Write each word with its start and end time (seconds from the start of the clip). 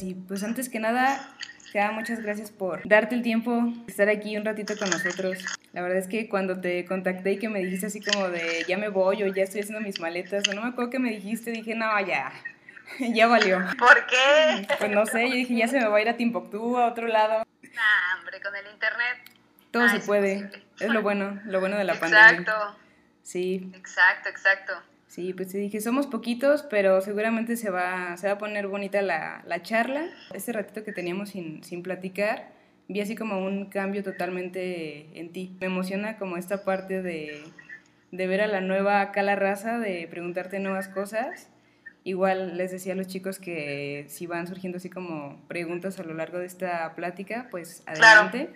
Y 0.00 0.14
pues 0.14 0.42
antes 0.42 0.68
que 0.68 0.78
nada, 0.78 1.28
muchas 1.92 2.20
gracias 2.20 2.50
por 2.50 2.86
darte 2.86 3.14
el 3.14 3.22
tiempo, 3.22 3.72
estar 3.86 4.08
aquí 4.08 4.36
un 4.36 4.44
ratito 4.44 4.74
con 4.78 4.90
nosotros. 4.90 5.38
La 5.72 5.82
verdad 5.82 5.98
es 5.98 6.06
que 6.06 6.28
cuando 6.28 6.60
te 6.60 6.84
contacté 6.84 7.32
y 7.32 7.38
que 7.38 7.48
me 7.48 7.60
dijiste 7.60 7.86
así 7.86 8.00
como 8.00 8.28
de 8.28 8.64
ya 8.68 8.76
me 8.76 8.88
voy 8.88 9.22
o 9.22 9.26
ya 9.26 9.42
estoy 9.42 9.62
haciendo 9.62 9.80
mis 9.80 9.98
maletas, 10.00 10.46
o 10.48 10.54
no 10.54 10.62
me 10.62 10.68
acuerdo 10.68 10.90
que 10.90 10.98
me 10.98 11.10
dijiste, 11.10 11.50
dije, 11.50 11.74
no, 11.74 11.88
ya, 12.00 12.32
ya 12.98 13.26
valió. 13.26 13.58
¿Por 13.78 14.06
qué? 14.06 14.66
Pues 14.78 14.90
no 14.90 15.06
sé, 15.06 15.28
yo 15.28 15.34
dije, 15.34 15.56
ya 15.56 15.68
se 15.68 15.78
me 15.78 15.86
va 15.86 15.96
a 15.96 16.02
ir 16.02 16.08
a 16.08 16.16
Timbuktu, 16.16 16.78
a 16.78 16.86
otro 16.86 17.06
lado. 17.06 17.44
Nah, 17.62 18.18
hombre, 18.18 18.40
con 18.40 18.54
el 18.54 18.66
internet. 18.72 19.18
Todo 19.70 19.88
se 19.88 20.00
puede. 20.00 20.50
Es, 20.78 20.90
lo 20.90 21.00
bueno, 21.00 21.40
lo 21.46 21.60
bueno 21.60 21.78
de 21.78 21.84
la 21.84 21.94
pandemia. 21.94 22.40
Exacto. 22.40 22.76
Sí. 23.22 23.72
Exacto, 23.74 24.28
exacto. 24.28 24.74
Sí, 25.12 25.34
pues 25.34 25.48
te 25.48 25.58
dije, 25.58 25.78
somos 25.82 26.06
poquitos, 26.06 26.62
pero 26.62 27.02
seguramente 27.02 27.58
se 27.58 27.68
va, 27.68 28.16
se 28.16 28.28
va 28.28 28.32
a 28.32 28.38
poner 28.38 28.66
bonita 28.66 29.02
la, 29.02 29.42
la 29.46 29.60
charla. 29.60 30.06
Este 30.32 30.52
ratito 30.52 30.84
que 30.84 30.92
teníamos 30.92 31.28
sin, 31.28 31.62
sin 31.62 31.82
platicar, 31.82 32.48
vi 32.88 33.02
así 33.02 33.14
como 33.14 33.44
un 33.44 33.66
cambio 33.66 34.02
totalmente 34.02 35.20
en 35.20 35.30
ti. 35.30 35.54
Me 35.60 35.66
emociona 35.66 36.16
como 36.16 36.38
esta 36.38 36.64
parte 36.64 37.02
de, 37.02 37.42
de 38.10 38.26
ver 38.26 38.40
a 38.40 38.46
la 38.46 38.62
nueva 38.62 39.12
Cala 39.12 39.36
Raza, 39.36 39.78
de 39.78 40.08
preguntarte 40.10 40.60
nuevas 40.60 40.88
cosas. 40.88 41.50
Igual 42.04 42.56
les 42.56 42.70
decía 42.70 42.94
a 42.94 42.96
los 42.96 43.06
chicos 43.06 43.38
que 43.38 44.06
si 44.08 44.26
van 44.26 44.46
surgiendo 44.46 44.78
así 44.78 44.88
como 44.88 45.46
preguntas 45.46 46.00
a 46.00 46.04
lo 46.04 46.14
largo 46.14 46.38
de 46.38 46.46
esta 46.46 46.94
plática, 46.94 47.48
pues 47.50 47.82
adelante. 47.84 48.48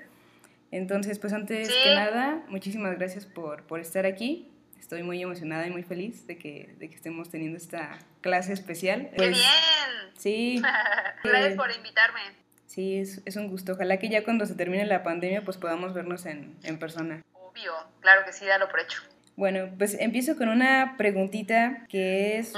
Entonces, 0.70 1.18
pues 1.18 1.34
antes 1.34 1.68
que 1.68 1.94
nada, 1.94 2.46
muchísimas 2.48 2.96
gracias 2.96 3.26
por, 3.26 3.64
por 3.64 3.78
estar 3.78 4.06
aquí 4.06 4.55
estoy 4.86 5.02
muy 5.02 5.20
emocionada 5.20 5.66
y 5.66 5.70
muy 5.70 5.82
feliz 5.82 6.28
de 6.28 6.38
que, 6.38 6.72
de 6.78 6.88
que 6.88 6.94
estemos 6.94 7.28
teniendo 7.28 7.56
esta 7.56 7.98
clase 8.20 8.52
especial. 8.52 9.10
¡Qué 9.10 9.16
pues, 9.16 9.30
bien! 9.30 10.12
Sí. 10.16 10.62
Gracias 11.24 11.56
por 11.56 11.72
invitarme. 11.72 12.20
Sí, 12.66 12.98
es, 12.98 13.20
es, 13.24 13.34
un 13.34 13.48
gusto. 13.48 13.72
Ojalá 13.72 13.96
que 13.96 14.08
ya 14.08 14.22
cuando 14.22 14.46
se 14.46 14.54
termine 14.54 14.86
la 14.86 15.02
pandemia 15.02 15.44
pues 15.44 15.56
podamos 15.56 15.92
vernos 15.92 16.24
en, 16.24 16.56
en 16.62 16.78
persona. 16.78 17.24
Obvio, 17.32 17.72
claro 17.98 18.24
que 18.24 18.32
sí, 18.32 18.46
dalo 18.46 18.68
por 18.68 18.78
hecho. 18.78 19.02
Bueno, 19.34 19.68
pues 19.76 19.96
empiezo 19.98 20.36
con 20.36 20.48
una 20.48 20.94
preguntita 20.96 21.84
que 21.88 22.38
es, 22.38 22.52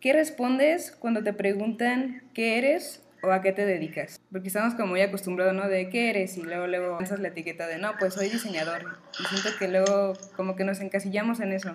¿qué 0.00 0.12
respondes 0.12 0.90
cuando 0.90 1.24
te 1.24 1.32
preguntan 1.32 2.24
qué 2.34 2.58
eres 2.58 3.05
a 3.32 3.42
qué 3.42 3.52
te 3.52 3.64
dedicas. 3.64 4.20
Porque 4.30 4.48
estamos 4.48 4.74
como 4.74 4.88
muy 4.88 5.02
acostumbrados, 5.02 5.54
¿no? 5.54 5.68
De 5.68 5.88
qué 5.90 6.10
eres 6.10 6.36
y 6.36 6.42
luego 6.42 6.66
luego 6.66 6.96
lanzas 6.98 7.20
la 7.20 7.28
etiqueta 7.28 7.66
de, 7.66 7.78
no, 7.78 7.96
pues 7.98 8.14
soy 8.14 8.28
diseñador. 8.28 8.98
Y 9.18 9.24
siento 9.24 9.56
que 9.58 9.68
luego 9.68 10.14
como 10.36 10.56
que 10.56 10.64
nos 10.64 10.80
encasillamos 10.80 11.40
en 11.40 11.52
eso. 11.52 11.74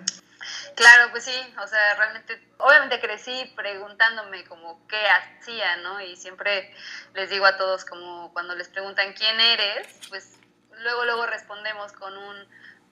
Claro, 0.74 1.10
pues 1.10 1.24
sí, 1.24 1.54
o 1.62 1.66
sea, 1.66 1.94
realmente, 1.96 2.40
obviamente 2.58 3.00
crecí 3.00 3.52
preguntándome 3.54 4.44
como 4.44 4.86
qué 4.88 4.96
hacía, 4.96 5.76
¿no? 5.76 6.00
Y 6.00 6.16
siempre 6.16 6.74
les 7.14 7.30
digo 7.30 7.46
a 7.46 7.56
todos 7.56 7.84
como 7.84 8.32
cuando 8.32 8.54
les 8.54 8.68
preguntan 8.68 9.12
quién 9.12 9.38
eres, 9.38 9.86
pues 10.08 10.38
luego 10.82 11.04
luego 11.04 11.26
respondemos 11.26 11.92
con 11.92 12.16
un, 12.16 12.36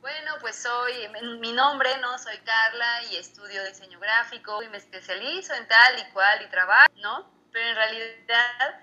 bueno, 0.00 0.32
pues 0.40 0.56
soy, 0.56 0.92
mi 1.40 1.52
nombre, 1.52 1.90
¿no? 2.00 2.18
Soy 2.18 2.38
Carla 2.38 3.02
y 3.10 3.16
estudio 3.16 3.64
diseño 3.64 3.98
gráfico 3.98 4.62
y 4.62 4.68
me 4.68 4.78
especializo 4.78 5.54
en 5.54 5.66
tal 5.66 5.98
y 5.98 6.12
cual 6.12 6.42
y 6.42 6.50
trabajo, 6.50 6.92
¿no? 6.96 7.39
Pero 7.52 7.68
en 7.68 7.76
realidad 7.76 8.80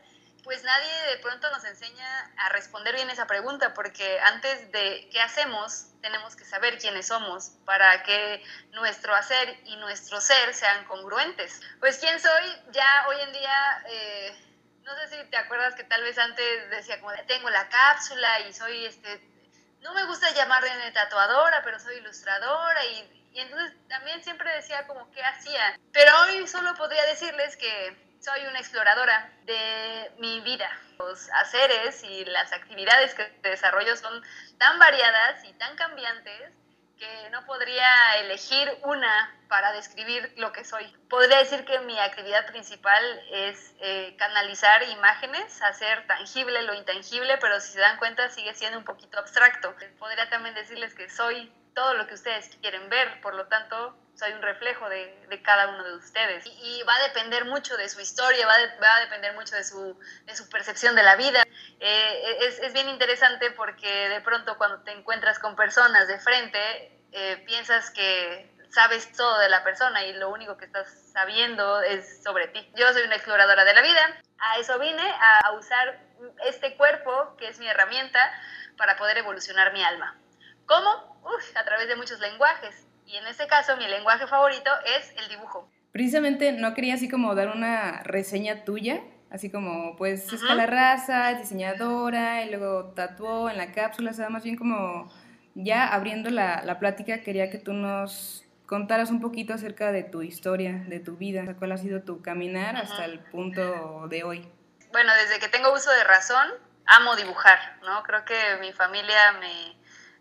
pues 0.48 0.64
nadie 0.64 0.94
de 1.10 1.18
pronto 1.18 1.52
nos 1.52 1.66
enseña 1.66 2.32
a 2.38 2.48
responder 2.50 2.96
bien 2.96 3.10
esa 3.10 3.28
pregunta, 3.28 3.74
porque 3.74 4.18
antes 4.22 4.72
de 4.72 5.10
qué 5.12 5.20
hacemos, 5.20 5.88
tenemos 6.02 6.38
que 6.38 6.46
saber 6.46 6.78
quiénes 6.78 7.08
somos 7.08 7.52
para 7.66 8.02
que 8.04 8.42
nuestro 8.72 9.14
hacer 9.14 9.60
y 9.66 9.76
nuestro 9.76 10.22
ser 10.22 10.54
sean 10.54 10.86
congruentes. 10.86 11.62
Pues 11.82 11.98
quién 11.98 12.18
soy, 12.22 12.46
ya 12.72 13.08
hoy 13.10 13.18
en 13.24 13.34
día, 13.34 13.84
eh, 13.90 14.38
no 14.84 14.96
sé 14.96 15.10
si 15.10 15.30
te 15.30 15.36
acuerdas 15.36 15.76
que 15.76 15.84
tal 15.84 16.02
vez 16.04 16.18
antes 16.18 16.70
decía 16.70 17.02
como 17.02 17.12
tengo 17.28 17.50
la 17.50 17.68
cápsula 17.68 18.40
y 18.48 18.54
soy 18.54 18.86
este, 18.86 19.22
no 19.82 19.94
me 19.94 20.06
gusta 20.06 20.32
llamarme 20.32 20.92
tatuadora, 20.94 21.62
pero 21.66 21.78
soy 21.78 21.98
ilustradora 21.98 22.86
y, 22.86 23.30
y 23.34 23.42
entonces 23.42 23.76
también 23.90 24.24
siempre 24.24 24.50
decía 24.54 24.88
como 24.88 25.12
qué 25.12 25.22
hacía. 25.26 25.78
Pero 25.92 26.10
hoy 26.22 26.48
solo 26.48 26.74
podría 26.76 27.06
decirles 27.08 27.58
que 27.58 28.07
soy 28.20 28.46
una 28.48 28.60
exploradora 28.60 29.32
de 29.46 30.12
mi 30.20 30.42
vida. 30.42 30.70
Los 31.00 31.30
haceres 31.34 32.04
y 32.04 32.26
las 32.26 32.52
actividades 32.52 33.14
que 33.14 33.24
desarrollo 33.44 33.96
son 33.96 34.24
tan 34.58 34.80
variadas 34.80 35.44
y 35.46 35.54
tan 35.54 35.76
cambiantes 35.76 36.52
que 36.98 37.30
no 37.30 37.46
podría 37.46 38.16
elegir 38.22 38.76
una 38.84 39.34
para 39.48 39.72
describir 39.72 40.34
lo 40.38 40.52
que 40.52 40.66
soy. 40.66 40.86
Podría 41.10 41.38
decir 41.38 41.64
que 41.64 41.80
mi 41.82 41.98
actividad 42.00 42.48
principal 42.48 43.04
es 43.32 43.74
eh, 43.80 44.16
canalizar 44.18 44.82
imágenes, 44.90 45.62
hacer 45.62 46.08
tangible 46.08 46.64
lo 46.64 46.74
intangible, 46.74 47.38
pero 47.38 47.60
si 47.60 47.74
se 47.74 47.80
dan 47.80 47.98
cuenta 47.98 48.30
sigue 48.30 48.54
siendo 48.56 48.80
un 48.80 48.86
poquito 48.86 49.20
abstracto. 49.20 49.76
Podría 50.00 50.28
también 50.30 50.56
decirles 50.56 50.96
que 50.96 51.10
soy 51.10 51.52
todo 51.78 51.94
lo 51.94 52.08
que 52.08 52.16
ustedes 52.16 52.50
quieren 52.60 52.90
ver, 52.90 53.22
por 53.22 53.36
lo 53.36 53.46
tanto 53.46 53.96
soy 54.16 54.32
un 54.34 54.42
reflejo 54.42 54.90
de, 54.90 55.28
de 55.30 55.42
cada 55.44 55.68
uno 55.68 55.84
de 55.84 55.96
ustedes. 55.96 56.44
Y, 56.48 56.82
va 56.90 56.96
a 56.96 57.04
depender 57.04 57.46
mucho 57.46 57.78
de 57.78 57.88
su 57.88 58.02
historia, 58.02 58.48
va, 58.48 58.56
va 58.82 58.96
a 58.96 59.00
depender 59.02 59.36
mucho 59.36 59.56
de 59.56 59.64
su, 59.64 59.96
de 60.26 60.36
su, 60.36 60.50
percepción 60.50 60.96
de 60.96 61.04
la 61.04 61.16
vida. 61.16 61.44
Eh, 61.80 62.38
es, 62.48 62.58
es, 62.62 62.74
bien 62.74 62.90
interesante 62.90 63.52
porque 63.52 64.10
de 64.10 64.22
pronto 64.22 64.58
cuando 64.58 64.82
te 64.82 64.92
encuentras 64.92 65.38
con 65.38 65.56
personas 65.56 66.08
de 66.08 66.20
frente, 66.20 66.60
eh, 67.12 67.44
piensas 67.46 67.92
que 67.92 68.52
sabes 68.72 69.12
todo 69.12 69.38
de 69.38 69.50
la 69.50 69.64
persona 69.64 70.04
y 70.04 70.14
lo 70.14 70.30
único 70.30 70.58
que 70.58 70.66
estás 70.66 70.88
sabiendo 71.14 71.84
es 71.84 72.24
sobre 72.24 72.48
ti. 72.48 72.68
Yo 72.76 72.92
soy 72.92 73.04
una 73.04 73.18
exploradora 73.18 73.66
de 73.66 73.76
la 73.76 73.84
vida, 73.84 74.20
a 74.40 74.58
eso 74.58 74.80
vine, 74.80 75.14
a 75.44 75.52
usar 75.52 76.00
este 76.44 76.76
cuerpo, 76.76 77.36
que 77.38 77.50
es 77.50 77.60
mi 77.60 77.68
herramienta, 77.68 78.20
para 78.78 78.98
poder 78.98 79.20
evolucionar 79.20 79.74
mi 79.74 79.84
alma. 79.84 80.18
¿Cómo? 80.68 81.18
Uf, 81.24 81.58
a 81.58 81.66
través 81.66 81.88
de 81.88 81.96
muchos 81.96 82.20
lenguajes 82.20 82.88
y 83.08 83.16
en 83.16 83.26
este 83.26 83.48
caso, 83.48 83.78
mi 83.78 83.88
lenguaje 83.88 84.28
favorito 84.28 84.70
es 84.98 85.14
el 85.18 85.30
dibujo. 85.30 85.72
Precisamente 85.94 86.52
no 86.52 86.74
quería 86.74 86.96
así 86.96 87.10
como 87.10 87.34
dar 87.36 87.56
una 87.56 88.04
reseña 88.04 88.66
tuya, 88.66 89.02
así 89.32 89.50
como 89.50 89.96
pues 89.96 90.32
es 90.32 90.42
la 90.42 90.66
raza, 90.66 91.32
es 91.32 91.40
diseñadora, 91.40 92.44
y 92.44 92.50
luego 92.50 92.92
tatuó 92.94 93.50
en 93.50 93.58
la 93.58 93.72
cápsula, 93.72 94.12
o 94.12 94.14
sea, 94.14 94.30
más 94.30 94.44
bien 94.44 94.58
como 94.58 95.10
ya 95.56 95.88
abriendo 95.88 96.30
la, 96.30 96.62
la 96.64 96.80
plática, 96.80 97.22
quería 97.22 97.50
que 97.50 97.58
tú 97.58 97.72
nos 97.72 98.46
contaras 98.66 99.10
un 99.10 99.22
poquito 99.22 99.54
acerca 99.54 99.94
de 99.94 100.04
tu 100.04 100.22
historia, 100.22 100.84
de 100.88 101.00
tu 101.00 101.16
vida, 101.16 101.56
cuál 101.58 101.72
ha 101.72 101.78
sido 101.78 102.04
tu 102.04 102.22
caminar 102.22 102.76
hasta 102.76 103.06
el 103.06 103.20
punto 103.20 104.08
de 104.10 104.24
hoy. 104.26 104.52
Bueno, 104.92 105.14
desde 105.14 105.40
que 105.40 105.48
tengo 105.48 105.74
uso 105.74 105.90
de 105.92 106.04
razón, 106.04 106.52
amo 106.86 107.16
dibujar, 107.16 107.58
¿no? 107.84 108.04
Creo 108.04 108.26
que 108.26 108.36
mi 108.60 108.74
familia 108.74 109.32
me, 109.40 109.78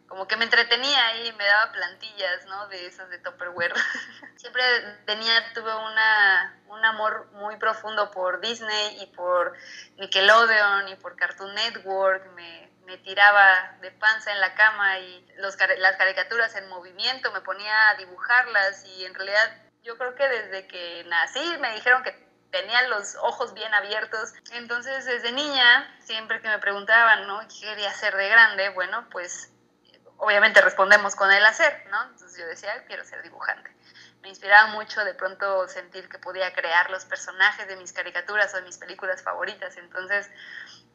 como 0.09 0.29
que 0.29 0.37
me 0.37 0.45
entretenía 0.45 1.07
ahí, 1.07 1.33
me 1.33 1.47
daba 1.47 1.73
plantillas, 1.73 2.47
¿no? 2.47 2.69
De 2.69 2.87
esas 2.87 3.09
de 3.11 3.19
Tupperware. 3.19 3.75
Siempre 4.37 4.63
tenía, 5.05 5.53
tuve 5.53 5.75
una, 5.75 6.61
un 6.69 6.85
amor 6.85 7.31
muy 7.33 7.57
profundo 7.57 8.11
por 8.11 8.41
Disney 8.41 9.03
y 9.03 9.07
por 9.15 9.55
Nickelodeon 9.97 10.89
y 10.89 10.97
por 10.97 11.17
Cartoon 11.17 11.55
Network. 11.55 12.25
Me, 12.35 12.71
me 12.87 12.99
tiraba 12.99 13.77
de 13.81 13.91
panza 13.91 14.33
en 14.33 14.41
la 14.41 14.55
cama 14.55 14.99
y 15.01 15.27
los, 15.39 15.57
las 15.79 15.97
caricaturas 15.97 16.55
en 16.55 16.69
movimiento, 16.69 17.33
me 17.33 17.41
ponía 17.41 17.91
a 17.91 17.95
dibujarlas 17.97 18.85
y 18.85 19.05
en 19.05 19.15
realidad 19.15 19.63
yo 19.83 19.99
creo 19.99 20.15
que 20.15 20.29
desde 20.29 20.67
que 20.67 21.05
nací 21.09 21.59
me 21.59 21.75
dijeron 21.75 22.03
que 22.03 22.27
tenía 22.51 22.89
los 22.89 23.17
ojos 23.17 23.55
bien 23.55 23.73
abiertos. 23.75 24.33
Entonces, 24.53 25.05
desde 25.05 25.33
niña, 25.33 25.95
siempre 26.01 26.41
que 26.41 26.49
me 26.49 26.59
preguntaban, 26.59 27.27
¿no? 27.27 27.41
¿Qué 27.49 27.67
quería 27.67 27.93
ser 27.93 28.17
de 28.17 28.29
grande? 28.29 28.69
Bueno, 28.71 29.09
pues 29.11 29.53
obviamente 30.19 30.61
respondemos 30.61 31.15
con 31.15 31.31
el 31.33 31.45
hacer, 31.45 31.87
¿no? 31.91 32.03
Entonces 32.05 32.39
yo 32.39 32.47
decía, 32.47 32.85
quiero 32.87 33.05
ser 33.05 33.23
dibujante. 33.23 33.71
Me 34.23 34.29
inspiraba 34.29 34.69
mucho 34.69 35.05
de 35.05 35.15
pronto 35.15 35.69
sentir 35.69 36.09
que 36.09 36.19
podía 36.19 36.53
crear 36.53 36.91
los 36.91 37.05
personajes 37.05 37.69
de 37.69 37.77
mis 37.77 37.93
caricaturas 37.93 38.53
o 38.55 38.57
de 38.57 38.63
mis 38.63 38.79
películas 38.79 39.23
favoritas. 39.23 39.77
Entonces, 39.77 40.29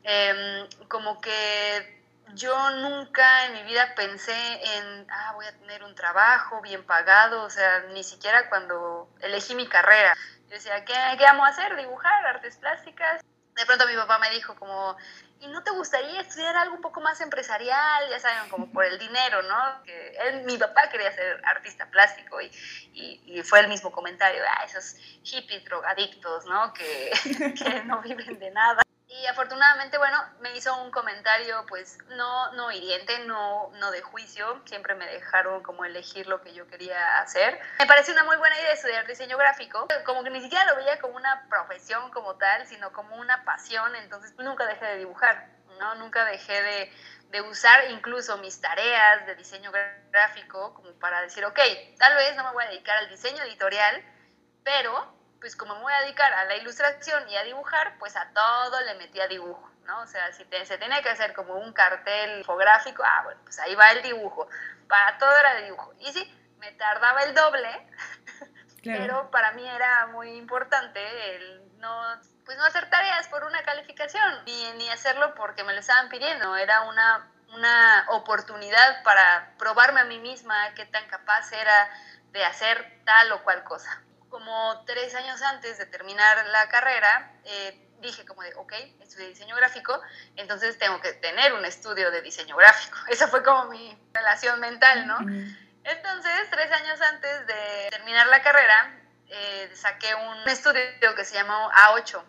em, 0.03 0.68
como 0.88 1.21
que 1.21 2.01
yo 2.33 2.69
nunca 2.71 3.45
en 3.45 3.53
mi 3.53 3.63
vida 3.63 3.94
pensé 3.95 4.33
en, 4.77 5.07
ah, 5.09 5.31
voy 5.33 5.45
a 5.45 5.57
tener 5.57 5.83
un 5.83 5.95
trabajo 5.95 6.62
bien 6.62 6.83
pagado, 6.85 7.44
o 7.44 7.50
sea, 7.50 7.85
ni 7.94 8.03
siquiera 8.03 8.50
cuando 8.50 9.09
elegí 9.19 9.56
mi 9.56 9.68
carrera. 9.68 10.13
Yo 10.47 10.56
decía, 10.56 10.83
¿qué, 10.85 10.94
qué 11.18 11.25
amo 11.25 11.45
hacer? 11.45 11.75
Dibujar, 11.75 12.25
artes 12.25 12.57
plásticas. 12.57 13.21
De 13.56 13.65
pronto 13.65 13.88
mi 13.88 13.95
papá 13.95 14.18
me 14.19 14.29
dijo 14.31 14.56
como, 14.56 14.97
¿y 15.41 15.47
no 15.47 15.63
te 15.63 15.71
gustaría 15.71 16.21
estudiar 16.21 16.55
algo 16.55 16.75
un 16.75 16.81
poco 16.81 17.01
más 17.01 17.19
empresarial? 17.19 18.09
Ya 18.09 18.19
saben, 18.19 18.49
como 18.49 18.71
por 18.71 18.85
el 18.85 18.97
dinero, 18.99 19.41
¿no? 19.41 19.83
Que 19.83 20.15
él, 20.27 20.43
mi 20.43 20.57
papá 20.57 20.89
quería 20.91 21.11
ser 21.11 21.41
artista 21.45 21.88
plástico 21.88 22.39
y, 22.41 22.51
y, 22.93 23.41
fue 23.43 23.59
el 23.59 23.67
mismo 23.67 23.91
comentario, 23.91 24.41
ah, 24.47 24.63
esos 24.65 24.95
hippies 25.23 25.65
drogadictos, 25.65 26.45
¿no? 26.45 26.73
Que, 26.73 27.11
que 27.57 27.83
no 27.85 28.01
viven 28.01 28.38
de 28.39 28.51
nada. 28.51 28.83
Y 29.13 29.25
afortunadamente, 29.27 29.97
bueno, 29.97 30.17
me 30.39 30.55
hizo 30.55 30.73
un 30.81 30.89
comentario, 30.89 31.65
pues, 31.67 31.97
no, 32.11 32.51
no 32.53 32.71
hiriente, 32.71 33.19
no, 33.25 33.69
no 33.73 33.91
de 33.91 34.01
juicio. 34.01 34.61
Siempre 34.65 34.95
me 34.95 35.05
dejaron 35.05 35.61
como 35.63 35.83
elegir 35.83 36.27
lo 36.27 36.41
que 36.41 36.53
yo 36.53 36.65
quería 36.67 37.19
hacer. 37.19 37.59
Me 37.79 37.85
pareció 37.85 38.13
una 38.13 38.23
muy 38.23 38.37
buena 38.37 38.57
idea 38.57 38.71
estudiar 38.71 39.05
diseño 39.05 39.37
gráfico. 39.37 39.87
Como 40.05 40.23
que 40.23 40.29
ni 40.29 40.39
siquiera 40.39 40.63
lo 40.63 40.77
veía 40.77 40.97
como 40.99 41.17
una 41.17 41.45
profesión 41.49 42.09
como 42.11 42.37
tal, 42.37 42.65
sino 42.67 42.93
como 42.93 43.17
una 43.17 43.43
pasión. 43.43 43.93
Entonces, 43.97 44.33
nunca 44.37 44.65
dejé 44.65 44.85
de 44.85 44.97
dibujar, 44.99 45.45
¿no? 45.77 45.95
Nunca 45.95 46.23
dejé 46.23 46.61
de, 46.61 46.93
de 47.31 47.41
usar 47.41 47.91
incluso 47.91 48.37
mis 48.37 48.61
tareas 48.61 49.25
de 49.25 49.35
diseño 49.35 49.73
gráfico 50.09 50.73
como 50.73 50.89
para 50.99 51.21
decir, 51.21 51.43
ok, 51.43 51.59
tal 51.97 52.15
vez 52.15 52.33
no 52.37 52.45
me 52.45 52.51
voy 52.51 52.63
a 52.63 52.69
dedicar 52.69 52.97
al 52.99 53.09
diseño 53.09 53.43
editorial, 53.43 54.05
pero 54.63 55.20
pues 55.41 55.55
como 55.55 55.75
me 55.75 55.81
voy 55.81 55.93
a 55.93 56.01
dedicar 56.01 56.31
a 56.31 56.45
la 56.45 56.55
ilustración 56.55 57.27
y 57.27 57.35
a 57.35 57.43
dibujar, 57.43 57.97
pues 57.97 58.15
a 58.15 58.29
todo 58.31 58.79
le 58.81 58.93
metía 58.95 59.27
dibujo, 59.27 59.69
¿no? 59.85 60.01
O 60.01 60.07
sea, 60.07 60.31
si 60.31 60.45
se 60.45 60.77
tenía 60.77 61.01
que 61.01 61.09
hacer 61.09 61.33
como 61.33 61.55
un 61.55 61.73
cartel 61.73 62.38
infográfico, 62.38 63.03
ah, 63.03 63.21
bueno, 63.23 63.41
pues 63.43 63.57
ahí 63.59 63.73
va 63.73 63.91
el 63.91 64.03
dibujo. 64.03 64.47
Para 64.88 65.17
todo 65.17 65.35
era 65.35 65.55
de 65.55 65.63
dibujo. 65.63 65.93
Y 65.99 66.13
sí, 66.13 66.55
me 66.59 66.71
tardaba 66.73 67.23
el 67.23 67.33
doble, 67.33 67.88
pero 68.83 69.31
para 69.31 69.51
mí 69.53 69.67
era 69.67 70.05
muy 70.07 70.29
importante 70.35 71.35
el 71.35 71.79
no, 71.79 72.21
pues 72.45 72.55
no 72.59 72.65
hacer 72.65 72.87
tareas 72.91 73.27
por 73.27 73.44
una 73.44 73.63
calificación, 73.63 74.45
ni, 74.45 74.71
ni 74.73 74.89
hacerlo 74.91 75.33
porque 75.33 75.63
me 75.63 75.73
lo 75.73 75.79
estaban 75.79 76.09
pidiendo. 76.09 76.55
Era 76.55 76.81
una, 76.81 77.31
una 77.55 78.05
oportunidad 78.09 79.01
para 79.01 79.53
probarme 79.57 80.01
a 80.01 80.05
mí 80.05 80.19
misma 80.19 80.75
qué 80.75 80.85
tan 80.85 81.07
capaz 81.07 81.51
era 81.51 81.89
de 82.29 82.45
hacer 82.45 83.01
tal 83.05 83.31
o 83.31 83.44
cual 83.44 83.63
cosa 83.63 84.03
como 84.31 84.83
tres 84.86 85.13
años 85.13 85.39
antes 85.44 85.78
de 85.78 85.86
terminar 85.86 86.44
la 86.48 86.68
carrera, 86.69 87.31
eh, 87.44 87.89
dije 88.00 88.25
como 88.25 88.42
de, 88.42 88.54
ok, 88.56 88.74
estudié 89.00 89.28
diseño 89.28 89.56
gráfico, 89.56 90.01
entonces 90.36 90.80
tengo 90.80 91.00
que 91.01 91.13
tener 91.13 91.54
un 91.54 91.63
estudio 91.66 92.10
de 92.10 92.22
diseño 92.22 92.56
gráfico. 92.56 92.98
Esa 93.10 93.28
fue 93.28 93.44
como 93.44 93.66
mi 93.66 93.95
relación 94.13 94.60
mental, 94.60 95.06
¿no? 95.06 95.19
Entonces, 95.83 96.50
tres 96.50 96.72
años 96.72 97.00
antes 97.01 97.48
de 97.48 97.88
terminar 97.92 98.28
la 98.28 98.42
carrera, 98.42 99.00
eh, 99.28 99.72
saqué 99.75 100.13
un 100.16 100.50
estudio 100.50 101.16
que 101.16 101.25
se 101.25 101.36
llamó 101.36 101.72
A8. 101.72 102.24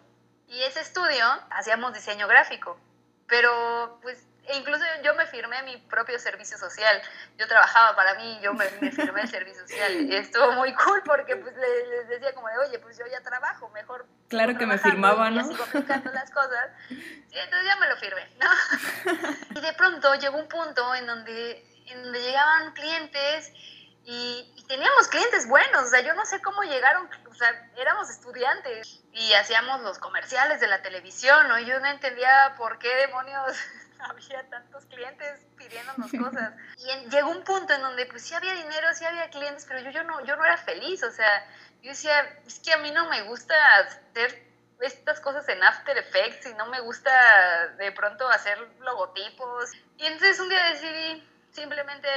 Y 0.48 0.62
ese 0.64 0.80
estudio 0.80 1.24
hacíamos 1.50 1.94
diseño 1.94 2.28
gráfico, 2.28 2.78
pero 3.26 3.98
pues 4.02 4.18
incluso 4.54 4.84
yo 5.04 5.14
me 5.14 5.26
firmé 5.26 5.62
mi 5.62 5.76
propio 5.76 6.18
servicio 6.18 6.58
social. 6.58 7.00
Yo 7.38 7.46
trabajaba 7.46 7.94
para 7.94 8.14
mí, 8.14 8.38
yo 8.42 8.54
me, 8.54 8.66
firmé 8.66 9.22
el 9.22 9.28
servicio 9.28 9.62
social. 9.62 9.92
Y 10.02 10.14
estuvo 10.16 10.52
muy 10.52 10.74
cool 10.74 11.02
porque 11.04 11.36
pues 11.36 11.54
les, 11.56 12.08
decía 12.08 12.34
como 12.34 12.48
de, 12.48 12.58
oye, 12.58 12.78
pues 12.78 12.98
yo 12.98 13.04
ya 13.10 13.20
trabajo, 13.20 13.68
mejor. 13.70 14.06
Claro 14.28 14.56
que 14.56 14.66
me 14.66 14.78
firmaba, 14.78 15.30
¿no? 15.30 15.40
Y 15.40 15.44
sigo 15.44 15.64
aplicando 15.64 16.10
las 16.12 16.30
cosas. 16.32 16.70
Sí, 16.88 17.38
entonces 17.38 17.66
ya 17.66 17.76
me 17.76 17.88
lo 17.88 17.96
firmé, 17.96 18.28
¿no? 18.38 18.50
Y 19.56 19.60
de 19.60 19.72
pronto 19.74 20.14
llegó 20.16 20.38
un 20.38 20.48
punto 20.48 20.94
en 20.94 21.06
donde, 21.06 21.64
en 21.86 22.02
donde 22.02 22.22
llegaban 22.22 22.72
clientes 22.72 23.52
y, 24.04 24.52
y, 24.56 24.64
teníamos 24.66 25.06
clientes 25.06 25.46
buenos, 25.46 25.84
o 25.84 25.86
sea, 25.86 26.00
yo 26.00 26.12
no 26.14 26.26
sé 26.26 26.40
cómo 26.42 26.64
llegaron, 26.64 27.08
o 27.30 27.34
sea, 27.34 27.70
éramos 27.76 28.10
estudiantes 28.10 29.00
y 29.12 29.32
hacíamos 29.34 29.82
los 29.82 30.00
comerciales 30.00 30.58
de 30.58 30.66
la 30.66 30.82
televisión, 30.82 31.46
¿no? 31.46 31.56
Y 31.60 31.66
yo 31.66 31.78
no 31.78 31.86
entendía 31.86 32.54
por 32.56 32.80
qué 32.80 32.92
demonios 32.96 33.56
había 34.10 34.48
tantos 34.50 34.84
clientes 34.86 35.46
pidiéndonos 35.56 36.10
cosas. 36.12 36.52
Y 36.78 37.10
llegó 37.10 37.30
un 37.30 37.44
punto 37.44 37.72
en 37.72 37.82
donde 37.82 38.06
pues 38.06 38.22
sí 38.22 38.34
había 38.34 38.54
dinero, 38.54 38.88
sí 38.94 39.04
había 39.04 39.30
clientes, 39.30 39.64
pero 39.68 39.80
yo, 39.80 39.90
yo, 39.90 40.04
no, 40.04 40.24
yo 40.24 40.36
no 40.36 40.44
era 40.44 40.56
feliz, 40.56 41.02
o 41.02 41.10
sea, 41.10 41.46
yo 41.82 41.90
decía, 41.90 42.20
es 42.46 42.58
que 42.60 42.72
a 42.72 42.78
mí 42.78 42.90
no 42.90 43.08
me 43.08 43.22
gusta 43.22 43.54
hacer 43.76 44.50
estas 44.80 45.20
cosas 45.20 45.48
en 45.48 45.62
After 45.62 45.96
Effects 45.96 46.46
y 46.46 46.54
no 46.54 46.66
me 46.66 46.80
gusta 46.80 47.68
de 47.78 47.92
pronto 47.92 48.28
hacer 48.28 48.58
logotipos. 48.80 49.72
Y 49.96 50.06
entonces 50.06 50.40
un 50.40 50.48
día 50.48 50.64
decidí 50.72 51.28
simplemente 51.52 52.08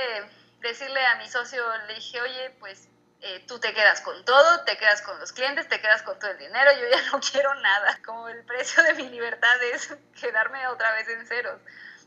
decirle 0.62 1.06
a 1.06 1.16
mi 1.18 1.28
socio, 1.28 1.64
le 1.88 1.96
dije, 1.96 2.22
oye, 2.22 2.50
pues 2.60 2.90
eh, 3.22 3.44
tú 3.48 3.60
te 3.60 3.74
quedas 3.74 4.02
con 4.02 4.24
todo, 4.26 4.64
te 4.66 4.78
quedas 4.78 5.02
con 5.02 5.20
los 5.20 5.32
clientes, 5.32 5.68
te 5.68 5.82
quedas 5.82 6.04
con 6.04 6.20
todo 6.20 6.32
el 6.32 6.38
dinero, 6.38 6.72
yo 6.74 6.88
ya 6.90 7.02
no 7.12 7.20
quiero 7.20 7.54
nada. 7.56 8.00
Como 8.06 8.28
el 8.30 8.44
precio 8.46 8.84
de 8.84 8.94
mi 8.94 9.10
libertad 9.10 9.64
es 9.64 9.96
quedarme 10.20 10.68
otra 10.68 10.92
vez 10.94 11.08
en 11.10 11.26
ceros. 11.26 11.60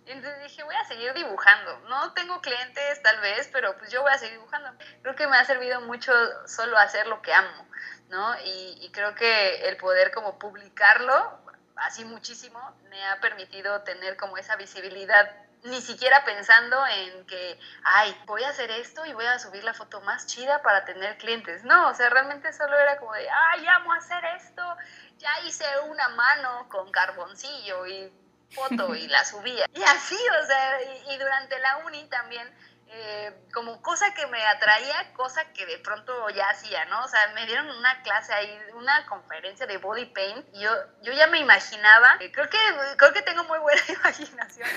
Entonces 0.07 0.43
dije, 0.43 0.63
voy 0.63 0.75
a 0.75 0.85
seguir 0.87 1.13
dibujando. 1.13 1.81
No 1.89 2.15
tengo 2.15 2.41
clientes 2.41 3.03
tal 3.03 3.21
vez, 3.21 3.49
pero 3.53 3.77
pues 3.77 3.91
yo 3.91 4.01
voy 4.03 4.13
a 4.13 4.19
seguir 4.19 4.39
dibujando. 4.39 4.71
Creo 5.03 5.15
que 5.15 5.27
me 5.27 5.37
ha 5.37 5.45
servido 5.45 5.83
mucho 5.83 6.13
solo 6.47 6.79
hacer 6.79 7.07
lo 7.07 7.21
que 7.21 7.35
amo, 7.35 7.69
¿no? 8.09 8.35
Y, 8.41 8.79
y 8.81 8.91
creo 8.91 9.15
que 9.15 9.69
el 9.69 9.77
poder 9.77 10.11
como 10.13 10.39
publicarlo, 10.39 11.39
así 11.77 12.07
muchísimo, 12.07 12.59
me 12.89 13.05
ha 13.07 13.21
permitido 13.21 13.83
tener 13.83 14.17
como 14.17 14.39
esa 14.39 14.57
visibilidad 14.57 15.31
ni 15.65 15.81
siquiera 15.81 16.25
pensando 16.25 16.77
en 16.87 17.27
que, 17.27 17.59
ay, 17.85 18.17
voy 18.27 18.43
a 18.45 18.51
hacer 18.51 18.71
esto 18.71 19.05
y 19.07 19.13
voy 19.13 19.27
a 19.27 19.39
subir 19.39 19.65
la 19.65 19.75
foto 19.75 20.01
más 20.03 20.27
chida 20.27 20.63
para 20.63 20.85
tener 20.85 21.17
clientes. 21.19 21.65
No, 21.65 21.89
o 21.89 21.95
sea, 21.95 22.09
realmente 22.11 22.53
solo 22.53 22.79
era 22.79 22.99
como 22.99 23.13
de, 23.15 23.29
ay, 23.29 23.67
amo 23.67 23.93
hacer 23.93 24.25
esto, 24.37 24.63
ya 25.19 25.31
hice 25.47 25.65
una 25.89 26.09
mano 26.11 26.69
con 26.69 26.91
carboncillo 26.91 27.87
y 27.87 28.13
foto 28.51 28.95
y 28.95 29.09
la 29.09 29.25
subía. 29.25 29.67
Y 29.75 29.83
así, 29.83 30.19
o 30.43 30.47
sea, 30.47 30.83
y, 30.83 31.15
y 31.15 31.19
durante 31.19 31.59
la 31.59 31.79
uni 31.79 32.09
también 32.09 32.49
eh, 32.91 33.33
como 33.53 33.83
cosa 33.83 34.15
que 34.15 34.27
me 34.29 34.45
atraía, 34.47 35.13
cosa 35.15 35.45
que 35.53 35.67
de 35.67 35.79
pronto 35.79 36.31
ya 36.31 36.49
hacía, 36.49 36.85
¿no? 36.87 37.05
O 37.05 37.09
sea, 37.09 37.29
me 37.35 37.45
dieron 37.47 37.69
una 37.69 38.03
clase 38.03 38.33
ahí, 38.33 38.59
una 38.75 39.05
conferencia 39.07 39.67
de 39.67 39.77
body 39.77 40.07
paint, 40.07 40.47
y 40.55 40.61
yo, 40.61 40.71
yo 41.03 41.13
ya 41.13 41.27
me 41.27 41.39
imaginaba, 41.39 42.17
eh, 42.21 42.33
creo 42.33 42.49
que, 42.49 42.59
creo 42.97 43.13
que 43.13 43.23
tengo 43.23 43.45
muy 43.45 43.59
buena 43.59 43.83
imaginación, 43.89 44.69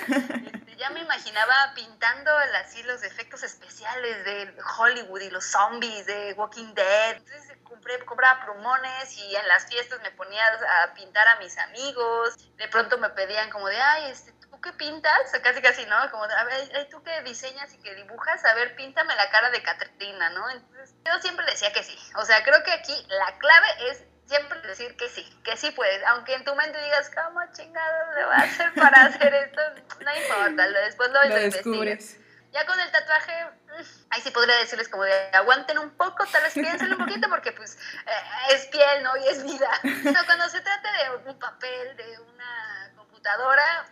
este, 0.53 0.75
ya 0.75 0.89
me 0.89 1.01
imaginaba 1.01 1.73
pintando 1.75 2.31
así 2.59 2.81
los 2.83 3.03
efectos 3.03 3.43
especiales 3.43 4.25
de 4.25 4.53
Hollywood 4.77 5.21
y 5.21 5.29
los 5.29 5.45
zombies 5.45 6.05
de 6.07 6.33
Walking 6.33 6.73
Dead. 6.73 7.17
Entonces 7.17 7.57
compré, 7.63 8.03
compraba 8.05 8.43
plumones 8.45 9.15
y 9.17 9.35
en 9.35 9.47
las 9.47 9.67
fiestas 9.67 10.01
me 10.01 10.11
ponía 10.11 10.43
a 10.83 10.93
pintar 10.95 11.27
a 11.27 11.35
mis 11.37 11.57
amigos. 11.59 12.35
De 12.57 12.67
pronto 12.67 12.97
me 12.97 13.09
pedían 13.09 13.49
como 13.51 13.67
de, 13.67 13.79
ay, 13.79 14.11
este, 14.11 14.33
qué 14.59 14.73
pintas? 14.73 15.31
Casi, 15.43 15.61
casi, 15.61 15.85
¿no? 15.85 15.95
Como, 16.11 16.23
a 16.23 16.43
ver, 16.43 16.87
tú 16.89 17.01
que 17.03 17.21
diseñas 17.21 17.73
y 17.73 17.81
que 17.81 17.95
dibujas, 17.95 18.43
a 18.43 18.53
ver, 18.53 18.75
píntame 18.75 19.15
la 19.15 19.29
cara 19.29 19.49
de 19.49 19.63
Catrina, 19.63 20.29
¿no? 20.31 20.49
Entonces, 20.49 20.95
yo 21.05 21.19
siempre 21.21 21.45
decía 21.45 21.71
que 21.71 21.83
sí. 21.83 21.97
O 22.15 22.25
sea, 22.25 22.43
creo 22.43 22.63
que 22.63 22.71
aquí 22.71 23.05
la 23.09 23.37
clave 23.37 23.67
es 23.89 24.03
siempre 24.25 24.61
decir 24.61 24.95
que 24.95 25.09
sí, 25.09 25.23
que 25.43 25.57
sí 25.57 25.71
puedes. 25.71 26.03
Aunque 26.07 26.33
en 26.35 26.43
tu 26.43 26.55
mente 26.55 26.81
digas, 26.83 27.11
¿cómo 27.13 27.41
chingado 27.53 28.13
le 28.13 28.23
va 28.25 28.35
a 28.35 28.41
hacer 28.41 28.73
para 28.73 29.05
hacer 29.05 29.33
esto? 29.33 29.61
No 29.99 30.15
importa, 30.15 30.67
después 30.67 31.09
lo, 31.11 31.23
lo 31.23 31.35
descubres. 31.35 32.17
Ya 32.51 32.65
con 32.65 32.77
el 32.79 32.91
tatuaje, 32.91 33.45
mm, 33.45 34.05
ahí 34.09 34.21
sí 34.21 34.31
podría 34.31 34.57
decirles 34.57 34.89
como 34.89 35.03
de 35.03 35.13
aguanten 35.31 35.79
un 35.79 35.91
poco, 35.91 36.25
tal 36.27 36.43
vez 36.43 36.53
piensen 36.53 36.91
un 36.91 36.97
poquito 36.97 37.29
porque 37.29 37.53
pues 37.53 37.77
eh, 38.05 38.53
es 38.53 38.67
piel, 38.67 39.03
¿no? 39.03 39.15
Y 39.15 39.27
es 39.29 39.43
vida. 39.43 39.69
Pero 39.81 40.19
cuando 40.25 40.49
se 40.49 40.59
trata 40.59 40.91
de 40.91 41.29
un 41.29 41.39
papel, 41.39 41.95
de 41.95 42.19
una 42.19 42.91
computadora, 42.97 43.85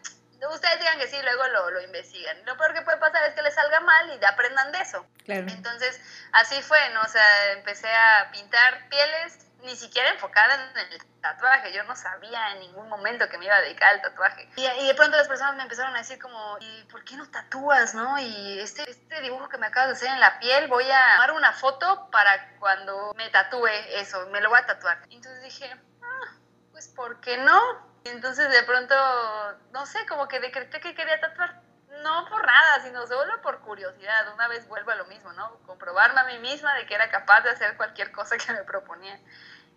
ustedes 0.47 0.79
digan 0.79 0.97
que 0.99 1.07
sí, 1.07 1.17
luego 1.21 1.47
lo, 1.47 1.71
lo, 1.71 1.81
investigan. 1.81 2.37
Lo 2.45 2.57
peor 2.57 2.73
que 2.73 2.81
puede 2.81 2.97
pasar 2.97 3.23
es 3.25 3.33
que 3.33 3.41
les 3.41 3.53
salga 3.53 3.79
mal 3.81 4.19
y 4.19 4.25
aprendan 4.25 4.71
de 4.71 4.79
eso. 4.79 5.05
Entonces, 5.27 5.99
así 6.31 6.61
fue, 6.61 6.89
¿no? 6.91 7.01
O 7.01 7.07
sea, 7.07 7.51
empecé 7.53 7.89
a 7.89 8.29
pintar 8.31 8.87
pieles, 8.89 9.45
ni 9.63 9.75
siquiera 9.75 10.09
enfocada 10.09 10.55
en 10.55 10.77
el 10.77 11.21
tatuaje. 11.21 11.73
Yo 11.73 11.83
no 11.83 11.95
sabía 11.95 12.53
en 12.53 12.59
ningún 12.59 12.87
momento 12.87 13.27
que 13.27 13.37
me 13.37 13.45
iba 13.45 13.55
a 13.55 13.61
dedicar 13.61 13.89
al 13.89 14.01
tatuaje. 14.01 14.49
Y, 14.55 14.65
y 14.65 14.87
de 14.87 14.95
pronto 14.95 15.17
las 15.17 15.27
personas 15.27 15.55
me 15.55 15.63
empezaron 15.63 15.93
a 15.95 15.99
decir 15.99 16.19
como, 16.19 16.57
¿y 16.59 16.83
por 16.85 17.03
qué 17.03 17.17
no 17.17 17.29
tatúas, 17.29 17.93
no? 17.93 18.17
Y 18.19 18.59
este, 18.59 18.89
este 18.89 19.21
dibujo 19.21 19.49
que 19.49 19.57
me 19.57 19.67
acabas 19.67 19.89
de 19.89 19.95
hacer 19.95 20.09
en 20.09 20.19
la 20.19 20.39
piel, 20.39 20.67
voy 20.67 20.89
a 20.89 21.15
tomar 21.15 21.33
una 21.33 21.53
foto 21.53 22.09
para 22.11 22.57
cuando 22.59 23.13
me 23.15 23.29
tatúe 23.29 23.67
eso, 23.95 24.25
me 24.27 24.41
lo 24.41 24.49
voy 24.49 24.59
a 24.59 24.65
tatuar. 24.65 24.99
entonces 25.09 25.43
dije, 25.43 25.69
ah, 26.01 26.31
pues 26.71 26.87
¿por 26.87 27.19
qué 27.19 27.37
no? 27.37 27.88
Entonces 28.05 28.49
de 28.51 28.63
pronto, 28.63 28.95
no 29.71 29.85
sé, 29.85 30.05
como 30.07 30.27
que 30.27 30.39
decreté 30.39 30.79
que 30.79 30.95
quería 30.95 31.19
tatuar. 31.19 31.61
No 32.03 32.29
por 32.29 32.45
nada, 32.45 32.81
sino 32.81 33.05
solo 33.07 33.41
por 33.41 33.59
curiosidad. 33.61 34.33
Una 34.33 34.47
vez 34.47 34.67
vuelvo 34.67 34.91
a 34.91 34.95
lo 34.95 35.05
mismo, 35.05 35.33
¿no? 35.33 35.57
Comprobarme 35.65 36.21
a 36.21 36.23
mí 36.25 36.37
misma 36.39 36.73
de 36.75 36.85
que 36.85 36.95
era 36.95 37.09
capaz 37.09 37.41
de 37.41 37.49
hacer 37.49 37.75
cualquier 37.77 38.11
cosa 38.11 38.37
que 38.37 38.53
me 38.53 38.63
proponía. 38.63 39.19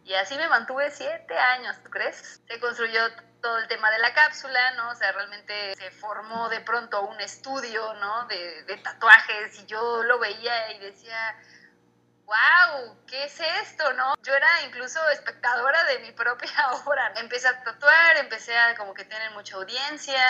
Y 0.04 0.14
así 0.14 0.36
me 0.36 0.48
mantuve 0.48 0.90
siete 0.90 1.36
años, 1.38 1.80
¿tú 1.82 1.90
crees? 1.90 2.42
Se 2.46 2.60
construyó 2.60 3.00
todo 3.40 3.58
el 3.58 3.68
tema 3.68 3.90
de 3.90 3.98
la 3.98 4.12
cápsula, 4.14 4.72
¿no? 4.72 4.90
O 4.90 4.94
sea, 4.94 5.12
realmente 5.12 5.74
se 5.76 5.90
formó 5.90 6.48
de 6.48 6.60
pronto 6.60 7.02
un 7.02 7.20
estudio, 7.20 7.94
¿no? 7.94 8.26
De, 8.26 8.64
de 8.64 8.76
tatuajes 8.78 9.60
y 9.60 9.66
yo 9.66 10.02
lo 10.04 10.18
veía 10.18 10.72
y 10.72 10.78
decía, 10.80 11.36
wow, 12.26 12.96
¿qué 13.06 13.24
es 13.24 13.38
esto? 13.40 13.92
¿No? 13.94 14.14
Yo 14.22 14.34
era 14.34 14.62
incluso 14.66 14.98
espectadora 15.10 15.84
de 15.84 15.98
mi 16.00 16.12
propia 16.12 16.50
obra. 16.86 17.12
Empecé 17.16 17.48
a 17.48 17.62
tatuar, 17.62 18.16
empecé 18.18 18.56
a 18.56 18.74
como 18.76 18.94
que 18.94 19.04
tener 19.04 19.30
mucha 19.32 19.56
audiencia. 19.56 20.24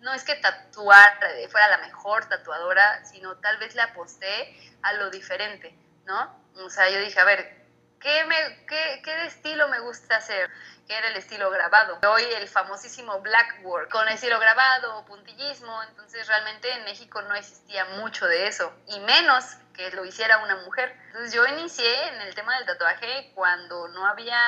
No 0.00 0.12
es 0.12 0.24
que 0.24 0.34
tatuar 0.36 1.18
fuera 1.50 1.68
la 1.68 1.78
mejor 1.78 2.28
tatuadora, 2.28 3.04
sino 3.04 3.36
tal 3.36 3.58
vez 3.58 3.74
le 3.74 3.82
aposté 3.82 4.74
a 4.82 4.92
lo 4.94 5.10
diferente, 5.10 5.74
¿no? 6.04 6.42
O 6.56 6.70
sea, 6.70 6.90
yo 6.90 6.98
dije, 7.00 7.18
a 7.18 7.24
ver, 7.24 7.61
¿qué, 8.02 8.24
me, 8.24 8.66
qué, 8.66 9.00
qué 9.04 9.26
estilo 9.26 9.68
me 9.68 9.80
gusta 9.80 10.16
hacer? 10.16 10.50
que 10.86 10.96
era 10.96 11.08
el 11.08 11.16
estilo 11.16 11.50
grabado. 11.50 11.98
Hoy 12.08 12.24
el 12.36 12.48
famosísimo 12.48 13.20
blackboard, 13.20 13.88
con 13.88 14.08
estilo 14.08 14.38
grabado, 14.38 15.04
puntillismo, 15.04 15.82
entonces 15.84 16.26
realmente 16.26 16.70
en 16.72 16.84
México 16.84 17.22
no 17.22 17.34
existía 17.34 17.84
mucho 17.96 18.26
de 18.26 18.48
eso, 18.48 18.74
y 18.88 18.98
menos 19.00 19.44
que 19.74 19.90
lo 19.92 20.04
hiciera 20.04 20.38
una 20.38 20.56
mujer. 20.56 20.94
Entonces 21.06 21.32
yo 21.32 21.46
inicié 21.46 22.08
en 22.08 22.20
el 22.22 22.34
tema 22.34 22.56
del 22.56 22.66
tatuaje 22.66 23.30
cuando 23.34 23.88
no 23.88 24.06
había 24.06 24.38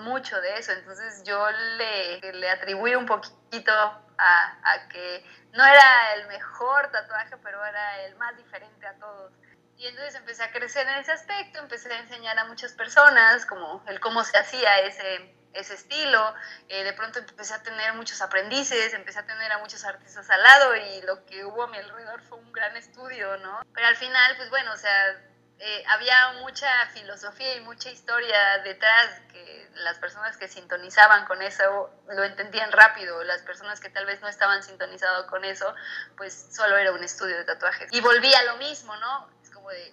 mucho 0.00 0.40
de 0.40 0.58
eso, 0.58 0.72
entonces 0.72 1.22
yo 1.24 1.50
le, 1.50 2.32
le 2.32 2.50
atribuí 2.50 2.94
un 2.94 3.06
poquito 3.06 3.72
a, 3.72 4.58
a 4.62 4.88
que 4.88 5.24
no 5.52 5.64
era 5.64 6.14
el 6.14 6.26
mejor 6.28 6.90
tatuaje, 6.90 7.36
pero 7.42 7.64
era 7.64 8.00
el 8.02 8.16
más 8.16 8.36
diferente 8.36 8.86
a 8.86 8.94
todos. 8.94 9.32
Y 9.76 9.86
entonces 9.86 10.14
empecé 10.14 10.42
a 10.44 10.52
crecer 10.52 10.86
en 10.86 10.94
ese 10.94 11.12
aspecto, 11.12 11.58
empecé 11.58 11.92
a 11.92 11.98
enseñar 11.98 12.38
a 12.38 12.44
muchas 12.44 12.72
personas 12.72 13.44
como 13.46 13.82
el 13.88 14.00
cómo 14.00 14.22
se 14.24 14.38
hacía 14.38 14.80
ese, 14.80 15.34
ese 15.52 15.74
estilo. 15.74 16.34
Eh, 16.68 16.84
de 16.84 16.92
pronto 16.92 17.18
empecé 17.18 17.54
a 17.54 17.62
tener 17.62 17.92
muchos 17.94 18.20
aprendices, 18.22 18.94
empecé 18.94 19.18
a 19.18 19.26
tener 19.26 19.50
a 19.52 19.58
muchos 19.58 19.84
artistas 19.84 20.28
al 20.30 20.42
lado 20.42 20.76
y 20.76 21.02
lo 21.02 21.24
que 21.26 21.44
hubo 21.44 21.64
a 21.64 21.66
mi 21.68 21.78
alrededor 21.78 22.22
fue 22.22 22.38
un 22.38 22.52
gran 22.52 22.76
estudio, 22.76 23.36
¿no? 23.38 23.62
Pero 23.74 23.86
al 23.86 23.96
final, 23.96 24.36
pues 24.36 24.50
bueno, 24.50 24.72
o 24.72 24.76
sea, 24.76 25.20
eh, 25.58 25.84
había 25.88 26.32
mucha 26.40 26.68
filosofía 26.92 27.56
y 27.56 27.60
mucha 27.60 27.90
historia 27.90 28.58
detrás 28.64 29.20
que 29.32 29.70
las 29.76 29.98
personas 29.98 30.36
que 30.36 30.48
sintonizaban 30.48 31.26
con 31.26 31.42
eso 31.42 31.90
lo 32.08 32.24
entendían 32.24 32.70
rápido, 32.72 33.22
las 33.24 33.42
personas 33.42 33.80
que 33.80 33.88
tal 33.88 34.06
vez 34.06 34.20
no 34.20 34.28
estaban 34.28 34.62
sintonizados 34.62 35.26
con 35.26 35.44
eso, 35.44 35.74
pues 36.16 36.48
solo 36.52 36.76
era 36.76 36.92
un 36.92 37.02
estudio 37.02 37.36
de 37.36 37.44
tatuajes. 37.44 37.88
Y 37.92 38.00
volví 38.00 38.32
a 38.34 38.42
lo 38.44 38.56
mismo, 38.56 38.94
¿no? 38.96 39.33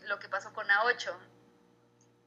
Lo 0.04 0.20
que 0.20 0.30
pasó 0.30 0.54
con 0.54 0.68
A8. 0.68 1.14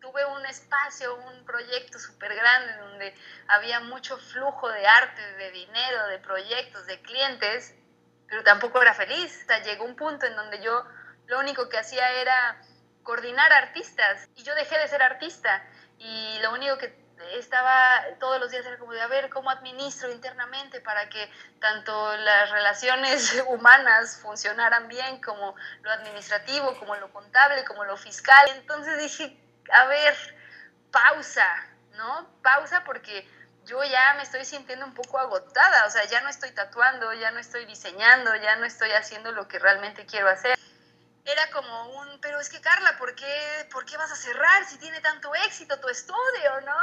Tuve 0.00 0.24
un 0.26 0.44
espacio, 0.46 1.14
un 1.14 1.44
proyecto 1.44 1.98
súper 1.98 2.34
grande 2.34 2.76
donde 2.78 3.14
había 3.48 3.80
mucho 3.80 4.18
flujo 4.18 4.68
de 4.68 4.86
arte, 4.86 5.22
de 5.36 5.50
dinero, 5.50 6.06
de 6.08 6.18
proyectos, 6.18 6.86
de 6.86 7.00
clientes, 7.00 7.74
pero 8.28 8.42
tampoco 8.42 8.82
era 8.82 8.94
feliz. 8.94 9.44
Sea, 9.46 9.62
llegó 9.62 9.84
un 9.84 9.96
punto 9.96 10.26
en 10.26 10.36
donde 10.36 10.60
yo 10.60 10.84
lo 11.26 11.38
único 11.38 11.68
que 11.68 11.78
hacía 11.78 12.10
era 12.20 12.60
coordinar 13.02 13.52
artistas 13.52 14.28
y 14.34 14.42
yo 14.42 14.54
dejé 14.54 14.78
de 14.78 14.88
ser 14.88 15.02
artista 15.02 15.62
y 15.98 16.38
lo 16.40 16.52
único 16.52 16.78
que 16.78 17.03
estaba 17.32 18.02
todos 18.18 18.40
los 18.40 18.50
días 18.50 18.66
era 18.66 18.78
como 18.78 18.92
de 18.92 19.00
a 19.00 19.06
ver 19.06 19.30
cómo 19.30 19.50
administro 19.50 20.10
internamente 20.10 20.80
para 20.80 21.08
que 21.08 21.30
tanto 21.60 22.16
las 22.16 22.50
relaciones 22.50 23.42
humanas 23.48 24.18
funcionaran 24.20 24.88
bien 24.88 25.20
como 25.20 25.54
lo 25.82 25.90
administrativo, 25.92 26.78
como 26.78 26.96
lo 26.96 27.12
contable, 27.12 27.64
como 27.64 27.84
lo 27.84 27.96
fiscal. 27.96 28.48
Entonces 28.56 28.98
dije, 28.98 29.38
a 29.72 29.86
ver, 29.86 30.14
pausa, 30.90 31.48
¿no? 31.92 32.28
Pausa 32.42 32.84
porque 32.84 33.28
yo 33.64 33.82
ya 33.84 34.14
me 34.16 34.22
estoy 34.22 34.44
sintiendo 34.44 34.84
un 34.84 34.94
poco 34.94 35.18
agotada, 35.18 35.86
o 35.86 35.90
sea, 35.90 36.04
ya 36.04 36.20
no 36.20 36.28
estoy 36.28 36.50
tatuando, 36.52 37.12
ya 37.14 37.30
no 37.30 37.38
estoy 37.38 37.64
diseñando, 37.64 38.34
ya 38.36 38.56
no 38.56 38.66
estoy 38.66 38.90
haciendo 38.92 39.32
lo 39.32 39.48
que 39.48 39.58
realmente 39.58 40.04
quiero 40.04 40.28
hacer 40.28 40.58
era 41.24 41.50
como 41.50 42.00
un, 42.00 42.20
pero 42.20 42.38
es 42.38 42.48
que 42.48 42.60
Carla, 42.60 42.96
¿por 42.98 43.14
qué, 43.14 43.68
¿por 43.72 43.84
qué 43.84 43.96
vas 43.96 44.12
a 44.12 44.16
cerrar 44.16 44.64
si 44.66 44.76
tiene 44.78 45.00
tanto 45.00 45.34
éxito 45.46 45.80
tu 45.80 45.88
estudio, 45.88 46.60
no? 46.64 46.76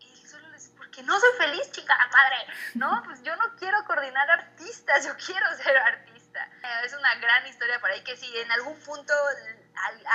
Y 0.00 0.26
solo 0.26 0.46
porque 0.76 1.02
no 1.02 1.18
soy 1.18 1.30
feliz, 1.38 1.70
chica, 1.72 1.96
padre, 2.10 2.46
¿no? 2.74 3.02
Pues 3.06 3.22
yo 3.22 3.34
no 3.36 3.56
quiero 3.56 3.82
coordinar 3.84 4.30
artistas, 4.30 5.06
yo 5.06 5.16
quiero 5.16 5.46
ser 5.56 5.76
artista. 5.76 6.48
Es 6.84 6.92
una 6.92 7.14
gran 7.16 7.46
historia 7.46 7.80
por 7.80 7.90
ahí 7.90 8.02
que 8.04 8.16
si 8.16 8.36
en 8.38 8.52
algún 8.52 8.78
punto 8.80 9.14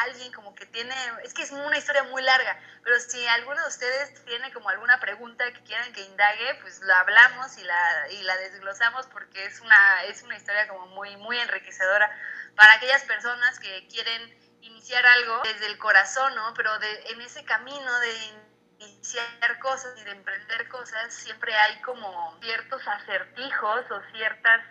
alguien 0.04 0.32
como 0.32 0.54
que 0.56 0.66
tiene, 0.66 0.94
es 1.24 1.34
que 1.34 1.44
es 1.44 1.52
una 1.52 1.78
historia 1.78 2.04
muy 2.04 2.22
larga, 2.22 2.60
pero 2.84 3.00
si 3.00 3.26
alguno 3.28 3.62
de 3.62 3.68
ustedes 3.68 4.26
tiene 4.26 4.52
como 4.54 4.70
alguna 4.70 5.00
pregunta 5.00 5.52
que 5.52 5.64
quieran 5.64 5.92
que 5.94 6.02
indague, 6.02 6.56
pues 6.62 6.82
lo 6.82 6.94
hablamos 6.94 7.58
y 7.58 7.64
la, 7.64 8.12
y 8.12 8.24
la 8.24 8.38
desglosamos 8.38 9.08
porque 9.08 9.46
es 9.46 9.60
una, 9.62 10.04
es 10.06 10.24
una 10.24 10.38
historia 10.38 10.68
como 10.68 10.88
muy, 10.88 11.16
muy 11.18 11.38
enriquecedora 11.40 12.10
para 12.56 12.74
aquellas 12.74 13.04
personas 13.04 13.60
que 13.60 13.88
quieren 13.88 14.38
iniciar 14.62 15.06
algo 15.06 15.42
desde 15.44 15.68
el 15.68 15.78
corazón, 15.78 16.34
¿no? 16.36 16.54
Pero 16.54 16.78
de, 16.80 17.12
en 17.12 17.22
ese 17.22 17.44
camino 17.46 18.00
de 18.00 18.48
iniciar 18.80 19.60
cosas 19.60 20.00
y 20.00 20.04
de 20.04 20.12
emprender 20.12 20.68
cosas, 20.68 21.14
siempre 21.14 21.56
hay 21.56 21.82
como 21.82 22.38
ciertos 22.42 22.88
acertijos 22.88 23.92
o 23.92 24.02
ciertas 24.12 24.62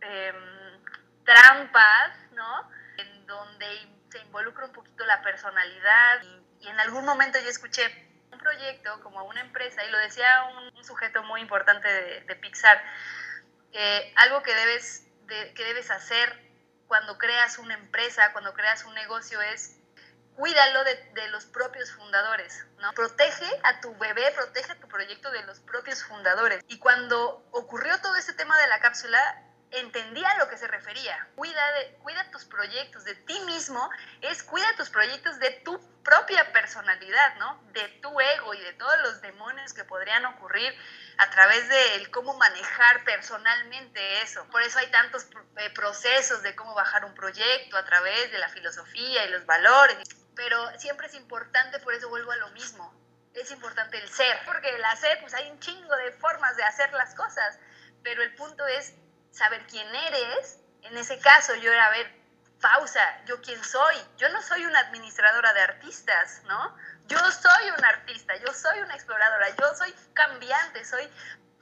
em, 0.00 0.84
trampas, 1.24 2.16
¿no? 2.32 2.70
En 2.96 3.26
donde 3.26 3.99
se 4.10 4.18
involucra 4.18 4.66
un 4.66 4.72
poquito 4.72 5.04
la 5.06 5.22
personalidad 5.22 6.22
y, 6.22 6.68
en 6.68 6.78
algún 6.78 7.06
momento 7.06 7.38
yo 7.40 7.48
escuché 7.48 7.82
un 8.30 8.38
proyecto 8.38 9.00
como 9.02 9.24
una 9.24 9.40
empresa 9.40 9.82
y 9.82 9.90
lo 9.90 9.98
decía 9.98 10.44
un, 10.56 10.84
sujeto 10.84 11.22
muy 11.22 11.40
importante 11.40 11.88
de, 11.88 12.36
Pixar, 12.36 12.82
eh, 13.72 14.12
algo 14.16 14.42
que 14.42 14.54
debes, 14.54 15.06
que 15.26 15.64
debes 15.64 15.90
hacer 15.90 16.38
cuando 16.86 17.16
creas 17.16 17.58
una 17.58 17.74
empresa, 17.74 18.32
cuando 18.32 18.52
creas 18.52 18.84
un 18.84 18.94
negocio 18.94 19.40
es 19.40 19.80
cuídalo 20.40 20.84
de, 20.84 21.28
los 21.28 21.44
propios 21.44 21.92
fundadores, 21.92 22.64
¿no? 22.78 22.92
Protege 22.94 23.46
a 23.62 23.80
tu 23.80 23.94
bebé, 23.98 24.32
protege 24.32 24.72
a 24.72 24.80
tu 24.80 24.88
proyecto 24.88 25.30
de 25.30 25.42
los 25.44 25.60
propios 25.60 26.02
fundadores. 26.02 26.64
Y 26.66 26.78
cuando 26.78 27.46
ocurrió 27.52 28.00
todo 28.00 28.16
este 28.16 28.32
tema 28.32 28.58
de 28.58 28.68
la 28.68 28.80
cápsula, 28.80 29.20
entendía 29.72 30.28
a 30.30 30.38
lo 30.38 30.48
que 30.48 30.56
se 30.56 30.66
refería. 30.66 31.28
Cuida, 31.36 31.72
de, 31.72 31.94
cuida 32.02 32.30
tus 32.30 32.44
proyectos 32.44 33.04
de 33.04 33.14
ti 33.14 33.38
mismo, 33.40 33.88
es 34.20 34.42
cuida 34.42 34.66
tus 34.76 34.90
proyectos 34.90 35.38
de 35.38 35.50
tu 35.64 35.80
propia 36.02 36.52
personalidad, 36.52 37.36
¿no? 37.36 37.62
De 37.72 37.86
tu 38.02 38.20
ego 38.20 38.54
y 38.54 38.60
de 38.60 38.72
todos 38.74 38.98
los 39.02 39.20
demonios 39.20 39.72
que 39.72 39.84
podrían 39.84 40.24
ocurrir 40.26 40.74
a 41.18 41.30
través 41.30 41.68
de 41.68 42.10
cómo 42.10 42.34
manejar 42.34 43.04
personalmente 43.04 44.22
eso. 44.22 44.44
Por 44.46 44.62
eso 44.62 44.78
hay 44.78 44.90
tantos 44.90 45.26
eh, 45.56 45.70
procesos 45.70 46.42
de 46.42 46.56
cómo 46.56 46.74
bajar 46.74 47.04
un 47.04 47.14
proyecto 47.14 47.76
a 47.76 47.84
través 47.84 48.32
de 48.32 48.38
la 48.38 48.48
filosofía 48.48 49.24
y 49.24 49.30
los 49.30 49.46
valores. 49.46 49.98
Pero 50.34 50.78
siempre 50.78 51.06
es 51.06 51.14
importante, 51.14 51.78
por 51.80 51.94
eso 51.94 52.08
vuelvo 52.08 52.32
a 52.32 52.36
lo 52.36 52.48
mismo, 52.50 52.94
es 53.34 53.50
importante 53.50 53.98
el 53.98 54.08
ser, 54.08 54.38
porque 54.44 54.74
el 54.74 54.84
hacer, 54.84 55.20
pues 55.20 55.34
hay 55.34 55.50
un 55.50 55.60
chingo 55.60 55.94
de 55.96 56.12
formas 56.12 56.56
de 56.56 56.64
hacer 56.64 56.92
las 56.92 57.14
cosas, 57.14 57.58
pero 58.02 58.22
el 58.22 58.34
punto 58.34 58.66
es 58.66 58.94
saber 59.30 59.66
quién 59.66 59.86
eres. 59.94 60.58
En 60.82 60.96
ese 60.96 61.18
caso 61.18 61.54
yo 61.56 61.72
era, 61.72 61.90
ver, 61.90 62.20
pausa, 62.60 63.24
yo 63.26 63.40
quién 63.40 63.62
soy. 63.64 63.96
Yo 64.16 64.28
no 64.30 64.42
soy 64.42 64.64
una 64.64 64.80
administradora 64.80 65.52
de 65.52 65.62
artistas, 65.62 66.42
¿no? 66.44 66.76
Yo 67.06 67.18
soy 67.32 67.70
una 67.76 67.88
artista, 67.88 68.36
yo 68.36 68.52
soy 68.52 68.80
una 68.80 68.94
exploradora, 68.94 69.48
yo 69.56 69.74
soy 69.74 69.92
cambiante, 70.14 70.84
soy 70.84 71.08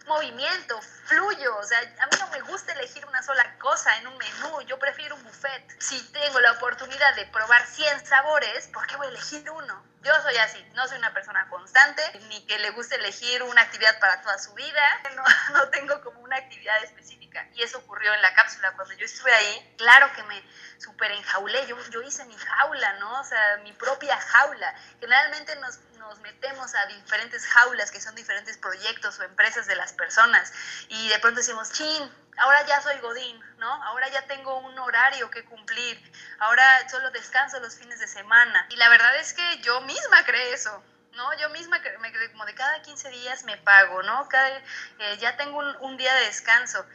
movimiento, 0.09 0.81
fluyo, 1.05 1.57
o 1.57 1.63
sea, 1.63 1.79
a 1.79 2.07
mí 2.07 2.13
no 2.19 2.29
me 2.29 2.41
gusta 2.41 2.73
elegir 2.73 3.07
una 3.07 3.23
sola 3.23 3.57
cosa 3.59 3.97
en 3.99 4.09
un 4.09 4.17
menú, 4.17 4.63
yo 4.63 4.79
prefiero 4.79 5.15
un 5.15 5.23
buffet. 5.23 5.81
Si 5.81 6.03
tengo 6.13 6.41
la 6.41 6.53
oportunidad 6.53 7.15
de 7.15 7.27
probar 7.27 7.65
100 7.65 8.07
sabores, 8.07 8.67
¿por 8.69 8.87
qué 8.87 8.97
voy 8.97 9.07
a 9.07 9.11
elegir 9.11 9.49
uno? 9.51 9.85
Yo 10.03 10.13
soy 10.23 10.37
así, 10.39 10.65
no 10.75 10.89
soy 10.89 10.99
una 10.99 11.13
persona 11.13 11.49
constante, 11.51 12.03
ni 12.29 12.47
que 12.47 12.59
le 12.59 12.71
guste 12.71 12.95
elegir 12.97 13.43
una 13.43 13.63
actividad 13.63 13.99
para 14.01 14.21
toda 14.23 14.39
su 14.39 14.55
vida, 14.55 14.83
no, 15.17 15.25
no 15.53 15.69
tengo 15.69 16.01
como 16.03 16.21
una 16.21 16.37
actividad 16.37 16.83
específica. 16.83 17.47
Y 17.55 17.63
eso 17.63 17.79
ocurrió 17.79 18.13
en 18.15 18.23
la 18.23 18.35
cápsula, 18.35 18.73
cuando 18.77 18.95
yo 18.95 19.05
estuve 19.05 19.33
ahí, 19.33 19.75
claro 19.77 20.11
que 20.15 20.23
me 20.25 20.43
super 20.79 21.11
enjaulé, 21.13 21.67
yo, 21.67 21.77
yo 21.91 22.03
hice 22.03 22.25
mi 22.25 22.37
jaula, 22.37 22.95
¿no? 22.95 23.21
O 23.21 23.25
sea, 23.25 23.59
mi 23.65 23.73
propia 23.73 24.17
jaula. 24.19 24.75
Generalmente 25.01 25.55
nos, 25.57 25.79
nos 26.09 26.21
metemos 26.21 26.75
a 26.75 26.87
diferentes 26.87 27.47
jaulas 27.47 27.91
que 27.91 28.01
son 28.01 28.15
diferentes 28.15 28.57
proyectos 28.57 29.19
o 29.19 29.25
empresas 29.25 29.67
de 29.67 29.77
las 29.77 29.93
personas 29.93 30.53
y 30.89 31.09
de 31.09 31.19
pronto 31.19 31.41
decimos, 31.41 31.71
chin, 31.73 32.11
ahora 32.39 32.65
ya 32.67 32.81
soy 32.81 32.99
Godín, 32.99 33.39
¿no? 33.59 33.85
Ahora 33.85 34.09
ya 34.09 34.23
tengo 34.27 34.59
un 34.59 34.79
horario 34.79 35.31
que 35.31 35.45
cumplir, 35.45 36.01
ahora 36.39 36.89
solo 36.89 37.11
descanso 37.11 37.61
los 37.61 37.77
fines 37.77 37.99
de 38.01 38.09
semana. 38.09 38.67
Y 38.71 38.77
la 38.77 38.89
verdad 38.89 39.17
es 39.17 39.35
que 39.35 39.59
yo 39.61 39.81
misma 39.83 40.25
creé 40.25 40.53
eso. 40.53 40.83
¿no? 41.13 41.37
Yo 41.37 41.51
misma 41.51 41.81
me 42.01 42.13
creé 42.13 42.31
como 42.31 42.47
de 42.47 42.55
cada 42.55 42.81
15 42.81 43.11
días 43.11 43.43
me 43.43 43.57
pago, 43.57 44.03
¿no? 44.05 44.29
Cada, 44.29 44.57
eh, 44.57 45.19
ya 45.19 45.37
tengo 45.37 45.59
un, 45.59 45.77
un 45.81 45.97
día 45.97 46.15
de 46.15 46.27
descanso. 46.27 46.87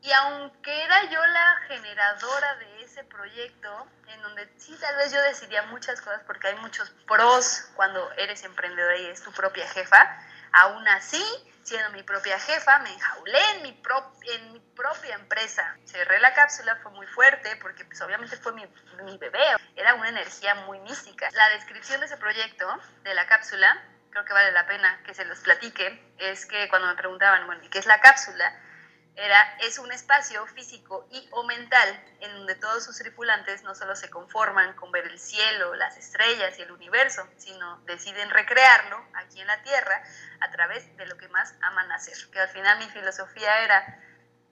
Y 0.00 0.10
aunque 0.12 0.84
era 0.84 1.04
yo 1.10 1.26
la 1.26 1.60
generadora 1.68 2.54
de 2.56 2.77
ese 2.98 3.08
proyecto, 3.08 3.86
en 4.08 4.22
donde 4.22 4.48
sí 4.58 4.76
tal 4.80 4.96
vez 4.96 5.12
yo 5.12 5.22
decidía 5.22 5.62
muchas 5.64 6.00
cosas 6.00 6.20
porque 6.26 6.48
hay 6.48 6.56
muchos 6.56 6.90
pros 7.06 7.70
cuando 7.76 8.10
eres 8.12 8.42
emprendedora 8.42 8.96
y 8.96 9.06
es 9.06 9.22
tu 9.22 9.30
propia 9.32 9.68
jefa, 9.68 10.18
aún 10.52 10.86
así, 10.88 11.22
siendo 11.62 11.90
mi 11.90 12.02
propia 12.02 12.38
jefa, 12.40 12.80
me 12.80 12.92
enjaulé 12.92 13.38
en 13.54 13.62
mi, 13.62 13.82
en 14.32 14.52
mi 14.52 14.60
propia 14.74 15.14
empresa. 15.14 15.76
Cerré 15.84 16.18
la 16.18 16.34
cápsula, 16.34 16.76
fue 16.82 16.90
muy 16.92 17.06
fuerte 17.06 17.56
porque 17.56 17.84
pues 17.84 18.00
obviamente 18.00 18.36
fue 18.36 18.52
mi, 18.52 18.66
mi 19.04 19.16
bebé, 19.18 19.44
era 19.76 19.94
una 19.94 20.08
energía 20.08 20.56
muy 20.56 20.80
mística. 20.80 21.28
La 21.32 21.48
descripción 21.50 22.00
de 22.00 22.06
ese 22.06 22.16
proyecto, 22.16 22.66
de 23.04 23.14
la 23.14 23.26
cápsula, 23.26 23.80
creo 24.10 24.24
que 24.24 24.32
vale 24.32 24.50
la 24.50 24.66
pena 24.66 25.00
que 25.04 25.14
se 25.14 25.24
los 25.24 25.38
platique, 25.40 26.14
es 26.18 26.46
que 26.46 26.68
cuando 26.68 26.88
me 26.88 26.96
preguntaban, 26.96 27.46
bueno, 27.46 27.62
¿y 27.62 27.68
qué 27.68 27.78
es 27.78 27.86
la 27.86 28.00
cápsula? 28.00 28.52
Era, 29.18 29.56
es 29.60 29.78
un 29.80 29.90
espacio 29.90 30.46
físico 30.46 31.08
y 31.10 31.28
o 31.32 31.42
mental 31.42 31.88
en 32.20 32.32
donde 32.34 32.54
todos 32.54 32.84
sus 32.84 32.98
tripulantes 32.98 33.64
no 33.64 33.74
solo 33.74 33.96
se 33.96 34.08
conforman 34.10 34.76
con 34.76 34.92
ver 34.92 35.06
el 35.08 35.18
cielo, 35.18 35.74
las 35.74 35.96
estrellas 35.96 36.56
y 36.58 36.62
el 36.62 36.70
universo, 36.70 37.28
sino 37.36 37.78
deciden 37.80 38.30
recrearlo 38.30 39.04
aquí 39.14 39.40
en 39.40 39.48
la 39.48 39.60
Tierra 39.62 40.02
a 40.40 40.50
través 40.52 40.96
de 40.96 41.06
lo 41.06 41.16
que 41.16 41.28
más 41.28 41.52
aman 41.62 41.90
hacer. 41.90 42.14
Que 42.30 42.40
al 42.40 42.48
final 42.48 42.78
mi 42.78 42.88
filosofía 42.90 43.64
era, 43.64 44.00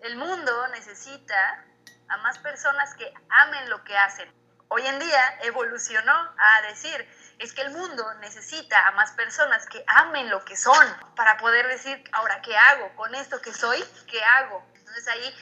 el 0.00 0.16
mundo 0.16 0.68
necesita 0.68 1.64
a 2.08 2.16
más 2.18 2.38
personas 2.38 2.92
que 2.94 3.12
amen 3.28 3.70
lo 3.70 3.84
que 3.84 3.96
hacen. 3.96 4.28
Hoy 4.66 4.84
en 4.84 4.98
día 4.98 5.38
evolucionó 5.42 6.12
a 6.12 6.62
decir, 6.62 7.08
es 7.38 7.52
que 7.52 7.62
el 7.62 7.70
mundo 7.70 8.14
necesita 8.20 8.86
a 8.86 8.92
más 8.92 9.12
personas 9.12 9.66
que 9.66 9.84
amen 9.86 10.30
lo 10.30 10.44
que 10.44 10.56
son 10.56 10.86
para 11.14 11.36
poder 11.36 11.66
decir, 11.68 12.02
ahora, 12.12 12.40
¿qué 12.42 12.56
hago? 12.56 12.94
Con 12.96 13.14
esto 13.14 13.40
que 13.40 13.52
soy, 13.52 13.84
¿qué 14.06 14.22
hago? 14.22 14.64
Entonces 14.74 15.06
ahí 15.08 15.34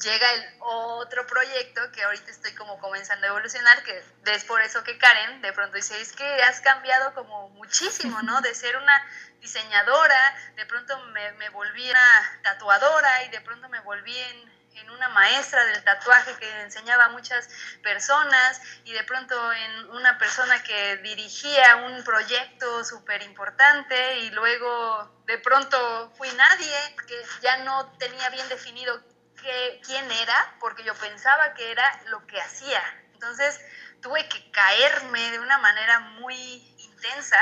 llega 0.00 0.32
el 0.32 0.44
otro 0.60 1.26
proyecto 1.26 1.80
que 1.92 2.02
ahorita 2.02 2.30
estoy 2.30 2.54
como 2.54 2.78
comenzando 2.78 3.26
a 3.26 3.30
evolucionar, 3.30 3.82
que 3.82 4.02
es 4.26 4.44
por 4.44 4.60
eso 4.62 4.82
que 4.82 4.98
Karen 4.98 5.42
de 5.42 5.52
pronto 5.52 5.76
dice, 5.76 6.00
es 6.00 6.12
que 6.12 6.42
has 6.42 6.60
cambiado 6.60 7.14
como 7.14 7.50
muchísimo, 7.50 8.20
¿no? 8.22 8.40
De 8.40 8.54
ser 8.54 8.76
una 8.76 9.06
diseñadora, 9.40 10.36
de 10.56 10.66
pronto 10.66 10.98
me, 11.06 11.32
me 11.32 11.50
volví 11.50 11.90
una 11.90 12.40
tatuadora 12.42 13.24
y 13.24 13.28
de 13.30 13.40
pronto 13.42 13.68
me 13.68 13.80
volví 13.80 14.16
en 14.16 14.61
en 14.76 14.90
una 14.90 15.08
maestra 15.10 15.64
del 15.66 15.82
tatuaje 15.84 16.34
que 16.38 16.60
enseñaba 16.62 17.06
a 17.06 17.08
muchas 17.10 17.48
personas 17.82 18.60
y 18.84 18.92
de 18.92 19.04
pronto 19.04 19.52
en 19.52 19.90
una 19.90 20.18
persona 20.18 20.62
que 20.62 20.96
dirigía 20.98 21.76
un 21.76 22.04
proyecto 22.04 22.84
súper 22.84 23.22
importante 23.22 24.18
y 24.20 24.30
luego 24.30 25.22
de 25.26 25.38
pronto 25.38 26.12
fui 26.16 26.30
nadie, 26.32 26.96
que 27.06 27.22
ya 27.40 27.58
no 27.58 27.92
tenía 27.98 28.28
bien 28.30 28.48
definido 28.48 29.02
qué, 29.40 29.80
quién 29.84 30.10
era, 30.10 30.56
porque 30.60 30.84
yo 30.84 30.94
pensaba 30.94 31.54
que 31.54 31.70
era 31.70 32.02
lo 32.06 32.26
que 32.26 32.40
hacía. 32.40 32.82
Entonces 33.12 33.60
tuve 34.00 34.28
que 34.28 34.50
caerme 34.50 35.30
de 35.30 35.40
una 35.40 35.58
manera 35.58 36.00
muy 36.00 36.36
intensa 36.78 37.38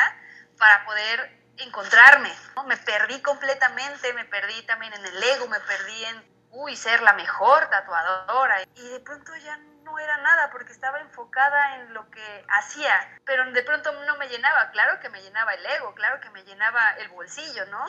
para 0.59 0.85
poder 0.85 1.41
encontrarme. 1.57 2.33
Me 2.67 2.77
perdí 2.77 3.21
completamente, 3.23 4.13
me 4.13 4.25
perdí 4.27 4.63
también 4.63 4.93
en 4.93 5.05
el 5.05 5.23
ego, 5.23 5.49
me 5.49 5.61
perdí 5.61 6.05
en 6.05 6.40
uy, 6.53 6.77
ser 6.77 7.03
la 7.03 7.13
mejor 7.15 7.69
tatuadora. 7.71 8.63
Y 8.75 8.89
de 8.89 9.01
pronto 9.01 9.35
ya 9.37 9.57
no 9.85 9.99
era 9.99 10.17
nada 10.19 10.51
porque 10.51 10.73
estaba 10.73 11.01
enfocada 11.01 11.77
en 11.77 11.95
lo 11.95 12.09
que 12.11 12.45
hacía, 12.49 13.19
pero 13.25 13.51
de 13.51 13.63
pronto 13.63 13.93
no 14.05 14.17
me 14.17 14.29
llenaba. 14.29 14.71
Claro 14.71 15.01
que 15.01 15.09
me 15.09 15.23
llenaba 15.23 15.55
el 15.55 15.67
ego, 15.67 15.95
claro 15.95 16.21
que 16.21 16.31
me 16.31 16.45
llenaba 16.45 16.91
el 16.99 17.09
bolsillo, 17.09 17.67
¿no? 17.67 17.85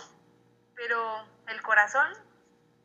Pero 0.76 1.28
el 1.48 1.62
corazón, 1.62 2.12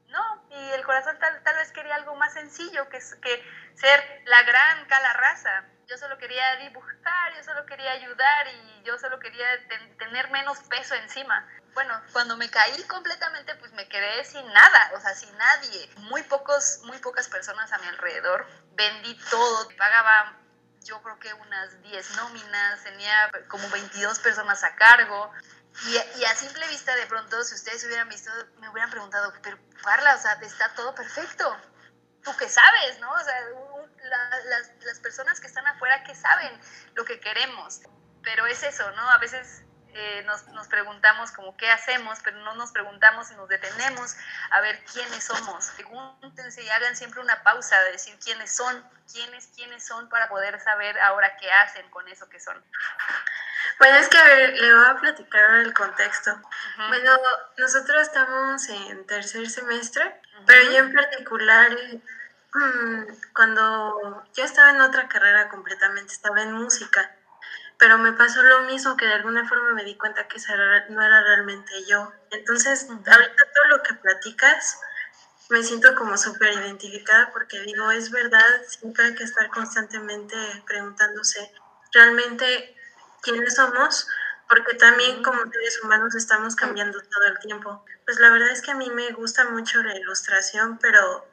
no. 0.09 0.47
Y 0.51 0.71
el 0.73 0.85
corazón 0.85 1.19
tal, 1.19 1.43
tal 1.43 1.57
vez 1.57 1.73
quería 1.73 1.95
algo 1.95 2.15
más 2.17 2.33
sencillo 2.35 2.89
que, 2.89 2.99
que 3.23 3.45
ser 3.75 4.23
la 4.27 4.43
gran 4.43 4.85
calarraza. 4.87 5.65
Yo 5.89 5.97
solo 5.99 6.19
quería 6.19 6.57
dibujar, 6.57 7.35
yo 7.37 7.45
solo 7.45 7.65
quería 7.67 7.93
ayudar 7.93 8.47
y 8.49 8.83
yo 8.85 8.99
solo 8.99 9.19
quería 9.19 9.47
tener 9.99 10.31
menos 10.31 10.59
peso 10.69 10.95
encima 10.95 11.47
bueno, 11.77 11.93
cuando 12.15 12.39
me 12.39 12.49
caí 12.49 12.83
completamente, 12.85 13.55
pues 13.57 13.71
me 13.73 13.87
quedé 13.87 14.25
sin 14.25 14.51
nada, 14.55 14.93
o 14.95 15.01
sea, 15.01 15.15
sin 15.15 15.37
nadie. 15.37 15.91
Muy 16.09 16.23
pocos, 16.23 16.81
muy 16.85 16.97
pocas 17.01 17.29
personas 17.29 17.71
a 17.71 17.77
mi 17.79 17.87
alrededor. 17.89 18.47
Vendí 18.73 19.15
todo, 19.29 19.69
pagaba 19.77 20.41
yo 20.85 21.03
creo 21.03 21.19
que 21.19 21.35
unas 21.35 21.83
10 21.83 22.17
nóminas, 22.17 22.83
tenía 22.83 23.31
como 23.49 23.69
22 23.69 24.19
personas 24.21 24.65
a 24.65 24.75
cargo. 24.75 25.31
Y, 25.87 26.25
a 26.25 26.35
simple 26.35 26.67
vista, 26.69 26.97
de 26.97 27.05
pronto, 27.05 27.45
si 27.45 27.55
ustedes 27.55 27.85
hubieran 27.85 28.09
visto, 28.09 28.31
me 28.59 28.71
hubieran 28.71 28.91
preguntado, 28.91 29.31
pero 29.43 29.59
Carla, 29.85 30.15
o 30.15 30.19
sea, 30.19 30.33
está 30.41 30.73
todo 30.75 30.95
perfecto. 30.95 31.55
¿Tú 32.25 32.35
qué 32.39 32.49
sabes, 32.49 32.99
no? 33.01 33.13
O 33.13 33.23
sea, 33.23 33.37
las, 34.09 34.71
las 34.85 35.01
personas 35.01 35.41
que 35.41 35.47
están 35.47 35.67
afuera, 35.67 36.03
¿qué 36.05 36.15
saben 36.15 36.53
lo 36.95 37.05
que 37.05 37.21
queremos? 37.21 37.81
Pero 38.23 38.47
es 38.47 38.63
eso, 38.63 38.91
¿no? 38.93 39.11
A 39.11 39.19
veces 39.19 39.63
eh, 39.99 40.23
nos, 40.27 40.47
nos, 40.49 40.69
preguntamos 40.69 41.33
como 41.33 41.57
qué 41.57 41.71
hacemos, 41.71 42.19
pero 42.23 42.37
no 42.41 42.55
nos 42.55 42.71
preguntamos 42.71 43.31
y 43.31 43.35
nos 43.35 43.49
detenemos 43.49 44.15
a 44.51 44.61
ver 44.61 44.85
quiénes 44.93 45.25
somos. 45.25 45.69
Pregúntense 45.77 46.63
y 46.63 46.69
hagan 46.69 46.95
siempre 46.97 47.23
una 47.23 47.43
pausa 47.43 47.81
de 47.85 47.93
decir 47.93 48.15
quiénes 48.23 48.55
son, 48.55 48.85
quiénes, 49.11 49.47
quiénes 49.55 49.87
son 49.87 50.11
para 50.11 50.29
poder 50.29 50.61
saber 50.61 50.99
ahora 51.01 51.35
qué 51.39 51.51
hacen 51.51 51.89
con 51.89 52.07
eso 52.09 52.29
que 52.29 52.39
son. 52.39 52.63
Bueno, 53.79 53.97
es 53.97 54.09
que 54.09 54.19
a 54.19 54.25
ver, 54.25 54.53
le 54.53 54.75
voy 54.75 54.85
a 54.87 54.97
platicar 54.97 55.51
el 55.61 55.73
contexto. 55.73 56.43
Bueno, 56.89 57.17
nosotros 57.57 58.03
estamos 58.03 58.69
en 58.69 59.07
tercer 59.07 59.49
semestre, 59.49 60.21
pero 60.45 60.63
yo 60.73 60.79
en 60.79 60.95
particular, 60.95 61.71
cuando 63.35 64.25
yo 64.35 64.45
estaba 64.45 64.71
en 64.71 64.81
otra 64.81 65.09
carrera 65.09 65.49
completamente, 65.49 66.13
estaba 66.13 66.43
en 66.43 66.53
música 66.53 67.17
pero 67.79 67.99
me 67.99 68.13
pasó 68.13 68.43
lo 68.43 68.63
mismo 68.63 68.97
que 68.97 69.07
de 69.07 69.15
alguna 69.15 69.47
forma 69.47 69.73
me 69.73 69.85
di 69.85 69.97
cuenta 69.97 70.29
que 70.29 70.39
esa 70.39 70.55
no 70.89 71.03
era 71.03 71.23
realmente 71.23 71.85
yo. 71.87 72.11
Entonces, 72.31 72.87
ahorita 72.89 73.45
todo 73.55 73.69
lo 73.69 73.83
que 73.83 73.95
platicas, 73.95 74.81
me 75.51 75.63
siento 75.63 75.95
como 75.95 76.17
súper 76.17 76.55
identificada 76.55 77.31
porque 77.33 77.61
digo, 77.61 77.91
es 77.91 78.11
verdad, 78.11 78.47
siempre 78.67 79.05
hay 79.05 79.15
que 79.15 79.25
estar 79.25 79.49
constantemente 79.51 80.37
preguntándose 80.67 81.53
realmente 81.93 82.75
quiénes 83.23 83.55
somos, 83.55 84.09
porque 84.49 84.75
también 84.77 85.23
como 85.23 85.43
seres 85.51 85.83
humanos 85.83 86.15
estamos 86.15 86.57
cambiando 86.57 87.01
todo 87.01 87.25
el 87.27 87.39
tiempo. 87.41 87.85
Pues 88.05 88.19
la 88.19 88.31
verdad 88.31 88.51
es 88.51 88.63
que 88.63 88.71
a 88.71 88.77
mí 88.77 88.91
me 88.91 89.13
gusta 89.13 89.45
mucho 89.51 89.83
la 89.83 89.97
ilustración, 89.97 90.79
pero 90.79 91.27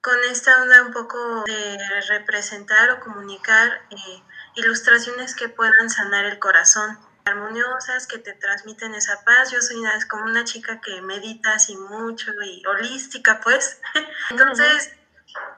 con 0.00 0.16
esta 0.30 0.62
onda 0.62 0.82
un 0.82 0.92
poco 0.92 1.44
de 1.44 1.78
representar 2.08 2.90
o 2.90 3.00
comunicar 3.00 3.82
eh, 3.90 4.22
ilustraciones 4.54 5.34
que 5.34 5.48
puedan 5.48 5.90
sanar 5.90 6.24
el 6.24 6.38
corazón, 6.38 6.98
armoniosas, 7.24 8.06
que 8.06 8.18
te 8.18 8.32
transmiten 8.32 8.94
esa 8.94 9.24
paz. 9.24 9.50
Yo 9.50 9.60
soy 9.60 9.76
una, 9.76 9.96
es 9.96 10.06
como 10.06 10.24
una 10.24 10.44
chica 10.44 10.80
que 10.80 11.02
medita 11.02 11.54
así 11.54 11.76
mucho 11.76 12.32
y 12.42 12.64
holística, 12.66 13.40
pues. 13.40 13.80
Entonces, 14.30 14.92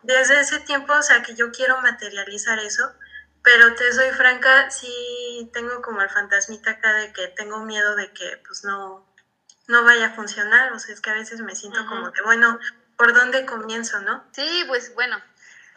desde 0.03 0.40
ese 0.40 0.61
tiempo, 0.61 0.94
o 0.94 1.03
sea, 1.03 1.22
que 1.22 1.35
yo 1.35 1.53
quiero 1.53 1.81
materializar 1.83 2.59
eso, 2.59 2.92
pero 3.42 3.74
te 3.74 3.92
soy 3.92 4.11
franca, 4.11 4.70
sí 4.70 5.50
tengo 5.53 5.81
como 5.83 6.03
el 6.03 6.11
fantasmita 6.11 6.72
acá 6.72 6.92
de 6.94 7.12
que 7.12 7.29
tengo 7.29 7.64
miedo 7.64 7.96
de 7.96 8.12
que 8.12 8.42
pues 8.46 8.64
no, 8.64 9.07
no 9.66 9.85
vaya 9.85 10.07
a 10.07 10.14
funcionar, 10.14 10.72
o 10.72 10.79
sea, 10.79 10.94
es 10.94 11.00
que 11.00 11.11
a 11.11 11.14
veces 11.14 11.40
me 11.40 11.55
siento 11.55 11.87
como 11.87 12.11
de, 12.11 12.20
bueno, 12.22 12.59
¿por 13.01 13.15
dónde 13.15 13.47
comienzo, 13.47 13.99
no? 14.01 14.23
Sí, 14.33 14.65
pues 14.69 14.95
bueno, 14.95 15.21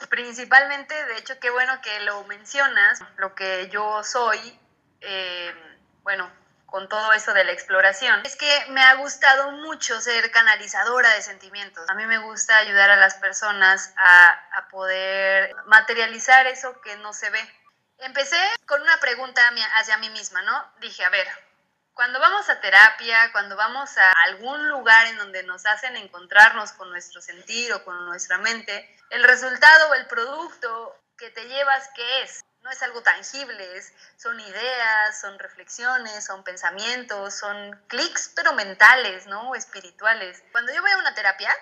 Principalmente, 0.10 0.94
de 1.06 1.18
hecho, 1.18 1.40
qué 1.40 1.50
bueno 1.50 1.82
que 1.82 2.00
lo 2.02 2.24
mencionas, 2.26 3.00
lo 3.18 3.36
que 3.36 3.70
yo 3.70 4.04
soy, 4.04 4.60
eh, 5.02 5.54
bueno, 6.02 6.30
con 6.66 6.90
todo 6.90 7.14
eso 7.14 7.34
de 7.34 7.44
la 7.44 7.52
exploración, 7.52 8.22
es 8.26 8.36
que 8.36 8.66
me 8.70 8.82
ha 8.82 8.96
gustado 8.96 9.52
mucho 9.52 10.00
ser 10.02 10.32
canalizadora 10.32 11.10
de 11.14 11.22
sentimientos. 11.22 11.90
A 11.90 11.94
mí 11.94 12.06
me 12.06 12.18
gusta 12.18 12.58
ayudar 12.58 12.90
a 12.90 12.96
las 12.96 13.16
personas 13.16 13.94
a, 13.96 14.30
a 14.58 14.68
poder 14.70 15.56
materializar 15.68 16.48
eso 16.48 16.82
que 16.82 16.98
no 16.98 17.14
se 17.14 17.30
ve. 17.30 17.40
Empecé 18.00 18.40
con 18.66 18.82
una 18.82 19.00
pregunta 19.00 19.42
hacia 19.76 19.98
mí 19.98 20.10
misma, 20.10 20.42
¿no? 20.42 20.74
Dije, 20.80 21.06
a 21.06 21.10
ver, 21.10 21.28
cuando 21.94 22.20
vamos 22.20 22.50
a 22.50 22.60
terapia, 22.60 23.32
cuando 23.32 23.56
vamos 23.56 23.98
a 23.98 24.12
algún 24.26 24.68
lugar 24.68 25.08
en 25.08 25.18
donde 25.18 25.44
nos 25.44 25.66
hacen 25.66 25.96
encontrarnos 25.96 26.72
con 26.74 26.90
nuestro 26.90 27.22
sentir 27.22 27.72
o 27.74 27.84
con 27.84 28.06
nuestra 28.06 28.38
mente, 28.40 28.98
el 29.10 29.24
resultado 29.24 29.90
o 29.90 29.94
el 29.94 30.08
producto 30.08 31.00
que 31.18 31.30
te 31.30 31.48
llevas, 31.48 31.90
¿qué 31.96 32.22
es? 32.24 32.44
No 32.62 32.72
es 32.72 32.82
algo 32.82 33.04
tangible, 33.04 33.78
es, 33.78 33.94
son 34.18 34.40
ideas, 34.40 35.20
son 35.20 35.38
reflexiones, 35.38 36.26
son 36.26 36.44
pensamientos, 36.44 37.36
son 37.36 37.80
clics, 37.88 38.32
pero 38.36 38.54
mentales, 38.54 39.28
¿no? 39.28 39.54
espirituales. 39.54 40.42
Cuando 40.52 40.74
yo 40.74 40.82
voy 40.82 40.92
a 40.92 40.98
una 40.98 41.14
terapia 41.14 41.54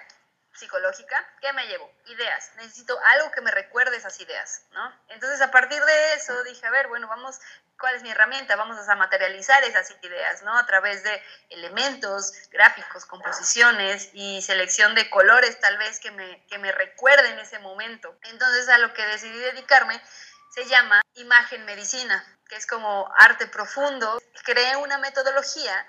psicológica, 0.62 1.18
¿qué 1.42 1.52
me 1.54 1.68
llevo? 1.68 1.92
Ideas. 2.06 2.52
Necesito 2.56 2.98
algo 3.04 3.32
que 3.32 3.42
me 3.42 3.52
recuerde 3.52 3.98
esas 3.98 4.20
ideas, 4.20 4.64
¿no? 4.72 4.94
Entonces, 5.10 5.42
a 5.42 5.52
partir 5.52 5.84
de 5.84 6.14
eso, 6.14 6.44
dije, 6.44 6.66
a 6.66 6.72
ver, 6.72 6.88
bueno, 6.88 7.08
vamos 7.08 7.40
¿Cuál 7.82 7.96
es 7.96 8.04
mi 8.04 8.12
herramienta? 8.12 8.56
Vamos 8.56 8.78
a 8.88 8.96
materializar 8.96 9.64
esas 9.64 9.90
ideas, 10.04 10.44
¿no? 10.44 10.56
A 10.56 10.68
través 10.68 11.02
de 11.02 11.24
elementos, 11.50 12.32
gráficos, 12.52 13.08
composiciones 13.08 14.12
y 14.14 14.40
selección 14.44 14.94
de 14.94 15.10
colores 15.10 15.60
tal 15.60 15.80
vez 15.80 16.00
que 16.00 16.12
me, 16.12 16.46
que 16.46 16.60
me 16.60 16.72
recuerden 16.72 17.40
ese 17.40 17.58
momento. 17.58 18.16
Entonces 18.26 18.70
a 18.70 18.78
lo 18.78 18.94
que 18.94 19.02
decidí 19.08 19.36
dedicarme 19.36 20.00
se 20.52 20.66
llama 20.66 21.02
imagen 21.16 21.66
medicina, 21.66 22.24
que 22.48 22.56
es 22.56 22.68
como 22.68 23.12
arte 23.18 23.48
profundo. 23.48 24.22
Creé 24.44 24.76
una 24.76 25.00
metodología 25.00 25.88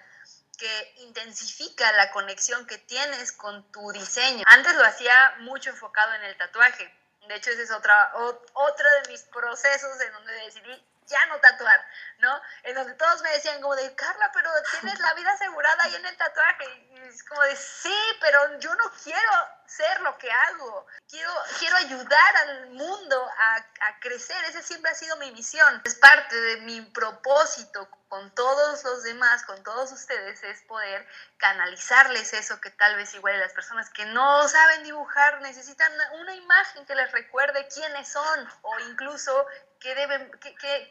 intensifica 0.98 1.90
la 1.92 2.10
conexión 2.10 2.66
que 2.66 2.78
tienes 2.78 3.32
con 3.32 3.70
tu 3.72 3.92
diseño. 3.92 4.44
Antes 4.46 4.74
lo 4.74 4.84
hacía 4.84 5.34
mucho 5.40 5.70
enfocado 5.70 6.14
en 6.14 6.24
el 6.24 6.36
tatuaje. 6.36 6.92
De 7.28 7.36
hecho, 7.36 7.50
ese 7.50 7.62
es 7.62 7.70
otra, 7.70 8.12
otro 8.14 8.90
de 9.02 9.08
mis 9.10 9.22
procesos 9.22 10.00
en 10.00 10.12
donde 10.12 10.32
decidí 10.44 10.84
ya 11.06 11.26
no 11.26 11.38
tatuar, 11.40 11.86
¿no? 12.18 12.40
En 12.62 12.74
donde 12.74 12.94
todos 12.94 13.22
me 13.22 13.30
decían 13.30 13.60
como 13.60 13.76
de, 13.76 13.94
Carla, 13.94 14.30
pero 14.32 14.50
tienes 14.80 14.98
la 15.00 15.14
vida 15.14 15.32
asegurada 15.32 15.84
ahí 15.84 15.94
en 15.94 16.06
el 16.06 16.16
tatuaje. 16.16 16.86
Y 16.90 17.00
es 17.00 17.22
como 17.24 17.42
de, 17.42 17.56
sí, 17.56 17.96
pero 18.20 18.58
yo 18.58 18.74
no 18.74 18.90
quiero 19.02 19.32
ser 19.66 20.00
lo 20.00 20.16
que 20.18 20.30
hago. 20.30 20.86
Quiero, 21.08 21.32
quiero 21.58 21.76
ayudar 21.76 22.36
al 22.36 22.70
mundo 22.70 23.30
a, 23.38 23.56
a 23.88 24.00
crecer. 24.00 24.42
Esa 24.44 24.62
siempre 24.62 24.90
ha 24.90 24.94
sido 24.94 25.16
mi 25.16 25.30
misión. 25.32 25.82
Es 25.84 25.94
parte 25.96 26.40
de 26.40 26.56
mi 26.58 26.80
propósito 26.82 27.88
con 28.12 28.30
todos 28.34 28.84
los 28.84 29.02
demás, 29.04 29.42
con 29.44 29.62
todos 29.62 29.90
ustedes, 29.90 30.42
es 30.42 30.60
poder 30.64 31.08
canalizarles 31.38 32.34
eso 32.34 32.60
que 32.60 32.68
tal 32.68 32.94
vez 32.96 33.14
igual 33.14 33.40
las 33.40 33.54
personas 33.54 33.88
que 33.88 34.04
no 34.04 34.46
saben 34.48 34.82
dibujar 34.82 35.40
necesitan 35.40 35.90
una 36.20 36.34
imagen 36.34 36.84
que 36.84 36.94
les 36.94 37.10
recuerde 37.10 37.66
quiénes 37.68 38.06
son 38.06 38.48
o 38.60 38.78
incluso 38.80 39.46
qué, 39.80 39.94
deben, 39.94 40.30
qué, 40.42 40.90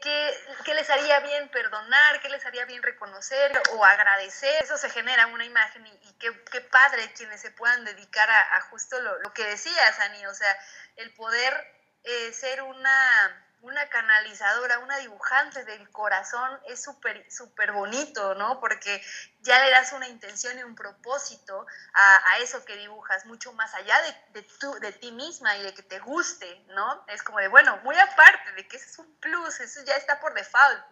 qué, 0.64 0.74
les 0.74 0.90
haría 0.90 1.20
bien 1.20 1.48
perdonar, 1.50 2.20
qué 2.22 2.28
les 2.28 2.44
haría 2.44 2.64
bien 2.64 2.82
reconocer 2.82 3.52
o 3.74 3.84
agradecer. 3.84 4.60
Eso 4.60 4.76
se 4.76 4.90
genera 4.90 5.28
una 5.28 5.44
imagen 5.44 5.86
y, 5.86 6.12
qué, 6.14 6.60
padre 6.72 7.12
quienes 7.12 7.40
se 7.40 7.52
puedan 7.52 7.84
dedicar 7.84 8.28
a, 8.28 8.60
justo 8.62 9.00
lo, 9.00 9.16
lo, 9.20 9.32
que 9.32 9.44
decías, 9.46 10.00
Ani, 10.00 10.26
o 10.26 10.34
sea, 10.34 10.58
el 10.96 11.14
poder 11.14 11.54
eh, 12.02 12.32
ser 12.32 12.62
una 12.62 13.51
una 13.62 13.88
canalizadora, 13.88 14.80
una 14.80 14.98
dibujante 14.98 15.64
del 15.64 15.88
corazón 15.90 16.60
es 16.66 16.82
súper 16.82 17.30
súper 17.30 17.72
bonito, 17.72 18.34
¿no? 18.34 18.60
Porque 18.60 19.02
ya 19.40 19.64
le 19.64 19.70
das 19.70 19.92
una 19.92 20.08
intención 20.08 20.58
y 20.58 20.64
un 20.64 20.74
propósito 20.74 21.66
a, 21.94 22.38
eso 22.40 22.64
que 22.64 22.76
dibujas, 22.76 23.24
mucho 23.26 23.52
más 23.52 23.72
allá 23.74 23.94
de, 24.02 24.40
de, 24.40 24.80
de 24.80 24.92
ti 24.92 25.12
misma 25.12 25.56
y 25.56 25.62
de 25.62 25.74
que 25.74 25.82
te 25.82 26.00
guste, 26.00 26.64
¿no? 26.68 27.04
Es 27.06 27.22
como 27.22 27.38
de, 27.38 27.48
bueno, 27.48 27.76
muy 27.84 27.96
aparte 27.98 28.52
de 28.52 28.66
que 28.66 28.76
ese 28.76 28.90
es 28.90 28.98
un 28.98 29.16
plus, 29.20 29.60
eso 29.60 29.80
ya 29.84 29.96
está 29.96 30.18
por 30.18 30.34
default, 30.34 30.84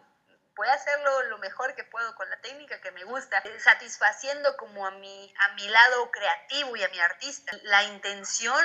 voy 0.61 0.68
a 0.68 0.74
hacerlo 0.74 1.22
lo 1.24 1.38
mejor 1.38 1.74
que 1.74 1.85
puedo 1.85 2.14
con 2.14 2.28
la 2.28 2.37
técnica 2.42 2.80
que 2.80 2.90
me 2.92 3.04
gusta, 3.04 3.42
satisfaciendo 3.59 4.56
como 4.59 4.87
a 4.87 4.90
mi, 4.90 5.35
a 5.38 5.54
mi 5.54 5.66
lado 5.66 6.11
creativo 6.11 6.76
y 6.76 6.83
a 6.83 6.88
mi 6.88 7.00
artista. 7.00 7.56
La 7.62 7.85
intención 7.85 8.62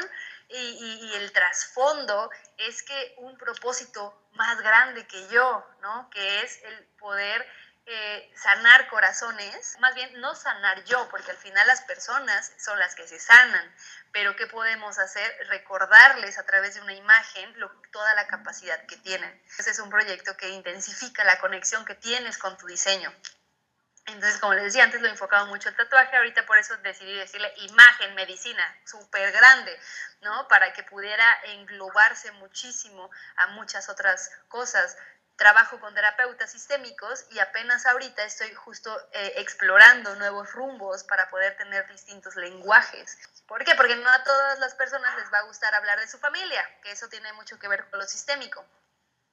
y, 0.50 1.14
el 1.16 1.32
trasfondo 1.32 2.30
es 2.58 2.84
que 2.84 3.16
un 3.18 3.38
propósito 3.38 4.28
más 4.34 4.60
grande 4.62 5.08
que 5.08 5.28
yo, 5.30 5.66
¿no? 5.82 6.10
Que 6.10 6.42
es 6.42 6.62
el 6.64 6.86
poder 7.00 7.46
eh, 7.88 8.34
sanar 8.36 8.88
corazones, 8.90 9.78
más 9.80 9.94
bien 9.96 10.20
no 10.20 10.34
sanar 10.36 10.84
yo, 10.86 11.08
porque 11.10 11.32
al 11.32 11.38
final 11.38 11.68
las 11.68 11.82
personas 11.82 12.52
son 12.58 12.80
las 12.80 12.96
que 12.96 13.08
se 13.08 13.20
sanan, 13.20 13.76
pero 14.12 14.36
¿qué 14.36 14.48
podemos 14.48 14.98
hacer? 14.98 15.32
Recordarles 15.50 16.38
a 16.38 16.46
través 16.46 16.76
de 16.76 16.82
una 16.82 16.94
imagen 16.94 17.56
toda 17.92 18.16
la 18.16 18.28
capacidad 18.28 18.86
que 18.88 18.98
tienen. 18.98 19.44
Ese 19.58 19.70
es 19.70 19.80
un 19.80 19.90
proyecto 19.90 20.36
que 20.36 20.50
intensifica 20.50 21.24
la 21.24 21.40
conexión 21.40 21.86
que 21.86 21.96
tienes 21.96 22.38
con 22.38 22.58
tu 22.58 22.66
diseño. 22.66 23.14
Entonces, 24.08 24.40
como 24.40 24.54
les 24.54 24.66
decía, 24.66 24.84
antes 24.84 25.02
lo 25.02 25.08
enfocaba 25.08 25.46
mucho 25.46 25.70
el 25.70 25.76
tatuaje, 25.76 26.16
ahorita 26.16 26.46
por 26.46 26.60
eso 26.60 26.78
decidí 26.78 27.16
decirle 27.16 27.52
imagen, 27.58 28.14
medicina, 28.14 28.64
súper 28.86 29.32
grande, 29.32 29.80
¿no? 30.22 30.48
Para 30.48 30.74
que 30.74 30.84
pudiera 30.84 31.26
englobarse 31.46 32.32
muchísimo 32.34 33.10
a 33.38 33.48
muchas 33.48 33.90
otras 33.90 34.30
cosas. 34.48 34.96
Trabajo 35.38 35.80
con 35.80 35.94
terapeutas 35.96 36.52
sistémicos 36.52 37.26
y 37.32 37.40
apenas 37.40 37.86
ahorita 37.88 38.24
estoy 38.24 38.54
justo 38.54 38.96
eh, 39.12 39.34
explorando 39.38 40.16
nuevos 40.16 40.54
rumbos 40.54 41.04
para 41.04 41.28
poder 41.30 41.58
tener 41.58 41.88
distintos 41.88 42.36
lenguajes. 42.36 43.18
¿Por 43.48 43.66
qué? 43.66 43.76
Porque 43.76 43.96
no 43.96 44.10
a 44.10 44.24
todas 44.24 44.60
las 44.60 44.76
personas 44.76 45.16
les 45.18 45.34
va 45.34 45.40
a 45.40 45.48
gustar 45.48 45.74
hablar 45.74 46.00
de 46.00 46.08
su 46.08 46.20
familia, 46.20 46.64
que 46.84 46.92
eso 46.92 47.10
tiene 47.10 47.34
mucho 47.34 47.58
que 47.58 47.68
ver 47.68 47.90
con 47.90 48.00
lo 48.00 48.06
sistémico 48.06 48.66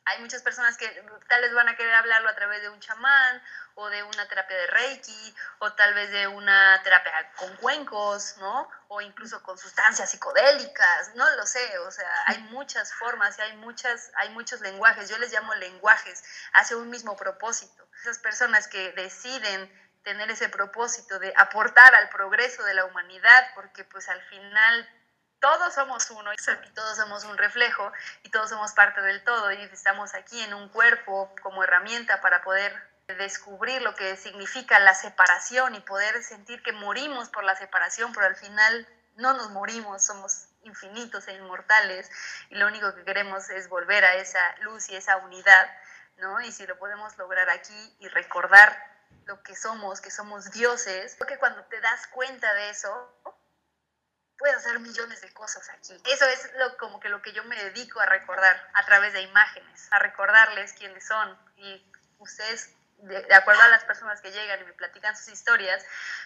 hay 0.05 0.21
muchas 0.21 0.43
personas 0.43 0.77
que 0.77 0.89
tal 1.29 1.43
vez 1.43 1.55
van 1.55 1.69
a 1.69 1.77
querer 1.77 1.95
hablarlo 1.95 2.29
a 2.29 2.35
través 2.35 2.61
de 2.63 2.69
un 2.69 2.81
chamán 2.81 3.43
o 3.75 3.89
de 3.89 4.03
una 4.03 4.27
terapia 4.29 4.57
de 4.57 4.67
Reiki 4.67 5.35
o 5.61 5.73
tal 5.73 5.95
vez 5.95 6.11
de 6.11 6.27
una 6.27 6.81
terapia 6.83 7.33
con 7.37 7.57
cuencos, 7.57 8.37
¿no? 8.39 8.69
O 8.89 9.01
incluso 9.01 9.43
con 9.43 9.57
sustancias 9.57 10.11
psicodélicas, 10.11 11.15
no 11.15 11.29
lo 11.37 11.47
sé, 11.47 11.79
o 11.79 11.91
sea, 11.91 12.11
hay 12.27 12.39
muchas 12.51 12.93
formas 12.95 13.39
y 13.39 13.43
hay, 13.43 13.57
muchas, 13.57 14.11
hay 14.17 14.31
muchos 14.31 14.61
lenguajes, 14.61 15.09
yo 15.09 15.19
les 15.19 15.33
llamo 15.33 15.55
lenguajes, 15.55 16.23
hacia 16.55 16.77
un 16.77 16.91
mismo 16.91 17.17
propósito. 17.17 17.89
Esas 18.01 18.19
personas 18.19 18.69
que 18.69 18.93
deciden 18.93 19.71
tener 20.03 20.31
ese 20.31 20.49
propósito 20.49 21.19
de 21.21 21.33
aportar 21.37 21.95
al 21.95 22.09
progreso 22.09 22.65
de 22.65 22.75
la 22.75 22.85
humanidad, 22.85 23.47
porque 23.55 23.85
pues 23.85 24.09
al 24.09 24.21
final 24.23 24.89
todos 25.43 25.75
somos 25.75 26.09
uno 26.13 26.33
y 26.33 26.37
todos 26.73 26.97
somos 26.97 27.25
un 27.25 27.37
reflejo 27.37 27.93
y 28.23 28.31
todos 28.31 28.49
somos 28.49 28.73
parte 28.75 29.03
del 29.03 29.25
todo 29.25 29.51
y 29.51 29.61
estamos 29.65 30.15
aquí 30.15 30.41
en 30.41 30.55
un 30.55 30.69
cuerpo 30.69 31.35
como 31.43 31.65
herramienta 31.65 32.21
para 32.21 32.43
poder 32.43 32.73
descubrir 33.19 33.83
lo 33.83 33.97
que 33.97 34.17
significa 34.17 34.79
la 34.79 34.95
separación 34.95 35.75
y 35.75 35.81
poder 35.81 36.23
sentir 36.23 36.63
que 36.63 36.71
morimos 36.71 37.29
por 37.29 37.43
la 37.43 37.57
separación, 37.57 38.13
pero 38.13 38.27
al 38.27 38.37
final 38.37 38.87
no 39.17 39.35
nos 39.35 39.51
morimos, 39.51 40.05
somos 40.05 40.47
infinitos 40.63 41.27
e 41.27 41.33
inmortales 41.35 42.09
y 42.51 42.55
lo 42.55 42.69
único 42.69 42.95
que 42.95 43.03
queremos 43.03 43.51
es 43.51 43.69
volver 43.69 44.05
a 44.05 44.15
esa 44.15 44.41
luz 44.61 44.91
y 44.91 44.95
esa 44.95 45.17
unidad, 45.17 45.69
¿no? 46.19 46.41
Y 46.41 46.53
si 46.53 46.69
lo 46.69 46.79
podemos 46.79 47.19
lograr 47.19 47.51
aquí 47.51 47.97
y 47.99 48.07
recordar 48.07 48.81
lo 49.25 49.43
que 49.43 49.57
somos, 49.57 50.01
que 50.01 50.13
somos 50.13 50.53
dioses, 50.53 51.17
porque 51.17 51.37
cuando 51.39 51.65
te 51.65 51.81
das 51.81 52.07
cuenta 52.07 52.55
de 52.55 52.71
eso, 52.71 53.13
hacer 54.63 54.81
millones 54.81 55.21
de 55.21 55.33
cosas 55.33 55.69
aquí. 55.71 56.01
Eso 56.07 56.25
es 56.27 56.51
lo, 56.57 56.77
como 56.79 57.01
que 57.01 57.09
lo 57.09 57.21
que 57.21 57.33
yo 57.33 57.45
me 57.45 57.63
dedico 57.63 58.01
a 58.01 58.07
recordar 58.07 58.71
a 58.75 58.85
través 58.85 59.13
de 59.13 59.23
imágenes, 59.23 59.89
a 59.91 59.99
recordarles 59.99 60.73
quiénes 60.73 61.07
son 61.07 61.39
y 61.57 61.85
ustedes 62.19 62.71
de, 63.03 63.35
acuerdo 63.35 63.61
a 63.63 63.69
las 63.69 63.83
personas 63.85 64.21
que 64.21 64.31
llegan 64.31 64.61
y 64.61 64.65
me 64.65 64.73
platican 64.75 65.17
sus 65.17 65.29
historias, 65.29 65.85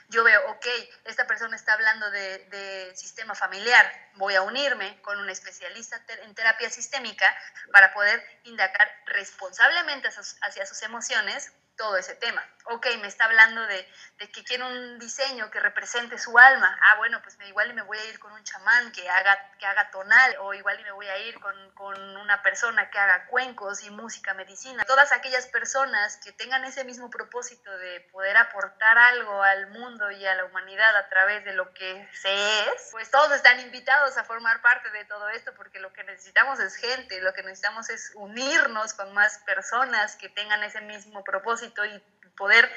yo 0.09 0.23
veo, 0.25 0.51
ok, 0.51 0.67
esta 1.05 1.27
persona 1.27 1.57
está 1.57 1.73
hablando 1.73 2.11
de, 2.11 2.45
de, 2.51 2.95
sistema 2.95 3.35
familiar, 3.35 3.91
voy 4.17 4.35
a 4.35 4.43
unirme 4.43 5.01
con 5.01 5.19
un 5.19 5.31
especialista 5.31 5.99
en 6.23 6.35
terapia 6.35 6.69
sistémica 6.69 7.35
para 7.73 7.95
poder 7.95 8.23
indagar 8.45 8.95
responsablemente 9.07 10.09
hacia 10.43 10.67
sus 10.67 10.83
emociones 10.83 11.51
todo 11.77 11.97
ese 11.97 12.15
tema. 12.17 12.43
Ok, 12.69 12.87
me 13.01 13.07
está 13.07 13.27
hablando 13.27 13.65
de, 13.69 13.89
de, 14.19 14.31
que 14.33 14.43
quiere 14.43 14.65
un 14.65 14.99
diseño 14.99 15.51
que 15.53 15.61
represente 15.61 16.19
su 16.19 16.37
alma. 16.37 16.77
Ah, 16.83 16.97
bueno, 16.97 17.23
pues 17.23 17.39
igual 17.47 17.73
me 17.75 17.83
voy 17.83 17.97
a 17.97 18.05
ir 18.07 18.19
con 18.19 18.33
un 18.33 18.43
chamán 18.43 18.91
que 18.91 19.09
haga, 19.09 19.53
que 19.57 19.67
haga 19.67 19.89
tonal, 19.93 20.37
o 20.41 20.53
igual 20.53 20.83
me 20.83 20.91
voy 20.91 21.07
a 21.07 21.17
ir 21.19 21.39
con, 21.39 21.55
con, 21.75 22.17
una 22.17 22.43
persona 22.43 22.91
que 22.91 22.99
haga 22.99 23.27
cuencos 23.27 23.85
y 23.85 23.91
música 23.91 24.35
medicina. 24.35 24.85
Todas 24.85 25.13
aquellas 25.13 25.47
personas 25.47 26.17
que 26.17 26.33
tengan 26.33 26.65
ese 26.65 26.83
mismo 26.85 27.09
propósito 27.09 27.71
de 27.79 28.01
poder 28.13 28.37
aportar 28.37 28.99
algo 28.99 29.43
al 29.45 29.69
mundo 29.69 30.11
y 30.11 30.27
a 30.27 30.35
la 30.35 30.45
humanidad 30.47 30.97
a 30.97 31.09
través 31.09 31.45
de 31.45 31.53
lo 31.53 31.73
que 31.73 32.09
se 32.13 32.61
es, 32.63 32.89
pues 32.91 33.11
todos 33.13 33.31
están 33.33 33.61
invitados 33.61 34.17
a 34.17 34.25
formar 34.25 34.61
parte 34.61 34.91
de 34.91 35.05
todo 35.05 35.29
esto, 35.29 35.55
porque 35.55 35.79
lo 35.79 35.93
que 35.93 36.03
necesitamos 36.03 36.59
es 36.59 36.75
gente, 36.75 37.21
lo 37.21 37.33
que 37.33 37.45
necesitamos 37.45 37.91
es 37.91 38.11
unirnos 38.15 38.93
con 38.95 39.13
más 39.15 39.39
personas 39.47 40.17
que 40.17 40.29
tengan 40.29 40.65
ese 40.65 40.81
mismo 40.81 41.23
propósito 41.23 41.66
y 41.85 41.99
poder 42.37 42.71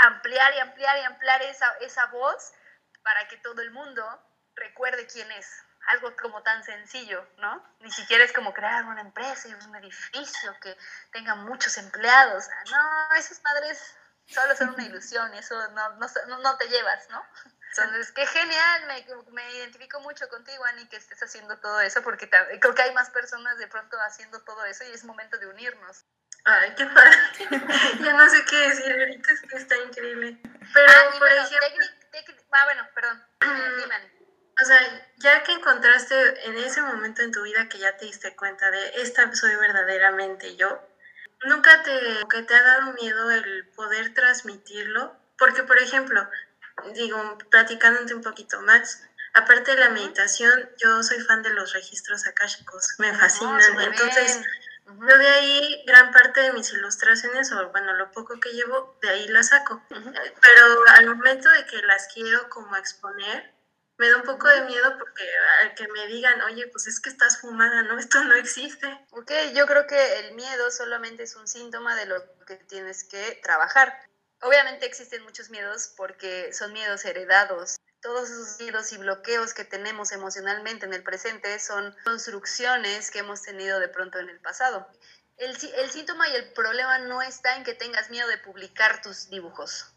ampliar 0.00 0.54
y 0.54 0.58
ampliar 0.58 0.98
y 0.98 1.04
ampliar 1.04 1.42
esa, 1.42 1.72
esa 1.80 2.06
voz 2.06 2.52
para 3.02 3.28
que 3.28 3.36
todo 3.38 3.60
el 3.62 3.70
mundo 3.70 4.04
recuerde 4.54 5.06
quién 5.06 5.30
es. 5.32 5.46
Algo 5.86 6.14
como 6.16 6.42
tan 6.42 6.62
sencillo, 6.62 7.26
¿no? 7.38 7.64
Ni 7.80 7.90
siquiera 7.90 8.22
es 8.22 8.32
como 8.32 8.52
crear 8.52 8.84
una 8.84 9.00
empresa 9.00 9.48
y 9.48 9.54
un 9.54 9.76
edificio 9.76 10.54
que 10.60 10.76
tenga 11.10 11.34
muchos 11.34 11.78
empleados. 11.78 12.48
No, 12.70 13.16
esos 13.16 13.40
padres 13.40 13.96
solo 14.26 14.54
son 14.54 14.74
una 14.74 14.84
ilusión 14.86 15.34
y 15.34 15.38
eso 15.38 15.56
no, 15.70 15.96
no, 15.96 16.38
no 16.38 16.56
te 16.58 16.68
llevas, 16.68 17.08
¿no? 17.08 17.24
Entonces, 17.70 18.12
qué 18.12 18.26
genial, 18.26 18.86
me, 18.88 19.06
me, 19.32 19.56
identifico 19.56 20.00
mucho 20.00 20.28
contigo, 20.28 20.64
Ani, 20.64 20.86
que 20.88 20.96
estés 20.96 21.22
haciendo 21.22 21.56
todo 21.60 21.80
eso, 21.80 22.02
porque 22.02 22.28
creo 22.28 22.74
que 22.74 22.82
hay 22.82 22.92
más 22.92 23.10
personas 23.10 23.58
de 23.58 23.68
pronto 23.68 23.96
haciendo 24.00 24.42
todo 24.42 24.64
eso 24.64 24.84
y 24.84 24.90
es 24.90 25.04
momento 25.04 25.38
de 25.38 25.46
unirnos. 25.46 26.04
Ay, 26.44 26.74
qué 26.76 26.86
padre. 26.86 27.16
ya 28.00 28.12
no 28.14 28.28
sé 28.28 28.44
qué 28.48 28.56
decir 28.56 28.92
ahorita, 28.92 29.32
es 29.32 29.40
que 29.42 29.56
está 29.56 29.76
increíble. 29.76 30.38
Pero, 30.72 30.88
ah, 30.88 31.18
por 31.18 31.28
ejemplo... 31.30 31.86
ah, 32.52 32.64
bueno, 32.64 32.88
perdón. 32.94 33.22
O 34.62 34.64
sea, 34.64 35.08
ya 35.16 35.42
que 35.42 35.52
encontraste 35.52 36.46
en 36.46 36.58
ese 36.58 36.82
momento 36.82 37.22
en 37.22 37.32
tu 37.32 37.42
vida 37.42 37.68
que 37.68 37.78
ya 37.78 37.96
te 37.96 38.04
diste 38.04 38.36
cuenta 38.36 38.70
de 38.70 39.00
esta 39.02 39.34
soy 39.34 39.54
verdaderamente 39.56 40.56
yo, 40.56 40.86
¿nunca 41.44 41.82
te, 41.82 41.98
que 42.28 42.42
te 42.42 42.54
ha 42.54 42.62
dado 42.62 42.92
miedo 42.92 43.30
el 43.30 43.68
poder 43.74 44.12
transmitirlo? 44.12 45.16
Porque, 45.38 45.62
por 45.62 45.78
ejemplo, 45.78 46.28
digo, 46.94 47.38
platicándote 47.50 48.14
un 48.14 48.22
poquito 48.22 48.60
más, 48.60 49.02
aparte 49.32 49.74
de 49.74 49.78
la 49.80 49.90
meditación, 49.90 50.70
yo 50.76 51.02
soy 51.02 51.20
fan 51.20 51.42
de 51.42 51.50
los 51.50 51.72
registros 51.72 52.26
akáshicos, 52.26 52.96
me 52.98 53.14
fascinan. 53.14 53.80
Entonces, 53.80 54.42
yo 54.98 55.18
de 55.18 55.28
ahí 55.28 55.84
gran 55.86 56.10
parte 56.12 56.40
de 56.40 56.52
mis 56.52 56.72
ilustraciones, 56.72 57.52
o 57.52 57.70
bueno, 57.70 57.92
lo 57.94 58.10
poco 58.10 58.38
que 58.40 58.52
llevo, 58.52 58.98
de 59.02 59.10
ahí 59.10 59.28
las 59.28 59.48
saco. 59.48 59.82
Pero 59.88 60.84
al 60.88 61.06
momento 61.06 61.48
de 61.50 61.66
que 61.66 61.82
las 61.82 62.08
quiero 62.12 62.48
como 62.48 62.76
exponer, 62.76 63.54
me 64.00 64.08
da 64.08 64.16
un 64.16 64.22
poco 64.22 64.48
de 64.48 64.62
miedo 64.62 64.96
porque 64.98 65.22
al 65.60 65.74
que 65.74 65.86
me 65.88 66.06
digan, 66.06 66.40
oye, 66.40 66.66
pues 66.68 66.86
es 66.86 67.00
que 67.00 67.10
estás 67.10 67.38
fumada, 67.38 67.82
¿no? 67.82 67.98
Esto 67.98 68.24
no 68.24 68.34
existe. 68.34 68.86
Ok, 69.10 69.30
yo 69.54 69.66
creo 69.66 69.86
que 69.86 70.20
el 70.20 70.34
miedo 70.34 70.70
solamente 70.70 71.24
es 71.24 71.36
un 71.36 71.46
síntoma 71.46 71.94
de 71.94 72.06
lo 72.06 72.16
que 72.46 72.56
tienes 72.56 73.04
que 73.04 73.38
trabajar. 73.42 73.94
Obviamente 74.40 74.86
existen 74.86 75.22
muchos 75.22 75.50
miedos 75.50 75.92
porque 75.98 76.50
son 76.54 76.72
miedos 76.72 77.04
heredados. 77.04 77.76
Todos 78.02 78.30
esos 78.30 78.58
miedos 78.60 78.92
y 78.92 78.98
bloqueos 78.98 79.52
que 79.52 79.64
tenemos 79.64 80.12
emocionalmente 80.12 80.86
en 80.86 80.94
el 80.94 81.02
presente 81.02 81.58
son 81.58 81.94
construcciones 82.04 83.10
que 83.10 83.18
hemos 83.18 83.42
tenido 83.42 83.78
de 83.78 83.88
pronto 83.88 84.18
en 84.18 84.30
el 84.30 84.40
pasado. 84.40 84.88
El, 85.36 85.50
el 85.50 85.90
síntoma 85.90 86.28
y 86.28 86.34
el 86.34 86.52
problema 86.52 86.98
no 86.98 87.20
está 87.20 87.56
en 87.56 87.64
que 87.64 87.74
tengas 87.74 88.08
miedo 88.08 88.26
de 88.28 88.38
publicar 88.38 89.02
tus 89.02 89.28
dibujos. 89.28 89.92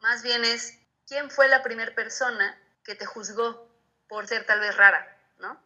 Más 0.00 0.22
bien 0.22 0.44
es 0.44 0.78
quién 1.06 1.30
fue 1.30 1.46
la 1.46 1.62
primera 1.62 1.94
persona 1.94 2.60
que 2.82 2.96
te 2.96 3.06
juzgó 3.06 3.68
por 4.08 4.26
ser 4.26 4.46
tal 4.46 4.58
vez 4.58 4.76
rara, 4.76 5.16
¿no? 5.38 5.60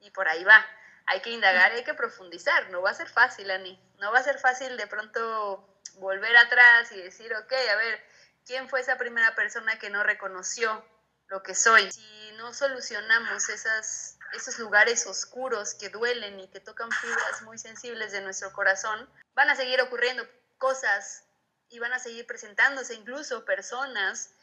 Y 0.00 0.10
por 0.12 0.28
ahí 0.28 0.44
va. 0.44 0.64
Hay 1.06 1.22
que 1.22 1.30
indagar, 1.30 1.72
hay 1.72 1.82
que 1.82 1.94
profundizar. 1.94 2.70
No 2.70 2.82
va 2.82 2.90
a 2.90 2.94
ser 2.94 3.08
fácil, 3.08 3.50
Ani. 3.50 3.78
No 3.98 4.12
va 4.12 4.20
a 4.20 4.24
ser 4.24 4.38
fácil 4.38 4.76
de 4.76 4.86
pronto 4.86 5.80
volver 5.94 6.36
atrás 6.36 6.92
y 6.92 7.02
decir, 7.02 7.34
ok, 7.34 7.52
a 7.72 7.76
ver, 7.76 8.04
¿quién 8.46 8.68
fue 8.68 8.80
esa 8.80 8.96
primera 8.96 9.34
persona 9.34 9.78
que 9.78 9.90
no 9.90 10.02
reconoció 10.04 10.84
lo 11.32 11.42
que 11.42 11.54
soy? 11.54 11.90
Si 11.90 12.32
no 12.36 12.52
solucionamos 12.52 13.48
esas, 13.48 14.18
esos 14.34 14.58
lugares 14.58 15.06
oscuros 15.06 15.74
que 15.74 15.88
duelen 15.88 16.38
y 16.38 16.48
que 16.48 16.60
tocan 16.60 16.90
fibras 16.92 17.40
muy 17.42 17.58
sensibles 17.58 18.12
de 18.12 18.20
nuestro 18.20 18.52
corazón, 18.52 19.08
van 19.34 19.48
a 19.48 19.56
seguir 19.56 19.80
ocurriendo 19.80 20.28
cosas 20.58 21.24
y 21.70 21.78
van 21.78 21.94
a 21.94 21.98
seguir 21.98 22.26
presentándose 22.26 22.94
incluso 22.94 23.46
personas 23.46 24.34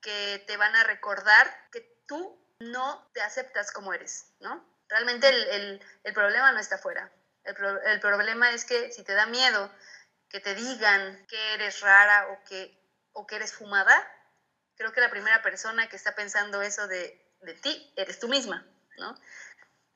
que 0.00 0.42
te 0.46 0.56
van 0.56 0.74
a 0.76 0.84
recordar 0.84 1.46
que 1.70 1.82
tú 2.08 2.42
no 2.58 3.06
te 3.12 3.20
aceptas 3.20 3.70
como 3.70 3.92
eres, 3.92 4.32
¿no? 4.40 4.66
Realmente 4.88 5.28
el, 5.28 5.80
problema 6.14 6.52
no 6.52 6.58
está 6.58 6.76
afuera. 6.76 7.12
El, 7.44 7.54
el, 7.84 8.00
problema 8.00 8.50
es 8.50 8.64
que 8.64 8.90
si 8.92 9.04
te 9.04 9.12
da 9.12 9.26
miedo 9.26 9.70
que 10.30 10.40
te 10.40 10.54
digan 10.54 11.26
que 11.26 11.54
eres 11.54 11.80
rara 11.80 12.28
o 12.28 12.44
que, 12.44 12.82
o 13.12 13.26
que 13.26 13.36
eres 13.36 13.52
fumada, 13.52 13.94
creo 14.80 14.92
que 14.92 15.00
la 15.02 15.10
primera 15.10 15.42
persona 15.42 15.90
que 15.90 15.96
está 15.96 16.14
pensando 16.14 16.62
eso 16.62 16.88
de, 16.88 17.22
de 17.42 17.52
ti 17.52 17.92
eres 17.96 18.18
tú 18.18 18.28
misma, 18.28 18.66
¿no? 18.96 19.14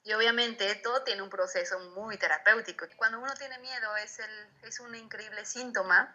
Y 0.02 0.12
obviamente 0.12 0.74
todo 0.74 1.02
tiene 1.04 1.22
un 1.22 1.30
proceso 1.30 1.78
muy 1.96 2.18
terapéutico. 2.18 2.84
Cuando 2.96 3.18
uno 3.18 3.32
tiene 3.32 3.58
miedo 3.60 3.96
es, 3.96 4.18
el, 4.18 4.48
es 4.60 4.80
un 4.80 4.94
increíble 4.94 5.46
síntoma 5.46 6.14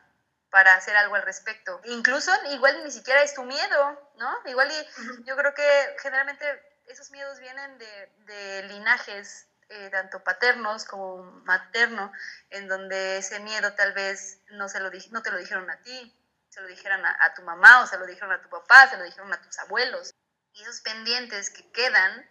para 0.51 0.75
hacer 0.75 0.95
algo 0.95 1.15
al 1.15 1.23
respecto. 1.23 1.82
Incluso 1.86 2.32
igual 2.51 2.84
ni 2.84 2.91
siquiera 2.91 3.23
es 3.23 3.34
tu 3.34 3.43
miedo, 3.43 4.12
¿no? 4.17 4.38
Igual 4.45 4.69
y 4.71 5.23
yo 5.25 5.36
creo 5.36 5.55
que 5.55 5.95
generalmente 6.03 6.45
esos 6.86 7.10
miedos 7.10 7.39
vienen 7.39 7.75
de, 7.79 8.12
de 8.27 8.63
linajes 8.67 9.47
eh, 9.69 9.89
tanto 9.89 10.23
paternos 10.23 10.86
como 10.86 11.23
materno, 11.45 12.12
en 12.51 12.67
donde 12.67 13.17
ese 13.17 13.39
miedo 13.39 13.73
tal 13.73 13.93
vez 13.93 14.43
no, 14.51 14.69
se 14.69 14.79
lo, 14.79 14.91
no 15.10 15.23
te 15.23 15.32
lo 15.32 15.38
dijeron 15.39 15.71
a 15.71 15.82
ti, 15.82 16.15
se 16.49 16.62
lo 16.62 16.67
dijeron 16.67 17.05
a, 17.05 17.17
a 17.19 17.33
tu 17.33 17.41
mamá 17.43 17.81
o 17.81 17.88
se 17.88 17.97
lo 17.97 18.05
dijeron 18.05 18.31
a 18.31 18.41
tu 18.41 18.49
papá, 18.49 18.88
se 18.88 18.97
lo 18.97 19.03
dijeron 19.03 19.31
a 19.31 19.41
tus 19.41 19.57
abuelos. 19.59 20.13
Y 20.53 20.62
esos 20.62 20.81
pendientes 20.81 21.49
que 21.49 21.71
quedan 21.71 22.27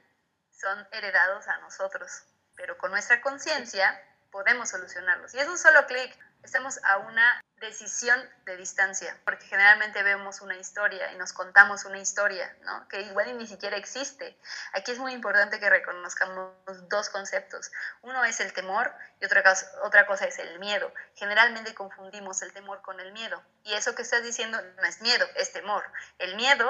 son 0.51 0.89
heredados 0.93 1.47
a 1.49 1.59
nosotros, 1.59 2.25
pero 2.57 2.77
con 2.79 2.91
nuestra 2.91 3.21
conciencia 3.21 4.03
podemos 4.31 4.71
solucionarlos. 4.71 5.35
Y 5.35 5.39
es 5.39 5.49
un 5.49 5.59
solo 5.59 5.87
clic, 5.87 6.17
estamos 6.43 6.79
a 6.85 6.99
una 6.99 7.41
decisión 7.61 8.19
de 8.45 8.57
distancia, 8.57 9.17
porque 9.25 9.47
generalmente 9.47 10.03
vemos 10.03 10.41
una 10.41 10.57
historia 10.57 11.13
y 11.13 11.17
nos 11.17 11.33
contamos 11.33 11.85
una 11.85 11.99
historia, 11.99 12.57
¿no? 12.63 12.87
Que 12.89 13.01
igual 13.03 13.37
ni 13.37 13.47
siquiera 13.47 13.77
existe. 13.77 14.39
Aquí 14.73 14.93
es 14.93 14.99
muy 14.99 15.13
importante 15.13 15.59
que 15.59 15.69
reconozcamos 15.69 16.53
dos 16.89 17.09
conceptos. 17.09 17.71
Uno 18.03 18.25
es 18.25 18.41
el 18.41 18.53
temor 18.53 18.95
y 19.21 19.25
otra 19.25 19.43
cosa, 19.43 19.71
otra 19.83 20.07
cosa 20.07 20.27
es 20.27 20.39
el 20.39 20.59
miedo. 20.61 20.93
Generalmente 21.15 21.75
confundimos 21.75 22.43
el 22.43 22.53
temor 22.53 22.81
con 22.83 23.01
el 23.01 23.13
miedo. 23.13 23.43
Y 23.65 23.75
eso 23.75 23.95
que 23.95 24.03
estás 24.03 24.23
diciendo 24.23 24.61
no 24.77 24.85
es 24.85 25.01
miedo, 25.01 25.27
es 25.35 25.53
temor. 25.53 25.85
El 26.19 26.37
miedo 26.37 26.69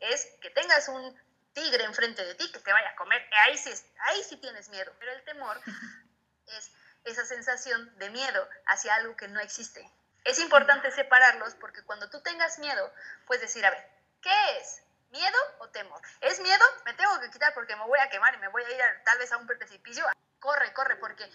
es 0.00 0.26
que 0.42 0.50
tengas 0.50 0.88
un 0.88 1.18
tigre 1.54 1.84
enfrente 1.84 2.22
de 2.24 2.34
ti 2.34 2.52
que 2.52 2.58
te 2.58 2.72
vaya 2.72 2.90
a 2.90 2.96
comer. 2.96 3.26
Ahí 3.46 3.56
sí, 3.56 3.72
ahí 4.08 4.22
sí 4.22 4.36
tienes 4.36 4.68
miedo. 4.68 4.92
Pero 4.98 5.12
el 5.12 5.24
temor 5.24 5.58
es 6.46 6.70
esa 7.06 7.24
sensación 7.24 7.96
de 7.98 8.10
miedo 8.10 8.48
hacia 8.66 8.94
algo 8.96 9.16
que 9.16 9.28
no 9.28 9.40
existe. 9.40 9.90
Es 10.24 10.38
importante 10.40 10.90
separarlos 10.90 11.54
porque 11.54 11.82
cuando 11.84 12.10
tú 12.10 12.20
tengas 12.20 12.58
miedo, 12.58 12.92
puedes 13.26 13.42
decir, 13.42 13.64
a 13.64 13.70
ver, 13.70 13.88
¿qué 14.20 14.58
es? 14.58 14.82
¿Miedo 15.10 15.38
o 15.60 15.68
temor? 15.68 16.02
¿Es 16.20 16.40
miedo? 16.40 16.64
Me 16.84 16.94
tengo 16.94 17.20
que 17.20 17.30
quitar 17.30 17.54
porque 17.54 17.76
me 17.76 17.86
voy 17.86 17.98
a 18.00 18.10
quemar 18.10 18.34
y 18.34 18.38
me 18.38 18.48
voy 18.48 18.64
a 18.64 18.70
ir 18.70 18.80
tal 19.04 19.18
vez 19.18 19.30
a 19.32 19.36
un 19.36 19.46
precipicio. 19.46 20.04
Corre, 20.40 20.72
corre, 20.72 20.96
porque 20.96 21.30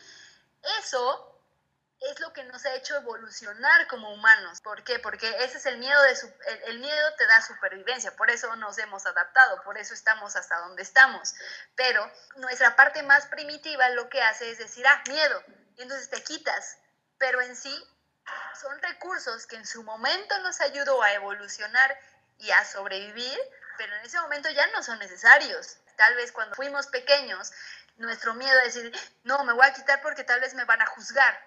eso 0.79 1.31
es 2.01 2.19
lo 2.19 2.33
que 2.33 2.43
nos 2.43 2.65
ha 2.65 2.73
hecho 2.75 2.95
evolucionar 2.95 3.87
como 3.87 4.11
humanos. 4.11 4.59
¿Por 4.61 4.83
qué? 4.83 4.99
Porque 4.99 5.29
ese 5.43 5.57
es 5.57 5.65
el 5.67 5.77
miedo 5.77 6.01
de 6.01 6.17
el, 6.65 6.79
miedo 6.79 7.13
te 7.15 7.27
da 7.27 7.41
supervivencia, 7.41 8.15
por 8.15 8.31
eso 8.31 8.55
nos 8.55 8.77
hemos 8.79 9.05
adaptado, 9.05 9.61
por 9.63 9.77
eso 9.77 9.93
estamos 9.93 10.35
hasta 10.35 10.57
donde 10.57 10.81
estamos. 10.81 11.35
Pero 11.75 12.11
nuestra 12.37 12.75
parte 12.75 13.03
más 13.03 13.27
primitiva 13.27 13.87
lo 13.89 14.09
que 14.09 14.21
hace 14.21 14.49
es 14.49 14.57
decir, 14.57 14.85
ah, 14.87 15.03
miedo, 15.07 15.43
entonces 15.81 16.09
te 16.09 16.23
quitas. 16.23 16.77
Pero 17.17 17.41
en 17.41 17.55
sí 17.55 17.87
son 18.59 18.81
recursos 18.81 19.45
que 19.47 19.55
en 19.55 19.65
su 19.65 19.83
momento 19.83 20.37
nos 20.39 20.61
ayudó 20.61 21.01
a 21.01 21.13
evolucionar 21.13 21.97
y 22.37 22.51
a 22.51 22.65
sobrevivir, 22.65 23.39
pero 23.77 23.95
en 23.95 24.05
ese 24.05 24.19
momento 24.19 24.49
ya 24.49 24.67
no 24.67 24.83
son 24.83 24.99
necesarios. 24.99 25.77
Tal 25.95 26.15
vez 26.15 26.31
cuando 26.31 26.55
fuimos 26.55 26.87
pequeños, 26.87 27.51
nuestro 27.97 28.33
miedo 28.33 28.57
a 28.59 28.63
decir, 28.63 28.91
no, 29.23 29.43
me 29.43 29.53
voy 29.53 29.65
a 29.65 29.73
quitar 29.73 30.01
porque 30.01 30.23
tal 30.23 30.39
vez 30.41 30.53
me 30.53 30.65
van 30.65 30.81
a 30.81 30.87
juzgar, 30.87 31.39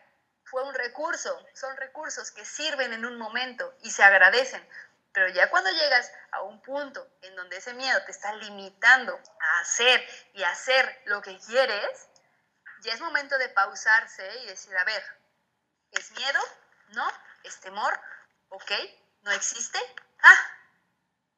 fue 0.45 0.63
un 0.63 0.75
recurso, 0.75 1.45
son 1.55 1.77
recursos 1.77 2.31
que 2.31 2.45
sirven 2.45 2.93
en 2.93 3.05
un 3.05 3.17
momento 3.17 3.75
y 3.83 3.91
se 3.91 4.05
agradecen. 4.05 4.65
Pero 5.13 5.29
ya 5.29 5.49
cuando 5.49 5.71
llegas 5.71 6.13
a 6.33 6.43
un 6.43 6.61
punto 6.63 7.09
en 7.23 7.35
donde 7.37 7.57
ese 7.57 7.73
miedo 7.75 8.03
te 8.05 8.13
está 8.13 8.35
limitando 8.35 9.19
a 9.41 9.61
hacer 9.61 10.05
y 10.33 10.43
hacer 10.43 11.03
lo 11.07 11.23
que 11.23 11.39
quieres, 11.39 12.09
ya 12.85 12.93
es 12.93 13.01
momento 13.01 13.37
de 13.39 13.49
pausarse 13.49 14.41
y 14.41 14.47
decir, 14.47 14.77
a 14.77 14.85
ver, 14.85 15.03
¿es 15.93 16.11
miedo? 16.13 16.41
¿No? 16.89 17.11
¿Es 17.43 17.59
temor? 17.61 17.99
¿Ok? 18.51 18.71
¿No 19.23 19.33
existe? 19.33 19.79
Ah, 20.23 20.39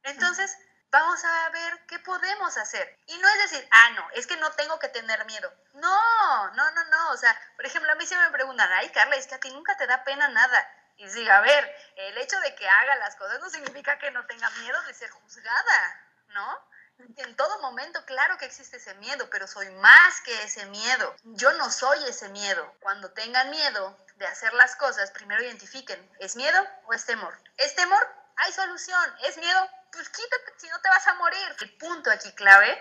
entonces 0.02 0.58
vamos 0.90 1.24
a 1.24 1.48
ver 1.50 1.86
qué 1.86 1.98
podemos 2.00 2.56
hacer. 2.56 2.98
Y 3.06 3.16
no 3.18 3.28
es 3.28 3.50
decir, 3.50 3.68
ah, 3.70 3.90
no, 3.90 4.10
es 4.14 4.26
que 4.26 4.36
no 4.36 4.50
tengo 4.52 4.78
que 4.80 4.88
tener 4.88 5.24
miedo. 5.26 5.52
No, 5.74 6.50
no, 6.52 6.70
no, 6.72 6.84
no. 6.84 7.10
O 7.10 7.16
sea, 7.16 7.38
por 7.54 7.64
ejemplo, 7.64 7.92
a 7.92 7.94
mí 7.94 8.06
se 8.06 8.16
me 8.16 8.30
preguntan, 8.30 8.70
ay, 8.72 8.88
Carla, 8.90 9.16
es 9.16 9.28
que 9.28 9.36
a 9.36 9.40
ti 9.40 9.50
nunca 9.50 9.76
te 9.76 9.86
da 9.86 10.02
pena 10.04 10.28
nada. 10.28 10.68
Y 10.96 11.06
digo, 11.08 11.32
a 11.32 11.40
ver, 11.40 11.76
el 11.96 12.18
hecho 12.18 12.40
de 12.40 12.54
que 12.56 12.68
haga 12.68 12.96
las 12.96 13.14
cosas 13.16 13.38
no 13.38 13.50
significa 13.50 13.98
que 13.98 14.10
no 14.10 14.26
tenga 14.26 14.50
miedo 14.50 14.80
de 14.82 14.94
ser 14.94 15.10
juzgada, 15.10 16.00
¿no? 16.28 16.68
En 16.98 17.36
todo 17.36 17.60
momento, 17.60 18.04
claro 18.04 18.38
que 18.38 18.46
existe 18.46 18.78
ese 18.78 18.94
miedo, 18.94 19.28
pero 19.30 19.46
soy 19.46 19.68
más 19.70 20.20
que 20.22 20.42
ese 20.42 20.66
miedo. 20.66 21.14
Yo 21.24 21.52
no 21.54 21.70
soy 21.70 21.98
ese 22.04 22.28
miedo. 22.30 22.74
Cuando 22.80 23.10
tengan 23.10 23.50
miedo 23.50 23.96
de 24.16 24.26
hacer 24.26 24.52
las 24.54 24.76
cosas, 24.76 25.10
primero 25.10 25.42
identifiquen, 25.42 26.10
¿es 26.20 26.36
miedo 26.36 26.66
o 26.86 26.92
es 26.94 27.04
temor? 27.04 27.34
¿Es 27.56 27.74
temor? 27.74 28.06
Hay 28.36 28.52
solución. 28.52 29.16
¿Es 29.24 29.36
miedo? 29.38 29.70
Pues 29.92 30.08
quítate, 30.08 30.52
si 30.56 30.68
no 30.68 30.80
te 30.80 30.88
vas 30.88 31.06
a 31.06 31.14
morir. 31.14 31.56
El 31.60 31.76
punto 31.78 32.10
aquí 32.10 32.32
clave 32.32 32.76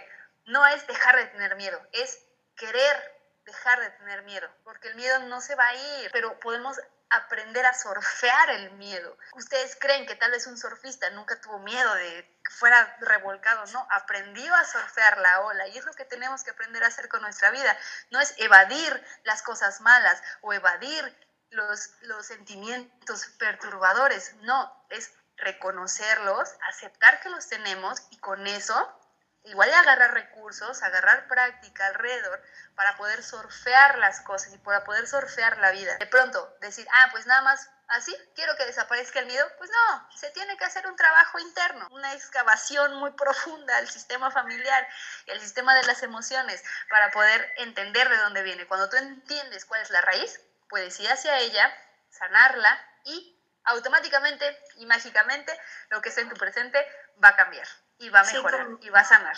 no 0.45 0.65
es 0.67 0.85
dejar 0.87 1.15
de 1.17 1.25
tener 1.27 1.55
miedo, 1.55 1.81
es 1.91 2.19
querer 2.55 3.15
dejar 3.45 3.79
de 3.79 3.89
tener 3.91 4.23
miedo, 4.23 4.49
porque 4.63 4.87
el 4.89 4.95
miedo 4.95 5.19
no 5.19 5.41
se 5.41 5.55
va 5.55 5.67
a 5.67 5.75
ir, 5.75 6.09
pero 6.11 6.39
podemos 6.39 6.79
aprender 7.15 7.65
a 7.65 7.73
surfear 7.73 8.49
el 8.51 8.71
miedo. 8.71 9.17
Ustedes 9.33 9.77
creen 9.79 10.05
que 10.05 10.15
tal 10.15 10.31
vez 10.31 10.47
un 10.47 10.57
surfista 10.57 11.09
nunca 11.11 11.39
tuvo 11.41 11.59
miedo 11.59 11.93
de 11.95 12.39
que 12.43 12.51
fuera 12.51 12.97
revolcado, 13.01 13.65
no, 13.73 13.87
aprendió 13.91 14.53
a 14.53 14.65
surfear 14.65 15.17
la 15.19 15.41
ola 15.41 15.67
y 15.67 15.77
es 15.77 15.85
lo 15.85 15.93
que 15.93 16.05
tenemos 16.05 16.43
que 16.43 16.51
aprender 16.51 16.83
a 16.83 16.87
hacer 16.87 17.09
con 17.09 17.21
nuestra 17.21 17.51
vida. 17.51 17.77
No 18.11 18.19
es 18.19 18.33
evadir 18.37 19.05
las 19.23 19.41
cosas 19.41 19.81
malas 19.81 20.21
o 20.41 20.53
evadir 20.53 21.03
los, 21.49 21.91
los 22.01 22.25
sentimientos 22.25 23.25
perturbadores, 23.39 24.35
no, 24.41 24.85
es 24.89 25.11
reconocerlos, 25.37 26.55
aceptar 26.69 27.19
que 27.21 27.29
los 27.29 27.47
tenemos 27.47 28.01
y 28.09 28.17
con 28.17 28.45
eso 28.47 29.01
igual 29.45 29.71
agarrar 29.73 30.13
recursos, 30.13 30.81
agarrar 30.81 31.27
práctica 31.27 31.87
alrededor 31.87 32.41
para 32.75 32.97
poder 32.97 33.23
surfear 33.23 33.97
las 33.99 34.21
cosas 34.21 34.53
y 34.53 34.57
para 34.57 34.83
poder 34.83 35.07
surfear 35.07 35.57
la 35.59 35.71
vida. 35.71 35.97
De 35.97 36.07
pronto 36.07 36.57
decir, 36.61 36.87
ah, 36.91 37.09
pues 37.11 37.25
nada 37.25 37.41
más 37.41 37.69
así, 37.87 38.15
quiero 38.35 38.55
que 38.57 38.65
desaparezca 38.65 39.19
el 39.19 39.27
miedo. 39.27 39.45
Pues 39.57 39.69
no, 39.69 40.09
se 40.15 40.29
tiene 40.31 40.57
que 40.57 40.65
hacer 40.65 40.87
un 40.87 40.95
trabajo 40.95 41.39
interno, 41.39 41.87
una 41.91 42.13
excavación 42.13 42.95
muy 42.95 43.11
profunda 43.11 43.77
al 43.77 43.87
sistema 43.87 44.31
familiar 44.31 44.87
y 45.25 45.31
al 45.31 45.39
sistema 45.39 45.75
de 45.75 45.83
las 45.83 46.03
emociones 46.03 46.63
para 46.89 47.11
poder 47.11 47.53
entender 47.57 48.09
de 48.09 48.17
dónde 48.17 48.43
viene. 48.43 48.67
Cuando 48.67 48.89
tú 48.89 48.97
entiendes 48.97 49.65
cuál 49.65 49.81
es 49.81 49.89
la 49.91 50.01
raíz, 50.01 50.41
puedes 50.69 50.99
ir 50.99 51.09
hacia 51.09 51.39
ella, 51.39 51.71
sanarla 52.09 52.79
y 53.03 53.39
automáticamente 53.65 54.63
y 54.77 54.85
mágicamente 54.85 55.57
lo 55.89 56.01
que 56.01 56.09
está 56.09 56.21
en 56.21 56.29
tu 56.29 56.35
presente 56.35 56.85
va 57.23 57.29
a 57.29 57.35
cambiar 57.35 57.67
y 57.99 58.09
va 58.09 58.21
a 58.21 58.23
mejorar 58.23 58.67
y 58.81 58.89
va 58.89 58.99
a 59.01 59.05
sanar. 59.05 59.37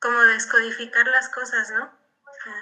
como 0.00 0.20
descodificar 0.22 1.06
las 1.06 1.28
cosas, 1.28 1.70
¿no? 1.70 2.00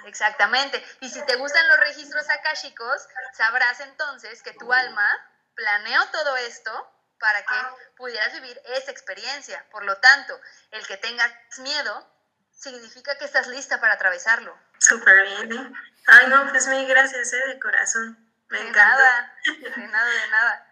Exactamente. 0.05 0.83
Y 0.99 1.09
si 1.09 1.25
te 1.25 1.35
gustan 1.37 1.67
los 1.69 1.79
registros 1.79 2.29
akáshicos, 2.29 3.07
sabrás 3.33 3.79
entonces 3.79 4.41
que 4.43 4.53
tu 4.53 4.71
alma 4.71 5.07
planeó 5.55 6.05
todo 6.11 6.37
esto 6.37 6.71
para 7.19 7.41
que 7.43 7.55
pudieras 7.97 8.31
vivir 8.33 8.61
esa 8.65 8.91
experiencia. 8.91 9.65
Por 9.71 9.83
lo 9.85 9.97
tanto, 9.97 10.39
el 10.71 10.85
que 10.85 10.97
tengas 10.97 11.31
miedo 11.59 12.07
significa 12.51 13.17
que 13.17 13.25
estás 13.25 13.47
lista 13.47 13.79
para 13.81 13.93
atravesarlo. 13.95 14.55
Súper 14.77 15.23
bien, 15.23 15.51
¿eh? 15.53 15.71
Ay, 16.07 16.27
no, 16.27 16.47
pues 16.49 16.67
mil 16.67 16.87
gracias, 16.87 17.33
¿eh? 17.33 17.47
De 17.47 17.59
corazón. 17.59 18.17
Me 18.49 18.59
de 18.59 18.67
encanta. 18.69 18.97
nada, 18.97 19.35
de 19.45 19.69
nada, 19.87 20.09
de 20.09 20.27
nada. 20.29 20.67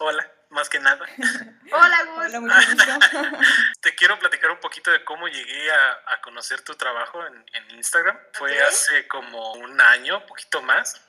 Hola, 0.00 0.32
más 0.50 0.68
que 0.68 0.78
nada. 0.78 1.06
Hola, 1.72 2.04
Gus. 2.04 2.26
Hola, 2.26 2.40
mucho 2.40 2.70
gusto. 2.72 3.38
Te 3.80 3.94
quiero 3.94 4.18
platicar 4.18 4.50
un 4.50 4.60
poquito 4.60 4.90
de 4.90 5.04
cómo 5.04 5.28
llegué 5.28 5.70
a, 5.70 6.02
a 6.14 6.20
conocer 6.20 6.62
tu 6.62 6.74
trabajo 6.74 7.24
en, 7.26 7.44
en 7.52 7.70
Instagram. 7.76 8.18
Fue 8.34 8.60
hace 8.62 9.06
como 9.08 9.52
un 9.54 9.80
año, 9.80 10.24
poquito 10.26 10.62
más. 10.62 11.00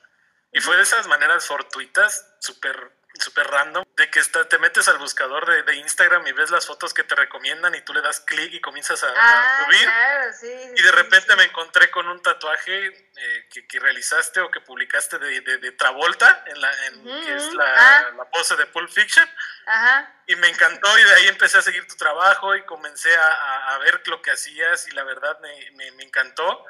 Y 0.52 0.60
fue 0.60 0.76
de 0.76 0.82
esas 0.82 1.06
maneras 1.06 1.46
fortuitas, 1.46 2.36
súper 2.40 2.97
súper 3.20 3.46
random, 3.48 3.84
de 3.96 4.10
que 4.10 4.20
está- 4.20 4.48
te 4.48 4.58
metes 4.58 4.88
al 4.88 4.98
buscador 4.98 5.46
de, 5.48 5.62
de 5.64 5.76
Instagram 5.76 6.26
y 6.26 6.32
ves 6.32 6.50
las 6.50 6.66
fotos 6.66 6.92
que 6.94 7.04
te 7.04 7.14
recomiendan 7.14 7.74
y 7.74 7.80
tú 7.82 7.92
le 7.94 8.00
das 8.00 8.20
clic 8.20 8.52
y 8.52 8.60
comienzas 8.60 9.02
a, 9.04 9.08
a 9.08 9.12
Ah, 9.16 9.64
subir. 9.64 9.82
claro, 9.84 10.32
sí. 10.38 10.72
Y 10.76 10.82
de 10.82 10.92
repente 10.92 11.30
sí. 11.32 11.36
me 11.36 11.44
encontré 11.44 11.90
con 11.90 12.08
un 12.08 12.22
tatuaje 12.22 12.86
eh, 13.16 13.48
que, 13.52 13.66
que 13.66 13.80
realizaste 13.80 14.40
o 14.40 14.50
que 14.50 14.60
publicaste 14.60 15.18
de, 15.18 15.40
de- 15.40 15.58
de 15.58 15.72
Travolta, 15.72 16.44
en 16.46 16.60
la, 16.60 16.86
en, 16.86 17.04
que 17.04 17.34
es 17.36 17.52
la, 17.54 17.64
ah. 17.76 18.10
la 18.16 18.24
pose 18.30 18.56
de 18.56 18.66
Pulp 18.66 18.90
Fiction. 18.90 19.28
Ajá. 19.66 20.14
Y 20.26 20.36
me 20.36 20.48
encantó 20.48 20.98
y 20.98 21.02
de 21.04 21.14
ahí 21.14 21.28
empecé 21.28 21.58
a 21.58 21.62
seguir 21.62 21.86
tu 21.88 21.96
trabajo 21.96 22.54
y 22.54 22.62
comencé 22.64 23.14
a, 23.16 23.26
a- 23.26 23.74
a 23.74 23.78
ver 23.78 24.00
lo 24.06 24.22
que 24.22 24.30
hacías 24.30 24.86
y 24.88 24.92
la 24.92 25.04
verdad 25.04 25.38
me, 25.40 25.70
me- 25.72 25.90
me 25.92 26.04
encantó 26.04 26.64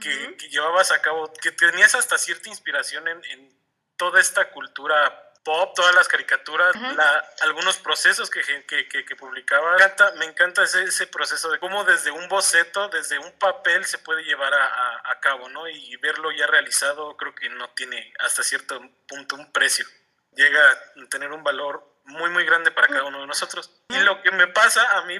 que, 0.00 0.14
Ujú. 0.26 0.36
que 0.36 0.48
llevabas 0.48 0.92
a 0.92 1.02
cabo, 1.02 1.32
que 1.42 1.50
tenías 1.50 1.94
hasta 1.96 2.16
cierta 2.16 2.48
inspiración 2.48 3.08
en, 3.08 3.24
en 3.24 3.60
toda 3.96 4.20
esta 4.20 4.50
cultura 4.50 5.29
pop, 5.42 5.74
todas 5.74 5.94
las 5.94 6.06
caricaturas, 6.08 6.74
Ujú. 6.76 6.94
la- 6.96 7.24
algunos 7.42 7.78
procesos 7.78 8.28
que, 8.30 8.42
que, 8.66 8.88
que, 8.88 9.04
que 9.04 9.16
publicaba. 9.16 9.70
Me 9.70 9.76
encanta, 9.76 10.12
me 10.16 10.24
encanta 10.26 10.62
ese, 10.62 10.82
ese 10.84 11.06
proceso 11.06 11.50
de 11.50 11.58
cómo 11.58 11.84
desde 11.84 12.10
un 12.10 12.28
boceto, 12.28 12.88
desde 12.88 13.18
un 13.18 13.32
papel 13.38 13.84
se 13.84 13.98
puede 13.98 14.22
llevar 14.24 14.52
a, 14.54 14.64
a- 14.66 15.02
a 15.12 15.20
cabo, 15.20 15.48
¿no? 15.48 15.68
Y 15.68 15.96
verlo 15.96 16.30
ya 16.32 16.46
realizado 16.46 17.16
creo 17.16 17.34
que 17.34 17.48
no 17.48 17.70
tiene 17.70 18.12
hasta 18.20 18.42
cierto 18.42 18.80
punto 19.08 19.36
un 19.36 19.50
precio. 19.52 19.86
Llega 20.32 20.60
a 20.70 21.06
tener 21.08 21.32
un 21.32 21.42
valor 21.42 21.84
muy, 22.04 22.30
muy 22.30 22.44
grande 22.44 22.70
para 22.70 22.88
cada 22.88 23.04
uno 23.04 23.20
de 23.20 23.26
nosotros. 23.26 23.70
Y 23.88 23.98
lo 24.00 24.22
que 24.22 24.30
me 24.32 24.46
pasa 24.48 24.98
a 24.98 25.02
mí 25.02 25.18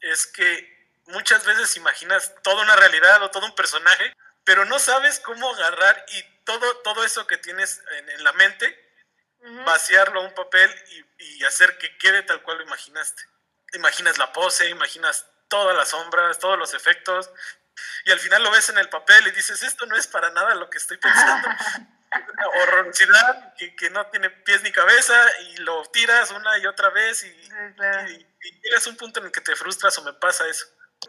es 0.00 0.26
que 0.26 0.74
muchas 1.06 1.44
veces 1.44 1.76
imaginas 1.76 2.34
toda 2.42 2.62
una 2.62 2.76
realidad 2.76 3.22
o 3.22 3.30
todo 3.30 3.46
un 3.46 3.54
personaje, 3.54 4.12
pero 4.44 4.64
no 4.64 4.78
sabes 4.78 5.20
cómo 5.20 5.52
agarrar 5.54 6.04
y 6.08 6.22
todo, 6.44 6.76
todo 6.78 7.04
eso 7.04 7.26
que 7.26 7.36
tienes 7.36 7.82
en, 7.98 8.10
en 8.10 8.24
la 8.24 8.32
mente, 8.32 8.85
Vaciarlo 9.64 10.20
a 10.20 10.24
un 10.24 10.34
papel 10.34 10.70
y, 11.18 11.38
y 11.38 11.44
hacer 11.44 11.78
que 11.78 11.96
quede 11.98 12.22
tal 12.22 12.42
cual 12.42 12.58
lo 12.58 12.64
imaginaste. 12.64 13.22
Imaginas 13.74 14.18
la 14.18 14.32
pose, 14.32 14.68
imaginas 14.68 15.26
todas 15.48 15.76
las 15.76 15.88
sombras, 15.90 16.38
todos 16.38 16.58
los 16.58 16.74
efectos, 16.74 17.30
y 18.04 18.10
al 18.12 18.18
final 18.18 18.42
lo 18.42 18.50
ves 18.50 18.68
en 18.70 18.78
el 18.78 18.88
papel 18.88 19.26
y 19.26 19.30
dices, 19.32 19.62
esto 19.62 19.86
no 19.86 19.96
es 19.96 20.06
para 20.06 20.30
nada 20.30 20.54
lo 20.54 20.68
que 20.70 20.78
estoy 20.78 20.96
pensando. 20.96 21.48
Una 22.32 22.48
horrorosidad 22.48 23.54
que, 23.56 23.74
que 23.76 23.90
no 23.90 24.06
tiene 24.06 24.30
pies 24.30 24.62
ni 24.62 24.72
cabeza 24.72 25.14
y 25.42 25.56
lo 25.58 25.84
tiras 25.86 26.30
una 26.30 26.56
y 26.58 26.66
otra 26.66 26.88
vez 26.90 27.22
y, 27.24 27.28
Sí, 27.30 27.50
claro. 27.76 28.08
y- 28.10 28.26
y 28.42 28.60
llegas 28.62 28.86
a 28.86 28.90
un 28.90 28.96
punto 28.96 29.20
en 29.20 29.26
el 29.26 29.32
que 29.32 29.40
te 29.40 29.54
frustras 29.56 29.98
o 29.98 30.02
me 30.04 30.12
pasa 30.14 30.46
eso. 30.48 30.66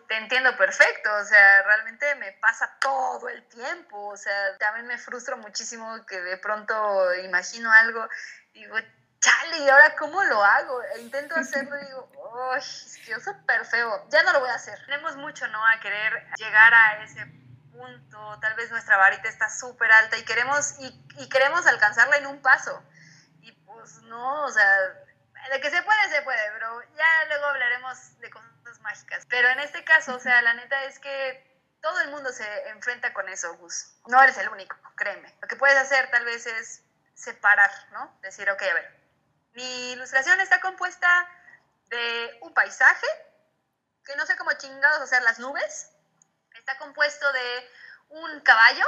Te 0.08 0.18
entiendo 0.18 0.56
perfecto, 0.58 1.14
o 1.16 1.24
sea, 1.26 1.64
realmente 1.64 2.16
me 2.16 2.32
pasa 2.34 2.78
todo 2.80 3.28
el 3.30 3.48
tiempo, 3.48 4.08
o 4.08 4.18
sea, 4.18 4.58
también 4.58 4.88
me 4.88 4.98
frustro 4.98 5.38
muchísimo 5.38 6.06
que 6.06 6.22
de 6.22 6.38
pronto 6.38 7.14
imagino 7.16 7.72
algo, 7.72 8.08
digo, 8.54 8.76
chale, 9.20 9.60
¿y 9.60 9.70
ahora 9.70 9.96
cómo 9.96 10.24
lo 10.24 10.44
hago? 10.44 10.84
E 10.84 11.02
intento 11.02 11.36
hacerlo 11.40 11.78
y 11.80 11.86
digo, 11.86 12.12
uy, 12.16 12.58
es 12.58 13.00
que 13.04 13.12
yo 13.12 13.20
súper 13.20 13.66
feo, 13.66 14.08
ya 14.10 14.24
no 14.24 14.34
lo 14.34 14.40
voy 14.42 14.50
a 14.50 14.56
hacer. 14.56 14.80
Tenemos 14.86 15.16
mucho, 15.18 15.48
¿no? 15.48 15.66
A 15.66 15.80
querer 15.80 16.28
llegar 16.38 16.74
a 16.74 17.04
ese 17.04 17.26
punto, 17.72 18.40
tal 18.42 18.56
vez 18.56 18.72
nuestra 18.72 18.98
varita 18.98 19.30
está 19.30 19.50
súper 19.50 19.92
alta 19.92 20.18
y 20.18 20.26
queremos, 20.26 20.76
y, 20.80 21.06
y 21.18 21.30
queremos 21.30 21.66
alcanzarla 21.68 22.18
en 22.18 22.28
un 22.28 22.42
paso. 22.42 22.84
Y 23.42 23.52
pues 23.52 24.02
no, 24.04 24.44
o 24.46 24.50
sea, 24.50 24.68
de 25.52 25.62
que 25.62 25.70
se 25.70 25.82
puede, 25.84 26.10
se 26.10 26.22
puede, 26.24 26.52
pero 26.54 26.82
ya 26.96 27.26
luego 27.30 27.46
hablaremos 27.46 28.20
de 28.20 28.30
cosas 28.30 28.57
mágicas. 28.82 29.26
Pero 29.30 29.48
en 29.50 29.60
este 29.60 29.84
caso, 29.84 30.16
o 30.16 30.20
sea, 30.20 30.42
la 30.42 30.54
neta 30.54 30.84
es 30.86 31.00
que 31.00 31.48
todo 31.82 32.00
el 32.02 32.10
mundo 32.10 32.32
se 32.32 32.70
enfrenta 32.70 33.14
con 33.14 33.30
eso, 33.30 33.56
Gus. 33.58 33.94
No 34.08 34.22
eres 34.22 34.38
el 34.38 34.50
único, 34.50 34.76
créeme. 34.96 35.34
Lo 35.42 35.48
que 35.48 35.56
puedes 35.56 35.78
hacer 35.78 36.10
tal 36.12 36.26
vez 36.26 36.46
es 36.46 36.84
separar, 37.14 37.72
¿no? 37.92 38.18
Decir, 38.22 38.50
ok, 38.50 38.62
a 38.62 38.74
ver, 38.74 38.98
mi 39.54 39.92
ilustración 39.92 40.40
está 40.40 40.60
compuesta 40.60 41.08
de 41.90 42.38
un 42.42 42.54
paisaje, 42.54 43.08
que 44.06 44.16
no 44.16 44.26
sé 44.26 44.36
cómo 44.38 44.54
chingados 44.54 45.02
hacer 45.02 45.24
las 45.24 45.40
nubes. 45.40 45.92
Está 46.54 46.78
compuesto 46.78 47.32
de 47.34 47.72
un 48.10 48.40
caballo, 48.42 48.86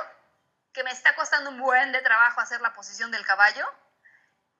que 0.73 0.83
me 0.83 0.91
está 0.91 1.15
costando 1.15 1.49
un 1.49 1.59
buen 1.59 1.91
de 1.91 2.01
trabajo 2.01 2.41
hacer 2.41 2.61
la 2.61 2.73
posición 2.73 3.11
del 3.11 3.25
caballo. 3.25 3.67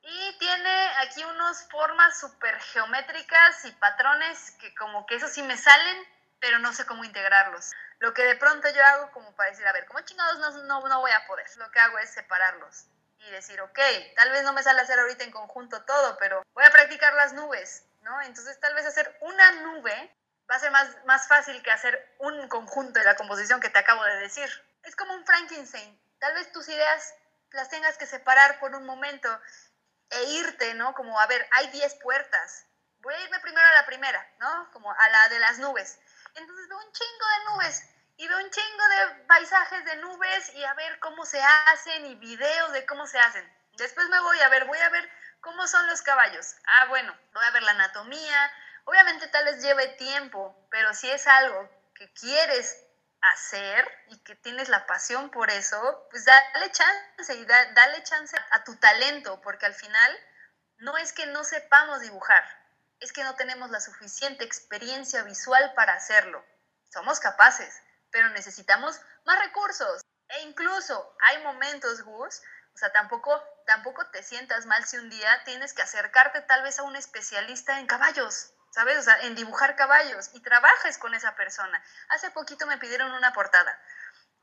Y 0.02 0.38
tiene 0.40 0.88
aquí 1.00 1.24
unas 1.24 1.68
formas 1.70 2.20
súper 2.20 2.60
geométricas 2.60 3.66
y 3.66 3.72
patrones 3.74 4.52
que 4.60 4.74
como 4.76 5.06
que 5.06 5.16
eso 5.16 5.28
sí 5.28 5.44
me 5.44 5.58
salen, 5.58 6.08
pero 6.40 6.60
no 6.60 6.74
sé 6.74 6.86
cómo 6.86 7.04
integrarlos. 7.04 7.72
Lo 8.00 8.14
que 8.14 8.24
de 8.24 8.36
pronto 8.36 8.70
yo 8.70 8.84
hago 8.86 9.12
como 9.12 9.36
para 9.36 9.50
decir, 9.50 9.68
a 9.68 9.74
ver, 9.74 9.86
¿cómo 9.86 10.00
chingados 10.02 10.40
no, 10.40 10.52
no, 10.64 10.88
no 10.88 11.00
voy 11.02 11.12
a 11.12 11.28
poder? 11.28 11.46
Lo 11.58 11.70
que 11.72 11.80
hago 11.80 12.00
es 12.00 12.10
separarlos 12.12 12.86
y 13.20 13.32
decir, 13.32 13.60
ok, 13.62 13.80
tal 14.16 14.32
vez 14.32 14.44
no 14.44 14.54
me 14.54 14.64
sale 14.64 14.82
hacer 14.82 14.98
ahorita 15.00 15.26
en 15.26 15.32
conjunto 15.32 15.84
todo, 15.84 16.18
pero 16.18 16.42
voy 16.54 16.64
a 16.64 16.72
practicar 16.72 17.14
las 17.16 17.34
nubes, 17.34 17.86
¿no? 18.02 18.22
Entonces 18.22 18.60
tal 18.60 18.74
vez 18.74 18.86
hacer 18.86 19.18
una 19.22 19.52
nube 19.64 20.16
va 20.50 20.56
a 20.56 20.60
ser 20.60 20.72
más, 20.72 20.88
más 21.06 21.28
fácil 21.28 21.62
que 21.62 21.72
hacer 21.72 22.16
un 22.20 22.48
conjunto 22.48 23.00
de 23.00 23.06
la 23.06 23.16
composición 23.16 23.60
que 23.60 23.70
te 23.70 23.80
acabo 23.80 24.04
de 24.04 24.18
decir. 24.18 24.50
Es 24.84 24.96
como 24.96 25.14
un 25.14 25.26
Frankenstein. 25.26 26.00
Tal 26.20 26.34
vez 26.34 26.52
tus 26.52 26.68
ideas 26.70 27.14
las 27.52 27.70
tengas 27.70 27.98
que 27.98 28.06
separar 28.06 28.60
por 28.60 28.74
un 28.76 28.86
momento 28.86 29.30
e 30.10 30.24
irte, 30.24 30.74
¿no? 30.74 30.94
Como, 30.94 31.20
a 31.20 31.28
ver, 31.28 31.48
hay 31.52 31.68
10 31.68 31.96
puertas. 31.96 32.66
Voy 33.00 33.14
a 33.14 33.22
irme 33.22 33.40
primero 33.40 33.66
a 33.66 33.74
la 33.74 33.86
primera, 33.86 34.28
¿no? 34.40 34.72
Como 34.72 34.92
a 34.92 35.10
la 35.10 35.30
de 35.30 35.40
las 35.40 35.60
nubes. 35.60 36.00
Entonces 36.36 36.68
veo 36.68 36.78
un 36.78 36.92
chingo 36.92 37.28
de 37.28 37.46
nubes 37.46 37.84
y 38.18 38.28
veo 38.28 38.38
un 38.38 38.50
chingo 38.50 38.88
de 38.88 39.24
paisajes 39.26 39.86
de 39.86 39.96
nubes 39.98 40.54
y 40.56 40.64
a 40.66 40.74
ver 40.74 41.00
cómo 41.00 41.26
se 41.26 41.42
hacen 41.42 42.06
y 42.06 42.16
videos 42.16 42.74
de 42.74 42.86
cómo 42.86 43.08
se 43.08 43.20
hacen. 43.20 43.50
Después 43.74 44.10
me 44.10 44.20
voy 44.20 44.40
a 44.42 44.50
ver, 44.50 44.66
voy 44.66 44.80
a 44.80 44.90
ver 44.90 45.10
cómo 45.40 45.68
son 45.68 45.88
los 45.88 46.02
caballos. 46.02 46.56
Ah, 46.66 46.86
bueno, 46.88 47.18
voy 47.34 47.46
a 47.46 47.52
ver 47.52 47.64
la 47.64 47.72
anatomía. 47.72 48.52
Obviamente 48.84 49.28
tal 49.28 49.46
vez 49.46 49.62
lleve 49.62 49.88
tiempo, 49.96 50.68
pero 50.70 50.94
si 50.94 51.10
es 51.10 51.26
algo 51.28 51.70
que 51.96 52.12
quieres 52.14 52.89
hacer 53.22 53.88
y 54.10 54.20
que 54.24 54.36
tienes 54.36 54.70
la 54.70 54.86
pasión 54.86 55.30
por 55.30 55.50
eso, 55.52 56.08
pues 56.12 56.26
dale 56.26 56.72
chance 56.72 57.36
y 57.36 57.46
da- 57.46 57.72
dale 57.74 58.04
chance 58.04 58.36
a 58.52 58.64
tu 58.64 58.76
talento, 58.78 59.42
porque 59.42 59.66
al 59.66 59.74
final 59.74 60.18
no 60.78 60.98
es 60.98 61.14
que 61.14 61.26
no 61.28 61.44
sepamos 61.44 62.02
dibujar, 62.02 62.44
es 63.00 63.12
que 63.14 63.24
no 63.24 63.36
tenemos 63.36 63.70
la 63.70 63.80
suficiente 63.82 64.44
experiencia 64.46 65.24
visual 65.24 65.74
para 65.76 65.94
hacerlo. 65.94 66.44
Somos 66.92 67.20
capaces, 67.20 67.82
pero 68.12 68.30
necesitamos 68.30 69.00
más 69.26 69.40
recursos. 69.40 70.02
E 70.30 70.42
incluso 70.42 71.16
hay 71.22 71.44
momentos, 71.44 72.02
Gus, 72.04 72.42
o 72.74 72.78
sea, 72.78 72.92
tampoco, 72.92 73.44
tampoco 73.66 74.10
te 74.12 74.24
sientas 74.24 74.66
mal 74.66 74.86
si 74.86 74.98
un 74.98 75.10
día 75.10 75.44
tienes 75.44 75.74
que 75.74 75.82
acercarte 75.82 76.42
tal 76.42 76.64
vez 76.64 76.80
a 76.80 76.84
un 76.84 76.96
especialista 76.96 77.80
en 77.80 77.88
caballos, 77.88 78.54
¿sabes? 78.72 78.98
O 78.98 79.02
sea, 79.02 79.20
en 79.22 79.36
dibujar 79.36 79.76
caballos 79.76 80.30
y 80.34 80.42
trabajes 80.42 80.98
con 80.98 81.14
esa 81.14 81.36
persona. 81.36 81.84
Hace 82.10 82.32
poquito 82.32 82.66
me 82.66 82.78
pidieron 82.78 83.12
una 83.12 83.34
portada 83.34 83.80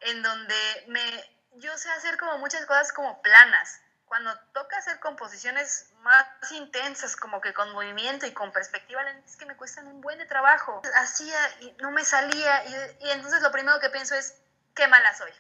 en 0.01 0.23
donde 0.23 0.85
me, 0.89 1.39
yo 1.55 1.77
sé 1.79 1.91
hacer 1.91 2.17
como 2.17 2.39
muchas 2.39 2.67
cosas 2.67 2.93
como 2.93 3.23
planas. 3.23 3.81
Cuando 4.07 4.39
toca 4.53 4.77
hacer 4.77 5.01
composiciones 5.01 5.93
más 6.03 6.27
intensas, 6.53 7.17
como 7.17 7.41
que 7.41 7.53
con 7.53 7.73
movimiento 7.73 8.25
y 8.25 8.33
con 8.33 8.53
perspectiva, 8.53 9.03
es 9.27 9.37
que 9.37 9.47
me 9.47 9.57
cuestan 9.57 9.89
un 9.89 10.01
buen 10.01 10.19
de 10.19 10.27
trabajo. 10.27 10.83
Hacía 10.95 11.39
y 11.61 11.73
no 11.81 11.91
me 11.91 12.05
salía 12.05 12.65
y, 12.67 13.05
y 13.07 13.11
entonces 13.11 13.43
lo 13.43 13.51
primero 13.51 13.81
que 13.81 13.91
pienso 13.91 14.15
es, 14.15 14.41
qué 14.77 14.87
mala 14.87 15.13
soy. 15.15 15.33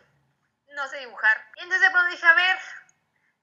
No 0.74 0.88
sé 0.88 0.98
dibujar. 0.98 1.46
Y 1.56 1.62
entonces 1.62 1.80
de 1.82 1.90
pronto 1.90 2.10
dije, 2.10 2.26
a 2.26 2.34
ver, 2.34 2.58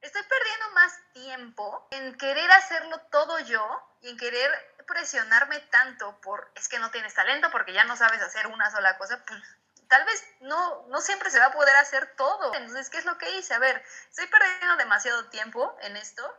estoy 0.03 0.21
perdiendo 0.23 0.69
más 0.71 0.99
tiempo 1.13 1.87
en 1.91 2.15
querer 2.17 2.51
hacerlo 2.51 2.99
todo 3.09 3.39
yo 3.39 3.65
y 4.01 4.09
en 4.09 4.17
querer 4.17 4.51
presionarme 4.85 5.59
tanto 5.59 6.19
por, 6.21 6.51
es 6.55 6.67
que 6.67 6.77
no 6.77 6.91
tienes 6.91 7.13
talento 7.13 7.49
porque 7.51 7.73
ya 7.73 7.85
no 7.85 7.95
sabes 7.95 8.21
hacer 8.21 8.47
una 8.47 8.69
sola 8.69 8.97
cosa, 8.97 9.23
pues 9.25 9.41
tal 9.87 10.03
vez 10.05 10.23
no, 10.41 10.85
no 10.89 10.99
siempre 10.99 11.29
se 11.31 11.39
va 11.39 11.45
a 11.47 11.53
poder 11.53 11.75
hacer 11.77 12.15
todo. 12.17 12.53
Entonces, 12.53 12.89
¿qué 12.89 12.97
es 12.97 13.05
lo 13.05 13.17
que 13.17 13.37
hice? 13.37 13.53
A 13.53 13.59
ver, 13.59 13.83
estoy 14.09 14.27
perdiendo 14.27 14.75
demasiado 14.75 15.29
tiempo 15.29 15.75
en 15.81 15.95
esto. 15.95 16.37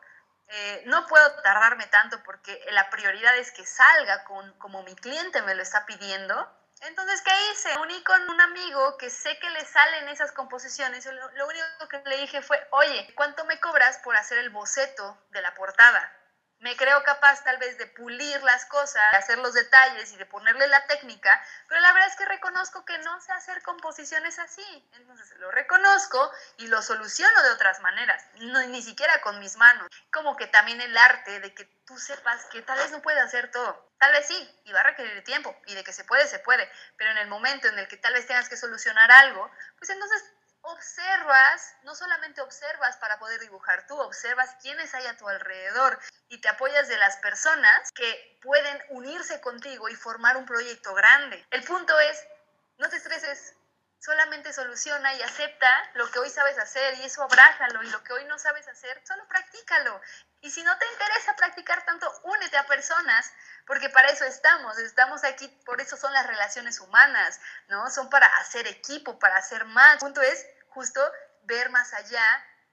eh, 0.49 0.83
no 0.87 1.07
puedo 1.07 1.41
tardarme 1.43 1.87
tanto 1.87 2.23
porque 2.23 2.63
la 2.71 2.91
prioridad 2.91 3.35
es 3.39 3.51
que 3.51 3.65
salga 3.65 4.25
con, 4.25 4.53
como 4.59 4.83
mi 4.83 4.95
cliente 4.95 5.41
me 5.43 5.55
lo 5.55 5.63
está 5.63 5.87
pidiendo. 5.87 6.37
Entonces, 6.87 7.23
¿qué 7.23 7.31
hice? 7.51 7.79
Uní 7.79 8.03
con 8.05 8.29
un 8.29 8.41
amigo 8.41 8.97
que 8.99 9.09
sé 9.09 9.39
que 9.39 9.51
le 9.51 9.65
salen 9.65 10.09
esas 10.09 10.33
composiciones. 10.33 11.07
Lo, 11.07 11.31
lo 11.33 11.47
único 11.47 11.89
que 11.89 12.03
le 12.05 12.19
dije 12.19 12.43
fue, 12.43 12.59
oye, 12.73 13.13
¿cuánto 13.15 13.45
me 13.47 13.59
cobras 13.59 13.99
por 13.99 14.17
hacer 14.17 14.39
el 14.39 14.51
boceto 14.51 15.19
de 15.31 15.43
la 15.43 15.55
portada? 15.55 16.13
Me 16.65 16.77
creo 16.77 17.03
capaz 17.03 17.45
tal 17.45 17.59
vez 17.59 17.77
de 17.77 17.87
pulir 17.87 18.43
las 18.43 18.65
cosas, 18.65 19.03
de 19.13 19.19
hacer 19.19 19.37
los 19.37 19.53
detalles 19.53 20.11
y 20.13 20.17
de 20.17 20.25
ponerle 20.25 20.67
la 20.67 20.87
técnica, 20.87 21.47
pero 21.69 21.79
la 21.83 21.93
verdad 21.93 22.09
es 22.09 22.17
que 22.17 22.25
reconozco 22.25 22.87
que 22.87 22.97
no 23.01 23.21
sé 23.21 23.33
hacer 23.33 23.63
composiciones 23.63 24.39
así. 24.39 24.89
Entonces 24.95 25.31
lo 25.41 25.51
reconozco 25.51 26.33
y 26.57 26.69
lo 26.69 26.81
soluciono 26.81 27.43
de 27.43 27.51
otras 27.51 27.81
maneras, 27.81 28.25
no, 28.37 28.59
ni 28.69 28.81
siquiera 28.81 29.21
con 29.21 29.41
mis 29.41 29.59
manos. 29.59 29.91
Como 30.11 30.39
que 30.39 30.47
también 30.47 30.81
el 30.81 30.97
arte 30.97 31.39
de 31.41 31.53
que 31.53 31.67
tú 31.87 31.99
sepas 31.99 32.47
que 32.47 32.63
tal 32.63 32.79
vez 32.79 32.91
no 32.93 33.03
puede 33.03 33.21
hacer 33.21 33.51
todo. 33.51 33.91
Tal 33.99 34.13
vez 34.13 34.27
sí, 34.27 34.61
y 34.65 34.73
va 34.73 34.81
a 34.81 34.85
requerir 34.85 35.23
tiempo, 35.23 35.55
y 35.67 35.75
de 35.75 35.85
que 35.85 35.93
se 35.93 36.05
puede, 36.05 36.27
se 36.27 36.39
puede, 36.39 36.67
pero 36.97 37.11
en 37.11 37.19
el 37.19 37.29
momento 37.29 37.69
en 37.69 37.79
el 37.79 37.89
que 37.89 37.99
tal 37.99 38.15
vez 38.15 38.27
tengas 38.27 38.49
que 38.49 38.57
solucionar 38.57 39.13
algo, 39.13 39.51
pues 39.77 39.91
entonces 39.91 40.33
observas, 40.65 41.77
no 41.83 41.95
solamente 41.95 42.41
observas 42.41 42.97
para 42.97 43.19
poder 43.19 43.41
dibujar 43.41 43.87
tú, 43.87 43.99
observas 44.01 44.57
quiénes 44.63 44.95
hay 44.95 45.07
a 45.07 45.17
tu 45.17 45.29
alrededor 45.29 45.99
y 46.29 46.41
te 46.41 46.49
apoyas 46.49 46.89
de 46.89 46.97
las 46.97 47.17
personas 47.19 47.93
que 47.93 48.39
pueden 48.43 48.83
unirse 48.91 49.41
contigo 49.41 49.89
y 49.89 49.95
formar 49.95 50.37
un 50.37 50.47
proyecto 50.47 50.95
grande. 50.95 51.45
El 51.51 51.63
punto 51.65 51.99
es, 52.01 52.27
no 52.79 52.89
te 52.89 52.97
estreses, 52.97 53.55
solamente 54.01 54.53
soluciona 54.53 55.15
y 55.15 55.23
acepta 55.23 55.91
lo 55.95 56.11
que 56.11 56.19
hoy 56.19 56.31
sabes 56.31 56.59
hacer 56.59 56.95
y 56.95 57.05
eso 57.05 57.23
abrázalo 57.23 57.83
y 57.83 57.91
lo 57.91 58.03
que 58.03 58.13
hoy 58.13 58.25
no 58.27 58.39
sabes 58.39 58.69
hacer, 58.69 59.01
solo 59.07 59.27
practícalo. 59.29 60.01
Y 60.45 60.51
si 60.51 60.63
no 60.63 60.77
te 60.77 60.85
interesa 60.93 61.35
practicar 61.37 61.87
tanto, 61.87 62.07
únete 62.25 62.59
a 62.59 62.67
personas, 62.67 63.33
porque 63.67 63.89
para 63.89 64.11
eso 64.11 64.27
estamos, 64.27 64.79
estamos 64.79 65.25
aquí, 65.25 65.49
por 65.65 65.81
eso 65.81 65.97
son 65.97 66.13
las 66.13 66.27
relaciones 66.27 66.81
humanas, 66.81 67.41
¿no? 67.69 67.89
Son 67.89 68.11
para 68.11 68.27
hacer 68.41 68.67
equipo, 68.67 69.19
para 69.19 69.39
hacer 69.39 69.65
más. 69.65 69.95
El 69.95 70.01
punto 70.01 70.21
es 70.21 70.47
justo 70.69 71.01
ver 71.45 71.71
más 71.71 71.95
allá 71.95 72.23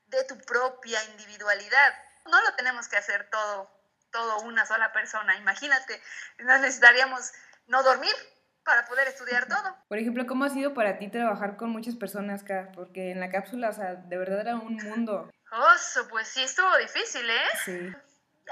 de 0.08 0.22
tu 0.26 0.38
propia 0.40 1.02
individualidad. 1.12 1.94
No 2.26 2.42
lo 2.42 2.54
tenemos 2.56 2.90
que 2.90 2.98
hacer 2.98 3.30
todo, 3.30 3.72
todo 4.12 4.42
una 4.42 4.66
sola 4.66 4.92
persona. 4.92 5.38
Imagínate, 5.38 6.04
no 6.40 6.58
necesitaríamos 6.58 7.32
no 7.68 7.84
dormir 7.84 8.14
para 8.66 8.86
poder 8.86 9.08
estudiar 9.08 9.48
todo. 9.48 9.78
Por 9.88 9.98
ejemplo, 9.98 10.28
¿cómo 10.28 10.44
ha 10.44 10.50
sido 10.50 10.74
para 10.74 10.98
ti 11.00 11.10
trabajar 11.10 11.56
con 11.56 11.70
muchas 11.70 11.96
personas 11.96 12.44
acá? 12.44 12.70
Porque 12.76 13.12
en 13.12 13.22
la 13.22 13.30
cápsula, 13.30 13.70
o 13.70 13.74
sea, 13.74 13.96
de 13.96 14.18
verdad 14.18 14.42
era 14.42 14.56
un 14.58 14.76
mundo. 14.76 15.32
Oso, 15.52 16.08
pues 16.08 16.30
sí 16.30 16.44
estuvo 16.44 16.78
difícil, 16.78 17.30
¿eh? 17.30 17.50
Sí. 17.66 17.96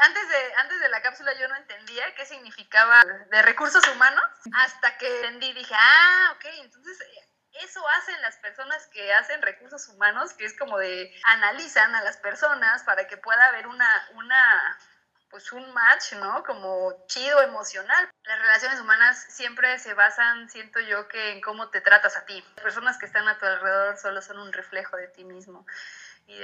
Antes 0.02 0.30
de, 0.30 0.54
antes 0.58 0.80
de 0.80 0.90
la 0.90 1.02
cápsula 1.02 1.34
yo 1.34 1.48
no 1.48 1.56
entendía 1.56 2.14
qué 2.16 2.26
significaba 2.26 3.04
de 3.04 3.42
recursos 3.42 3.86
humanos, 3.88 4.24
hasta 4.54 4.98
que 4.98 5.08
entendí, 5.16 5.52
dije, 5.54 5.74
ah, 5.78 6.34
ok, 6.36 6.46
entonces 6.62 7.00
eso 7.54 7.86
hacen 7.88 8.22
las 8.22 8.38
personas 8.38 8.86
que 8.88 9.14
hacen 9.14 9.42
recursos 9.42 9.88
humanos, 9.90 10.34
que 10.34 10.46
es 10.46 10.58
como 10.58 10.78
de 10.78 11.14
analizan 11.26 11.96
a 11.96 12.04
las 12.04 12.18
personas 12.18 12.84
para 12.84 13.08
que 13.08 13.18
pueda 13.18 13.48
haber 13.48 13.68
una, 13.68 14.10
una 14.16 14.78
pues 15.30 15.52
un 15.52 15.72
match, 15.74 16.14
¿no? 16.14 16.44
Como 16.44 17.06
chido 17.08 17.42
emocional. 17.42 18.10
Las 18.24 18.40
relaciones 18.40 18.80
humanas 18.80 19.26
siempre 19.30 19.78
se 19.80 19.94
basan, 19.94 20.50
siento 20.50 20.80
yo, 20.80 21.08
que 21.08 21.32
en 21.32 21.42
cómo 21.42 21.70
te 21.70 21.82
tratas 21.82 22.18
a 22.18 22.26
ti. 22.26 22.44
Las 22.56 22.64
personas 22.64 22.98
que 22.98 23.06
están 23.06 23.28
a 23.28 23.38
tu 23.38 23.46
alrededor 23.46 23.98
solo 23.98 24.22
son 24.22 24.40
un 24.40 24.54
reflejo 24.54 24.98
de 24.98 25.08
ti 25.08 25.24
mismo 25.24 25.66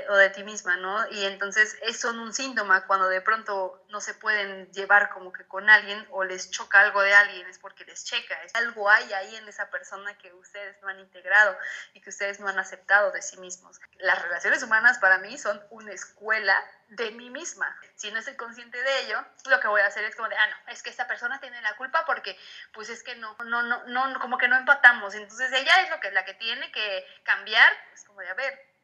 o 0.10 0.16
de 0.16 0.30
ti 0.30 0.44
misma, 0.44 0.78
¿no? 0.78 1.08
Y 1.12 1.26
entonces 1.26 1.78
es 1.82 2.00
son 2.00 2.20
un 2.20 2.34
síntoma 2.34 2.86
cuando 2.88 3.08
de 3.08 3.22
pronto 3.22 3.86
no 3.90 4.02
se 4.02 4.14
pueden 4.14 4.72
llevar 4.72 5.10
como 5.10 5.32
que 5.32 5.46
con 5.46 5.70
alguien 5.70 6.06
o 6.10 6.24
les 6.24 6.50
choca 6.50 6.82
algo 6.82 7.02
de 7.02 7.14
alguien, 7.14 7.48
es 7.48 7.60
porque 7.60 7.86
les 7.86 8.04
checa, 8.04 8.36
es 8.44 8.54
algo 8.56 8.90
hay 8.90 9.14
ahí 9.14 9.36
en 9.36 9.48
esa 9.48 9.70
persona 9.70 10.18
que 10.18 10.34
ustedes 10.34 10.82
no 10.82 10.88
han 10.88 11.00
integrado 11.00 11.58
y 11.94 12.02
que 12.02 12.10
ustedes 12.10 12.40
no 12.40 12.48
han 12.48 12.60
aceptado 12.60 13.12
de 13.12 13.22
sí 13.22 13.38
mismos. 13.38 13.80
Las 14.00 14.22
relaciones 14.22 14.64
humanas 14.64 14.98
para 15.00 15.20
mí 15.20 15.38
son 15.38 15.62
una 15.70 15.92
escuela 15.94 16.62
de 16.90 17.12
mí 17.12 17.30
misma. 17.30 17.76
Si 17.96 18.12
no 18.12 18.20
estoy 18.20 18.36
consciente 18.36 18.82
de 18.82 19.02
ello, 19.02 19.24
lo 19.50 19.60
que 19.60 19.68
voy 19.68 19.82
a 19.82 19.88
hacer 19.88 20.04
es 20.04 20.16
como 20.16 20.30
de, 20.30 20.36
ah, 20.36 20.48
no, 20.48 20.72
es 20.72 20.84
que 20.84 20.90
esta 20.90 21.08
persona 21.08 21.40
tiene 21.40 21.62
la 21.62 21.76
culpa 21.78 22.06
porque, 22.06 22.38
pues 22.74 22.90
es 22.90 23.04
que 23.04 23.16
no, 23.16 23.36
no, 23.46 23.64
no, 23.64 23.86
no, 23.86 24.20
como 24.20 24.38
que 24.38 24.48
no 24.48 24.58
empatamos. 24.58 25.16
Entonces 25.16 25.52
ella 25.52 25.82
es 25.82 25.90
lo 25.90 26.00
que, 26.00 26.12
la 26.12 26.26
que 26.26 26.34
tiene 26.34 26.72
que 26.72 27.06
cambiar, 27.24 27.72
es 27.94 28.04
como 28.06 28.22
de, 28.22 28.30
a 28.30 28.34
ver, 28.34 28.75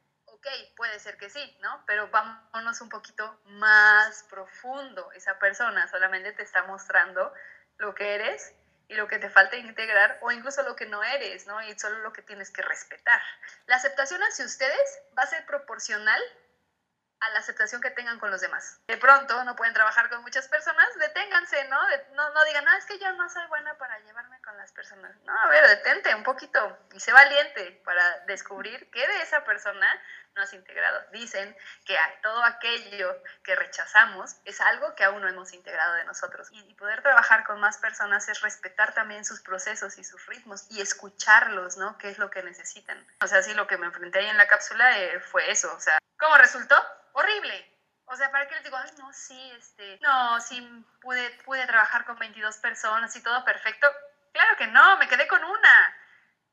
ok, 0.42 0.76
puede 0.76 0.98
ser 0.98 1.16
que 1.16 1.30
sí, 1.30 1.56
¿no? 1.60 1.84
Pero 1.86 2.08
vámonos 2.08 2.80
un 2.80 2.88
poquito 2.88 3.40
más 3.44 4.24
profundo. 4.24 5.12
Esa 5.12 5.38
persona 5.38 5.88
solamente 5.88 6.32
te 6.32 6.42
está 6.42 6.64
mostrando 6.64 7.32
lo 7.78 7.94
que 7.94 8.14
eres 8.16 8.52
y 8.88 8.94
lo 8.94 9.06
que 9.06 9.18
te 9.18 9.30
falta 9.30 9.56
integrar 9.56 10.18
o 10.20 10.32
incluso 10.32 10.62
lo 10.64 10.74
que 10.74 10.86
no 10.86 11.02
eres, 11.04 11.46
¿no? 11.46 11.62
Y 11.62 11.78
solo 11.78 11.98
lo 11.98 12.12
que 12.12 12.22
tienes 12.22 12.50
que 12.50 12.62
respetar. 12.62 13.22
La 13.66 13.76
aceptación 13.76 14.20
hacia 14.22 14.44
ustedes 14.44 15.00
va 15.16 15.22
a 15.22 15.26
ser 15.26 15.46
proporcional 15.46 16.20
a 17.22 17.30
la 17.30 17.38
aceptación 17.38 17.80
que 17.80 17.90
tengan 17.90 18.18
con 18.18 18.30
los 18.30 18.40
demás. 18.40 18.80
De 18.86 18.96
pronto 18.96 19.44
no 19.44 19.54
pueden 19.54 19.74
trabajar 19.74 20.08
con 20.10 20.22
muchas 20.22 20.48
personas, 20.48 20.86
deténganse, 20.98 21.68
¿no? 21.68 21.78
no, 22.14 22.30
no 22.30 22.44
digan, 22.44 22.64
no, 22.64 22.72
es 22.76 22.84
que 22.84 22.98
yo 22.98 23.12
no 23.12 23.28
soy 23.30 23.46
buena 23.46 23.74
para 23.78 23.98
llevarme 24.00 24.40
con 24.42 24.56
las 24.56 24.72
personas. 24.72 25.14
No, 25.24 25.38
a 25.38 25.48
ver, 25.48 25.66
detente 25.68 26.14
un 26.14 26.24
poquito 26.24 26.78
y 26.92 27.00
sé 27.00 27.12
valiente 27.12 27.80
para 27.84 28.20
descubrir 28.26 28.90
qué 28.90 29.06
de 29.06 29.22
esa 29.22 29.44
persona 29.44 29.88
no 30.34 30.42
has 30.42 30.52
integrado. 30.52 31.00
Dicen 31.12 31.56
que 31.84 31.96
todo 32.22 32.42
aquello 32.42 33.22
que 33.44 33.54
rechazamos 33.54 34.36
es 34.44 34.60
algo 34.60 34.94
que 34.94 35.04
aún 35.04 35.20
no 35.20 35.28
hemos 35.28 35.52
integrado 35.52 35.94
de 35.94 36.04
nosotros. 36.04 36.48
Y, 36.50 36.72
poder 36.82 37.02
trabajar 37.02 37.44
con 37.44 37.60
más 37.60 37.78
personas 37.78 38.28
es 38.28 38.40
respetar 38.40 38.92
también 38.94 39.24
sus 39.24 39.40
procesos 39.40 39.98
y 39.98 40.04
sus 40.04 40.26
ritmos 40.26 40.66
y 40.70 40.80
escucharlos, 40.80 41.76
¿no? 41.76 41.96
¿Qué 41.98 42.08
es 42.08 42.18
lo 42.18 42.28
que 42.28 42.42
necesitan? 42.42 43.06
O 43.22 43.28
sea, 43.28 43.40
sí, 43.42 43.54
lo 43.54 43.68
que 43.68 43.76
me 43.76 43.86
enfrenté 43.86 44.18
ahí 44.18 44.26
en 44.26 44.36
la 44.36 44.48
cápsula 44.48 44.98
eh, 44.98 45.20
fue 45.20 45.48
eso. 45.48 45.72
O 45.72 45.80
sea, 45.80 45.98
¿cómo 46.18 46.36
resultó? 46.38 46.74
Horrible. 47.12 47.68
O 48.06 48.16
sea, 48.16 48.30
¿para 48.30 48.46
qué 48.48 48.54
les 48.54 48.64
digo? 48.64 48.76
Ay, 48.76 48.90
no, 48.98 49.12
sí, 49.12 49.52
este, 49.56 49.98
no, 50.02 50.40
sí, 50.40 50.84
pude, 51.00 51.30
pude 51.44 51.66
trabajar 51.66 52.04
con 52.04 52.18
22 52.18 52.56
personas 52.58 53.14
y 53.16 53.22
todo 53.22 53.44
perfecto. 53.44 53.86
Claro 54.32 54.56
que 54.56 54.66
no, 54.66 54.98
me 54.98 55.08
quedé 55.08 55.26
con 55.28 55.42
una 55.42 55.96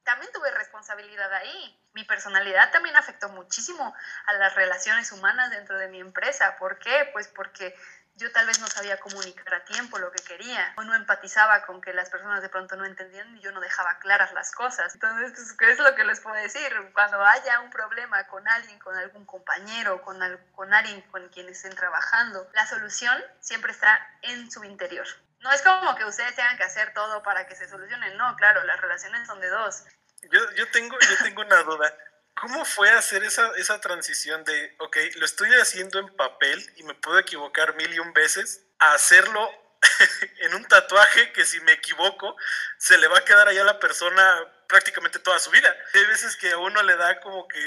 también 0.10 0.32
tuve 0.34 0.50
responsabilidad 0.52 1.32
ahí. 1.34 1.80
Mi 1.94 2.04
personalidad 2.04 2.72
también 2.72 2.96
afectó 2.96 3.30
muchísimo 3.30 3.94
a 4.26 4.34
las 4.34 4.56
relaciones 4.56 5.12
humanas 5.12 5.52
dentro 5.52 5.78
de 5.78 5.88
mi 5.88 6.00
empresa. 6.00 6.56
¿Por 6.58 6.80
qué? 6.80 7.10
Pues 7.14 7.28
porque 7.28 7.76
yo 8.20 8.32
tal 8.34 8.46
vez 8.46 8.60
no 8.60 8.68
sabía 8.68 9.00
comunicar 9.00 9.54
a 9.54 9.64
tiempo 9.64 9.98
lo 9.98 10.12
que 10.12 10.22
quería 10.22 10.74
o 10.76 10.84
no 10.84 10.94
empatizaba 10.94 11.66
con 11.66 11.82
que 11.82 11.94
las 11.94 12.10
personas 12.10 12.42
de 12.42 12.50
pronto 12.50 12.76
no 12.76 12.86
entendían 12.86 13.38
y 13.38 13.40
yo 13.40 13.52
no 13.54 13.62
dejaba 13.62 13.98
claras 14.00 14.34
las 14.34 14.52
cosas. 14.52 14.94
Entonces, 14.94 15.32
pues, 15.34 15.54
¿qué 15.54 15.72
es 15.72 15.80
lo 15.80 15.96
que 15.96 16.04
les 16.04 16.20
puedo 16.20 16.36
decir? 16.36 16.70
Cuando 16.94 17.24
haya 17.26 17.62
un 17.62 17.70
problema 17.70 18.28
con 18.28 18.46
alguien, 18.48 18.78
con 18.80 18.96
algún 18.96 19.26
compañero, 19.26 20.02
con, 20.02 20.20
con 20.52 20.74
alguien 20.74 21.02
con 21.10 21.30
quien 21.30 21.48
estén 21.48 21.74
trabajando, 21.74 22.50
la 22.54 22.68
solución 22.68 23.24
siempre 23.40 23.72
está 23.72 24.06
en 24.22 24.52
su 24.52 24.64
interior. 24.66 25.08
No 25.40 25.52
es 25.54 25.62
como 25.62 25.96
que 25.96 26.04
ustedes 26.04 26.36
tengan 26.36 26.58
que 26.58 26.64
hacer 26.64 26.94
todo 26.94 27.24
para 27.24 27.48
que 27.48 27.56
se 27.56 27.70
solucionen, 27.70 28.18
no, 28.18 28.36
claro, 28.36 28.64
las 28.66 28.82
relaciones 28.82 29.26
son 29.26 29.40
de 29.40 29.48
dos. 29.48 29.86
Yo, 30.24 30.40
yo, 30.56 30.70
tengo, 30.72 30.98
yo 31.00 31.24
tengo 31.24 31.42
una 31.42 31.64
duda. 31.64 31.96
¿Cómo 32.40 32.64
fue 32.64 32.90
hacer 32.92 33.24
esa, 33.26 33.52
esa 33.58 33.82
transición 33.82 34.46
de, 34.46 34.76
ok, 34.80 34.98
lo 35.16 35.26
estoy 35.26 35.54
haciendo 35.56 36.00
en 36.00 36.16
papel 36.16 36.74
y 36.78 36.84
me 36.84 36.94
puedo 36.94 37.20
equivocar 37.20 37.76
mil 37.76 37.94
y 37.94 38.00
un 38.00 38.14
veces, 38.14 38.64
a 38.80 38.94
hacerlo 38.94 39.50
en 40.40 40.54
un 40.56 40.66
tatuaje 40.66 41.34
que 41.34 41.46
si 41.46 41.60
me 41.62 41.74
equivoco 41.74 42.38
se 42.78 42.98
le 42.98 43.08
va 43.08 43.18
a 43.18 43.26
quedar 43.26 43.48
allá 43.48 43.62
a 43.62 43.66
la 43.66 43.80
persona 43.80 44.24
prácticamente 44.68 45.20
toda 45.20 45.38
su 45.40 45.52
vida. 45.52 45.76
Hay 45.94 46.06
veces 46.06 46.38
que 46.38 46.52
a 46.52 46.58
uno 46.58 46.82
le 46.82 46.96
da 46.96 47.20
como 47.20 47.46
que, 47.48 47.60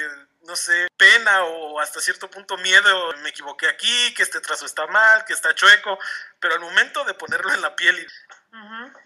no 0.47 0.57
sé, 0.57 0.89
pena 0.97 1.45
o 1.45 1.79
hasta 1.79 2.01
cierto 2.01 2.31
punto 2.31 2.57
miedo, 2.57 3.13
me 3.19 3.29
equivoqué 3.29 3.69
aquí, 3.69 4.15
que 4.15 4.23
este 4.23 4.41
trazo 4.41 4.65
está 4.65 4.87
mal, 4.87 5.27
que 5.27 5.35
está 5.35 5.55
chueco, 5.55 5.99
pero 6.41 6.55
al 6.55 6.61
momento 6.61 7.05
de 7.05 7.13
ponerlo 7.13 7.53
en 7.53 7.61
la 7.61 7.77
piel, 7.77 8.11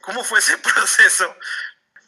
¿cómo 0.01 0.23
fue 0.23 0.39
ese 0.39 0.59
proceso? 0.75 1.37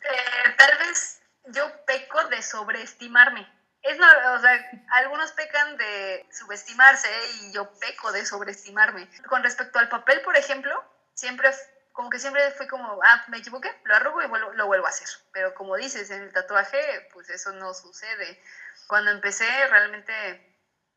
Eh, 0.03 0.55
tal 0.57 0.79
vez 0.79 1.18
yo 1.49 1.85
peco 1.85 2.25
de 2.25 2.43
sobreestimarme. 2.43 3.47
Es 3.83 3.97
o 3.97 4.41
sea, 4.41 4.71
algunos 4.91 5.33
pecan 5.33 5.77
de 5.77 6.27
subestimarse 6.33 7.09
y 7.41 7.53
yo 7.53 7.71
peco 7.79 8.13
de 8.13 8.27
sobreestimarme. 8.27 9.09
Con 9.29 9.43
respecto 9.43 9.79
al 9.79 9.89
papel, 9.89 10.21
por 10.23 10.37
ejemplo, 10.37 10.83
siempre, 11.15 11.51
como 11.93 12.11
que 12.11 12.19
siempre 12.19 12.51
fui 12.53 12.67
como, 12.67 13.01
ah, 13.03 13.25
me 13.29 13.39
equivoqué, 13.39 13.71
lo 13.85 13.95
arrugo 13.95 14.23
y 14.23 14.57
lo 14.57 14.67
vuelvo 14.67 14.87
a 14.87 14.91
hacer. 14.91 15.09
Pero 15.33 15.55
como 15.55 15.77
dices, 15.77 16.11
en 16.11 16.23
el 16.23 16.33
tatuaje, 16.33 17.09
pues 17.13 17.31
eso 17.31 17.53
no 17.53 17.73
sucede. 17.73 18.43
Cuando 18.89 19.11
empecé, 19.11 19.47
realmente, 19.69 20.57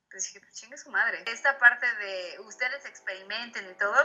pues 0.09 0.23
dije, 0.25 0.39
pues 0.39 0.55
chingue 0.55 0.77
su 0.77 0.89
madre. 0.89 1.23
Esta 1.27 1.59
parte 1.59 1.85
de 1.95 2.39
ustedes 2.39 2.85
experimenten 2.85 3.69
y 3.69 3.73
todo, 3.75 3.95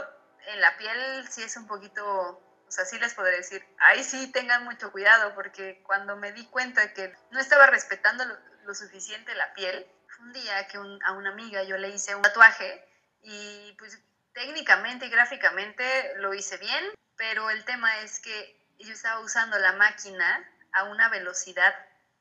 en 0.47 0.61
la 0.61 0.77
piel 0.77 1.27
sí 1.29 1.43
es 1.43 1.57
un 1.57 1.67
poquito 1.67 2.46
o 2.67 2.71
sea, 2.71 2.85
sí 2.85 2.99
les 2.99 3.13
podré 3.13 3.37
decir, 3.37 3.63
ahí 3.79 4.03
sí 4.03 4.31
tengan 4.31 4.65
mucho 4.65 4.91
cuidado, 4.91 5.33
porque 5.35 5.81
cuando 5.83 6.17
me 6.17 6.33
di 6.33 6.45
cuenta 6.47 6.93
que 6.93 7.15
no 7.31 7.39
estaba 7.39 7.67
respetando 7.67 8.25
lo, 8.65 8.75
suficiente 8.75 9.33
la 9.35 9.53
piel, 9.53 9.87
fue 10.09 10.25
un 10.25 10.33
día 10.33 10.67
que 10.67 10.77
a 10.77 11.11
una 11.13 11.29
amiga 11.29 11.63
yo 11.63 11.77
le 11.77 11.89
hice 11.89 12.15
un 12.15 12.21
tatuaje 12.21 12.85
y 13.21 13.73
pues 13.79 13.97
técnicamente 14.33 15.05
y 15.05 15.09
gráficamente 15.09 16.13
lo 16.17 16.33
hice 16.33 16.57
bien, 16.57 16.85
pero 17.15 17.49
el 17.49 17.63
tema 17.63 17.99
es 18.01 18.19
que 18.19 18.57
yo 18.79 18.93
estaba 18.93 19.21
usando 19.21 19.57
la 19.57 19.71
máquina 19.73 20.45
a 20.73 20.83
una 20.83 21.09
velocidad 21.09 21.73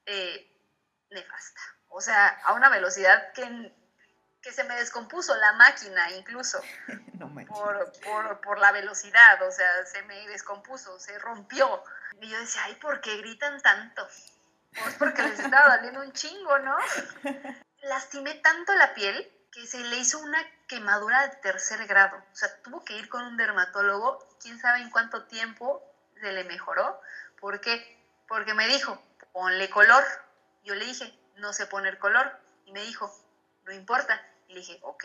eh, 0.07 0.49
nefasta. 1.11 1.61
O 1.89 2.01
sea, 2.01 2.29
a 2.45 2.55
una 2.55 2.69
velocidad 2.69 3.33
que, 3.33 3.73
que 4.47 4.53
se 4.53 4.63
me 4.63 4.77
descompuso 4.77 5.35
la 5.35 5.55
máquina 5.55 6.09
incluso. 6.13 6.63
por, 7.49 7.93
por, 8.01 8.41
por, 8.41 8.59
la 8.61 8.71
velocidad, 8.71 9.43
o 9.43 9.51
sea, 9.51 9.85
se 9.87 10.03
me 10.03 10.29
descompuso, 10.29 11.01
se 11.01 11.19
rompió. 11.19 11.83
Y 12.21 12.29
yo 12.29 12.39
decía, 12.39 12.63
ay, 12.65 12.77
¿por 12.77 13.01
qué 13.01 13.17
gritan 13.17 13.61
tanto? 13.61 14.07
Pues 14.81 14.95
porque 15.01 15.23
les 15.23 15.41
estaba 15.41 15.77
doliendo 15.77 16.01
un 16.01 16.13
chingo, 16.13 16.61
¿no? 16.61 16.77
Lastimé 17.83 18.35
tanto 18.35 18.73
la 18.77 18.95
piel 18.95 19.29
que 19.51 19.67
se 19.67 19.81
le 19.81 19.97
hizo 19.97 20.21
una 20.21 20.39
quemadura 20.69 21.27
de 21.27 21.37
tercer 21.39 21.85
grado. 21.89 22.17
O 22.31 22.37
sea, 22.37 22.63
tuvo 22.63 22.85
que 22.85 22.97
ir 22.97 23.09
con 23.09 23.25
un 23.25 23.37
dermatólogo, 23.37 24.25
quién 24.41 24.61
sabe 24.61 24.79
en 24.81 24.91
cuánto 24.91 25.25
tiempo 25.25 25.83
se 26.21 26.31
le 26.31 26.45
mejoró. 26.45 27.01
¿Por 27.41 27.61
qué? 27.61 28.01
Porque 28.29 28.55
me 28.55 28.69
dijo, 28.69 29.03
ponle 29.33 29.69
color. 29.71 30.05
Yo 30.63 30.77
le 30.77 30.85
dije, 30.85 31.13
no 31.35 31.53
sé 31.53 31.67
poner 31.67 31.99
color. 31.99 32.39
Y 32.65 32.71
me 32.71 32.83
dijo, 32.83 33.13
no 33.65 33.73
importa. 33.73 34.23
Le 34.49 34.61
dije, 34.61 34.79
ok. 34.83 35.05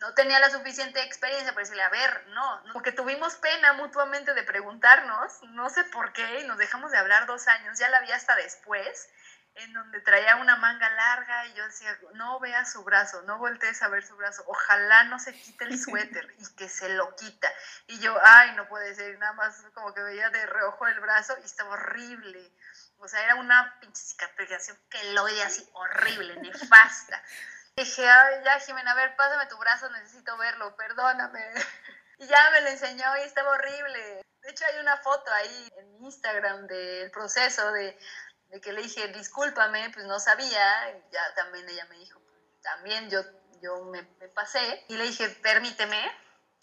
No 0.00 0.14
tenía 0.14 0.40
la 0.40 0.50
suficiente 0.50 1.02
experiencia 1.02 1.52
para 1.52 1.60
decirle, 1.60 1.82
a 1.82 1.90
ver, 1.90 2.26
no, 2.28 2.62
porque 2.72 2.90
tuvimos 2.90 3.34
pena 3.36 3.74
mutuamente 3.74 4.32
de 4.32 4.42
preguntarnos, 4.44 5.42
no 5.50 5.68
sé 5.68 5.84
por 5.84 6.14
qué, 6.14 6.40
y 6.40 6.46
nos 6.46 6.56
dejamos 6.56 6.90
de 6.90 6.96
hablar 6.96 7.26
dos 7.26 7.46
años, 7.48 7.78
ya 7.78 7.90
la 7.90 8.00
vi 8.00 8.10
hasta 8.10 8.34
después, 8.36 9.10
en 9.56 9.72
donde 9.72 10.00
traía 10.00 10.36
una 10.36 10.56
manga 10.56 10.88
larga 10.90 11.46
y 11.46 11.54
yo 11.54 11.64
decía, 11.66 11.98
no 12.14 12.38
veas 12.40 12.72
su 12.72 12.82
brazo, 12.84 13.22
no 13.22 13.38
voltees 13.38 13.82
a 13.82 13.88
ver 13.88 14.04
su 14.04 14.16
brazo, 14.16 14.42
ojalá 14.46 15.04
no 15.04 15.18
se 15.18 15.34
quite 15.34 15.64
el 15.64 15.78
suéter 15.78 16.34
y 16.38 16.54
que 16.54 16.68
se 16.68 16.88
lo 16.90 17.14
quita. 17.16 17.52
Y 17.86 17.98
yo, 18.00 18.18
ay, 18.22 18.52
no 18.54 18.68
puede 18.68 18.94
ser, 18.94 19.18
nada 19.18 19.32
más 19.34 19.60
como 19.74 19.92
que 19.92 20.02
veía 20.02 20.30
de 20.30 20.46
reojo 20.46 20.86
el 20.86 21.00
brazo 21.00 21.36
y 21.42 21.44
estaba 21.44 21.70
horrible. 21.70 22.50
O 22.98 23.08
sea, 23.08 23.22
era 23.24 23.34
una 23.34 23.78
pinche 23.80 24.02
cicatrización 24.02 24.78
que 24.88 25.12
lo 25.12 25.24
veía 25.24 25.46
así 25.46 25.68
horrible, 25.72 26.36
nefasta. 26.36 27.22
Dije, 27.76 28.08
ay, 28.08 28.44
ya, 28.44 28.60
Jimena, 28.60 28.92
a 28.92 28.94
ver, 28.94 29.16
pásame 29.16 29.46
tu 29.46 29.56
brazo, 29.58 29.88
necesito 29.90 30.36
verlo, 30.36 30.74
perdóname. 30.76 31.44
Y 32.18 32.26
ya 32.26 32.50
me 32.50 32.60
lo 32.60 32.68
enseñó 32.68 33.16
y 33.16 33.20
estaba 33.22 33.52
horrible. 33.52 34.22
De 34.42 34.50
hecho, 34.50 34.66
hay 34.66 34.78
una 34.78 34.98
foto 34.98 35.32
ahí 35.32 35.70
en 35.78 36.04
Instagram 36.04 36.66
del 36.66 37.10
proceso 37.10 37.72
de 37.72 37.98
de 38.50 38.60
que 38.60 38.72
le 38.72 38.82
dije, 38.82 39.08
discúlpame, 39.08 39.90
pues 39.90 40.06
no 40.06 40.18
sabía, 40.18 41.00
ya 41.10 41.34
también 41.34 41.68
ella 41.68 41.86
me 41.88 41.96
dijo, 41.96 42.20
también 42.62 43.08
yo, 43.08 43.22
yo 43.62 43.84
me, 43.84 44.02
pasé, 44.34 44.84
y 44.88 44.96
le 44.96 45.04
dije, 45.04 45.28
permíteme 45.42 46.00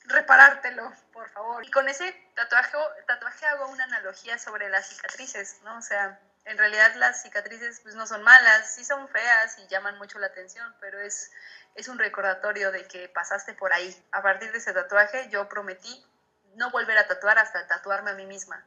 reparártelo, 0.06 0.94
por 1.12 1.30
favor. 1.30 1.66
Y 1.66 1.72
con 1.72 1.88
ese 1.90 2.12
tatuaje, 2.36 2.78
tatuaje 3.08 3.46
hago 3.46 3.68
una 3.68 3.86
analogía 3.86 4.38
sobre 4.38 4.70
las 4.70 4.88
cicatrices, 4.88 5.62
¿no? 5.64 5.78
O 5.78 5.82
sea, 5.82 6.20
en 6.48 6.58
realidad 6.58 6.96
las 6.96 7.22
cicatrices 7.22 7.82
pues 7.82 7.96
no 7.96 8.08
son 8.08 8.24
malas, 8.24 8.74
sí 8.74 8.84
son 8.84 9.08
feas 9.10 9.58
y 9.60 9.68
llaman 9.68 9.98
mucho 9.98 10.20
la 10.20 10.28
atención, 10.28 10.74
pero 10.80 11.00
es, 11.00 11.32
es 11.76 11.88
un 11.88 12.00
recordatorio 12.00 12.72
de 12.72 12.88
que 12.88 13.10
pasaste 13.10 13.54
por 13.54 13.74
ahí. 13.74 13.96
A 14.12 14.22
partir 14.22 14.52
de 14.52 14.58
ese 14.58 14.74
tatuaje 14.74 15.30
yo 15.30 15.48
prometí 15.50 16.06
no 16.56 16.72
volver 16.72 16.98
a 16.98 17.08
tatuar 17.08 17.38
hasta 17.38 17.68
tatuarme 17.68 18.12
a 18.12 18.16
mí 18.16 18.26
misma 18.26 18.66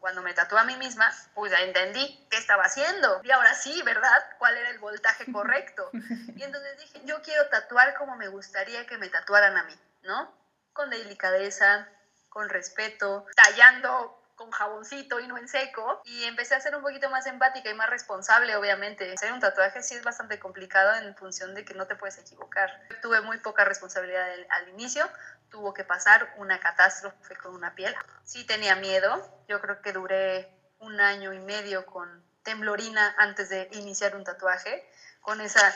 cuando 0.00 0.22
me 0.22 0.34
tatué 0.34 0.58
a 0.58 0.64
mí 0.64 0.76
misma, 0.76 1.12
pues 1.34 1.52
ya 1.52 1.58
entendí 1.58 2.26
qué 2.30 2.38
estaba 2.38 2.64
haciendo. 2.64 3.20
Y 3.22 3.30
ahora 3.30 3.54
sí, 3.54 3.82
¿verdad? 3.82 4.26
¿Cuál 4.38 4.56
era 4.56 4.70
el 4.70 4.78
voltaje 4.78 5.24
correcto? 5.32 5.90
Y 5.92 6.42
entonces 6.42 6.78
dije, 6.78 7.02
yo 7.04 7.22
quiero 7.22 7.48
tatuar 7.48 7.94
como 7.94 8.16
me 8.16 8.28
gustaría 8.28 8.86
que 8.86 8.98
me 8.98 9.08
tatuaran 9.08 9.56
a 9.56 9.64
mí, 9.64 9.78
¿no? 10.02 10.34
Con 10.72 10.90
delicadeza, 10.90 11.86
con 12.30 12.48
respeto, 12.48 13.26
tallando 13.36 14.19
con 14.40 14.50
jaboncito 14.50 15.20
y 15.20 15.26
no 15.26 15.36
en 15.36 15.48
seco. 15.48 16.00
Y 16.06 16.24
empecé 16.24 16.54
a 16.54 16.60
ser 16.60 16.74
un 16.74 16.80
poquito 16.80 17.10
más 17.10 17.26
empática 17.26 17.68
y 17.68 17.74
más 17.74 17.90
responsable, 17.90 18.56
obviamente. 18.56 19.12
Hacer 19.12 19.34
un 19.34 19.40
tatuaje 19.40 19.82
sí 19.82 19.94
es 19.94 20.02
bastante 20.02 20.38
complicado 20.38 20.94
en 20.94 21.14
función 21.14 21.54
de 21.54 21.62
que 21.62 21.74
no 21.74 21.86
te 21.86 21.94
puedes 21.94 22.16
equivocar. 22.16 22.70
Tuve 23.02 23.20
muy 23.20 23.36
poca 23.36 23.66
responsabilidad 23.66 24.26
al 24.48 24.68
inicio, 24.70 25.06
tuvo 25.50 25.74
que 25.74 25.84
pasar 25.84 26.32
una 26.38 26.58
catástrofe 26.58 27.36
con 27.36 27.54
una 27.54 27.74
piel. 27.74 27.94
Sí 28.24 28.46
tenía 28.46 28.76
miedo, 28.76 29.44
yo 29.46 29.60
creo 29.60 29.82
que 29.82 29.92
duré 29.92 30.48
un 30.78 30.98
año 31.02 31.34
y 31.34 31.38
medio 31.38 31.84
con 31.84 32.24
temblorina 32.42 33.14
antes 33.18 33.50
de 33.50 33.68
iniciar 33.72 34.16
un 34.16 34.24
tatuaje, 34.24 34.88
con 35.20 35.42
esa, 35.42 35.74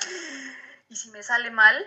y 0.89 0.97
si 0.97 1.11
me 1.11 1.23
sale 1.23 1.51
mal, 1.51 1.87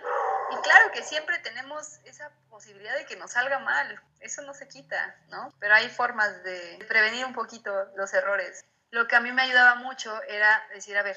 y 0.50 0.56
claro 0.62 0.90
que 0.92 1.02
siempre 1.02 1.38
tenemos 1.38 1.98
esa 2.04 2.30
posibilidad 2.50 2.96
de 2.96 3.06
que 3.06 3.16
nos 3.16 3.32
salga 3.32 3.58
mal, 3.58 4.00
eso 4.20 4.42
no 4.42 4.54
se 4.54 4.68
quita, 4.68 5.16
¿no? 5.28 5.52
Pero 5.60 5.74
hay 5.74 5.88
formas 5.88 6.42
de 6.42 6.84
prevenir 6.88 7.24
un 7.24 7.34
poquito 7.34 7.72
los 7.96 8.12
errores. 8.14 8.64
Lo 8.90 9.06
que 9.06 9.16
a 9.16 9.20
mí 9.20 9.32
me 9.32 9.42
ayudaba 9.42 9.76
mucho 9.76 10.22
era 10.24 10.66
decir, 10.72 10.96
a 10.96 11.02
ver, 11.02 11.16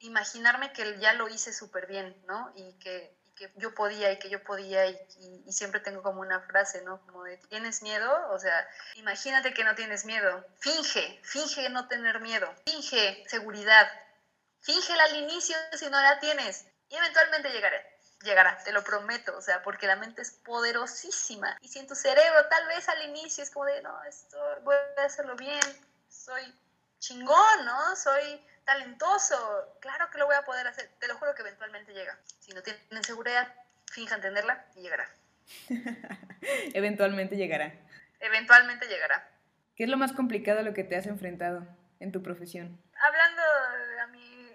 imaginarme 0.00 0.72
que 0.72 0.98
ya 0.98 1.14
lo 1.14 1.28
hice 1.28 1.52
súper 1.52 1.86
bien, 1.86 2.16
¿no? 2.26 2.52
Y 2.54 2.78
que 2.78 3.16
que 3.36 3.52
yo 3.56 3.74
podía 3.74 4.10
y 4.10 4.18
que 4.18 4.30
yo 4.30 4.42
podía 4.42 4.86
y, 4.86 4.98
y, 5.46 5.52
siempre 5.52 5.80
tengo 5.80 6.02
como 6.02 6.22
una 6.22 6.40
frase, 6.40 6.82
¿no? 6.82 7.00
Como 7.06 7.22
de, 7.24 7.36
¿tienes 7.48 7.82
miedo? 7.82 8.10
O 8.30 8.38
sea, 8.38 8.66
imagínate 8.94 9.52
que 9.52 9.62
no 9.62 9.74
tienes 9.74 10.06
miedo. 10.06 10.44
Finge, 10.58 11.20
finge 11.22 11.68
no 11.68 11.86
tener 11.86 12.20
miedo. 12.20 12.52
Finge 12.66 13.24
seguridad. 13.28 13.88
Fíngela 14.60 15.04
al 15.04 15.16
inicio 15.16 15.56
si 15.74 15.84
no 15.84 16.00
la 16.00 16.18
tienes. 16.18 16.66
Y 16.88 16.96
eventualmente 16.96 17.50
llegará, 17.50 17.76
llegará, 18.22 18.58
te 18.64 18.72
lo 18.72 18.82
prometo. 18.84 19.36
O 19.36 19.40
sea, 19.40 19.62
porque 19.62 19.86
la 19.86 19.96
mente 19.96 20.22
es 20.22 20.30
poderosísima. 20.30 21.56
Y 21.60 21.68
si 21.68 21.78
en 21.78 21.86
tu 21.86 21.94
cerebro 21.94 22.46
tal 22.48 22.66
vez 22.68 22.88
al 22.88 23.08
inicio 23.08 23.42
es 23.42 23.50
como 23.50 23.66
de, 23.66 23.82
no, 23.82 24.02
esto 24.04 24.38
voy 24.62 24.76
a 24.98 25.04
hacerlo 25.04 25.36
bien, 25.36 25.60
soy 26.08 26.42
chingón, 26.98 27.64
¿no? 27.64 27.96
Soy 27.96 28.40
talentoso, 28.64 29.78
claro 29.80 30.10
que 30.10 30.18
lo 30.18 30.26
voy 30.26 30.34
a 30.34 30.44
poder 30.44 30.66
hacer, 30.66 30.90
te 30.98 31.06
lo 31.06 31.16
juro 31.16 31.34
que 31.34 31.42
eventualmente 31.42 31.92
llega. 31.92 32.18
Si 32.40 32.52
no 32.52 32.62
tienen 32.62 33.04
seguridad, 33.04 33.52
finja 33.86 34.16
entenderla 34.16 34.66
y 34.74 34.82
llegará. 34.82 35.08
eventualmente 36.74 37.36
llegará. 37.36 37.72
Eventualmente 38.18 38.86
llegará. 38.88 39.28
¿Qué 39.76 39.84
es 39.84 39.90
lo 39.90 39.96
más 39.96 40.12
complicado 40.12 40.60
a 40.60 40.62
lo 40.62 40.74
que 40.74 40.84
te 40.84 40.96
has 40.96 41.06
enfrentado 41.06 41.66
en 42.00 42.10
tu 42.10 42.22
profesión? 42.22 42.82
Hablando 42.98 43.42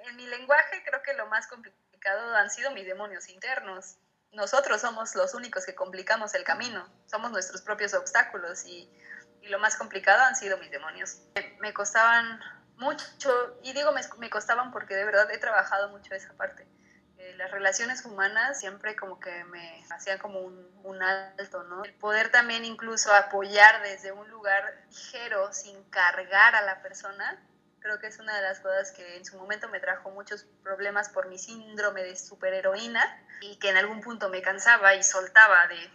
en 0.09 0.16
mi 0.16 0.28
lenguaje, 0.28 0.84
creo 0.84 1.01
que 1.03 1.14
lo 1.14 1.28
más 1.28 1.47
complicado 1.47 1.90
han 2.10 2.49
sido 2.49 2.72
mis 2.72 2.86
demonios 2.86 3.30
internos. 3.30 3.97
Nosotros 4.32 4.82
somos 4.82 5.16
los 5.16 5.34
únicos 5.34 5.66
que 5.66 5.76
complicamos 5.76 6.34
el 6.36 6.43
camino, 6.43 6.88
somos 7.06 7.32
nuestros 7.32 7.62
propios 7.62 7.93
obstáculos 7.93 8.66
y, 8.66 8.89
y 9.41 9.49
lo 9.49 9.60
más 9.60 9.76
complicado 9.76 10.24
han 10.24 10.36
sido 10.36 10.58
mis 10.58 10.72
demonios. 10.72 11.22
Me 11.60 11.74
costaban 11.74 12.39
mucho, 12.78 13.58
y 13.62 13.74
digo 13.74 13.91
me, 13.91 14.02
me, 14.18 14.30
costaban 14.30 14.72
porque 14.72 14.95
de 14.95 15.06
verdad 15.06 15.30
he 15.32 15.38
trabajado 15.38 15.89
mucho 15.89 16.14
esa 16.16 16.34
parte. 16.34 16.68
Eh, 17.18 17.36
las 17.38 17.52
relaciones 17.52 18.04
humanas 18.06 18.60
siempre 18.60 18.95
como 18.95 19.20
que 19.20 19.43
me 19.45 19.86
hacían 19.91 20.18
como 20.18 20.39
un, 20.39 20.68
un, 20.84 21.04
alto, 21.04 21.64
¿no? 21.64 21.84
El 21.84 21.93
poder 21.93 22.32
también 22.32 22.66
incluso 22.66 23.14
apoyar 23.14 23.84
desde 23.84 24.12
un 24.12 24.28
lugar 24.30 24.64
ligero, 24.89 25.54
sin 25.54 25.84
cargar 25.91 26.56
a 26.56 26.64
la 26.64 26.82
persona, 26.82 27.39
creo 27.82 27.99
que 27.99 28.07
es 28.07 28.19
una 28.19 28.36
de 28.36 28.43
las 28.43 28.59
cosas 28.59 28.91
que 28.91 29.17
en 29.17 29.25
su 29.25 29.38
momento 29.38 29.67
me 29.69 29.79
trajo 29.79 30.11
muchos 30.11 30.45
problemas 30.63 31.09
por 31.09 31.27
mi 31.27 31.38
síndrome 31.38 32.03
de 32.03 32.15
superheroína 32.15 33.03
y 33.41 33.57
que 33.57 33.69
en 33.69 33.77
algún 33.77 34.01
punto 34.01 34.29
me 34.29 34.41
cansaba 34.41 34.95
y 34.95 35.03
soltaba 35.03 35.67
de, 35.67 35.91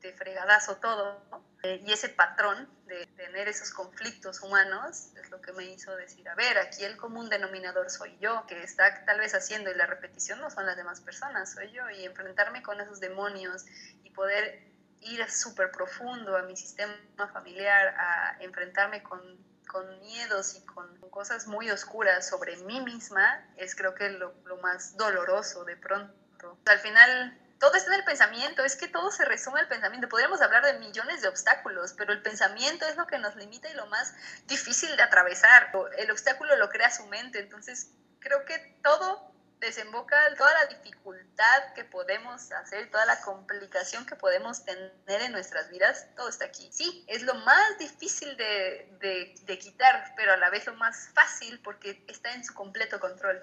de 0.00 0.12
fregadazo 0.14 0.76
todo. 0.76 1.22
Eh, 1.62 1.82
y 1.84 1.92
ese 1.92 2.08
patrón 2.10 2.68
de 2.86 3.06
tener 3.16 3.48
esos 3.48 3.72
conflictos 3.72 4.40
humanos 4.42 5.12
es 5.20 5.30
lo 5.30 5.40
que 5.40 5.52
me 5.52 5.64
hizo 5.64 5.96
decir, 5.96 6.28
a 6.28 6.34
ver, 6.36 6.58
aquí 6.58 6.84
el 6.84 6.96
común 6.96 7.28
denominador 7.28 7.90
soy 7.90 8.16
yo, 8.20 8.46
que 8.46 8.62
está 8.62 9.04
tal 9.04 9.18
vez 9.18 9.34
haciendo 9.34 9.70
y 9.70 9.74
la 9.74 9.86
repetición 9.86 10.40
no 10.40 10.50
son 10.50 10.66
las 10.66 10.76
demás 10.76 11.00
personas, 11.00 11.52
soy 11.52 11.72
yo, 11.72 11.90
y 11.90 12.04
enfrentarme 12.04 12.62
con 12.62 12.80
esos 12.80 13.00
demonios 13.00 13.64
y 14.04 14.10
poder 14.10 14.62
ir 15.00 15.28
súper 15.30 15.72
profundo 15.72 16.36
a 16.36 16.42
mi 16.42 16.56
sistema 16.56 16.94
familiar, 17.32 17.88
a 17.98 18.36
enfrentarme 18.40 19.02
con, 19.02 19.20
con 19.66 20.00
miedos 20.00 20.54
y 20.54 20.64
con 20.64 20.98
cosas 21.10 21.46
muy 21.46 21.70
oscuras 21.70 22.28
sobre 22.28 22.56
mí 22.58 22.80
misma, 22.80 23.44
es 23.56 23.74
creo 23.74 23.94
que 23.94 24.08
lo, 24.10 24.34
lo 24.44 24.56
más 24.58 24.96
doloroso 24.96 25.64
de 25.64 25.76
pronto. 25.76 26.58
Al 26.66 26.78
final 26.78 27.38
todo 27.58 27.74
está 27.74 27.92
en 27.94 28.00
el 28.00 28.04
pensamiento, 28.04 28.64
es 28.64 28.76
que 28.76 28.88
todo 28.88 29.10
se 29.10 29.24
resume 29.24 29.60
al 29.60 29.68
pensamiento. 29.68 30.08
Podríamos 30.08 30.40
hablar 30.42 30.64
de 30.64 30.78
millones 30.78 31.22
de 31.22 31.28
obstáculos, 31.28 31.94
pero 31.94 32.12
el 32.12 32.22
pensamiento 32.22 32.86
es 32.86 32.96
lo 32.96 33.06
que 33.06 33.18
nos 33.18 33.34
limita 33.36 33.68
y 33.70 33.74
lo 33.74 33.86
más 33.86 34.14
difícil 34.46 34.94
de 34.96 35.02
atravesar. 35.02 35.72
El 35.96 36.10
obstáculo 36.10 36.56
lo 36.56 36.68
crea 36.68 36.90
su 36.90 37.06
mente, 37.06 37.38
entonces 37.40 37.92
creo 38.20 38.44
que 38.44 38.78
todo 38.82 39.35
desemboca 39.60 40.16
toda 40.36 40.50
la 40.54 40.66
dificultad 40.66 41.74
que 41.74 41.84
podemos 41.84 42.52
hacer, 42.52 42.90
toda 42.90 43.06
la 43.06 43.20
complicación 43.20 44.06
que 44.06 44.16
podemos 44.16 44.64
tener 44.64 45.22
en 45.22 45.32
nuestras 45.32 45.70
vidas, 45.70 46.08
todo 46.16 46.28
está 46.28 46.46
aquí. 46.46 46.68
Sí, 46.70 47.04
es 47.08 47.22
lo 47.22 47.34
más 47.34 47.78
difícil 47.78 48.36
de, 48.36 48.88
de, 49.00 49.34
de 49.44 49.58
quitar, 49.58 50.12
pero 50.16 50.32
a 50.32 50.36
la 50.36 50.50
vez 50.50 50.66
lo 50.66 50.74
más 50.74 51.10
fácil 51.14 51.60
porque 51.62 52.02
está 52.08 52.34
en 52.34 52.44
su 52.44 52.54
completo 52.54 53.00
control. 53.00 53.42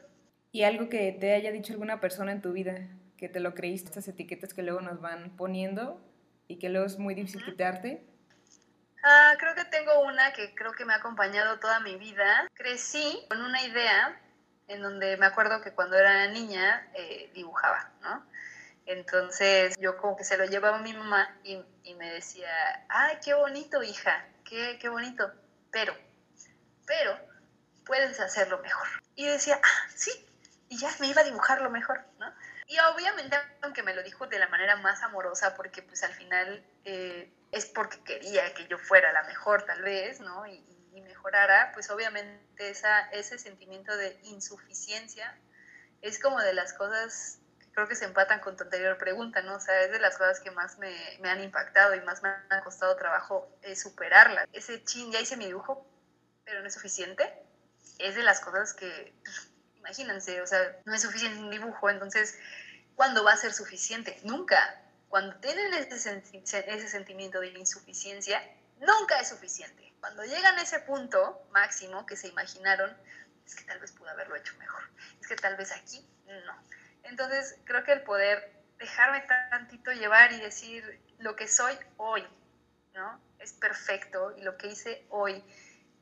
¿Y 0.51 0.63
algo 0.63 0.89
que 0.89 1.11
te 1.19 1.33
haya 1.33 1.51
dicho 1.51 1.73
alguna 1.73 1.99
persona 1.99 2.31
en 2.31 2.41
tu 2.41 2.53
vida 2.53 2.87
que 3.17 3.27
te 3.27 3.39
lo 3.39 3.55
creíste, 3.55 3.89
estas 3.89 4.07
etiquetas 4.07 4.53
que 4.53 4.61
luego 4.61 4.81
nos 4.81 5.01
van 5.01 5.35
poniendo 5.35 5.99
y 6.47 6.59
que 6.59 6.69
luego 6.69 6.85
es 6.85 6.99
muy 6.99 7.15
difícil 7.15 7.43
quitarte? 7.43 8.05
Ah, 9.03 9.33
creo 9.37 9.53
que 9.55 9.65
tengo 9.65 10.01
una 10.01 10.31
que 10.31 10.55
creo 10.55 10.71
que 10.71 10.85
me 10.85 10.93
ha 10.93 10.97
acompañado 10.97 11.59
toda 11.59 11.79
mi 11.81 11.97
vida. 11.97 12.47
Crecí 12.53 13.25
con 13.29 13.41
una 13.41 13.61
idea 13.63 14.17
en 14.73 14.81
donde 14.81 15.17
me 15.17 15.25
acuerdo 15.25 15.61
que 15.61 15.71
cuando 15.71 15.97
era 15.97 16.27
niña 16.27 16.87
eh, 16.93 17.31
dibujaba, 17.33 17.91
¿no? 18.01 18.25
Entonces 18.85 19.75
yo 19.79 19.97
como 19.97 20.17
que 20.17 20.23
se 20.23 20.37
lo 20.37 20.45
llevaba 20.45 20.77
a 20.77 20.81
mi 20.81 20.93
mamá 20.93 21.37
y, 21.43 21.63
me 21.95 22.11
decía, 22.11 22.49
ay, 22.89 23.17
qué 23.23 23.33
bonito, 23.33 23.81
hija, 23.81 24.25
qué, 24.43 24.77
qué 24.81 24.89
bonito, 24.89 25.31
pero, 25.71 25.95
pero 26.85 27.17
puedes 27.85 28.19
hacerlo 28.19 28.59
mejor. 28.59 28.87
Y 29.15 29.25
decía, 29.25 29.59
ah, 29.63 29.87
sí, 29.95 30.11
y 30.69 30.77
ya 30.77 30.89
me 30.99 31.07
iba 31.07 31.21
a 31.21 31.25
dibujar 31.25 31.61
lo 31.61 31.69
mejor, 31.69 32.03
¿no? 32.19 32.33
Y 32.67 32.77
obviamente, 32.79 33.37
aunque 33.61 33.83
me 33.83 33.93
lo 33.93 34.03
dijo 34.03 34.27
de 34.27 34.39
la 34.39 34.47
manera 34.47 34.75
más 34.77 35.03
amorosa, 35.03 35.55
porque 35.55 35.81
pues 35.83 36.03
al 36.03 36.13
final 36.13 36.65
eh, 36.85 37.31
es 37.51 37.65
porque 37.67 38.01
quería 38.03 38.53
que 38.53 38.67
yo 38.67 38.77
fuera 38.77 39.13
la 39.13 39.23
mejor 39.23 39.63
tal 39.63 39.81
vez, 39.81 40.19
¿no? 40.19 40.45
Y 40.93 41.01
mejorara, 41.01 41.71
pues 41.73 41.89
obviamente 41.89 42.69
esa, 42.69 43.09
ese 43.11 43.37
sentimiento 43.37 43.95
de 43.95 44.17
insuficiencia 44.23 45.35
es 46.01 46.19
como 46.19 46.39
de 46.39 46.53
las 46.53 46.73
cosas 46.73 47.39
creo 47.73 47.87
que 47.87 47.95
se 47.95 48.05
empatan 48.05 48.39
con 48.39 48.55
tu 48.55 48.63
anterior 48.63 48.97
pregunta, 48.97 49.41
¿no? 49.41 49.55
O 49.55 49.59
sea, 49.59 49.81
es 49.81 49.91
de 49.91 49.99
las 49.99 50.17
cosas 50.17 50.39
que 50.39 50.51
más 50.51 50.77
me, 50.77 50.95
me 51.19 51.29
han 51.29 51.41
impactado 51.41 51.95
y 51.95 52.01
más 52.01 52.21
me 52.21 52.29
han 52.49 52.63
costado 52.63 52.95
trabajo 52.95 53.49
eh, 53.63 53.75
superarla. 53.75 54.47
Ese 54.53 54.83
chin, 54.83 55.11
ya 55.11 55.19
hice 55.19 55.37
mi 55.37 55.47
dibujo, 55.47 55.85
pero 56.45 56.61
no 56.61 56.67
es 56.67 56.73
suficiente. 56.73 57.33
Es 57.97 58.15
de 58.15 58.23
las 58.23 58.39
cosas 58.39 58.73
que, 58.73 59.13
imagínense, 59.77 60.41
o 60.41 60.47
sea, 60.47 60.59
no 60.85 60.93
es 60.93 61.01
suficiente 61.01 61.39
un 61.39 61.49
dibujo, 61.49 61.89
entonces, 61.89 62.37
¿cuándo 62.95 63.23
va 63.23 63.33
a 63.33 63.37
ser 63.37 63.53
suficiente? 63.53 64.19
Nunca. 64.23 64.81
Cuando 65.09 65.35
tienen 65.37 65.73
ese, 65.73 66.23
ese 66.33 66.87
sentimiento 66.87 67.39
de 67.39 67.49
insuficiencia, 67.49 68.41
nunca 68.79 69.19
es 69.19 69.29
suficiente. 69.29 69.92
Cuando 70.03 70.25
llegan 70.25 70.59
a 70.59 70.63
ese 70.63 70.81
punto 70.81 71.47
máximo 71.51 72.05
que 72.05 72.17
se 72.17 72.27
imaginaron, 72.27 72.93
es 73.45 73.55
que 73.55 73.63
tal 73.63 73.79
vez 73.79 73.93
pudo 73.93 74.09
haberlo 74.09 74.35
hecho 74.35 74.53
mejor, 74.57 74.83
es 75.21 75.27
que 75.27 75.37
tal 75.37 75.55
vez 75.55 75.71
aquí 75.71 76.05
no. 76.27 76.61
Entonces 77.03 77.55
creo 77.63 77.85
que 77.85 77.93
el 77.93 78.01
poder 78.01 78.51
dejarme 78.77 79.21
tantito 79.49 79.93
llevar 79.93 80.33
y 80.33 80.41
decir 80.41 80.99
lo 81.19 81.37
que 81.37 81.47
soy 81.47 81.73
hoy, 81.95 82.21
¿no? 82.93 83.17
Es 83.39 83.53
perfecto 83.53 84.35
y 84.35 84.41
lo 84.41 84.57
que 84.57 84.67
hice 84.67 85.05
hoy 85.07 85.41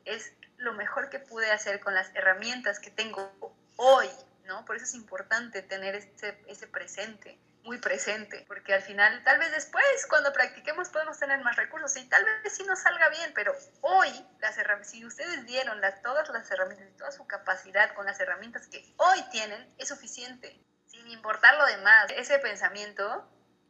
es 0.04 0.32
lo 0.56 0.72
mejor 0.72 1.08
que 1.08 1.20
pude 1.20 1.52
hacer 1.52 1.78
con 1.78 1.94
las 1.94 2.12
herramientas 2.16 2.80
que 2.80 2.90
tengo 2.90 3.54
hoy, 3.76 4.10
¿no? 4.46 4.64
Por 4.64 4.74
eso 4.74 4.84
es 4.84 4.94
importante 4.94 5.62
tener 5.62 5.94
ese, 5.94 6.42
ese 6.48 6.66
presente 6.66 7.38
muy 7.64 7.78
presente, 7.78 8.44
porque 8.48 8.74
al 8.74 8.82
final, 8.82 9.22
tal 9.22 9.38
vez 9.38 9.50
después, 9.52 9.84
cuando 10.08 10.32
practiquemos, 10.32 10.88
podemos 10.88 11.18
tener 11.18 11.42
más 11.42 11.56
recursos 11.56 11.96
y 11.96 12.08
tal 12.08 12.24
vez 12.24 12.52
sí 12.52 12.64
nos 12.64 12.80
salga 12.80 13.08
bien, 13.10 13.32
pero 13.34 13.54
hoy, 13.80 14.08
las 14.40 14.56
si 14.82 15.04
ustedes 15.04 15.46
dieron 15.46 15.80
las, 15.80 16.02
todas 16.02 16.28
las 16.30 16.50
herramientas 16.50 16.88
y 16.88 16.96
toda 16.96 17.12
su 17.12 17.26
capacidad 17.26 17.94
con 17.94 18.06
las 18.06 18.18
herramientas 18.20 18.66
que 18.66 18.84
hoy 18.96 19.22
tienen, 19.30 19.74
es 19.78 19.88
suficiente, 19.88 20.60
sin 20.86 21.06
importar 21.08 21.56
lo 21.56 21.66
demás. 21.66 22.10
Ese 22.16 22.38
pensamiento 22.38 23.28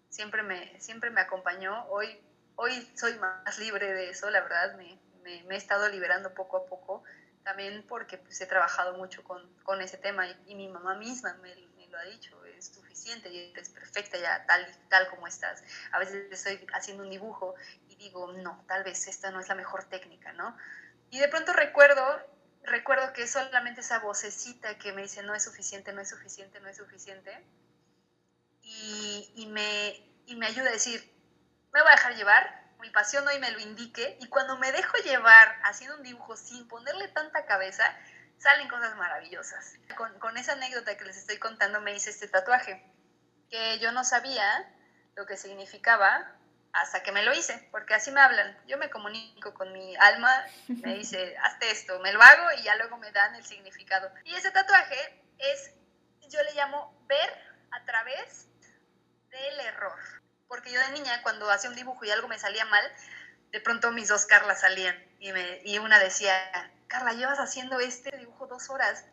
siempre 0.09 0.43
me, 0.43 0.81
siempre 0.81 1.11
me 1.11 1.21
acompañó, 1.21 1.87
hoy, 1.89 2.19
hoy 2.57 2.91
soy 2.97 3.19
más 3.19 3.59
libre 3.59 3.93
de 3.93 4.11
eso, 4.11 4.31
la 4.31 4.41
verdad, 4.41 4.75
me, 4.77 4.99
me, 5.23 5.55
he 5.55 5.59
estado 5.59 5.89
liberando 5.89 6.33
poco 6.35 6.57
a 6.57 6.67
poco, 6.67 7.05
también 7.45 7.85
porque 7.89 8.17
pues, 8.19 8.41
he 8.41 8.47
trabajado 8.47 8.97
mucho 8.97 9.23
con, 9.25 9.55
con 9.65 9.83
ese 9.83 9.99
tema 9.99 10.27
y, 10.27 10.37
y 10.47 10.55
mi 10.55 10.69
mamá 10.69 10.95
misma 10.95 11.35
me, 11.43 11.55
me 11.55 11.72
lo 11.93 11.99
ha 11.99 12.05
dicho, 12.05 12.41
suficiente 12.61 13.29
y 13.29 13.53
eres 13.53 13.69
perfecta 13.69 14.19
ya 14.19 14.45
tal 14.47 14.67
tal 14.89 15.09
como 15.09 15.27
estás. 15.27 15.63
A 15.93 15.99
veces 15.99 16.27
estoy 16.31 16.67
haciendo 16.73 17.03
un 17.03 17.11
dibujo 17.11 17.55
y 17.89 17.97
digo, 17.97 18.33
no, 18.33 18.65
tal 18.67 18.83
vez 18.83 19.07
esta 19.07 19.31
no 19.31 19.41
es 19.41 19.49
la 19.49 19.55
mejor 19.55 19.85
técnica, 19.85 20.33
¿no? 20.33 20.57
Y 21.11 21.19
de 21.19 21.29
pronto 21.29 21.53
recuerdo, 21.53 22.03
recuerdo 22.63 23.13
que 23.13 23.27
solamente 23.27 23.83
esa 23.83 23.99
vocecita 23.99 24.79
que 24.79 24.93
me 24.93 25.03
dice, 25.03 25.23
no 25.23 25.35
es 25.35 25.45
suficiente, 25.45 25.93
no 25.93 26.01
es 26.01 26.09
suficiente, 26.09 26.59
no 26.61 26.69
es 26.69 26.79
suficiente, 26.79 27.45
y, 28.63 29.31
y 29.37 29.47
me, 29.47 30.01
y 30.27 30.37
me 30.37 30.47
ayuda 30.47 30.71
a 30.71 30.73
decir, 30.73 31.01
me 31.73 31.83
voy 31.83 31.91
a 31.91 31.97
dejar 31.97 32.15
llevar, 32.17 32.63
mi 32.81 32.89
pasión 32.91 33.29
hoy 33.29 33.39
me 33.39 33.51
lo 33.51 33.61
indique, 33.61 34.17
y 34.21 34.29
cuando 34.29 34.57
me 34.57 34.73
dejo 34.73 34.97
llevar 35.05 35.61
haciendo 35.65 35.97
un 35.97 36.03
dibujo 36.03 36.37
sin 36.37 36.67
ponerle 36.67 37.09
tanta 37.09 37.45
cabeza, 37.45 37.85
salen 38.43 38.69
cosas 38.69 38.97
maravillosas. 38.97 39.75
Con, 39.97 40.19
con, 40.19 40.37
esa 40.37 40.53
anécdota 40.53 40.97
que 40.97 41.05
les 41.05 41.17
estoy 41.17 41.39
contando 41.39 41.81
me 41.81 41.95
hice 41.95 42.11
este 42.11 42.29
tatuaje, 42.29 42.85
que 43.49 43.79
yo 43.79 43.93
no 43.93 44.03
sabía 44.03 44.45
lo 45.15 45.27
que 45.27 45.37
significaba 45.37 46.37
hasta 46.73 47.03
que 47.03 47.13
me 47.13 47.23
lo 47.23 47.33
hice, 47.35 47.69
porque 47.71 47.95
así 47.95 48.11
me 48.11 48.21
hablan. 48.21 48.59
Yo 48.67 48.79
me 48.79 48.91
comunico 48.91 49.55
con 49.55 49.73
mi 49.73 49.95
alma, 49.97 50.33
me 50.69 50.95
dice, 50.99 51.37
hazte 51.39 51.71
esto, 51.71 52.01
me 52.01 52.13
lo 52.13 52.21
hago 52.21 52.51
y 52.59 52.63
ya 52.63 52.77
luego 52.77 52.97
me 52.97 53.13
dan 53.13 53.35
el 53.37 53.45
significado. 53.45 54.11
Y 54.25 54.35
ese 54.35 54.51
tatuaje 54.51 55.23
es, 55.39 55.73
yo 56.29 56.43
le 56.43 56.55
llamo 56.55 57.07
ver 57.07 57.31
a 57.71 57.85
través 57.85 58.49
del 59.31 59.61
error. 59.61 59.99
Porque 60.49 60.73
yo 60.73 60.81
de 60.81 60.91
niña, 60.91 61.23
cuando 61.23 61.51
hacía 61.51 61.71
un 61.71 61.77
dibujo 61.77 62.05
y 62.05 62.11
algo 62.11 62.29
me 62.29 62.39
salía 62.39 62.65
mal, 62.65 62.85
de 63.51 63.61
pronto 63.61 63.93
mis 63.93 64.09
dos 64.09 64.27
Carlas 64.27 64.61
salían 64.61 64.97
y, 65.19 65.33
me, 65.33 65.61
y 65.65 65.79
una 65.79 65.99
decía, 65.99 66.33
Carla, 66.89 67.13
llevas 67.13 67.39
haciendo 67.39 67.81
este 67.81 68.12
dos 68.53 68.71
horas, 68.71 69.05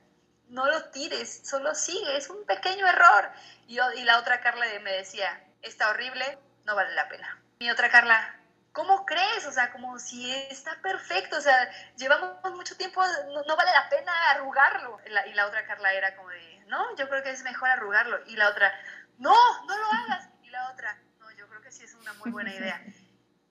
no 0.50 0.66
lo 0.66 0.90
tires, 0.92 1.48
solo 1.48 1.74
sigue, 1.74 2.18
es 2.18 2.30
un 2.30 2.46
pequeño 2.46 2.86
error. 2.88 3.32
Y, 3.68 3.76
yo, 3.76 3.92
y 3.94 4.04
la 4.04 4.20
otra 4.20 4.42
Carla 4.42 4.66
me 4.82 4.92
decía, 4.92 5.44
está 5.62 5.90
horrible, 5.90 6.38
no 6.66 6.76
vale 6.76 6.94
la 6.94 7.08
pena. 7.08 7.42
Mi 7.60 7.72
otra 7.72 7.90
Carla, 7.90 8.36
¿cómo 8.74 9.06
crees? 9.06 9.46
O 9.46 9.52
sea, 9.52 9.72
como 9.72 9.98
si 10.00 10.32
está 10.50 10.76
perfecto, 10.82 11.38
o 11.38 11.42
sea, 11.42 11.70
llevamos 11.98 12.38
mucho 12.56 12.76
tiempo, 12.78 13.02
no, 13.48 13.56
vale 13.56 13.72
la 13.72 13.90
pena 13.90 14.12
arrugarlo. 14.32 15.00
Y 15.06 15.34
la, 15.34 15.46
otra 15.46 15.66
Carla 15.66 15.94
era 15.94 16.16
como 16.16 16.30
de, 16.30 16.64
no, 16.68 16.96
yo 16.96 17.08
creo 17.10 17.24
que 17.24 17.32
es 17.32 17.44
mejor 17.44 17.70
arrugarlo. 17.70 18.20
Y 18.28 18.36
la 18.36 18.50
otra, 18.50 18.74
no, 19.18 19.36
no 19.66 19.78
lo 19.78 19.86
hagas. 19.88 20.30
Y 20.44 20.50
la 20.50 20.72
otra, 20.72 20.98
no, 21.20 21.32
yo 21.32 21.48
creo 21.48 21.62
que 21.62 21.72
sí 21.72 21.84
es 21.84 21.94
una 21.94 22.14
muy 22.14 22.32
buena 22.32 22.54
idea. 22.54 22.82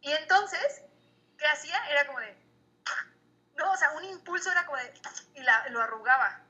Y 0.01 0.13
entonces, 0.13 0.83
¿qué 1.39 1.47
hacía? 1.47 1.77
Era 1.91 2.07
como 2.07 2.21
de, 2.21 2.48
no, 3.59 3.73
o 3.73 3.77
sea, 3.77 3.91
un 3.91 4.05
impulso 4.05 4.51
era 4.51 4.65
como 4.65 4.79
de, 4.79 4.95
y 5.35 5.43
la, 5.43 5.69
lo 5.69 5.83
arrugaba. 5.83 6.41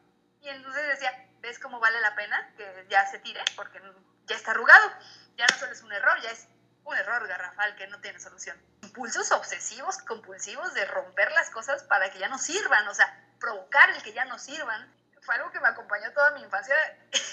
Y 0.42 0.48
entonces 0.50 0.86
decía, 0.86 1.26
¿ves 1.40 1.58
cómo 1.58 1.80
vale 1.80 2.00
la 2.00 2.14
pena 2.14 2.52
que 2.56 2.86
ya 2.88 3.06
se 3.06 3.18
tire? 3.18 3.42
Porque 3.56 3.80
ya 4.26 4.36
está 4.36 4.52
arrugado. 4.52 4.92
Ya 5.36 5.46
no 5.50 5.58
solo 5.58 5.72
es 5.72 5.82
un 5.82 5.92
error, 5.92 6.20
ya 6.20 6.30
es 6.30 6.46
un 6.84 6.96
error 6.96 7.26
garrafal 7.26 7.74
que 7.76 7.86
no 7.86 8.00
tiene 8.00 8.20
solución. 8.20 8.56
Impulsos 8.82 9.32
obsesivos, 9.32 9.98
compulsivos 9.98 10.74
de 10.74 10.84
romper 10.86 11.32
las 11.32 11.50
cosas 11.50 11.82
para 11.84 12.10
que 12.10 12.18
ya 12.18 12.28
no 12.28 12.38
sirvan, 12.38 12.86
o 12.88 12.94
sea, 12.94 13.12
provocar 13.40 13.90
el 13.90 14.02
que 14.02 14.12
ya 14.12 14.24
no 14.26 14.38
sirvan. 14.38 14.92
Fue 15.22 15.34
algo 15.34 15.50
que 15.50 15.60
me 15.60 15.68
acompañó 15.68 16.12
toda 16.12 16.30
mi 16.32 16.42
infancia 16.42 16.74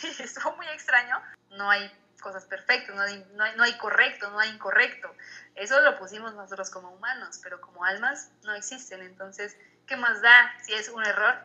y 0.03 0.07
estuvo 0.21 0.55
muy 0.55 0.67
extraño. 0.67 1.21
No 1.49 1.69
hay 1.69 1.91
cosas 2.25 2.45
perfectas, 2.45 2.95
no 2.95 3.03
hay, 3.03 3.23
no, 3.55 3.63
hay, 3.63 3.77
correcto, 3.77 4.31
no 4.31 4.39
hay 4.39 4.49
incorrecto. 4.49 5.13
Eso 5.53 5.79
lo 5.81 5.95
pusimos 5.99 6.33
nosotros 6.33 6.71
como 6.71 6.89
humanos, 6.89 7.39
pero 7.43 7.61
como 7.61 7.85
almas 7.85 8.31
no 8.41 8.55
existen. 8.55 9.03
Entonces, 9.03 9.55
¿qué 9.85 9.95
más 9.95 10.23
da 10.23 10.51
si 10.63 10.73
es 10.73 10.89
un 10.89 11.05
error? 11.05 11.35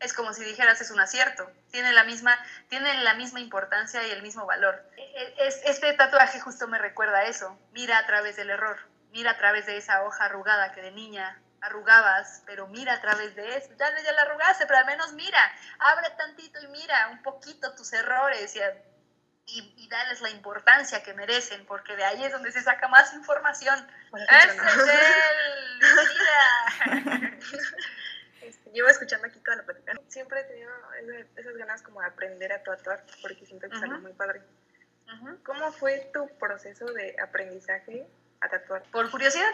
Es 0.00 0.12
como 0.12 0.32
si 0.32 0.42
dijeras 0.42 0.80
es 0.80 0.90
un 0.90 0.98
acierto. 0.98 1.48
Tiene 1.70 1.92
la 1.92 2.02
misma, 2.02 2.36
tiene 2.68 3.04
la 3.04 3.14
misma 3.14 3.38
importancia 3.38 4.04
y 4.04 4.10
el 4.10 4.20
mismo 4.22 4.46
valor. 4.46 4.82
E, 4.96 5.02
e, 5.02 5.46
es, 5.46 5.60
este 5.64 5.92
tatuaje 5.92 6.40
justo 6.40 6.66
me 6.66 6.78
recuerda 6.78 7.26
eso. 7.26 7.56
Mira 7.70 7.98
a 7.98 8.06
través 8.06 8.34
del 8.34 8.50
error. 8.50 8.80
Mira 9.12 9.30
a 9.32 9.38
través 9.38 9.66
de 9.66 9.76
esa 9.76 10.02
hoja 10.02 10.24
arrugada 10.24 10.72
que 10.72 10.82
de 10.82 10.90
niña 10.90 11.40
arrugabas, 11.60 12.42
pero 12.46 12.66
mira 12.66 12.94
a 12.94 13.00
través 13.00 13.36
de 13.36 13.56
eso. 13.56 13.68
Ya, 13.78 13.86
ya 14.02 14.12
la 14.12 14.22
arrugaste, 14.22 14.66
pero 14.66 14.80
al 14.80 14.86
menos 14.86 15.12
mira. 15.12 15.40
Abre 15.78 16.10
tantito 16.18 16.60
y 16.60 16.66
mira 16.66 17.10
un 17.12 17.22
poquito 17.22 17.76
tus 17.76 17.92
errores 17.92 18.56
y, 19.52 19.74
y, 19.76 19.88
darles 19.88 20.20
la 20.20 20.30
importancia 20.30 21.02
que 21.02 21.14
merecen, 21.14 21.64
porque 21.66 21.96
de 21.96 22.04
ahí 22.04 22.24
es 22.24 22.32
donde 22.32 22.52
se 22.52 22.62
saca 22.62 22.88
más 22.88 23.12
información. 23.14 23.86
¡Ese 24.12 24.56
es 24.56 24.62
el! 26.88 27.38
este, 28.42 28.70
llevo 28.70 28.88
escuchando 28.88 29.26
aquí 29.26 29.40
toda 29.40 29.56
la 29.58 29.62
plática. 29.64 29.92
Siempre 30.08 30.40
he 30.40 30.44
tenido 30.44 30.70
esas 31.36 31.56
ganas 31.56 31.82
como 31.82 32.00
de 32.00 32.06
aprender 32.06 32.52
a 32.52 32.62
tatuar, 32.62 33.04
porque 33.22 33.44
siento 33.46 33.68
que 33.68 33.76
es 33.76 33.82
algo 33.82 33.98
muy 34.00 34.12
padre. 34.12 34.42
¿Cómo 35.44 35.72
fue 35.72 36.10
tu 36.12 36.28
proceso 36.38 36.86
de 36.86 37.16
aprendizaje 37.20 38.06
a 38.40 38.48
tatuar? 38.48 38.82
Por 38.92 39.10
curiosidad. 39.10 39.52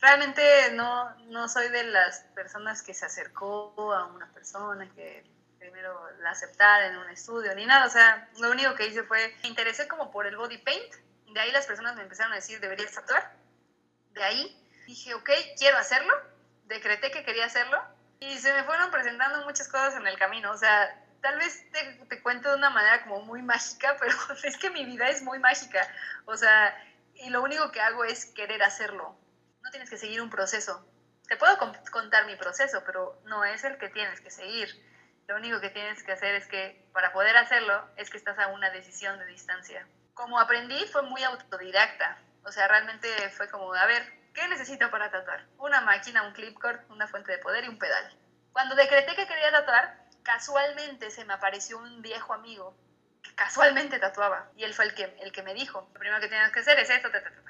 realmente 0.00 0.42
no, 0.72 1.14
no 1.26 1.48
soy 1.48 1.68
de 1.68 1.84
las 1.84 2.20
personas 2.34 2.82
que 2.82 2.94
se 2.94 3.06
acercó 3.06 3.72
a 3.94 4.06
una 4.06 4.26
persona 4.32 4.88
que 4.94 5.24
primero 5.62 6.10
la 6.22 6.30
aceptar 6.30 6.82
en 6.82 6.96
un 6.96 7.08
estudio 7.10 7.54
ni 7.54 7.64
nada, 7.66 7.86
o 7.86 7.90
sea, 7.90 8.28
lo 8.40 8.50
único 8.50 8.74
que 8.74 8.88
hice 8.88 9.04
fue, 9.04 9.32
me 9.42 9.48
interesé 9.48 9.86
como 9.86 10.10
por 10.10 10.26
el 10.26 10.36
body 10.36 10.58
paint, 10.58 10.92
de 11.32 11.40
ahí 11.40 11.52
las 11.52 11.66
personas 11.66 11.94
me 11.94 12.02
empezaron 12.02 12.32
a 12.32 12.36
decir, 12.36 12.58
deberías 12.58 12.90
tatuar, 12.92 13.32
de 14.10 14.24
ahí 14.24 14.60
dije, 14.86 15.14
ok, 15.14 15.30
quiero 15.56 15.78
hacerlo, 15.78 16.12
decreté 16.64 17.12
que 17.12 17.24
quería 17.24 17.44
hacerlo, 17.44 17.80
y 18.18 18.38
se 18.38 18.52
me 18.52 18.64
fueron 18.64 18.90
presentando 18.90 19.44
muchas 19.44 19.68
cosas 19.68 19.94
en 19.94 20.06
el 20.08 20.18
camino, 20.18 20.50
o 20.50 20.56
sea, 20.56 21.00
tal 21.20 21.36
vez 21.38 21.70
te, 21.70 21.94
te 22.08 22.20
cuento 22.22 22.50
de 22.50 22.56
una 22.56 22.70
manera 22.70 23.04
como 23.04 23.22
muy 23.22 23.40
mágica, 23.40 23.96
pero 24.00 24.16
es 24.42 24.56
que 24.58 24.70
mi 24.70 24.84
vida 24.84 25.08
es 25.10 25.22
muy 25.22 25.38
mágica, 25.38 25.86
o 26.24 26.36
sea, 26.36 26.76
y 27.14 27.30
lo 27.30 27.40
único 27.40 27.70
que 27.70 27.80
hago 27.80 28.04
es 28.04 28.26
querer 28.26 28.64
hacerlo. 28.64 29.16
No 29.62 29.70
tienes 29.70 29.90
que 29.90 29.98
seguir 29.98 30.20
un 30.20 30.30
proceso. 30.30 30.84
Te 31.28 31.36
puedo 31.36 31.56
contar 31.92 32.26
mi 32.26 32.34
proceso, 32.34 32.82
pero 32.84 33.20
no 33.26 33.44
es 33.44 33.62
el 33.62 33.78
que 33.78 33.90
tienes 33.90 34.20
que 34.20 34.30
seguir. 34.30 34.68
Lo 35.32 35.38
único 35.38 35.62
que 35.62 35.70
tienes 35.70 36.02
que 36.02 36.12
hacer 36.12 36.34
es 36.34 36.46
que 36.46 36.84
para 36.92 37.14
poder 37.14 37.34
hacerlo 37.38 37.88
es 37.96 38.10
que 38.10 38.18
estás 38.18 38.38
a 38.38 38.48
una 38.48 38.68
decisión 38.68 39.18
de 39.18 39.24
distancia. 39.24 39.88
Como 40.12 40.38
aprendí 40.38 40.78
fue 40.88 41.00
muy 41.04 41.22
autodidacta. 41.22 42.18
O 42.44 42.52
sea, 42.52 42.68
realmente 42.68 43.08
fue 43.30 43.48
como, 43.48 43.72
a 43.72 43.86
ver, 43.86 44.02
¿qué 44.34 44.46
necesito 44.48 44.90
para 44.90 45.10
tatuar? 45.10 45.46
Una 45.56 45.80
máquina, 45.80 46.24
un 46.24 46.34
clipcord, 46.34 46.80
una 46.90 47.08
fuente 47.08 47.32
de 47.32 47.38
poder 47.38 47.64
y 47.64 47.68
un 47.68 47.78
pedal. 47.78 48.14
Cuando 48.52 48.74
decreté 48.74 49.16
que 49.16 49.26
quería 49.26 49.50
tatuar, 49.50 50.04
casualmente 50.22 51.10
se 51.10 51.24
me 51.24 51.32
apareció 51.32 51.78
un 51.78 52.02
viejo 52.02 52.34
amigo 52.34 52.76
que 53.22 53.34
casualmente 53.34 53.98
tatuaba 53.98 54.50
y 54.54 54.64
él 54.64 54.74
fue 54.74 54.84
el 54.84 54.94
que, 54.94 55.16
el 55.22 55.32
que 55.32 55.42
me 55.42 55.54
dijo, 55.54 55.88
lo 55.94 55.98
primero 55.98 56.20
que 56.20 56.28
tienes 56.28 56.52
que 56.52 56.60
hacer 56.60 56.78
es 56.78 56.90
esto, 56.90 57.08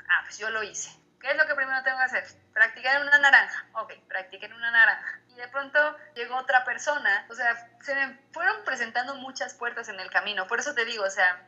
ah, 0.08 0.20
pues 0.22 0.38
yo 0.38 0.50
lo 0.50 0.62
hice. 0.62 1.02
¿Qué 1.22 1.32
es 1.32 1.36
lo 1.36 1.46
que 1.46 1.56
primero 1.56 1.82
tengo 1.82 1.98
que 1.98 2.04
hacer? 2.04 2.24
Practicar 2.52 3.00
en 3.00 3.08
una 3.08 3.18
naranja. 3.18 3.66
Ok, 3.74 3.92
practiqué 4.08 4.46
en 4.46 4.54
una 4.54 4.70
naranja. 4.70 5.20
Y 5.32 5.36
de 5.36 5.48
pronto 5.48 5.96
llegó 6.14 6.36
otra 6.36 6.64
persona. 6.64 7.26
O 7.30 7.34
sea, 7.34 7.70
se 7.82 7.94
me 7.94 8.18
fueron 8.32 8.64
presentando 8.64 9.14
muchas 9.16 9.54
puertas 9.54 9.88
en 9.88 9.98
el 9.98 10.10
camino. 10.10 10.46
Por 10.46 10.60
eso 10.60 10.74
te 10.74 10.84
digo, 10.84 11.04
o 11.04 11.10
sea, 11.10 11.42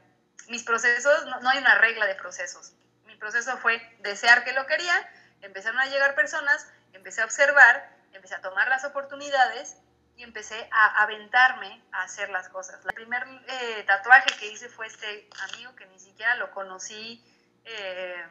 mis 0.49 0.65
procesos, 0.65 1.27
no, 1.27 1.41
no 1.41 1.49
hay 1.51 1.59
una 1.59 1.77
regla 1.77 2.07
de 2.07 2.15
procesos. 2.15 2.73
Mi 3.07 3.17
proceso 3.17 3.57
fue 3.59 3.81
desear 4.01 4.45
que 4.45 4.53
lo 4.53 4.67
quería, 4.67 5.09
empezaron 5.43 5.79
a 5.79 5.87
llegar 5.87 6.15
personas, 6.15 6.67
empecé 6.93 7.23
a 7.23 7.25
observar, 7.25 7.89
empecé 8.13 8.35
a 8.35 8.41
tomar 8.41 8.69
las 8.69 8.85
oportunidades 8.85 9.77
y 10.17 10.23
empecé 10.23 10.69
a 10.71 11.03
aventarme 11.03 11.83
a 11.93 12.03
hacer 12.03 12.31
las 12.31 12.49
cosas. 12.49 12.85
El 12.87 12.95
primer 12.95 13.25
eh, 13.49 13.85
tatuaje 13.87 14.31
que 14.39 14.47
hice 14.47 14.69
fue 14.69 14.87
este 14.87 15.29
amigo 15.53 15.75
que 15.75 15.87
ni 15.87 15.99
siquiera 15.99 16.37
lo 16.37 16.51
conocí 16.53 17.23
eh, 17.65 18.25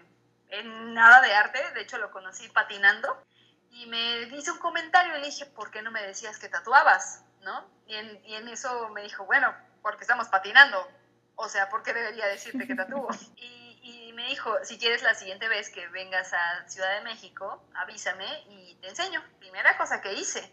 en 0.49 0.93
nada 0.93 1.22
de 1.22 1.34
arte, 1.34 1.60
de 1.74 1.82
hecho 1.82 1.97
lo 1.97 2.12
conocí 2.12 2.47
patinando, 2.49 3.26
y 3.74 3.88
me 3.88 4.21
hizo 4.38 4.53
un 4.53 4.59
comentario 4.59 5.17
y 5.17 5.21
le 5.21 5.26
dije, 5.28 5.45
¿por 5.45 5.71
qué 5.71 5.82
no 5.82 5.91
me 5.91 6.01
decías 6.01 6.39
que 6.39 6.49
tatuabas? 6.49 7.24
¿No? 7.41 7.67
Y 7.88 7.95
en, 7.95 8.26
y 8.26 8.36
en 8.36 8.47
eso 8.47 8.89
me 8.89 9.03
dijo, 9.03 9.26
bueno, 9.26 9.53
porque 9.82 10.03
estamos 10.03 10.30
patinando, 10.30 10.88
o 11.36 11.49
sea, 11.49 11.69
¿por 11.69 11.84
qué 11.84 11.93
debería 11.93 12.28
decirte 12.28 12.65
que 12.65 12.76
tatúo? 12.76 13.07
y, 13.36 13.80
y 13.82 14.13
me 14.13 14.28
dijo, 14.28 14.53
si 14.63 14.78
quieres 14.78 15.03
la 15.03 15.13
siguiente 15.13 15.47
vez 15.49 15.69
que 15.69 15.88
vengas 15.88 16.32
a 16.34 16.69
Ciudad 16.69 16.95
de 16.95 17.01
México, 17.01 17.63
avísame 17.76 18.26
y 18.49 18.76
te 18.76 18.88
enseño. 18.88 19.21
Primera 19.39 19.78
cosa 19.78 20.01
que 20.01 20.13
hice 20.13 20.49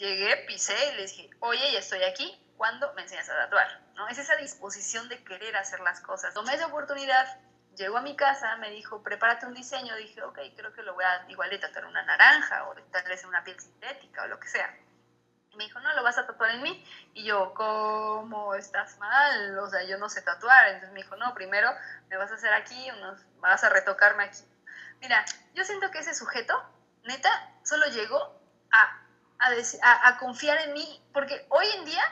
llegué, 0.00 0.36
pisé 0.48 0.74
y 0.92 0.96
le 0.96 1.02
dije, 1.02 1.30
oye, 1.40 1.72
ya 1.72 1.78
estoy 1.78 2.02
aquí, 2.02 2.42
¿cuándo 2.56 2.92
me 2.94 3.02
enseñas 3.02 3.28
a 3.28 3.36
tatuar? 3.36 3.80
¿No? 3.94 4.08
Es 4.08 4.18
esa 4.18 4.34
disposición 4.36 5.08
de 5.08 5.22
querer 5.22 5.54
hacer 5.56 5.80
las 5.80 6.00
cosas. 6.00 6.34
Tomé 6.34 6.54
esa 6.54 6.66
oportunidad, 6.66 7.38
llegó 7.80 7.98
a 7.98 8.02
mi 8.02 8.14
casa, 8.14 8.56
me 8.56 8.70
dijo, 8.70 9.02
prepárate 9.02 9.46
un 9.46 9.54
diseño. 9.54 9.96
Dije, 9.96 10.22
ok, 10.22 10.38
creo 10.56 10.72
que 10.72 10.82
lo 10.82 10.94
voy 10.94 11.04
a 11.04 11.24
igual 11.28 11.50
de 11.50 11.58
tatuar 11.58 11.86
una 11.86 12.02
naranja 12.04 12.68
o 12.68 12.74
tal 12.92 13.04
vez 13.04 13.24
una 13.24 13.42
piel 13.42 13.58
sintética 13.58 14.22
o 14.22 14.28
lo 14.28 14.38
que 14.38 14.48
sea. 14.48 14.72
Y 15.50 15.56
me 15.56 15.64
dijo, 15.64 15.80
no, 15.80 15.92
lo 15.94 16.02
vas 16.02 16.18
a 16.18 16.26
tatuar 16.26 16.50
en 16.50 16.62
mí. 16.62 16.84
Y 17.14 17.24
yo, 17.24 17.52
¿cómo 17.54 18.54
estás 18.54 18.98
mal? 18.98 19.58
O 19.58 19.68
sea, 19.68 19.82
yo 19.82 19.98
no 19.98 20.08
sé 20.08 20.22
tatuar. 20.22 20.68
Entonces 20.68 20.92
me 20.92 21.02
dijo, 21.02 21.16
no, 21.16 21.34
primero 21.34 21.70
me 22.08 22.16
vas 22.16 22.30
a 22.30 22.34
hacer 22.34 22.52
aquí, 22.52 22.90
unos, 22.92 23.20
vas 23.40 23.64
a 23.64 23.70
retocarme 23.70 24.24
aquí. 24.24 24.44
Mira, 25.00 25.24
yo 25.54 25.64
siento 25.64 25.90
que 25.90 25.98
ese 25.98 26.14
sujeto, 26.14 26.54
neta, 27.04 27.30
solo 27.64 27.86
llegó 27.86 28.38
a 28.70 29.00
a, 29.40 30.18
confiar 30.18 30.58
en 30.58 30.72
mí, 30.74 31.02
porque 31.12 31.46
hoy 31.48 31.66
en 31.78 31.84
día 31.84 32.02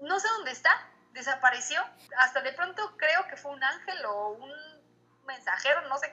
no 0.00 0.18
sé 0.18 0.28
dónde 0.36 0.50
está, 0.50 0.70
desapareció. 1.12 1.82
Hasta 2.18 2.40
de 2.42 2.52
pronto 2.52 2.96
creo 2.96 3.26
que 3.28 3.36
fue 3.36 3.52
un 3.52 3.62
ángel 3.62 4.04
o 4.06 4.30
un 4.30 4.50
mensajero, 5.28 5.82
no 5.82 5.96
sé 5.98 6.12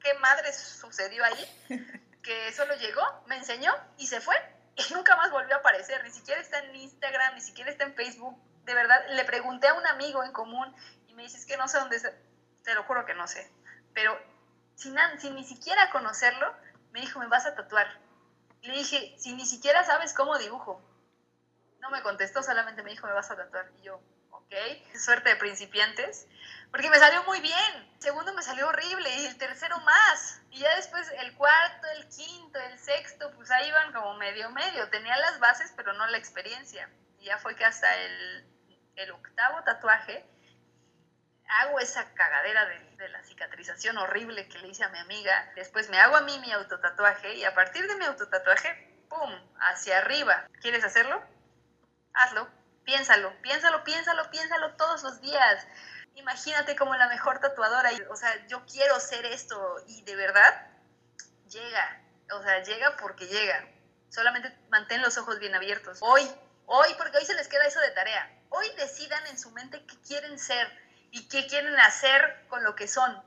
qué 0.00 0.12
madre 0.14 0.52
sucedió 0.52 1.24
ahí, 1.24 1.62
que 2.22 2.52
solo 2.52 2.74
llegó, 2.76 3.02
me 3.26 3.36
enseñó 3.36 3.72
y 3.96 4.06
se 4.06 4.20
fue 4.20 4.36
y 4.76 4.92
nunca 4.92 5.16
más 5.16 5.30
volvió 5.30 5.54
a 5.54 5.58
aparecer. 5.58 6.04
Ni 6.04 6.10
siquiera 6.10 6.40
está 6.40 6.58
en 6.58 6.76
Instagram, 6.76 7.34
ni 7.34 7.40
siquiera 7.40 7.70
está 7.70 7.84
en 7.84 7.94
Facebook. 7.94 8.36
De 8.64 8.74
verdad, 8.74 9.02
le 9.10 9.24
pregunté 9.24 9.68
a 9.68 9.74
un 9.74 9.86
amigo 9.86 10.22
en 10.22 10.32
común 10.32 10.74
y 11.06 11.14
me 11.14 11.22
dices 11.22 11.46
que 11.46 11.56
no 11.56 11.66
sé 11.66 11.78
dónde 11.78 11.96
está. 11.96 12.12
Te 12.62 12.74
lo 12.74 12.82
juro 12.84 13.06
que 13.06 13.14
no 13.14 13.26
sé. 13.26 13.50
Pero 13.94 14.18
sin, 14.74 14.94
sin 15.18 15.34
ni 15.34 15.44
siquiera 15.44 15.90
conocerlo, 15.90 16.54
me 16.90 17.00
dijo, 17.00 17.18
me 17.20 17.26
vas 17.26 17.46
a 17.46 17.54
tatuar 17.54 17.88
le 18.66 18.74
dije, 18.74 19.14
si 19.18 19.32
ni 19.32 19.46
siquiera 19.46 19.84
sabes 19.84 20.12
cómo 20.12 20.38
dibujo. 20.38 20.82
No 21.80 21.90
me 21.90 22.02
contestó, 22.02 22.42
solamente 22.42 22.82
me 22.82 22.90
dijo, 22.90 23.06
me 23.06 23.12
vas 23.12 23.30
a 23.30 23.36
tatuar. 23.36 23.70
Y 23.78 23.82
yo, 23.82 24.00
ok, 24.46 24.96
suerte 24.96 25.30
de 25.30 25.36
principiantes. 25.36 26.26
Porque 26.70 26.90
me 26.90 26.98
salió 26.98 27.22
muy 27.24 27.40
bien. 27.40 27.90
El 27.94 28.02
segundo 28.02 28.34
me 28.34 28.42
salió 28.42 28.68
horrible 28.68 29.08
y 29.16 29.26
el 29.26 29.38
tercero 29.38 29.78
más. 29.80 30.40
Y 30.50 30.60
ya 30.60 30.74
después 30.76 31.10
el 31.18 31.34
cuarto, 31.34 31.86
el 31.96 32.08
quinto, 32.08 32.58
el 32.58 32.78
sexto, 32.78 33.32
pues 33.32 33.50
ahí 33.50 33.68
iban 33.68 33.92
como 33.92 34.14
medio 34.14 34.50
medio. 34.50 34.88
Tenía 34.90 35.16
las 35.16 35.38
bases, 35.38 35.72
pero 35.76 35.92
no 35.94 36.06
la 36.08 36.18
experiencia. 36.18 36.90
Y 37.18 37.26
ya 37.26 37.38
fue 37.38 37.56
que 37.56 37.64
hasta 37.64 37.94
el, 37.96 38.44
el 38.96 39.10
octavo 39.12 39.62
tatuaje 39.64 40.24
hago 41.48 41.78
esa 41.78 42.12
cagadera 42.14 42.66
de, 42.66 43.08
la 43.08 43.22
cicatrización 43.22 43.98
horrible 43.98 44.48
que 44.48 44.58
le 44.58 44.68
hice 44.68 44.82
a 44.82 44.88
mi 44.88 44.98
amiga, 44.98 45.52
después 45.54 45.88
me 45.90 45.98
hago 45.98 46.16
a 46.16 46.22
mí 46.22 46.38
mi 46.40 46.50
autotatuaje 46.50 47.34
y 47.34 47.44
a 47.44 47.54
partir 47.54 47.86
de 47.86 47.94
mi 47.94 48.04
autotatuaje, 48.04 49.04
¡pum!, 49.08 49.30
hacia 49.60 49.98
arriba. 49.98 50.48
¿Quieres 50.60 50.82
hacerlo? 50.82 51.22
Hazlo, 52.14 52.48
piénsalo, 52.86 53.34
piénsalo, 53.42 53.84
piénsalo, 53.84 54.30
piénsalo 54.30 54.74
todos 54.76 55.02
los 55.02 55.20
días. 55.20 55.66
Imagínate 56.14 56.76
como 56.76 56.94
la 56.94 57.08
mejor 57.08 57.40
tatuadora, 57.40 57.90
o 58.08 58.16
sea, 58.16 58.46
yo 58.46 58.64
quiero 58.64 58.98
ser 59.00 59.26
esto 59.26 59.76
y 59.86 60.02
de 60.04 60.16
verdad 60.16 60.66
llega, 61.50 62.00
o 62.32 62.42
sea, 62.42 62.62
llega 62.62 62.96
porque 62.96 63.26
llega. 63.26 63.68
Solamente 64.08 64.56
mantén 64.70 65.02
los 65.02 65.18
ojos 65.18 65.38
bien 65.40 65.54
abiertos. 65.54 65.98
Hoy, 66.00 66.22
hoy, 66.64 66.88
porque 66.96 67.18
hoy 67.18 67.26
se 67.26 67.34
les 67.34 67.48
queda 67.48 67.66
eso 67.66 67.80
de 67.80 67.90
tarea. 67.90 68.32
Hoy 68.48 68.66
decidan 68.78 69.26
en 69.26 69.38
su 69.38 69.50
mente 69.50 69.84
qué 69.84 70.00
quieren 70.00 70.38
ser 70.38 70.66
y 71.10 71.28
qué 71.28 71.46
quieren 71.48 71.78
hacer 71.80 72.46
con 72.48 72.62
lo 72.62 72.76
que 72.76 72.88
son. 72.88 73.22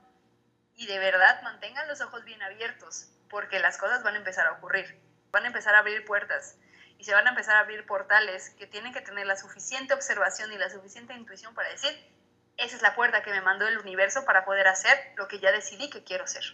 Y 0.74 0.86
de 0.86 0.98
verdad 0.98 1.42
mantengan 1.42 1.86
los 1.86 2.00
ojos 2.00 2.24
bien 2.24 2.42
abiertos, 2.42 3.10
porque 3.28 3.60
las 3.60 3.76
cosas 3.76 4.02
van 4.02 4.14
a 4.14 4.18
empezar 4.18 4.46
a 4.46 4.52
ocurrir, 4.52 4.98
van 5.30 5.44
a 5.44 5.48
empezar 5.48 5.74
a 5.74 5.80
abrir 5.80 6.04
puertas 6.06 6.56
y 7.00 7.04
se 7.04 7.14
van 7.14 7.26
a 7.26 7.30
empezar 7.30 7.56
a 7.56 7.60
abrir 7.60 7.86
portales 7.86 8.50
que 8.58 8.66
tienen 8.66 8.92
que 8.92 9.00
tener 9.00 9.26
la 9.26 9.34
suficiente 9.34 9.94
observación 9.94 10.52
y 10.52 10.58
la 10.58 10.68
suficiente 10.68 11.14
intuición 11.14 11.54
para 11.54 11.70
decir, 11.70 11.90
esa 12.58 12.76
es 12.76 12.82
la 12.82 12.94
puerta 12.94 13.22
que 13.22 13.30
me 13.30 13.40
mandó 13.40 13.66
el 13.66 13.78
universo 13.78 14.26
para 14.26 14.44
poder 14.44 14.68
hacer 14.68 14.98
lo 15.16 15.26
que 15.26 15.40
ya 15.40 15.50
decidí 15.50 15.88
que 15.88 16.04
quiero 16.04 16.26
ser. 16.26 16.44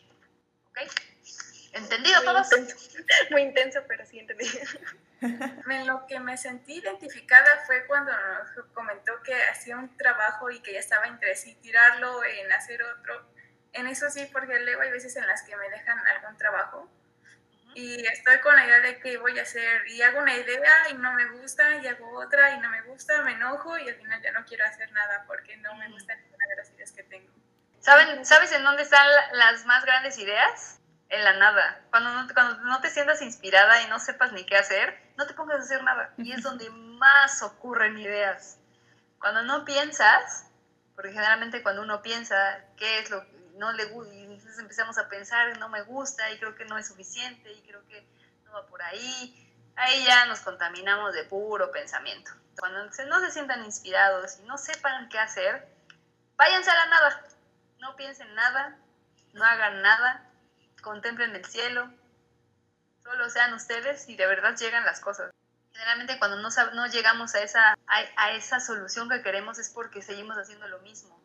¿Ok? 0.70 0.78
¿Entendido 1.72 2.22
muy 2.22 2.26
todos? 2.26 2.52
Intenso, 2.52 2.76
muy 3.30 3.42
intenso, 3.42 3.80
pero 3.88 4.06
sí 4.06 4.20
entendí. 4.20 4.46
En 5.18 5.86
lo 5.86 6.06
que 6.06 6.20
me 6.20 6.36
sentí 6.36 6.74
identificada 6.74 7.64
fue 7.66 7.86
cuando 7.86 8.12
nos 8.12 8.66
comentó 8.74 9.12
que 9.22 9.34
hacía 9.50 9.78
un 9.78 9.96
trabajo 9.96 10.50
y 10.50 10.60
que 10.60 10.74
ya 10.74 10.78
estaba 10.78 11.06
entre 11.06 11.34
sí 11.34 11.54
tirarlo 11.62 12.22
en 12.22 12.52
hacer 12.52 12.82
otro. 12.82 13.26
En 13.72 13.86
eso 13.86 14.10
sí, 14.10 14.28
porque 14.30 14.58
luego 14.60 14.82
hay 14.82 14.90
veces 14.90 15.16
en 15.16 15.26
las 15.26 15.42
que 15.42 15.56
me 15.56 15.70
dejan 15.70 15.98
algún 16.06 16.36
trabajo 16.36 16.88
y 17.76 18.06
estoy 18.06 18.38
con 18.40 18.56
la 18.56 18.64
idea 18.64 18.80
de 18.80 18.98
que 19.00 19.18
voy 19.18 19.38
a 19.38 19.42
hacer 19.42 19.86
y 19.88 20.00
hago 20.00 20.20
una 20.20 20.34
idea 20.34 20.88
y 20.90 20.94
no 20.94 21.12
me 21.12 21.26
gusta 21.32 21.76
y 21.76 21.86
hago 21.86 22.18
otra 22.18 22.54
y 22.54 22.60
no 22.60 22.70
me 22.70 22.80
gusta, 22.82 23.20
me 23.20 23.32
enojo 23.32 23.76
y 23.76 23.86
al 23.86 23.96
final 23.96 24.22
ya 24.22 24.32
no 24.32 24.46
quiero 24.46 24.64
hacer 24.64 24.90
nada 24.92 25.24
porque 25.26 25.58
no 25.58 25.74
me 25.74 25.86
gusta 25.90 26.14
ninguna 26.14 26.46
de 26.48 26.56
las 26.56 26.70
ideas 26.70 26.92
que 26.92 27.02
tengo. 27.02 27.30
¿Saben, 27.80 28.24
¿Sabes 28.24 28.50
en 28.52 28.64
dónde 28.64 28.82
están 28.82 29.06
las 29.32 29.66
más 29.66 29.84
grandes 29.84 30.16
ideas? 30.18 30.80
en 31.08 31.22
la 31.22 31.34
nada. 31.34 31.82
Cuando 31.90 32.12
no, 32.12 32.26
cuando 32.34 32.60
no 32.64 32.80
te 32.80 32.90
sientas 32.90 33.22
inspirada 33.22 33.82
y 33.82 33.86
no 33.88 34.00
sepas 34.00 34.32
ni 34.32 34.44
qué 34.44 34.56
hacer, 34.56 35.00
no 35.16 35.24
te 35.26 35.34
pongas 35.34 35.60
a 35.60 35.62
hacer 35.62 35.84
nada. 35.84 36.12
Y 36.16 36.32
es 36.32 36.42
donde 36.42 36.68
más 36.70 37.42
ocurren 37.42 37.96
ideas. 37.96 38.58
Cuando 39.20 39.42
no 39.42 39.64
piensas, 39.64 40.46
porque 40.96 41.12
generalmente 41.12 41.62
cuando 41.62 41.82
uno 41.82 42.02
piensa 42.02 42.64
qué 42.76 42.98
es 42.98 43.10
lo 43.10 43.22
que 43.22 43.36
no 43.54 43.72
le 43.72 43.84
gusta, 43.86 44.15
entonces 44.56 44.62
empezamos 44.62 44.98
a 44.98 45.08
pensar, 45.08 45.58
no 45.58 45.68
me 45.68 45.82
gusta 45.82 46.30
y 46.30 46.38
creo 46.38 46.54
que 46.54 46.64
no 46.64 46.78
es 46.78 46.88
suficiente 46.88 47.52
y 47.52 47.60
creo 47.62 47.86
que 47.88 48.06
no 48.44 48.52
va 48.52 48.66
por 48.66 48.82
ahí, 48.82 49.72
ahí 49.76 50.04
ya 50.04 50.24
nos 50.26 50.40
contaminamos 50.40 51.12
de 51.14 51.24
puro 51.24 51.70
pensamiento. 51.70 52.30
Cuando 52.58 52.84
no 52.84 53.20
se 53.20 53.30
sientan 53.30 53.64
inspirados 53.64 54.38
y 54.38 54.44
no 54.44 54.56
sepan 54.56 55.08
qué 55.10 55.18
hacer, 55.18 55.68
váyanse 56.36 56.70
a 56.70 56.74
la 56.74 56.86
nada. 56.86 57.26
No 57.80 57.96
piensen 57.96 58.34
nada, 58.34 58.78
no 59.34 59.44
hagan 59.44 59.82
nada, 59.82 60.24
contemplen 60.80 61.36
el 61.36 61.44
cielo, 61.44 61.90
solo 63.02 63.28
sean 63.28 63.52
ustedes 63.52 64.08
y 64.08 64.16
de 64.16 64.26
verdad 64.26 64.56
llegan 64.56 64.86
las 64.86 65.00
cosas. 65.00 65.32
Generalmente 65.72 66.18
cuando 66.18 66.38
no, 66.38 66.48
no 66.72 66.86
llegamos 66.86 67.34
a 67.34 67.42
esa, 67.42 67.74
a, 67.86 68.32
esa 68.32 68.60
solución 68.60 69.10
que 69.10 69.22
queremos 69.22 69.58
es 69.58 69.68
porque 69.68 70.00
seguimos 70.00 70.38
haciendo 70.38 70.66
lo 70.68 70.78
mismo. 70.78 71.20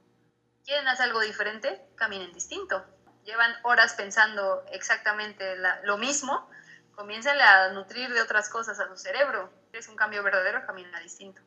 ¿Quieren 0.65 0.87
hacer 0.89 1.05
algo 1.05 1.21
diferente? 1.21 1.81
Caminen 1.95 2.33
distinto. 2.33 2.85
Llevan 3.25 3.53
horas 3.63 3.93
pensando 3.93 4.63
exactamente 4.71 5.55
lo 5.83 5.97
mismo, 5.97 6.49
comiencen 6.95 7.39
a 7.39 7.69
nutrir 7.69 8.11
de 8.13 8.21
otras 8.21 8.49
cosas 8.49 8.79
a 8.79 8.87
su 8.87 8.97
cerebro. 8.97 9.51
Si 9.63 9.71
quieres 9.71 9.87
un 9.87 9.95
cambio 9.95 10.23
verdadero, 10.23 10.65
camina 10.65 10.99
distinto. 10.99 11.41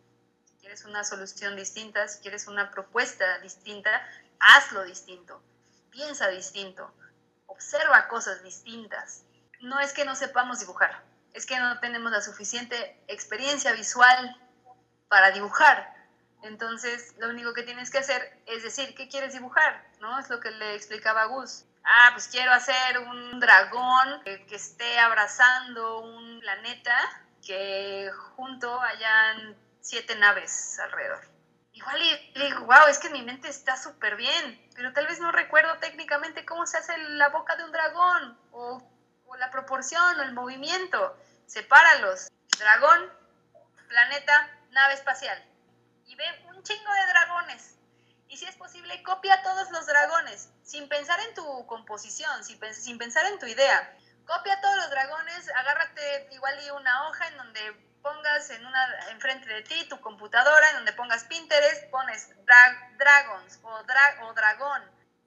Si 0.44 0.56
quieres 0.58 0.84
una 0.84 1.04
solución 1.04 1.56
distinta, 1.56 2.06
si 2.08 2.20
quieres 2.20 2.46
una 2.46 2.70
propuesta 2.70 3.38
distinta, 3.38 4.06
hazlo 4.38 4.84
distinto 4.84 5.42
piensa 5.94 6.28
distinto, 6.28 6.92
observa 7.46 8.08
cosas 8.08 8.42
distintas. 8.42 9.22
No 9.60 9.78
es 9.78 9.92
que 9.92 10.04
no 10.04 10.16
sepamos 10.16 10.58
dibujar, 10.58 11.02
es 11.32 11.46
que 11.46 11.58
no 11.58 11.78
tenemos 11.78 12.10
la 12.10 12.20
suficiente 12.20 13.00
experiencia 13.06 13.72
visual 13.72 14.36
para 15.08 15.30
dibujar. 15.30 15.93
Entonces, 16.44 17.14
lo 17.18 17.30
único 17.30 17.54
que 17.54 17.62
tienes 17.62 17.90
que 17.90 17.98
hacer 17.98 18.38
es 18.44 18.62
decir, 18.62 18.94
¿qué 18.94 19.08
quieres 19.08 19.32
dibujar? 19.32 19.82
¿No? 20.00 20.18
Es 20.18 20.28
lo 20.28 20.40
que 20.40 20.50
le 20.50 20.74
explicaba 20.74 21.22
a 21.22 21.26
Gus. 21.26 21.64
Ah, 21.84 22.10
pues 22.12 22.28
quiero 22.28 22.52
hacer 22.52 22.98
un 22.98 23.40
dragón 23.40 24.22
que, 24.22 24.44
esté 24.54 24.98
abrazando 24.98 26.00
un 26.00 26.40
planeta 26.40 26.94
que 27.46 28.10
junto 28.36 28.78
hayan 28.78 29.56
siete 29.80 30.16
naves 30.16 30.78
alrededor. 30.80 31.20
Igual 31.72 32.02
y 32.02 32.32
digo, 32.38 32.66
wow, 32.66 32.88
es 32.88 32.98
que 32.98 33.08
mi 33.08 33.22
mente 33.22 33.48
está 33.48 33.78
súper 33.78 34.16
bien, 34.16 34.70
pero 34.76 34.92
tal 34.92 35.06
vez 35.06 35.20
no 35.20 35.32
recuerdo 35.32 35.78
técnicamente 35.78 36.44
cómo 36.44 36.66
se 36.66 36.76
hace 36.76 36.96
la 36.98 37.30
boca 37.30 37.56
de 37.56 37.64
un 37.64 37.72
dragón 37.72 38.38
o, 38.52 38.82
o 39.26 39.36
la 39.36 39.50
proporción 39.50 40.20
o 40.20 40.22
el 40.22 40.34
movimiento. 40.34 41.16
Sepáralos. 41.46 42.28
Dragón, 42.58 43.10
planeta, 43.88 44.50
nave 44.70 44.92
espacial. 44.92 45.42
Y 46.06 46.14
ve 46.16 46.24
un 46.48 46.62
chingo 46.62 46.92
de 46.92 47.06
dragones. 47.06 47.76
Y 48.28 48.36
si 48.36 48.46
es 48.46 48.56
posible, 48.56 49.02
copia 49.02 49.42
todos 49.42 49.70
los 49.70 49.86
dragones, 49.86 50.50
sin 50.64 50.88
pensar 50.88 51.20
en 51.20 51.34
tu 51.34 51.66
composición, 51.66 52.44
sin, 52.44 52.98
pensar 52.98 53.26
en 53.26 53.38
tu 53.38 53.46
idea. 53.46 53.96
Copia 54.26 54.60
todos 54.60 54.76
los 54.76 54.90
dragones, 54.90 55.48
agárrate 55.50 56.28
igual 56.32 56.58
y 56.64 56.70
una 56.70 57.08
hoja 57.08 57.28
en 57.28 57.36
donde 57.36 57.72
pongas 58.02 58.50
en 58.50 58.66
una 58.66 59.10
enfrente 59.10 59.48
de 59.48 59.62
ti 59.62 59.88
tu 59.88 60.00
computadora, 60.00 60.70
en 60.70 60.76
donde 60.76 60.92
pongas 60.94 61.24
Pinterest, 61.24 61.88
pones 61.90 62.30
dragons 62.98 63.60
o, 63.62 63.68
o 64.26 64.34
dragón. 64.34 64.82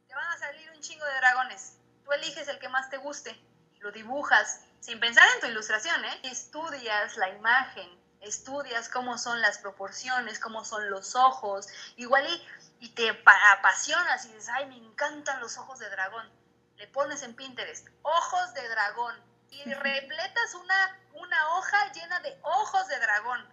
Te 0.07 0.13
van 0.13 0.27
a 0.27 0.37
salir 0.37 0.69
un 0.71 0.81
chingo 0.81 1.05
de 1.05 1.15
dragones. 1.15 1.77
Tú 2.03 2.11
eliges 2.11 2.47
el 2.47 2.59
que 2.59 2.69
más 2.69 2.89
te 2.89 2.97
guste, 2.97 3.39
lo 3.79 3.91
dibujas, 3.91 4.65
sin 4.79 4.99
pensar 4.99 5.27
en 5.35 5.41
tu 5.41 5.47
ilustración, 5.47 6.03
¿eh? 6.05 6.19
Estudias 6.23 7.17
la 7.17 7.29
imagen, 7.29 7.89
estudias 8.21 8.89
cómo 8.89 9.17
son 9.17 9.41
las 9.41 9.57
proporciones, 9.57 10.39
cómo 10.39 10.65
son 10.65 10.89
los 10.89 11.15
ojos, 11.15 11.67
igual 11.95 12.25
y, 12.27 12.85
y 12.85 12.89
te 12.89 13.09
apasionas 13.53 14.25
y 14.25 14.29
dices, 14.29 14.49
ay, 14.49 14.65
me 14.67 14.77
encantan 14.77 15.39
los 15.39 15.57
ojos 15.57 15.79
de 15.79 15.89
dragón. 15.89 16.29
Le 16.75 16.87
pones 16.87 17.23
en 17.23 17.35
Pinterest, 17.35 17.87
ojos 18.03 18.53
de 18.53 18.67
dragón, 18.69 19.15
y 19.49 19.73
repletas 19.73 20.53
una, 20.55 20.99
una 21.13 21.55
hoja 21.55 21.91
llena 21.93 22.19
de 22.19 22.37
ojos 22.43 22.87
de 22.87 22.99
dragón. 22.99 23.47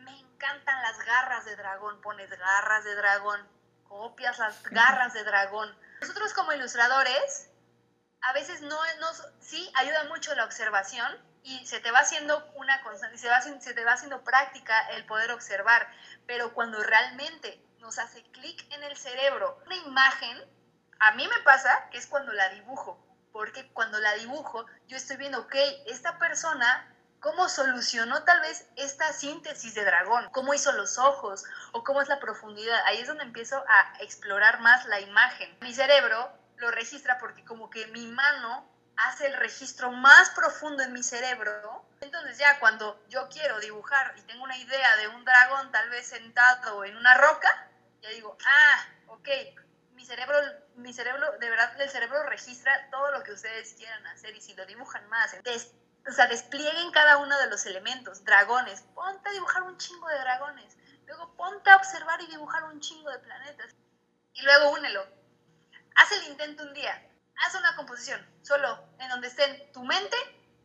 Me 0.00 0.18
encantan 0.18 0.82
las 0.82 0.98
garras 1.04 1.44
de 1.44 1.56
dragón, 1.56 2.00
pones 2.00 2.30
garras 2.30 2.84
de 2.84 2.94
dragón, 2.94 3.46
copias 3.88 4.38
las 4.38 4.62
garras 4.64 5.12
de 5.12 5.24
dragón. 5.24 5.76
Nosotros 6.00 6.32
como 6.34 6.52
ilustradores, 6.52 7.50
a 8.22 8.32
veces 8.32 8.60
no 8.62 8.78
nos, 9.00 9.22
sí 9.40 9.70
ayuda 9.76 10.04
mucho 10.04 10.34
la 10.34 10.44
observación 10.44 11.16
y 11.46 11.66
se 11.66 11.80
te 11.80 11.90
va 11.90 12.00
haciendo 12.00 12.50
una 12.56 12.82
constante, 12.82 13.18
se, 13.18 13.28
va, 13.28 13.40
se 13.40 13.74
te 13.74 13.84
va 13.84 13.92
haciendo 13.92 14.22
práctica 14.22 14.88
el 14.90 15.06
poder 15.06 15.30
observar, 15.32 15.88
pero 16.26 16.52
cuando 16.52 16.82
realmente 16.82 17.62
nos 17.78 17.98
hace 17.98 18.22
clic 18.32 18.66
en 18.72 18.82
el 18.82 18.96
cerebro 18.96 19.58
una 19.64 19.76
imagen, 19.76 20.44
a 20.98 21.12
mí 21.12 21.26
me 21.26 21.40
pasa 21.40 21.88
que 21.90 21.98
es 21.98 22.06
cuando 22.06 22.32
la 22.32 22.48
dibujo 22.50 23.06
porque 23.36 23.70
cuando 23.74 24.00
la 24.00 24.14
dibujo, 24.14 24.64
yo 24.88 24.96
estoy 24.96 25.18
viendo, 25.18 25.40
ok, 25.40 25.54
esta 25.88 26.18
persona, 26.18 26.90
¿cómo 27.20 27.50
solucionó 27.50 28.24
tal 28.24 28.40
vez 28.40 28.66
esta 28.76 29.12
síntesis 29.12 29.74
de 29.74 29.84
dragón? 29.84 30.30
¿Cómo 30.32 30.54
hizo 30.54 30.72
los 30.72 30.96
ojos? 30.96 31.44
¿O 31.72 31.84
cómo 31.84 32.00
es 32.00 32.08
la 32.08 32.18
profundidad? 32.18 32.80
Ahí 32.86 32.96
es 32.96 33.08
donde 33.08 33.24
empiezo 33.24 33.62
a 33.68 33.92
explorar 34.00 34.60
más 34.60 34.86
la 34.86 35.00
imagen. 35.00 35.54
Mi 35.60 35.74
cerebro 35.74 36.32
lo 36.56 36.70
registra 36.70 37.18
porque 37.18 37.44
como 37.44 37.68
que 37.68 37.86
mi 37.88 38.06
mano 38.06 38.66
hace 38.96 39.26
el 39.26 39.34
registro 39.34 39.90
más 39.92 40.30
profundo 40.30 40.82
en 40.82 40.92
mi 40.92 41.02
cerebro. 41.02 41.84
Entonces 42.00 42.38
ya 42.38 42.58
cuando 42.58 43.02
yo 43.08 43.28
quiero 43.28 43.58
dibujar 43.60 44.14
y 44.18 44.22
tengo 44.22 44.44
una 44.44 44.56
idea 44.56 44.96
de 44.96 45.08
un 45.08 45.24
dragón 45.24 45.70
tal 45.72 45.88
vez 45.90 46.06
sentado 46.06 46.84
en 46.84 46.96
una 46.96 47.14
roca, 47.14 47.68
ya 48.02 48.10
digo, 48.10 48.36
ah, 48.44 48.86
ok, 49.08 49.28
mi 49.92 50.04
cerebro, 50.04 50.38
mi 50.76 50.92
cerebro, 50.92 51.38
de 51.38 51.50
verdad, 51.50 51.80
el 51.80 51.90
cerebro 51.90 52.22
registra 52.24 52.88
todo 52.90 53.10
lo 53.12 53.22
que 53.22 53.32
ustedes 53.32 53.74
quieran 53.74 54.06
hacer 54.08 54.34
y 54.34 54.40
si 54.40 54.54
lo 54.54 54.66
dibujan 54.66 55.08
más, 55.08 55.34
o 56.08 56.12
sea, 56.12 56.26
desplieguen 56.28 56.92
cada 56.92 57.16
uno 57.16 57.36
de 57.38 57.48
los 57.48 57.66
elementos, 57.66 58.22
dragones, 58.24 58.82
ponte 58.94 59.28
a 59.28 59.32
dibujar 59.32 59.62
un 59.62 59.76
chingo 59.78 60.06
de 60.08 60.18
dragones, 60.18 60.76
luego 61.06 61.34
ponte 61.36 61.70
a 61.70 61.76
observar 61.76 62.20
y 62.20 62.26
dibujar 62.26 62.64
un 62.64 62.80
chingo 62.80 63.10
de 63.10 63.18
planetas, 63.18 63.74
y 64.34 64.42
luego 64.42 64.70
únelo. 64.70 65.04
Haz 65.96 66.12
el 66.12 66.24
intento 66.24 66.62
un 66.62 66.74
día, 66.74 67.02
haz 67.36 67.54
una 67.54 67.76
composición, 67.76 68.24
solo 68.42 68.88
en 68.98 69.08
donde 69.08 69.28
estén 69.28 69.72
tu 69.72 69.84
mente, 69.84 70.16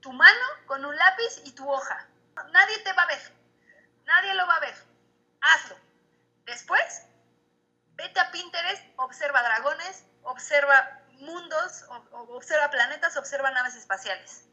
tu 0.02 0.12
mano 0.12 0.46
con 0.66 0.84
un 0.86 0.96
lápiz 0.96 1.42
y 1.46 1.52
tu 1.54 1.70
hoja. 1.70 2.08
Nadie 2.52 2.80
te 2.80 2.94
va 2.94 3.04
a 3.04 3.08
ver, 3.08 3.34
nadie 4.06 4.34
lo 4.34 4.48
va 4.48 4.56
a 4.56 4.60
ver. 4.62 4.76
Hazlo. 5.42 5.76
Después, 6.46 7.04
Vete 8.02 8.20
a 8.20 8.32
Pinterest, 8.32 8.84
observa 8.96 9.44
dragones, 9.44 10.06
observa 10.24 11.00
mundos, 11.20 11.86
observa 12.12 12.72
planetas, 12.72 13.16
observa 13.16 13.52
naves 13.52 13.76
espaciales. 13.76 14.46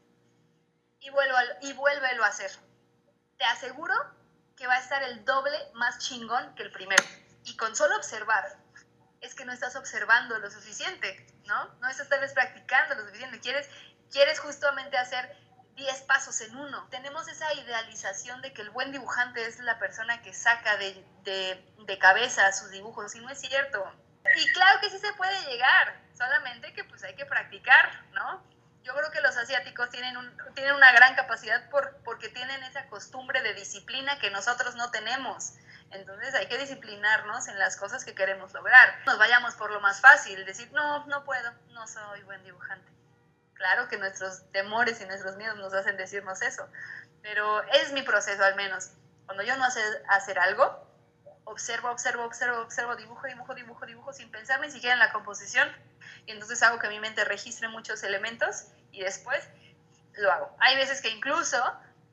Y, 0.99 1.09
vuelvo 1.09 1.35
y 1.61 1.73
vuélvelo 1.73 2.23
a 2.23 2.27
hacer. 2.27 2.51
Te 3.39 3.45
aseguro 3.45 3.95
que 4.55 4.67
va 4.67 4.75
a 4.75 4.79
estar 4.79 5.01
el 5.01 5.25
doble 5.25 5.57
más 5.73 5.97
chingón 5.97 6.53
que 6.53 6.61
el 6.61 6.71
primero. 6.71 7.03
Y 7.43 7.57
con 7.57 7.75
solo 7.75 7.95
observar, 7.95 8.55
es 9.21 9.33
que 9.33 9.45
no 9.45 9.51
estás 9.51 9.75
observando 9.75 10.37
lo 10.37 10.51
suficiente, 10.51 11.25
¿no? 11.49 11.67
No 11.81 11.89
estás 11.89 12.07
tal 12.07 12.21
vez 12.21 12.31
practicando 12.31 12.95
lo 12.95 13.05
suficiente. 13.05 13.41
Quieres, 13.41 13.67
quieres 14.09 14.39
justamente 14.39 14.97
hacer 14.97 15.35
10 15.75 16.01
pasos 16.03 16.39
en 16.41 16.55
uno. 16.55 16.87
Tenemos 16.89 17.27
esa 17.27 17.51
idealización 17.53 18.41
de 18.41 18.53
que 18.53 18.61
el 18.61 18.69
buen 18.69 18.91
dibujante 18.91 19.45
es 19.45 19.59
la 19.59 19.79
persona 19.79 20.21
que 20.21 20.33
saca 20.33 20.77
de, 20.77 21.03
de, 21.23 21.97
cabeza 21.99 22.51
sus 22.53 22.69
dibujos 22.69 23.15
y 23.15 23.19
no 23.19 23.29
es 23.29 23.41
cierto. 23.41 23.83
Y 24.37 24.53
claro 24.53 24.79
que 24.79 24.89
sí 24.89 24.99
se 24.99 25.11
puede 25.13 25.37
llegar, 25.45 25.99
solamente 26.17 26.73
que 26.73 26.83
pues 26.85 27.03
hay 27.03 27.15
que 27.15 27.25
practicar, 27.25 28.05
¿no? 28.13 28.41
Yo 28.83 28.93
creo 28.95 29.11
que 29.11 29.21
los 29.21 29.35
asiáticos 29.35 29.89
tienen, 29.89 30.15
un, 30.15 30.37
tienen 30.53 30.75
una 30.75 30.91
gran 30.93 31.15
capacidad 31.15 31.69
por, 31.69 31.97
porque 32.05 32.29
tienen 32.29 32.63
esa 32.63 32.85
costumbre 32.87 33.41
de 33.41 33.53
disciplina 33.53 34.17
que 34.19 34.29
nosotros 34.29 34.75
no 34.75 34.91
tenemos. 34.91 35.53
Entonces 35.91 36.33
hay 36.35 36.47
que 36.47 36.57
disciplinarnos 36.57 37.47
en 37.47 37.57
las 37.57 37.75
cosas 37.77 38.05
que 38.05 38.13
queremos 38.13 38.53
lograr. 38.53 38.99
Nos 39.05 39.17
vayamos 39.17 39.55
por 39.55 39.71
lo 39.71 39.79
más 39.81 40.01
fácil, 40.01 40.45
decir, 40.45 40.71
no, 40.71 41.05
no 41.07 41.23
puedo, 41.23 41.51
no 41.69 41.87
soy 41.87 42.21
buen 42.23 42.43
dibujante. 42.43 42.91
Claro 43.53 43.87
que 43.87 43.97
nuestros 43.97 44.49
temores 44.51 45.01
y 45.01 45.05
nuestros 45.05 45.35
miedos 45.35 45.57
nos 45.57 45.73
hacen 45.73 45.97
decirnos 45.97 46.41
eso, 46.41 46.67
pero 47.21 47.61
es 47.73 47.91
mi 47.91 48.03
proceso 48.03 48.43
al 48.43 48.55
menos. 48.55 48.91
Cuando 49.25 49.43
yo 49.43 49.57
no 49.57 49.69
sé 49.69 49.81
hacer 50.07 50.39
algo, 50.39 50.87
observo, 51.43 51.89
observo, 51.89 52.23
observo, 52.23 52.59
observo, 52.61 52.95
dibujo, 52.95 53.27
dibujo, 53.27 53.55
dibujo, 53.55 53.85
dibujo, 53.85 54.13
sin 54.13 54.31
pensar 54.31 54.61
ni 54.61 54.71
siquiera 54.71 54.93
en 54.93 54.99
la 54.99 55.11
composición, 55.11 55.69
y 56.25 56.31
entonces 56.31 56.61
hago 56.63 56.79
que 56.79 56.87
mi 56.89 56.99
mente 56.99 57.25
registre 57.25 57.67
muchos 57.67 58.03
elementos 58.03 58.67
y 58.91 59.01
después 59.01 59.43
lo 60.13 60.31
hago. 60.31 60.55
Hay 60.59 60.75
veces 60.75 61.01
que 61.01 61.09
incluso 61.09 61.57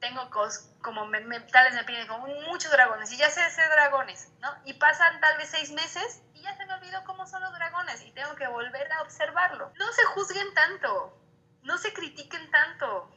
tengo 0.00 0.28
cosas 0.30 0.70
como 0.82 1.06
me, 1.06 1.20
me, 1.20 1.40
tal 1.40 1.64
vez 1.64 1.74
me 1.74 1.84
piden 1.84 2.06
como 2.06 2.26
muchos 2.48 2.70
dragones 2.70 3.10
y 3.12 3.16
ya 3.16 3.30
sé 3.30 3.42
hacer 3.42 3.68
dragones, 3.70 4.30
¿no? 4.40 4.54
Y 4.64 4.74
pasan 4.74 5.20
tal 5.20 5.36
vez 5.38 5.48
seis 5.48 5.72
meses 5.72 6.22
y 6.34 6.42
ya 6.42 6.56
se 6.56 6.66
me 6.66 6.74
olvidó 6.74 7.02
cómo 7.04 7.26
son 7.26 7.42
los 7.42 7.52
dragones 7.52 8.02
y 8.02 8.12
tengo 8.12 8.34
que 8.36 8.46
volver 8.46 8.92
a 8.92 9.02
observarlo. 9.02 9.72
No 9.76 9.90
se 9.92 10.04
juzguen 10.04 10.52
tanto, 10.54 11.18
no 11.62 11.78
se 11.78 11.92
critiquen 11.92 12.50
tanto, 12.50 13.10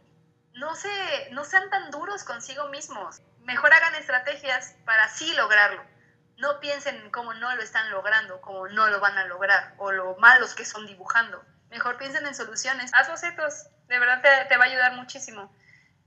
no, 0.54 0.76
se, 0.76 1.30
no 1.32 1.44
sean 1.44 1.70
tan 1.70 1.92
duros 1.92 2.24
consigo 2.24 2.68
mismos. 2.70 3.22
Mejor 3.42 3.74
hagan 3.74 3.96
estrategias 3.96 4.76
para 4.86 5.06
así 5.06 5.34
lograrlo. 5.34 5.84
No 6.38 6.60
piensen 6.60 6.96
en 6.96 7.12
cómo 7.12 7.34
no 7.34 7.56
lo 7.56 7.62
están 7.62 7.90
logrando, 7.92 8.40
cómo 8.42 8.68
no 8.70 8.88
lo 8.88 9.00
van 9.00 9.18
a 9.18 9.26
lograr, 9.26 9.76
o 9.78 9.92
lo 9.92 10.16
malos 10.18 10.56
que 10.56 10.66
son 10.66 10.88
dibujando. 10.88 11.44
Mejor 11.70 11.98
piensen 11.98 12.26
en 12.26 12.34
soluciones. 12.34 12.92
Haz 12.94 13.10
bocetos, 13.10 13.68
de 13.88 14.00
verdad 14.00 14.22
te, 14.22 14.46
te 14.46 14.58
va 14.58 14.64
a 14.64 14.68
ayudar 14.68 14.96
muchísimo. 14.96 15.54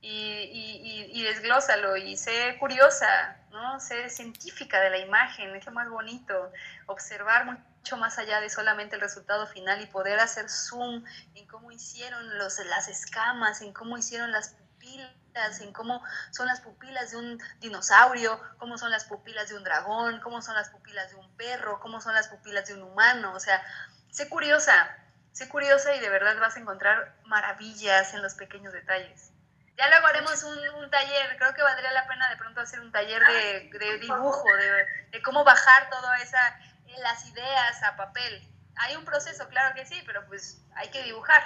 Y, 0.04 0.08
y, 0.10 1.10
y, 1.12 1.22
desglósalo 1.22 1.96
y 1.96 2.16
sé 2.16 2.56
curiosa, 2.58 3.36
¿no? 3.52 3.78
Sé 3.78 4.10
científica 4.10 4.80
de 4.80 4.90
la 4.90 4.98
imagen, 4.98 5.54
es 5.54 5.64
lo 5.64 5.70
más 5.70 5.88
bonito. 5.88 6.52
Observar 6.86 7.44
mucho 7.44 7.96
más 7.96 8.18
allá 8.18 8.40
de 8.40 8.50
solamente 8.50 8.96
el 8.96 9.00
resultado 9.00 9.46
final 9.46 9.80
y 9.80 9.86
poder 9.86 10.18
hacer 10.18 10.48
zoom 10.48 11.04
en 11.36 11.46
cómo 11.46 11.70
hicieron 11.70 12.36
los, 12.36 12.58
las 12.66 12.88
escamas, 12.88 13.62
en 13.62 13.72
cómo 13.72 13.96
hicieron 13.96 14.32
las 14.32 14.50
pupilas, 14.50 15.60
en 15.60 15.72
cómo 15.72 16.02
son 16.32 16.46
las 16.46 16.60
pupilas 16.60 17.12
de 17.12 17.18
un 17.18 17.40
dinosaurio, 17.60 18.40
cómo 18.58 18.78
son 18.78 18.90
las 18.90 19.04
pupilas 19.04 19.50
de 19.50 19.56
un 19.56 19.62
dragón, 19.62 20.20
cómo 20.20 20.42
son 20.42 20.54
las 20.54 20.70
pupilas 20.70 21.10
de 21.10 21.16
un 21.16 21.36
perro, 21.36 21.78
cómo 21.80 22.00
son 22.00 22.14
las 22.14 22.26
pupilas 22.26 22.66
de 22.66 22.74
un 22.74 22.82
humano. 22.82 23.34
O 23.34 23.40
sea, 23.40 23.62
sé 24.10 24.28
curiosa, 24.28 24.96
sé 25.30 25.48
curiosa 25.48 25.94
y 25.94 26.00
de 26.00 26.08
verdad 26.08 26.40
vas 26.40 26.56
a 26.56 26.60
encontrar 26.60 27.14
maravillas 27.24 28.14
en 28.14 28.22
los 28.22 28.34
pequeños 28.34 28.72
detalles. 28.72 29.31
Ya 29.76 29.88
luego 29.88 30.06
haremos 30.06 30.42
un, 30.44 30.58
un, 30.82 30.90
taller, 30.90 31.36
creo 31.38 31.54
que 31.54 31.62
valdría 31.62 31.92
la 31.92 32.06
pena 32.06 32.28
de 32.28 32.36
pronto 32.36 32.60
hacer 32.60 32.80
un 32.80 32.92
taller 32.92 33.22
de, 33.24 33.78
de 33.78 33.98
dibujo, 33.98 34.44
de, 34.56 34.86
de, 35.10 35.22
cómo 35.22 35.44
bajar 35.44 35.88
toda 35.88 36.18
esa 36.18 36.60
las 37.00 37.26
ideas 37.28 37.82
a 37.82 37.96
papel, 37.96 38.48
hay 38.76 38.96
un 38.96 39.04
proceso, 39.04 39.48
claro 39.48 39.74
que 39.74 39.86
sí, 39.86 40.02
pero 40.06 40.26
pues 40.26 40.64
hay 40.74 40.88
que 40.90 41.02
dibujar. 41.04 41.42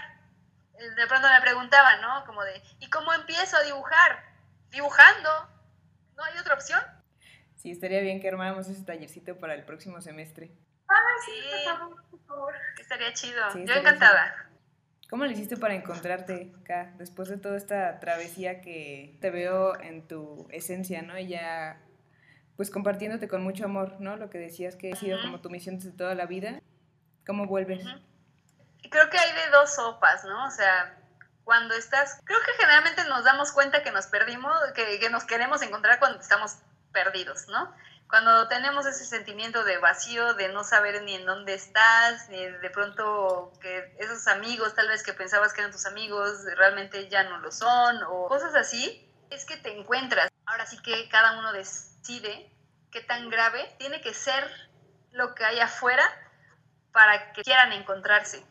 De 0.96 1.06
pronto 1.06 1.28
me 1.28 1.40
preguntaban, 1.40 2.00
¿no? 2.00 2.24
Como 2.26 2.44
de, 2.44 2.62
¿y 2.80 2.90
cómo 2.90 3.12
empiezo 3.14 3.56
a 3.56 3.62
dibujar? 3.62 4.22
Dibujando. 4.70 5.30
¿No 6.16 6.24
hay 6.24 6.38
otra 6.38 6.54
opción? 6.54 6.80
Sí, 7.56 7.70
estaría 7.70 8.00
bien 8.00 8.20
que 8.20 8.28
armáramos 8.28 8.68
ese 8.68 8.84
tallercito 8.84 9.38
para 9.38 9.54
el 9.54 9.64
próximo 9.64 10.00
semestre. 10.00 10.50
Ah, 10.88 11.00
sí, 11.24 11.32
por 12.10 12.20
favor. 12.26 12.54
Estaría 12.78 13.12
chido. 13.14 13.42
Yo 13.54 13.74
encantada. 13.74 14.45
¿Cómo 15.08 15.24
le 15.24 15.32
hiciste 15.32 15.56
para 15.56 15.74
encontrarte 15.74 16.52
acá 16.62 16.92
después 16.98 17.28
de 17.28 17.36
toda 17.36 17.56
esta 17.56 18.00
travesía 18.00 18.60
que 18.60 19.16
te 19.20 19.30
veo 19.30 19.78
en 19.80 20.06
tu 20.06 20.48
esencia, 20.50 21.02
¿no? 21.02 21.16
Y 21.18 21.28
ya 21.28 21.80
pues 22.56 22.70
compartiéndote 22.70 23.28
con 23.28 23.42
mucho 23.42 23.66
amor, 23.66 24.00
¿no? 24.00 24.16
Lo 24.16 24.30
que 24.30 24.38
decías 24.38 24.76
que 24.76 24.92
ha 24.92 24.96
sido 24.96 25.20
como 25.20 25.40
tu 25.40 25.50
misión 25.50 25.76
desde 25.76 25.92
toda 25.92 26.14
la 26.14 26.26
vida. 26.26 26.60
¿Cómo 27.26 27.46
vuelves? 27.46 27.84
Creo 28.90 29.10
que 29.10 29.18
hay 29.18 29.32
de 29.32 29.50
dos 29.50 29.74
sopas, 29.74 30.24
¿no? 30.24 30.46
O 30.46 30.50
sea, 30.50 30.96
cuando 31.44 31.74
estás, 31.74 32.20
creo 32.24 32.38
que 32.44 32.52
generalmente 32.58 33.04
nos 33.08 33.24
damos 33.24 33.52
cuenta 33.52 33.82
que 33.82 33.92
nos 33.92 34.06
perdimos, 34.06 34.52
que, 34.74 34.98
que 34.98 35.10
nos 35.10 35.24
queremos 35.24 35.62
encontrar 35.62 35.98
cuando 35.98 36.18
estamos 36.18 36.58
perdidos, 36.92 37.46
¿no? 37.48 37.72
Cuando 38.08 38.46
tenemos 38.46 38.86
ese 38.86 39.04
sentimiento 39.04 39.64
de 39.64 39.78
vacío, 39.78 40.34
de 40.34 40.48
no 40.48 40.62
saber 40.62 41.02
ni 41.02 41.14
en 41.14 41.26
dónde 41.26 41.54
estás, 41.54 42.28
ni 42.28 42.38
de 42.38 42.70
pronto 42.70 43.52
que 43.60 43.96
esos 43.98 44.28
amigos 44.28 44.74
tal 44.74 44.88
vez 44.88 45.02
que 45.02 45.12
pensabas 45.12 45.52
que 45.52 45.60
eran 45.60 45.72
tus 45.72 45.86
amigos 45.86 46.44
realmente 46.56 47.08
ya 47.08 47.24
no 47.24 47.38
lo 47.38 47.50
son, 47.50 48.02
o 48.04 48.28
cosas 48.28 48.54
así, 48.54 49.12
es 49.30 49.44
que 49.44 49.56
te 49.56 49.76
encuentras. 49.76 50.30
Ahora 50.46 50.66
sí 50.66 50.80
que 50.82 51.08
cada 51.08 51.38
uno 51.38 51.52
decide 51.52 52.52
qué 52.92 53.00
tan 53.00 53.28
grave 53.28 53.74
tiene 53.78 54.00
que 54.00 54.14
ser 54.14 54.48
lo 55.10 55.34
que 55.34 55.44
hay 55.44 55.58
afuera 55.58 56.04
para 56.92 57.32
que 57.32 57.42
quieran 57.42 57.72
encontrarse, 57.72 58.46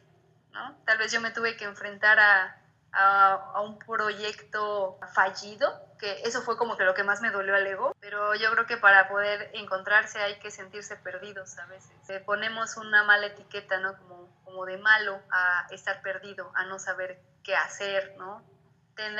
¿no? 0.52 0.78
Tal 0.86 0.98
vez 0.98 1.12
yo 1.12 1.22
me 1.22 1.32
tuve 1.32 1.56
que 1.56 1.64
enfrentar 1.64 2.20
a, 2.20 2.62
a, 2.96 3.62
un 3.62 3.78
proyecto 3.78 4.98
fallido, 5.14 5.82
que 6.00 6.22
eso 6.24 6.42
fue 6.42 6.58
como 6.58 6.78
que 6.78 6.84
lo 6.84 6.94
que 6.94 7.04
más 7.04 7.22
me 7.22 7.32
dolió 7.32 7.56
al 7.56 7.68
ego, 7.68 7.96
pero 8.00 8.36
yo 8.36 8.52
creo 8.52 8.66
que 8.66 8.78
para 8.78 9.08
poder 9.10 9.52
encontrarse 9.54 10.20
hay 10.20 10.40
que 10.40 10.52
sentirse 10.52 10.96
perdidos 10.96 11.58
a 11.58 11.66
veces. 11.66 11.92
ponemos 12.26 12.78
una 12.78 13.04
mala 13.04 13.28
etiqueta, 13.28 13.80
¿no? 13.80 13.98
Como, 13.98 14.30
como 14.44 14.66
de 14.66 14.78
malo 14.78 15.20
a 15.32 15.68
estar 15.72 16.02
perdido, 16.02 16.52
a 16.56 16.66
no 16.66 16.80
saber 16.80 17.22
qué 17.44 17.56
hacer, 17.56 18.16
¿no? 18.18 18.44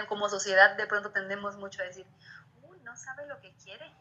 Como 0.08 0.30
sociedad 0.30 0.78
de 0.78 0.88
pronto 0.88 1.12
tendemos 1.12 1.58
mucho 1.58 1.82
a 1.82 1.86
decir, 1.86 2.06
uy, 2.64 2.80
no 2.82 2.96
sabe 2.96 3.26
lo 3.28 3.40
que 3.42 3.54
quiere. 3.64 3.94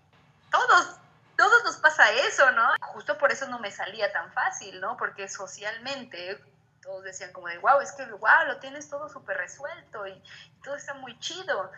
Todos, 0.51 0.99
todos 1.37 1.64
nos 1.64 1.77
pasa 1.79 2.12
eso, 2.12 2.53
¿no? 2.53 2.62
Justo 2.81 3.18
por 3.18 3.33
eso 3.33 3.49
no 3.49 3.59
me 3.59 3.72
salía 3.72 4.12
tan 4.12 4.33
fácil, 4.33 4.81
¿no? 4.81 4.97
Porque 4.97 5.29
socialmente 5.29 6.41
todos 6.85 7.03
decían 7.03 7.32
como 7.32 7.49
de, 7.49 7.59
wow, 7.59 7.80
es 7.80 7.93
que, 7.93 8.05
wow, 8.05 8.47
lo 8.47 8.59
tienes 8.59 8.89
todo 8.89 9.09
súper 9.09 9.39
resuelto 9.39 10.07
y, 10.07 10.22
todo 10.62 10.76
está 10.76 10.95
muy 10.95 11.18
chido. 11.18 11.72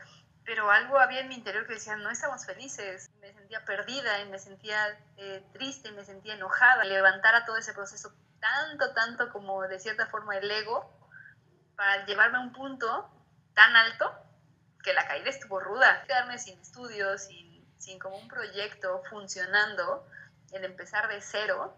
Pero 0.45 0.71
algo 0.71 0.99
había 0.99 1.21
en 1.21 1.29
mi 1.29 1.35
interior 1.35 1.67
que 1.67 1.75
decía, 1.75 1.97
no 1.97 2.11
estamos 2.11 2.45
felices. 2.45 3.11
Me 3.21 3.33
sentía 3.33 3.65
perdida 3.65 4.21
y 4.21 4.29
me 4.29 4.39
sentía 4.39 4.97
eh, 5.17 5.45
triste 5.53 5.89
y 5.89 5.93
me 5.93 6.05
sentía 6.05 6.35
enojada. 6.35 6.85
Levantar 6.85 7.35
a 7.35 7.45
todo 7.45 7.57
ese 7.57 7.73
proceso 7.73 8.13
tanto, 8.39 8.93
tanto 8.93 9.33
como 9.33 9.63
de 9.67 9.81
cierta 9.81 10.07
forma 10.07 10.37
el 10.37 10.49
ego 10.49 10.89
para 11.75 12.05
llevarme 12.07 12.39
a 12.39 12.43
un 12.43 12.53
punto 12.53 13.11
tan 13.55 13.75
alto 13.75 14.13
que 14.85 14.93
la 14.93 15.07
caída 15.09 15.31
estuvo 15.31 15.59
ruda. 15.59 16.05
Quedarme 16.07 16.39
sin 16.39 16.61
estudios, 16.61 17.23
sin, 17.23 17.67
sin 17.79 17.99
como 17.99 18.17
un 18.17 18.29
proyecto 18.29 19.03
funcionando, 19.11 20.07
el 20.53 20.65
empezar 20.65 21.09
de 21.09 21.21
cero, 21.21 21.77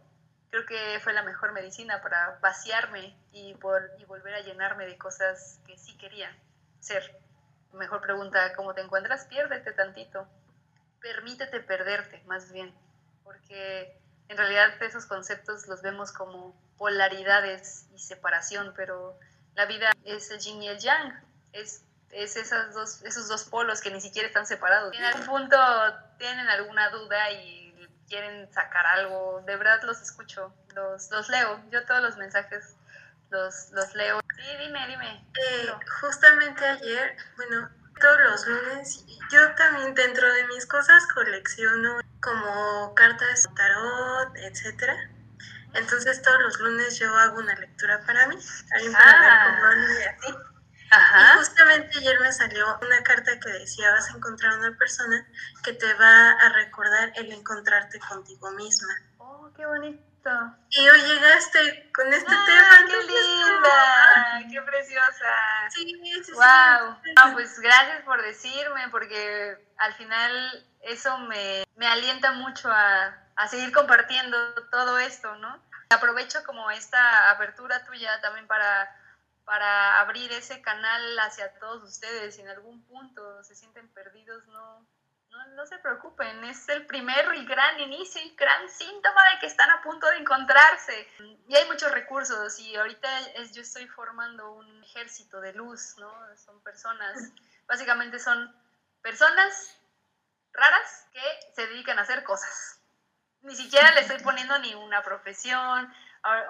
creo 0.51 0.67
que 0.67 1.01
fue 1.01 1.13
la 1.13 1.23
mejor 1.23 1.53
medicina 1.53 2.01
para 2.03 2.39
vaciarme 2.41 3.15
y, 3.33 3.55
por, 3.55 3.91
y 3.99 4.05
volver 4.05 4.35
a 4.35 4.41
llenarme 4.41 4.87
de 4.87 4.97
cosas 4.97 5.61
que 5.67 5.77
sí 5.77 5.97
quería 5.97 6.35
ser. 6.81 7.19
Mejor 7.73 8.01
pregunta, 8.01 8.55
¿cómo 8.55 8.75
te 8.75 8.81
encuentras? 8.81 9.27
Piérdete 9.27 9.73
tantito. 9.73 10.27
Permítete 11.01 11.61
perderte, 11.61 12.23
más 12.27 12.51
bien. 12.51 12.75
Porque 13.25 13.97
en 14.29 14.37
realidad 14.37 14.83
esos 14.83 15.07
conceptos 15.07 15.67
los 15.69 15.83
vemos 15.83 16.13
como 16.13 16.55
polaridades 16.79 17.87
y 17.95 17.99
separación, 17.99 18.73
pero 18.77 19.19
la 19.55 19.67
vida 19.67 19.93
es 20.05 20.31
el 20.31 20.39
yin 20.39 20.63
y 20.63 20.69
el 20.69 20.79
yang. 20.79 21.23
Es, 21.53 21.83
es 22.11 22.37
esas 22.37 22.75
dos, 22.75 23.03
esos 23.03 23.29
dos 23.29 23.45
polos 23.45 23.81
que 23.81 23.91
ni 23.91 24.01
siquiera 24.01 24.29
están 24.29 24.47
separados. 24.47 24.97
En 24.97 25.05
algún 25.05 25.27
punto 25.27 25.57
tienen 26.19 26.49
alguna 26.49 26.89
duda 26.91 27.31
y 27.33 27.68
quieren 28.09 28.53
sacar 28.53 28.87
algo, 28.87 29.43
de 29.47 29.57
verdad 29.57 29.81
los 29.85 30.01
escucho, 30.01 30.53
los, 30.75 31.11
los 31.11 31.29
leo, 31.29 31.61
yo 31.71 31.85
todos 31.85 32.03
los 32.03 32.17
mensajes 32.17 32.77
los, 33.31 33.71
los 33.73 33.95
leo. 33.95 34.21
Sí, 34.37 34.57
dime, 34.59 34.87
dime. 34.87 35.27
Eh, 35.35 35.71
justamente 36.01 36.65
ayer, 36.65 37.17
bueno, 37.37 37.69
todos 38.01 38.21
los 38.21 38.47
lunes, 38.47 39.05
yo 39.31 39.55
también 39.55 39.95
dentro 39.95 40.33
de 40.33 40.47
mis 40.47 40.67
cosas 40.67 41.07
colecciono 41.09 42.01
como 42.21 42.95
cartas 42.95 43.49
tarot, 43.55 44.37
etcétera. 44.37 44.97
Entonces 45.75 46.23
todos 46.23 46.41
los 46.41 46.61
lunes 46.61 46.99
yo 46.99 47.15
hago 47.15 47.39
una 47.39 47.55
lectura 47.57 48.01
para 48.07 48.27
mí, 48.29 48.37
alguien 48.73 48.93
para 48.93 49.21
ver 49.21 49.61
cómo 49.61 49.83
y 49.93 50.03
así. 50.03 50.58
Y 50.91 51.39
justamente 51.39 51.99
ayer 51.99 52.19
me 52.21 52.33
salió 52.33 52.79
una 52.81 53.03
carta 53.03 53.39
que 53.41 53.51
decía, 53.51 53.91
vas 53.93 54.09
a 54.09 54.17
encontrar 54.17 54.59
una 54.59 54.77
persona 54.79 55.27
que 55.63 55.73
te 55.75 55.93
va 55.95 56.31
a 56.33 56.49
recordar 56.51 57.13
el 57.17 57.31
encontrarte 57.33 57.99
contigo 58.01 58.51
misma. 58.53 58.95
Oh, 59.19 59.51
qué 59.55 59.67
bonito. 59.67 60.09
Y 60.71 60.89
hoy 60.89 61.01
llegaste 61.03 61.91
con 61.93 62.13
este 62.13 62.33
ah, 62.35 62.45
tema. 62.47 62.87
¡Qué 62.87 63.03
linda! 63.07 64.51
¡Qué 64.51 64.63
preciosa! 64.63 65.35
Sí, 65.71 66.01
sí, 66.25 66.33
wow. 66.33 66.97
sí. 67.05 67.13
pues 67.35 67.59
gracias 67.61 68.03
por 68.03 68.23
decirme, 68.23 68.89
porque 68.91 69.59
al 69.79 69.95
final 69.95 70.67
eso 70.83 71.19
me, 71.19 71.65
me 71.77 71.87
alienta 71.87 72.33
mucho 72.33 72.71
a, 72.71 73.15
a 73.37 73.49
seguir 73.49 73.73
compartiendo 73.73 74.55
todo 74.71 74.99
esto, 74.99 75.35
¿no? 75.37 75.63
Aprovecho 75.91 76.43
como 76.45 76.71
esta 76.71 77.31
apertura 77.31 77.85
tuya 77.85 78.21
también 78.21 78.47
para 78.47 78.95
para 79.49 80.01
abrir 80.01 80.31
ese 80.33 80.61
canal 80.61 81.19
hacia 81.21 81.59
todos 81.59 81.83
ustedes. 81.83 82.35
Si 82.35 82.43
en 82.43 82.51
algún 82.51 82.85
punto 82.85 83.43
se 83.43 83.55
sienten 83.55 83.89
perdidos, 83.95 84.47
no, 84.49 84.87
no, 85.57 85.67
se 85.67 85.79
preocupen. 85.79 86.45
Es 86.45 86.69
el 86.69 86.85
primer 86.85 87.35
y 87.35 87.47
gran 87.47 87.81
inicio 87.81 88.21
y 88.23 88.37
gran 88.37 88.69
síntoma 88.69 89.23
de 89.33 89.39
que 89.41 89.47
están 89.47 89.71
a 89.71 89.81
punto 89.81 90.07
de 90.11 90.19
encontrarse. 90.19 91.09
Y 91.49 91.57
hay 91.57 91.67
muchos 91.67 91.91
recursos 91.93 92.59
y 92.59 92.77
ahorita 92.77 93.21
es, 93.37 93.55
yo 93.55 93.63
estoy 93.63 93.89
formando 93.89 94.53
un 94.53 94.85
ejército 94.85 95.41
de 95.41 95.55
luz, 95.55 95.97
¿no? 95.97 96.13
Son 96.37 96.63
personas, 96.63 97.33
básicamente 97.67 98.19
son 98.19 98.55
personas 99.01 99.81
raras 100.53 101.07
que 101.11 101.53
se 101.55 101.67
dedican 101.69 101.99
a 101.99 102.03
hacer 102.03 102.23
cosas. 102.23 102.83
Ni 103.41 103.57
siquiera 103.57 103.93
le 103.93 104.01
estoy 104.01 104.19
poniendo 104.19 104.59
ni 104.59 104.75
una 104.75 105.03
profesión, 105.03 105.91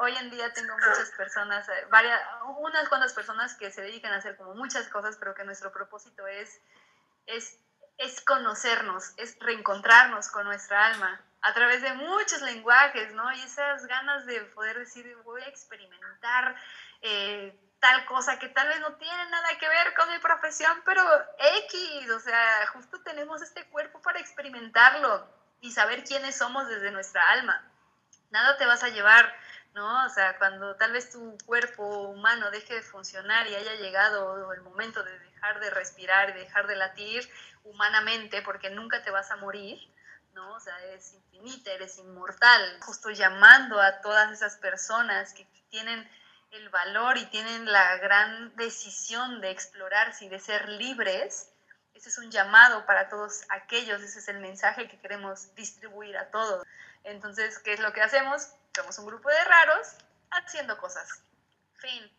Hoy 0.00 0.16
en 0.16 0.30
día 0.30 0.52
tengo 0.52 0.74
muchas 0.74 1.10
personas, 1.16 1.68
eh, 1.68 1.86
varias, 1.90 2.20
unas 2.58 2.88
cuantas 2.88 3.12
personas 3.12 3.54
que 3.54 3.70
se 3.70 3.82
dedican 3.82 4.12
a 4.12 4.16
hacer 4.16 4.36
como 4.36 4.54
muchas 4.54 4.88
cosas, 4.88 5.16
pero 5.18 5.34
que 5.34 5.44
nuestro 5.44 5.70
propósito 5.72 6.26
es, 6.26 6.60
es, 7.26 7.58
es 7.98 8.20
conocernos, 8.22 9.12
es 9.16 9.36
reencontrarnos 9.40 10.28
con 10.30 10.46
nuestra 10.46 10.86
alma 10.86 11.20
a 11.42 11.54
través 11.54 11.82
de 11.82 11.92
muchos 11.94 12.42
lenguajes, 12.42 13.12
¿no? 13.14 13.30
Y 13.32 13.40
esas 13.42 13.86
ganas 13.86 14.26
de 14.26 14.40
poder 14.46 14.78
decir, 14.78 15.16
voy 15.24 15.42
a 15.42 15.48
experimentar 15.48 16.56
eh, 17.02 17.56
tal 17.80 18.04
cosa 18.06 18.38
que 18.38 18.48
tal 18.48 18.68
vez 18.68 18.80
no 18.80 18.94
tiene 18.94 19.30
nada 19.30 19.48
que 19.58 19.68
ver 19.68 19.94
con 19.94 20.10
mi 20.10 20.18
profesión, 20.18 20.82
pero 20.84 21.02
X, 21.38 22.10
o 22.10 22.20
sea, 22.20 22.66
justo 22.72 23.00
tenemos 23.02 23.42
este 23.42 23.64
cuerpo 23.68 24.00
para 24.02 24.18
experimentarlo 24.18 25.28
y 25.60 25.72
saber 25.72 26.04
quiénes 26.04 26.36
somos 26.36 26.68
desde 26.68 26.90
nuestra 26.90 27.30
alma. 27.30 27.62
Nada 28.30 28.56
te 28.56 28.66
vas 28.66 28.82
a 28.82 28.88
llevar 28.88 29.32
¿no? 29.78 30.04
O 30.04 30.08
sea, 30.08 30.36
cuando 30.38 30.74
tal 30.74 30.92
vez 30.92 31.10
tu 31.10 31.38
cuerpo 31.46 31.84
humano 32.08 32.50
deje 32.50 32.74
de 32.74 32.82
funcionar 32.82 33.46
y 33.46 33.54
haya 33.54 33.76
llegado 33.76 34.52
el 34.52 34.60
momento 34.62 35.04
de 35.04 35.16
dejar 35.20 35.60
de 35.60 35.70
respirar 35.70 36.30
y 36.30 36.32
dejar 36.32 36.66
de 36.66 36.74
latir 36.74 37.30
humanamente, 37.62 38.42
porque 38.42 38.70
nunca 38.70 39.04
te 39.04 39.12
vas 39.12 39.30
a 39.30 39.36
morir, 39.36 39.78
¿no? 40.34 40.52
O 40.54 40.60
sea, 40.60 40.76
eres 40.82 41.14
infinita, 41.14 41.70
eres 41.70 41.96
inmortal. 41.98 42.80
Justo 42.80 43.10
llamando 43.10 43.80
a 43.80 44.00
todas 44.00 44.32
esas 44.32 44.56
personas 44.56 45.32
que 45.32 45.46
tienen 45.70 46.10
el 46.50 46.68
valor 46.70 47.16
y 47.16 47.26
tienen 47.26 47.70
la 47.70 47.98
gran 47.98 48.56
decisión 48.56 49.40
de 49.40 49.50
explorarse 49.50 50.24
y 50.24 50.28
de 50.28 50.40
ser 50.40 50.68
libres, 50.70 51.52
ese 51.94 52.08
es 52.08 52.18
un 52.18 52.32
llamado 52.32 52.84
para 52.84 53.08
todos 53.08 53.42
aquellos, 53.48 54.02
ese 54.02 54.18
es 54.18 54.28
el 54.28 54.40
mensaje 54.40 54.88
que 54.88 54.98
queremos 54.98 55.54
distribuir 55.54 56.16
a 56.16 56.30
todos. 56.32 56.66
Entonces, 57.04 57.60
¿qué 57.60 57.74
es 57.74 57.80
lo 57.80 57.92
que 57.92 58.02
hacemos? 58.02 58.48
Somos 58.78 58.98
un 58.98 59.06
grupo 59.06 59.28
de 59.28 59.44
raros 59.44 59.88
haciendo 60.30 60.78
cosas. 60.78 61.22
Fin. 61.78 62.10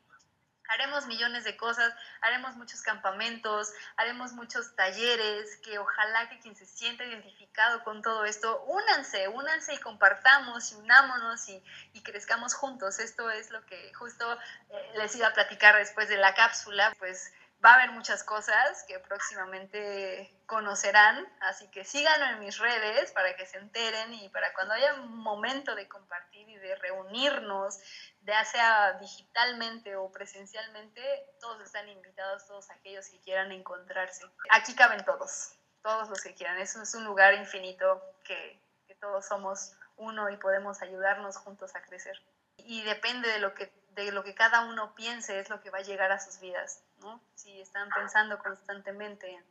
haremos 0.67 1.07
millones 1.07 1.45
de 1.45 1.57
cosas, 1.57 1.91
haremos 2.21 2.55
muchos 2.55 2.81
campamentos, 2.83 3.73
haremos 3.97 4.33
muchos 4.33 4.75
talleres, 4.75 5.57
que 5.63 5.79
ojalá 5.79 6.29
que 6.29 6.39
quien 6.39 6.55
se 6.55 6.65
sienta 6.65 7.03
identificado 7.05 7.83
con 7.83 8.03
todo 8.03 8.23
esto, 8.25 8.61
únanse, 8.65 9.27
únanse 9.29 9.73
y 9.73 9.79
compartamos 9.79 10.71
y 10.71 10.75
unámonos 10.75 11.49
y, 11.49 11.63
y 11.93 12.03
crezcamos 12.03 12.53
juntos. 12.53 12.99
Esto 12.99 13.31
es 13.31 13.49
lo 13.49 13.65
que 13.65 13.91
justo 13.95 14.31
eh, 14.69 14.91
les 14.97 15.15
iba 15.15 15.27
a 15.27 15.33
platicar 15.33 15.75
después 15.75 16.07
de 16.07 16.17
la 16.17 16.35
cápsula, 16.35 16.93
pues 16.99 17.33
va 17.63 17.71
a 17.71 17.75
haber 17.75 17.91
muchas 17.91 18.23
cosas 18.23 18.83
que 18.87 18.99
próximamente 18.99 20.33
conocerán, 20.45 21.27
así 21.41 21.69
que 21.71 21.83
síganme 21.83 22.31
en 22.31 22.39
mis 22.39 22.57
redes 22.57 23.11
para 23.11 23.35
que 23.35 23.45
se 23.45 23.57
enteren 23.57 24.13
y 24.13 24.29
para 24.29 24.53
cuando 24.53 24.73
haya 24.73 24.93
un 24.95 25.17
momento 25.17 25.75
de 25.75 25.87
compartir 25.87 26.47
y 26.49 26.57
de 26.57 26.75
reunirnos, 26.75 27.77
ya 28.21 28.43
sea 28.45 28.93
digitalmente 28.93 29.95
o 29.97 30.11
presencialmente, 30.11 31.01
todos 31.41 31.61
están 31.63 31.89
invitados, 31.89 32.47
todos 32.47 32.69
aquellos 32.71 33.07
que 33.09 33.19
quieran 33.19 33.51
encontrarse. 33.51 34.25
Aquí 34.51 34.73
caben 34.73 35.03
todos, 35.03 35.53
todos 35.81 36.09
los 36.09 36.21
que 36.21 36.33
quieran. 36.33 36.57
Eso 36.59 36.81
es 36.81 36.95
un 36.95 37.03
lugar 37.03 37.33
infinito 37.33 38.01
que, 38.23 38.59
que 38.87 38.95
todos 38.95 39.25
somos 39.25 39.73
uno 39.97 40.29
y 40.29 40.37
podemos 40.37 40.81
ayudarnos 40.81 41.35
juntos 41.37 41.75
a 41.75 41.81
crecer. 41.81 42.17
Y 42.57 42.83
depende 42.83 43.29
de 43.29 43.39
lo 43.39 43.53
que 43.53 43.71
de 43.89 44.11
lo 44.11 44.23
que 44.23 44.33
cada 44.33 44.61
uno 44.61 44.95
piense 44.95 45.39
es 45.39 45.49
lo 45.49 45.61
que 45.61 45.69
va 45.69 45.79
a 45.79 45.83
llegar 45.83 46.11
a 46.11 46.19
sus 46.19 46.39
vidas, 46.39 46.81
¿no? 47.01 47.21
Si 47.35 47.59
están 47.61 47.89
pensando 47.89 48.39
constantemente 48.39 49.43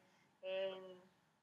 en, 0.42 0.98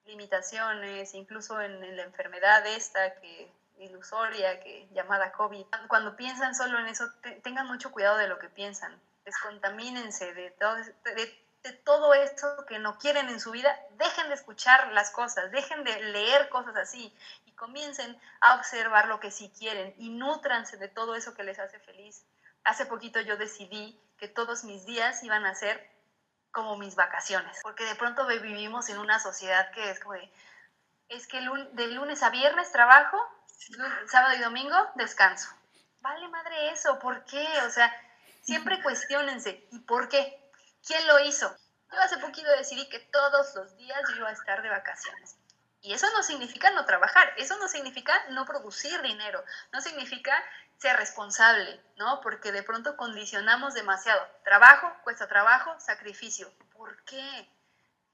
limitaciones, 0.06 1.16
incluso 1.16 1.60
en, 1.60 1.97
la 1.97 2.03
enfermedad 2.03 2.66
esta 2.68 3.16
que 3.16 3.51
ilusoria, 3.80 4.60
que 4.60 4.88
llamada 4.91 5.32
COVID, 5.32 5.66
cuando 5.88 6.16
piensan 6.16 6.53
solo 6.53 6.80
en 6.80 6.88
eso, 6.88 7.06
tengan 7.43 7.68
mucho 7.68 7.91
cuidado 7.91 8.18
de 8.18 8.28
lo 8.28 8.38
que 8.38 8.47
piensan, 8.47 9.01
descontamínense 9.26 10.34
de 10.34 10.51
todo, 10.51 10.76
de, 10.76 11.45
que 12.68 12.80
no 12.80 12.97
quieren 12.99 13.30
en 13.30 13.39
su 13.39 13.51
vida, 13.51 13.76
dejen 13.97 14.30
de 14.30 14.36
escuchar 14.36 14.91
las 14.91 15.10
cosas, 15.10 15.51
dejen 15.51 15.84
de 15.84 15.99
leer 16.12 16.49
cosas 16.49 16.76
así 16.76 17.14
y 17.45 17.51
comiencen 17.53 18.20
a 18.41 18.56
observar 18.56 19.08
lo 19.08 19.20
que 19.20 19.32
sí 19.32 19.51
quieren 19.58 19.93
y 19.97 20.10
nutranse 20.10 20.78
de 20.78 20.88
todo 20.88 21.16
eso 21.16 21.34
que 21.34 21.43
les 21.43 21.58
hace 21.58 21.80
feliz. 21.80 22.26
Hace 22.64 22.86
poquito 22.86 23.20
yo 23.22 23.38
decidí 23.38 23.99
que 24.18 24.28
todos 24.28 24.64
mis 24.64 24.86
días 24.86 25.24
iban 25.24 25.45
a 25.45 25.56
ser 25.56 25.95
como 26.56 26.78
mis 26.78 26.95
vacaciones, 26.95 27.60
porque 27.62 27.84
de 27.84 27.95
pronto 27.95 28.26
vivimos 28.26 28.88
en 28.88 28.97
una 28.97 29.20
sociedad 29.20 29.70
que 29.72 29.91
es 29.91 29.99
como 29.99 30.14
de, 30.14 30.32
es 31.10 31.28
que 31.28 31.41
de 31.74 31.88
lunes 31.88 32.24
a 32.24 32.30
viernes 32.30 32.72
trabajo, 32.72 33.20
sábado 34.10 34.36
y 34.36 34.39
domingo 34.39 34.76
descanso. 34.95 35.49
Vale 35.99 36.28
madre 36.30 36.70
eso, 36.72 36.97
¿por 36.99 37.26
qué? 37.26 37.45
O 37.68 37.70
sea, 37.70 37.93
siempre 38.41 38.82
cuestionense, 38.82 39.68
¿y 39.70 39.80
por 39.80 40.08
qué? 40.08 40.49
¿Quién 40.88 41.06
lo 41.08 41.20
hizo? 41.20 41.53
Yo 41.91 41.99
hace 41.99 42.18
poquito 42.20 42.49
decidí 42.51 42.88
que 42.88 42.99
todos 42.99 43.53
los 43.56 43.76
días 43.76 44.01
yo 44.10 44.16
iba 44.16 44.30
a 44.30 44.34
estar 44.34 44.62
de 44.62 44.70
vacaciones. 44.70 45.36
Y 45.82 45.93
eso 45.93 46.08
no 46.14 46.24
significa 46.24 46.72
no 46.72 46.86
trabajar, 46.86 47.34
eso 47.36 47.58
no 47.58 47.68
significa 47.68 48.14
no 48.30 48.45
producir 48.45 49.01
dinero, 49.01 49.43
no 49.74 49.82
significa 49.82 50.41
ser 50.78 50.98
responsable, 50.98 51.82
¿no? 51.98 52.22
Porque 52.22 52.52
de 52.52 52.64
pronto 52.64 52.98
condicionamos 52.98 53.74
demasiado. 53.74 54.22
Trabajo, 54.44 54.92
cuesta 55.04 55.28
trabajo, 55.28 55.80
sacrificio. 55.80 56.52
¿Por 56.74 57.04
qué? 57.06 57.50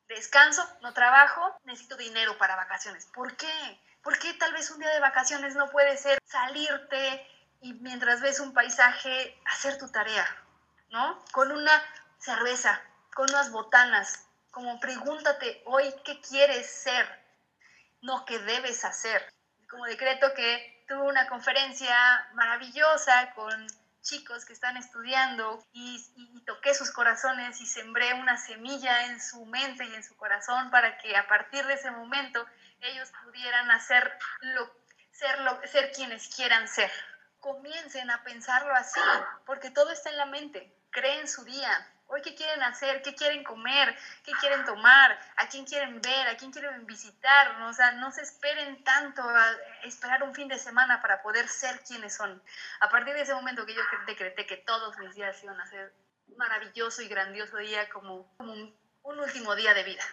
Descanso, 0.07 0.67
no 0.81 0.93
trabajo, 0.93 1.55
necesito 1.63 1.95
dinero 1.97 2.37
para 2.37 2.55
vacaciones. 2.55 3.05
¿Por 3.07 3.35
qué? 3.37 3.81
¿Por 4.03 4.17
qué 4.19 4.33
tal 4.33 4.53
vez 4.53 4.69
un 4.71 4.79
día 4.79 4.89
de 4.93 4.99
vacaciones 4.99 5.55
no 5.55 5.69
puede 5.69 5.95
ser 5.97 6.19
salirte 6.25 7.27
y 7.61 7.73
mientras 7.73 8.21
ves 8.21 8.39
un 8.39 8.53
paisaje 8.53 9.39
hacer 9.45 9.77
tu 9.77 9.89
tarea, 9.89 10.25
¿no? 10.89 11.23
Con 11.31 11.51
una 11.51 11.71
cerveza, 12.17 12.81
con 13.13 13.29
unas 13.29 13.51
botanas, 13.51 14.25
como 14.49 14.79
pregúntate 14.79 15.61
hoy 15.65 15.93
qué 16.03 16.19
quieres 16.19 16.69
ser, 16.69 17.07
no 18.01 18.25
qué 18.25 18.39
debes 18.39 18.83
hacer. 18.83 19.31
Como 19.69 19.85
decreto 19.85 20.33
que 20.33 20.80
tuve 20.91 21.03
una 21.03 21.25
conferencia 21.27 21.95
maravillosa 22.33 23.31
con 23.33 23.65
chicos 24.01 24.43
que 24.43 24.51
están 24.51 24.75
estudiando 24.75 25.65
y, 25.71 26.05
toqué 26.45 26.73
sus 26.73 26.91
corazones 26.91 27.61
y 27.61 27.65
sembré 27.65 28.13
una 28.15 28.35
semilla 28.35 29.05
en 29.05 29.21
su 29.21 29.45
mente 29.45 29.85
y 29.85 29.95
en 29.95 30.03
su 30.03 30.17
corazón 30.17 30.69
para 30.69 30.97
que 30.97 31.15
a 31.15 31.27
partir 31.29 31.65
de 31.65 31.75
ese 31.75 31.91
momento 31.91 32.45
ellos 32.81 33.09
pudieran 33.23 33.71
hacer 33.71 34.11
lo, 34.41 34.69
ser, 35.13 35.39
lo, 35.41 35.61
ser 35.65 35.93
quienes 35.93 36.35
quieran 36.35 36.67
ser. 36.67 36.91
Comiencen 37.39 38.11
a 38.11 38.21
pensarlo 38.23 38.73
así, 38.75 38.99
porque 39.45 39.69
todo 39.69 39.91
está 39.91 40.09
en 40.09 40.17
la 40.17 40.25
mente. 40.25 40.75
Creen 40.89 41.25
su 41.27 41.45
día, 41.45 41.90
Hoy, 42.13 42.21
¿qué 42.21 42.35
quieren 42.35 42.61
hacer? 42.63 43.01
¿Qué 43.01 43.15
quieren 43.15 43.41
comer? 43.41 43.97
¿Qué 44.25 44.33
quieren 44.33 44.65
tomar? 44.65 45.17
¿A 45.37 45.47
quién 45.47 45.63
quieren 45.63 46.01
ver? 46.01 46.27
¿A 46.27 46.35
quién 46.35 46.51
quieren 46.51 46.85
visitar? 46.85 47.61
O 47.61 47.71
sea, 47.73 47.93
no 47.93 48.11
se 48.11 48.21
esperen 48.21 48.83
tanto 48.83 49.21
a 49.21 49.49
esperar 49.85 50.21
un 50.21 50.35
fin 50.35 50.49
de 50.49 50.59
semana 50.59 51.01
para 51.01 51.21
poder 51.21 51.47
ser 51.47 51.79
quienes 51.85 52.13
son. 52.13 52.43
A 52.81 52.89
partir 52.89 53.13
de 53.13 53.21
ese 53.21 53.33
momento 53.33 53.65
que 53.65 53.73
yo 53.73 53.81
decreté 54.05 54.45
que 54.45 54.57
todos 54.57 54.97
mis 54.97 55.15
días 55.15 55.41
iban 55.41 55.57
a 55.61 55.65
ser 55.67 55.93
un 56.27 56.35
maravilloso 56.35 57.01
y 57.01 57.07
grandioso 57.07 57.55
día 57.55 57.87
como, 57.89 58.35
como 58.35 58.51
un, 58.51 58.75
último 59.03 59.55
día 59.55 59.73
de 59.73 59.83
vida. 59.83 60.03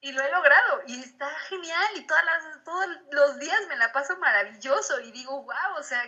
Y 0.00 0.12
lo 0.12 0.22
he 0.22 0.30
logrado 0.30 0.82
y 0.86 1.00
está 1.00 1.28
genial 1.48 1.88
y 1.96 2.06
todas 2.06 2.24
las, 2.24 2.62
todos 2.62 2.86
los 3.10 3.38
días 3.40 3.66
me 3.68 3.76
la 3.76 3.90
paso 3.90 4.16
maravilloso 4.18 5.00
y 5.00 5.10
digo, 5.10 5.42
wow, 5.42 5.76
o 5.76 5.82
sea, 5.82 6.04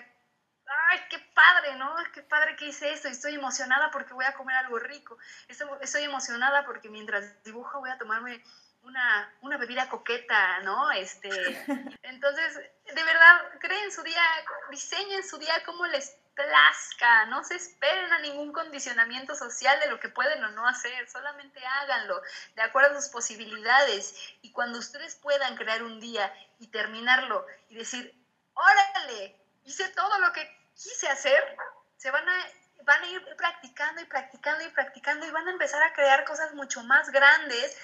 ay, 0.91 1.01
qué 1.11 1.19
padre, 1.35 1.77
¿no? 1.77 1.95
Qué 2.13 2.23
padre 2.23 2.57
que 2.57 2.67
hice 2.67 2.93
esto. 2.93 3.09
Estoy 3.09 3.35
emocionada 3.35 3.91
porque 3.91 4.15
voy 4.15 4.25
a 4.25 4.35
comer 4.35 4.57
algo 4.57 4.79
rico. 4.79 5.19
Estoy, 5.49 6.05
emocionada 6.05 6.65
porque 6.65 6.89
mientras 6.89 7.43
dibujo 7.45 7.81
voy 7.81 7.91
a 7.91 7.99
tomarme 7.99 8.43
una, 8.83 9.33
una, 9.43 9.57
bebida 9.57 9.89
coqueta, 9.89 10.61
¿no? 10.61 10.91
Este, 10.93 11.29
entonces, 12.03 12.55
de 12.55 13.05
verdad, 13.05 13.59
creen 13.61 13.91
su 13.93 14.03
día, 14.03 14.23
diseñen 14.71 15.27
su 15.27 15.39
día 15.39 15.63
como 15.65 15.87
les 15.87 16.17
plazca, 16.35 17.27
no 17.27 17.43
se 17.43 17.57
esperen 17.57 18.13
a 18.13 18.21
ningún 18.21 18.53
condicionamiento 18.53 19.35
social 19.35 19.79
de 19.81 19.89
lo 19.89 19.99
que 19.99 20.09
pueden 20.09 20.43
o 20.45 20.51
no 20.51 20.69
hacer, 20.69 21.11
solamente 21.11 21.61
háganlo 21.67 22.23
de 22.55 22.63
acuerdo 22.63 22.97
a 22.97 23.01
sus 23.01 23.11
posibilidades 23.11 24.15
y 24.41 24.53
cuando 24.53 24.79
ustedes 24.79 25.17
puedan 25.17 25.57
crear 25.57 25.83
un 25.83 25.99
día 25.99 26.33
y 26.61 26.69
terminarlo 26.69 27.45
y 27.69 27.75
decir, 27.75 28.15
órale, 28.55 29.37
hice 29.65 29.89
todo 29.89 30.21
lo 30.21 30.33
que 30.33 30.58
quise 30.83 31.09
hacer, 31.09 31.43
se 31.97 32.11
van 32.11 32.29
a, 32.29 32.47
van 32.85 33.03
a 33.03 33.07
ir 33.09 33.37
practicando 33.37 34.01
y 34.01 34.05
practicando 34.05 34.65
y 34.65 34.69
practicando 34.71 35.27
y 35.27 35.31
van 35.31 35.49
a 35.49 35.53
empezar 35.53 35.83
a 35.83 35.93
crear 35.93 36.25
cosas 36.25 36.55
mucho 36.55 36.83
más 36.85 37.11
grandes, 37.11 37.77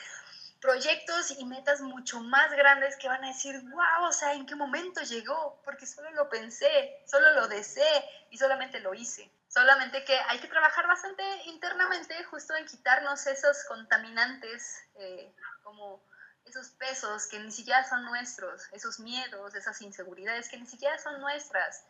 proyectos 0.61 1.33
y 1.33 1.45
metas 1.45 1.81
mucho 1.81 2.21
más 2.21 2.51
grandes 2.53 2.97
que 2.97 3.09
van 3.09 3.23
a 3.25 3.29
decir, 3.29 3.61
wow, 3.71 4.09
o 4.09 4.13
sea, 4.13 4.33
¿en 4.33 4.47
qué 4.47 4.55
momento 4.55 5.03
llegó? 5.03 5.61
Porque 5.65 5.87
solo 5.87 6.11
lo 6.13 6.29
pensé, 6.31 7.03
solo 7.07 7.33
lo 7.33 7.49
deseé 7.49 8.05
y 8.31 8.39
solamente 8.39 8.81
lo 8.81 8.95
hice. 8.95 9.31
Solamente 9.49 10.05
que 10.05 10.19
hay 10.29 10.39
que 10.39 10.49
trabajar 10.49 10.87
bastante 10.87 11.23
internamente 11.45 12.25
justo 12.25 12.57
en 12.57 12.65
quitarnos 12.65 13.27
esos 13.27 13.65
contaminantes 13.65 14.83
eh, 14.97 15.33
como 15.63 16.03
esos 16.47 16.69
pesos 16.71 17.27
que 17.27 17.39
ni 17.39 17.53
siquiera 17.53 17.87
son 17.89 18.05
nuestros, 18.05 18.63
esos 18.73 19.01
miedos, 19.01 19.55
esas 19.55 19.81
inseguridades 19.83 20.49
que 20.49 20.57
ni 20.57 20.67
siquiera 20.67 20.99
son 20.99 21.21
nuestras 21.21 21.85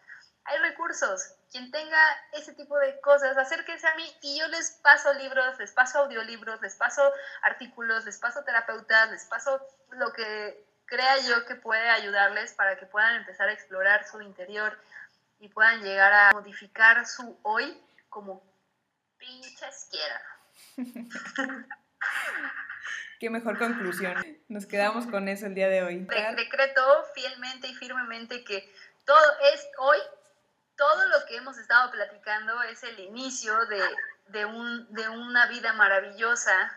hay 0.44 0.58
recursos. 0.58 1.34
Quien 1.50 1.70
tenga 1.70 1.98
ese 2.32 2.52
tipo 2.54 2.76
de 2.78 3.00
cosas, 3.00 3.36
acérquese 3.36 3.86
a 3.86 3.94
mí 3.94 4.04
y 4.22 4.38
yo 4.38 4.48
les 4.48 4.72
paso 4.82 5.12
libros, 5.14 5.58
les 5.58 5.72
paso 5.72 6.00
audiolibros, 6.00 6.60
les 6.60 6.74
paso 6.74 7.12
artículos, 7.42 8.04
les 8.04 8.18
paso 8.18 8.42
terapeutas, 8.44 9.10
les 9.10 9.24
paso 9.24 9.60
lo 9.90 10.12
que 10.12 10.64
crea 10.86 11.18
yo 11.18 11.46
que 11.46 11.54
puede 11.54 11.88
ayudarles 11.90 12.52
para 12.54 12.76
que 12.76 12.86
puedan 12.86 13.16
empezar 13.16 13.48
a 13.48 13.52
explorar 13.52 14.06
su 14.06 14.20
interior 14.20 14.78
y 15.38 15.48
puedan 15.48 15.82
llegar 15.82 16.12
a 16.12 16.32
modificar 16.32 17.06
su 17.06 17.38
hoy 17.42 17.80
como 18.08 18.42
pinches 19.18 19.88
quieran. 19.90 20.22
Qué 23.20 23.30
mejor 23.30 23.58
conclusión. 23.58 24.14
Nos 24.48 24.66
quedamos 24.66 25.06
con 25.06 25.28
eso 25.28 25.46
el 25.46 25.54
día 25.54 25.68
de 25.68 25.82
hoy. 25.82 26.00
decreto 26.36 26.82
fielmente 27.14 27.68
y 27.68 27.74
firmemente 27.74 28.44
que 28.44 28.70
todo 29.04 29.22
es 29.52 29.66
hoy 29.78 29.98
todo 30.76 31.08
lo 31.08 31.26
que 31.26 31.36
hemos 31.36 31.58
estado 31.58 31.90
platicando 31.90 32.62
es 32.62 32.82
el 32.82 32.98
inicio 32.98 33.54
de, 34.26 34.44
un, 34.44 34.92
de 34.92 35.08
una 35.08 35.46
vida 35.46 35.72
maravillosa 35.72 36.72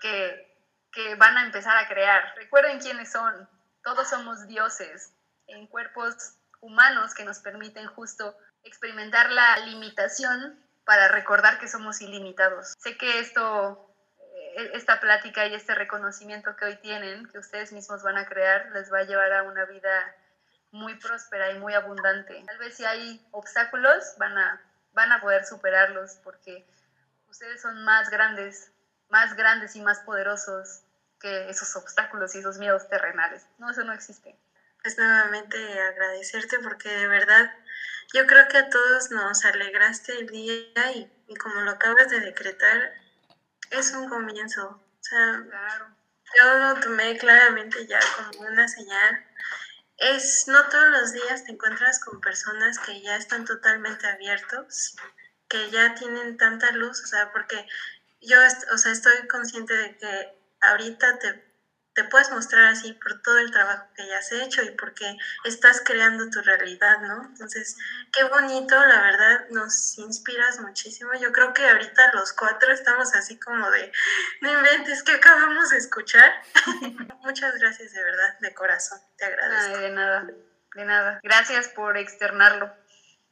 que, 0.00 0.56
que, 0.92 1.14
van 1.16 1.36
a 1.36 1.44
empezar 1.44 1.76
a 1.76 1.88
crear. 1.88 2.34
Recuerden 2.36 2.80
quiénes 2.80 3.12
son. 3.12 3.48
Todos 3.82 4.08
somos 4.08 4.46
dioses 4.46 5.12
en 5.46 5.66
cuerpos 5.66 6.34
humanos 6.60 7.14
que 7.14 7.24
nos 7.24 7.38
permiten 7.38 7.86
justo 7.86 8.36
experimentar 8.64 9.30
la 9.30 9.58
limitación 9.58 10.58
para 10.84 11.08
recordar 11.08 11.58
que 11.58 11.68
somos 11.68 12.00
ilimitados. 12.00 12.74
Sé 12.78 12.96
que 12.96 13.18
esto, 13.18 13.94
eh, 14.56 14.70
esta 14.74 15.00
plática 15.00 15.46
y 15.46 15.54
este 15.54 15.74
reconocimiento 15.74 16.56
que 16.56 16.64
hoy 16.64 16.76
tienen, 16.76 17.28
que 17.28 17.38
ustedes 17.38 17.72
mismos 17.72 18.02
van 18.02 18.16
a 18.16 18.26
crear, 18.26 18.70
les 18.72 18.92
va 18.92 19.00
a 19.00 19.04
llevar 19.04 19.32
a 19.32 19.42
una 19.42 19.64
vida 19.66 20.16
muy 20.76 20.94
próspera 20.96 21.50
y 21.50 21.58
muy 21.58 21.74
abundante. 21.74 22.42
Tal 22.46 22.58
vez 22.58 22.76
si 22.76 22.84
hay 22.84 23.20
obstáculos 23.32 24.14
van 24.18 24.36
a, 24.38 24.60
van 24.92 25.12
a 25.12 25.20
poder 25.20 25.44
superarlos 25.44 26.18
porque 26.22 26.64
ustedes 27.28 27.60
son 27.60 27.84
más 27.84 28.10
grandes, 28.10 28.70
más 29.08 29.34
grandes 29.34 29.74
y 29.76 29.80
más 29.80 30.00
poderosos 30.00 30.82
que 31.20 31.48
esos 31.50 31.74
obstáculos 31.76 32.34
y 32.34 32.38
esos 32.38 32.58
miedos 32.58 32.88
terrenales. 32.88 33.46
No, 33.58 33.70
eso 33.70 33.84
no 33.84 33.92
existe. 33.92 34.36
Pues 34.82 34.96
nuevamente 34.98 35.58
agradecerte 35.80 36.58
porque 36.60 36.88
de 36.88 37.08
verdad 37.08 37.50
yo 38.14 38.26
creo 38.26 38.46
que 38.48 38.58
a 38.58 38.68
todos 38.68 39.10
nos 39.10 39.44
alegraste 39.44 40.12
el 40.12 40.26
día 40.28 40.92
y, 40.92 41.34
como 41.36 41.62
lo 41.62 41.72
acabas 41.72 42.08
de 42.08 42.20
decretar, 42.20 42.92
es 43.70 43.92
un 43.92 44.08
comienzo. 44.08 44.68
O 44.68 45.02
sea, 45.02 45.42
yo 46.40 46.58
lo 46.58 46.80
tomé 46.80 47.16
claramente 47.18 47.86
ya 47.86 47.98
como 48.16 48.48
una 48.48 48.68
señal. 48.68 49.25
Es, 49.98 50.44
no 50.46 50.68
todos 50.68 50.88
los 50.90 51.12
días 51.12 51.44
te 51.44 51.52
encuentras 51.52 52.00
con 52.00 52.20
personas 52.20 52.78
que 52.78 53.00
ya 53.00 53.16
están 53.16 53.44
totalmente 53.44 54.06
abiertos, 54.06 54.94
que 55.48 55.70
ya 55.70 55.94
tienen 55.94 56.36
tanta 56.36 56.70
luz, 56.72 57.02
o 57.02 57.06
sea, 57.06 57.32
porque 57.32 57.66
yo, 58.20 58.36
o 58.72 58.78
sea, 58.78 58.92
estoy 58.92 59.26
consciente 59.28 59.74
de 59.74 59.96
que 59.96 60.38
ahorita 60.60 61.18
te 61.18 61.45
te 61.96 62.04
puedes 62.04 62.30
mostrar 62.30 62.66
así 62.66 62.92
por 62.92 63.22
todo 63.22 63.38
el 63.38 63.50
trabajo 63.50 63.86
que 63.96 64.06
ya 64.06 64.18
has 64.18 64.30
hecho 64.30 64.62
y 64.62 64.70
porque 64.72 65.16
estás 65.44 65.80
creando 65.82 66.28
tu 66.28 66.42
realidad, 66.42 67.00
¿no? 67.00 67.24
Entonces, 67.24 67.78
qué 68.12 68.22
bonito, 68.24 68.76
la 68.78 69.00
verdad, 69.00 69.46
nos 69.48 69.96
inspiras 69.96 70.60
muchísimo. 70.60 71.10
Yo 71.18 71.32
creo 71.32 71.54
que 71.54 71.66
ahorita 71.66 72.12
los 72.12 72.34
cuatro 72.34 72.70
estamos 72.70 73.14
así 73.14 73.40
como 73.40 73.70
de, 73.70 73.90
no 74.42 74.52
inventes, 74.52 75.02
que 75.02 75.12
acabamos 75.12 75.70
de 75.70 75.78
escuchar. 75.78 76.30
Muchas 77.22 77.58
gracias 77.58 77.94
de 77.94 78.04
verdad, 78.04 78.38
de 78.40 78.54
corazón, 78.54 79.00
te 79.16 79.24
agradezco. 79.24 79.78
de 79.78 79.90
nada, 79.90 80.30
de 80.74 80.84
nada. 80.84 81.20
Gracias 81.22 81.68
por 81.68 81.96
externarlo. 81.96 82.70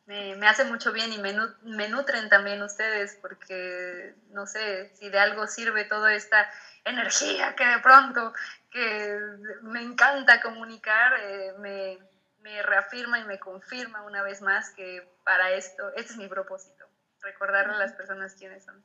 Me, 0.06 0.36
me, 0.36 0.48
hace 0.48 0.64
mucho 0.64 0.92
bien 0.92 1.12
y 1.12 1.18
me, 1.18 1.34
me 1.64 1.88
nutren 1.88 2.30
también 2.30 2.62
ustedes 2.62 3.18
porque 3.20 4.14
no 4.30 4.46
sé 4.46 4.94
si 4.96 5.10
de 5.10 5.18
algo 5.18 5.46
sirve 5.46 5.84
toda 5.84 6.14
esta 6.14 6.50
energía 6.84 7.54
que 7.56 7.64
de 7.64 7.78
pronto 7.80 8.32
que 8.70 9.18
me 9.62 9.82
encanta 9.82 10.40
comunicar, 10.40 11.12
eh, 11.20 11.52
me, 11.58 11.98
me, 12.42 12.62
reafirma 12.62 13.20
y 13.20 13.24
me 13.24 13.38
confirma 13.38 14.02
una 14.02 14.22
vez 14.22 14.42
más 14.42 14.70
que 14.70 15.06
para 15.24 15.52
esto, 15.52 15.94
este 15.96 16.12
es 16.12 16.18
mi 16.18 16.28
propósito, 16.28 16.84
recordarle 17.22 17.74
a 17.74 17.78
las 17.78 17.92
personas 17.92 18.34
quiénes 18.34 18.64
son. 18.64 18.82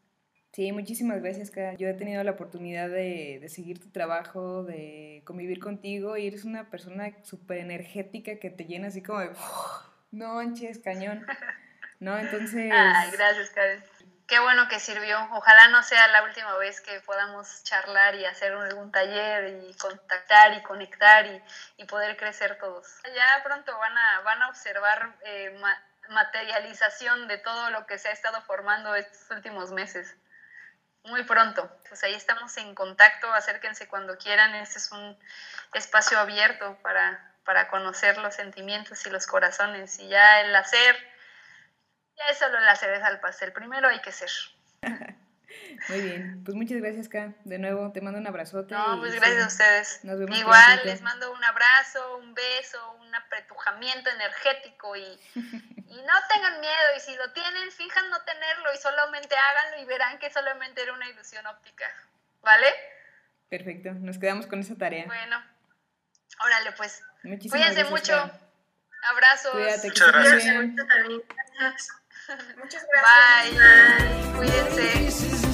Sí, 0.51 0.71
muchísimas 0.71 1.21
gracias, 1.21 1.51
Cara. 1.51 1.73
Yo 1.75 1.87
he 1.87 1.93
tenido 1.93 2.23
la 2.23 2.31
oportunidad 2.31 2.89
de, 2.89 3.37
de, 3.39 3.49
seguir 3.49 3.79
tu 3.79 3.91
trabajo, 3.91 4.63
de 4.63 5.21
convivir 5.25 5.59
contigo 5.59 6.17
y 6.17 6.25
eres 6.27 6.43
una 6.43 6.71
persona 6.71 7.11
súper 7.23 7.59
energética 7.59 8.39
que 8.39 8.49
te 8.49 8.65
llena 8.65 8.87
así 8.87 9.03
como 9.03 9.19
de, 9.19 9.29
no 10.11 10.35
manches, 10.35 10.79
cañón. 10.79 11.25
¿No? 11.99 12.17
Entonces... 12.17 12.71
Ay, 12.73 13.11
gracias, 13.11 13.49
Karen 13.49 13.83
qué 14.29 14.39
bueno 14.39 14.67
que 14.67 14.79
sirvió. 14.79 15.17
Ojalá 15.33 15.67
no 15.69 15.81
sea 15.83 16.07
la 16.07 16.23
última 16.23 16.55
vez 16.57 16.79
que 16.79 17.01
podamos 17.01 17.63
charlar 17.63 18.15
y 18.15 18.25
hacer 18.25 18.53
algún 18.53 18.91
taller 18.91 19.63
y 19.67 19.73
contactar 19.73 20.53
y 20.53 20.61
conectar 20.61 21.25
y, 21.77 21.85
poder 21.85 22.15
crecer 22.15 22.57
todos. 22.59 22.87
Ya 23.15 23.41
pronto 23.43 23.75
van 23.77 23.97
a, 23.97 24.21
van 24.21 24.41
a 24.43 24.49
observar 24.49 25.15
eh, 25.23 25.59
materialización 26.09 27.27
de 27.27 27.39
todo 27.39 27.71
lo 27.71 27.87
que 27.87 27.97
se 27.97 28.09
ha 28.09 28.11
estado 28.11 28.41
formando 28.43 28.93
estos 28.95 29.29
últimos 29.31 29.71
meses. 29.71 30.15
Muy 31.03 31.23
pronto. 31.23 31.75
Pues 31.87 32.03
ahí 32.03 32.13
estamos 32.13 32.55
en 32.57 32.75
contacto. 32.75 33.33
Acérquense 33.33 33.87
cuando 33.87 34.17
quieran. 34.17 34.53
Este 34.55 34.77
es 34.77 34.91
un 34.91 35.17
espacio 35.73 36.19
abierto 36.19 36.77
para, 36.83 37.33
para 37.45 37.67
conocer 37.69 38.19
los 38.19 38.35
sentimientos 38.35 39.03
y 39.07 39.09
los 39.09 39.25
corazones. 39.25 39.97
Y 39.97 40.07
ya 40.09 40.41
el 40.41 40.55
hacer 40.55 40.95
ya 42.19 42.31
es 42.31 42.37
solo 42.37 42.59
la 42.59 42.75
cereza 42.75 43.07
al 43.07 43.19
pastel. 43.19 43.51
Primero 43.51 43.87
hay 43.87 44.01
que 44.01 44.11
ser. 44.11 44.29
Muy 45.87 46.01
bien, 46.01 46.43
pues 46.43 46.55
muchas 46.55 46.77
gracias, 46.77 47.09
K. 47.09 47.33
De 47.43 47.57
nuevo, 47.57 47.91
te 47.91 48.01
mando 48.01 48.19
un 48.19 48.27
abrazote. 48.27 48.73
No, 48.73 48.99
pues 48.99 49.15
gracias 49.15 49.43
a 49.43 49.47
ustedes. 49.47 49.99
Nos 50.03 50.19
vemos 50.19 50.37
Igual, 50.37 50.81
les 50.85 51.01
mando 51.01 51.31
un 51.31 51.43
abrazo, 51.43 52.17
un 52.17 52.33
beso, 52.33 52.91
un 52.99 53.15
apretujamiento 53.15 54.09
energético 54.09 54.95
y, 54.95 55.01
y 55.35 56.01
no 56.01 56.13
tengan 56.33 56.59
miedo. 56.59 56.95
Y 56.97 56.99
si 56.99 57.15
lo 57.15 57.31
tienen, 57.31 57.71
fijan 57.71 58.09
no 58.09 58.21
tenerlo 58.21 58.73
y 58.73 58.77
solamente 58.77 59.35
háganlo 59.35 59.81
y 59.81 59.85
verán 59.85 60.19
que 60.19 60.29
solamente 60.29 60.83
era 60.83 60.93
una 60.93 61.09
ilusión 61.09 61.45
óptica. 61.47 61.85
¿Vale? 62.41 62.67
Perfecto, 63.49 63.93
nos 63.93 64.19
quedamos 64.19 64.45
con 64.45 64.59
esa 64.59 64.75
tarea. 64.75 65.05
Bueno, 65.05 65.43
órale, 66.45 66.71
pues. 66.73 67.01
Muchísimas 67.23 67.67
Cuídense 67.67 67.89
mucho. 67.89 68.31
Abrazos. 69.01 69.51
Cuídate, 69.51 69.87
Muchas 69.87 70.11
gracias. 70.11 71.89
Muchas 72.57 72.85
gracias. 72.91 73.55
Bye. 73.55 74.37
Bye. 74.37 74.37
Cuídense. 74.37 75.48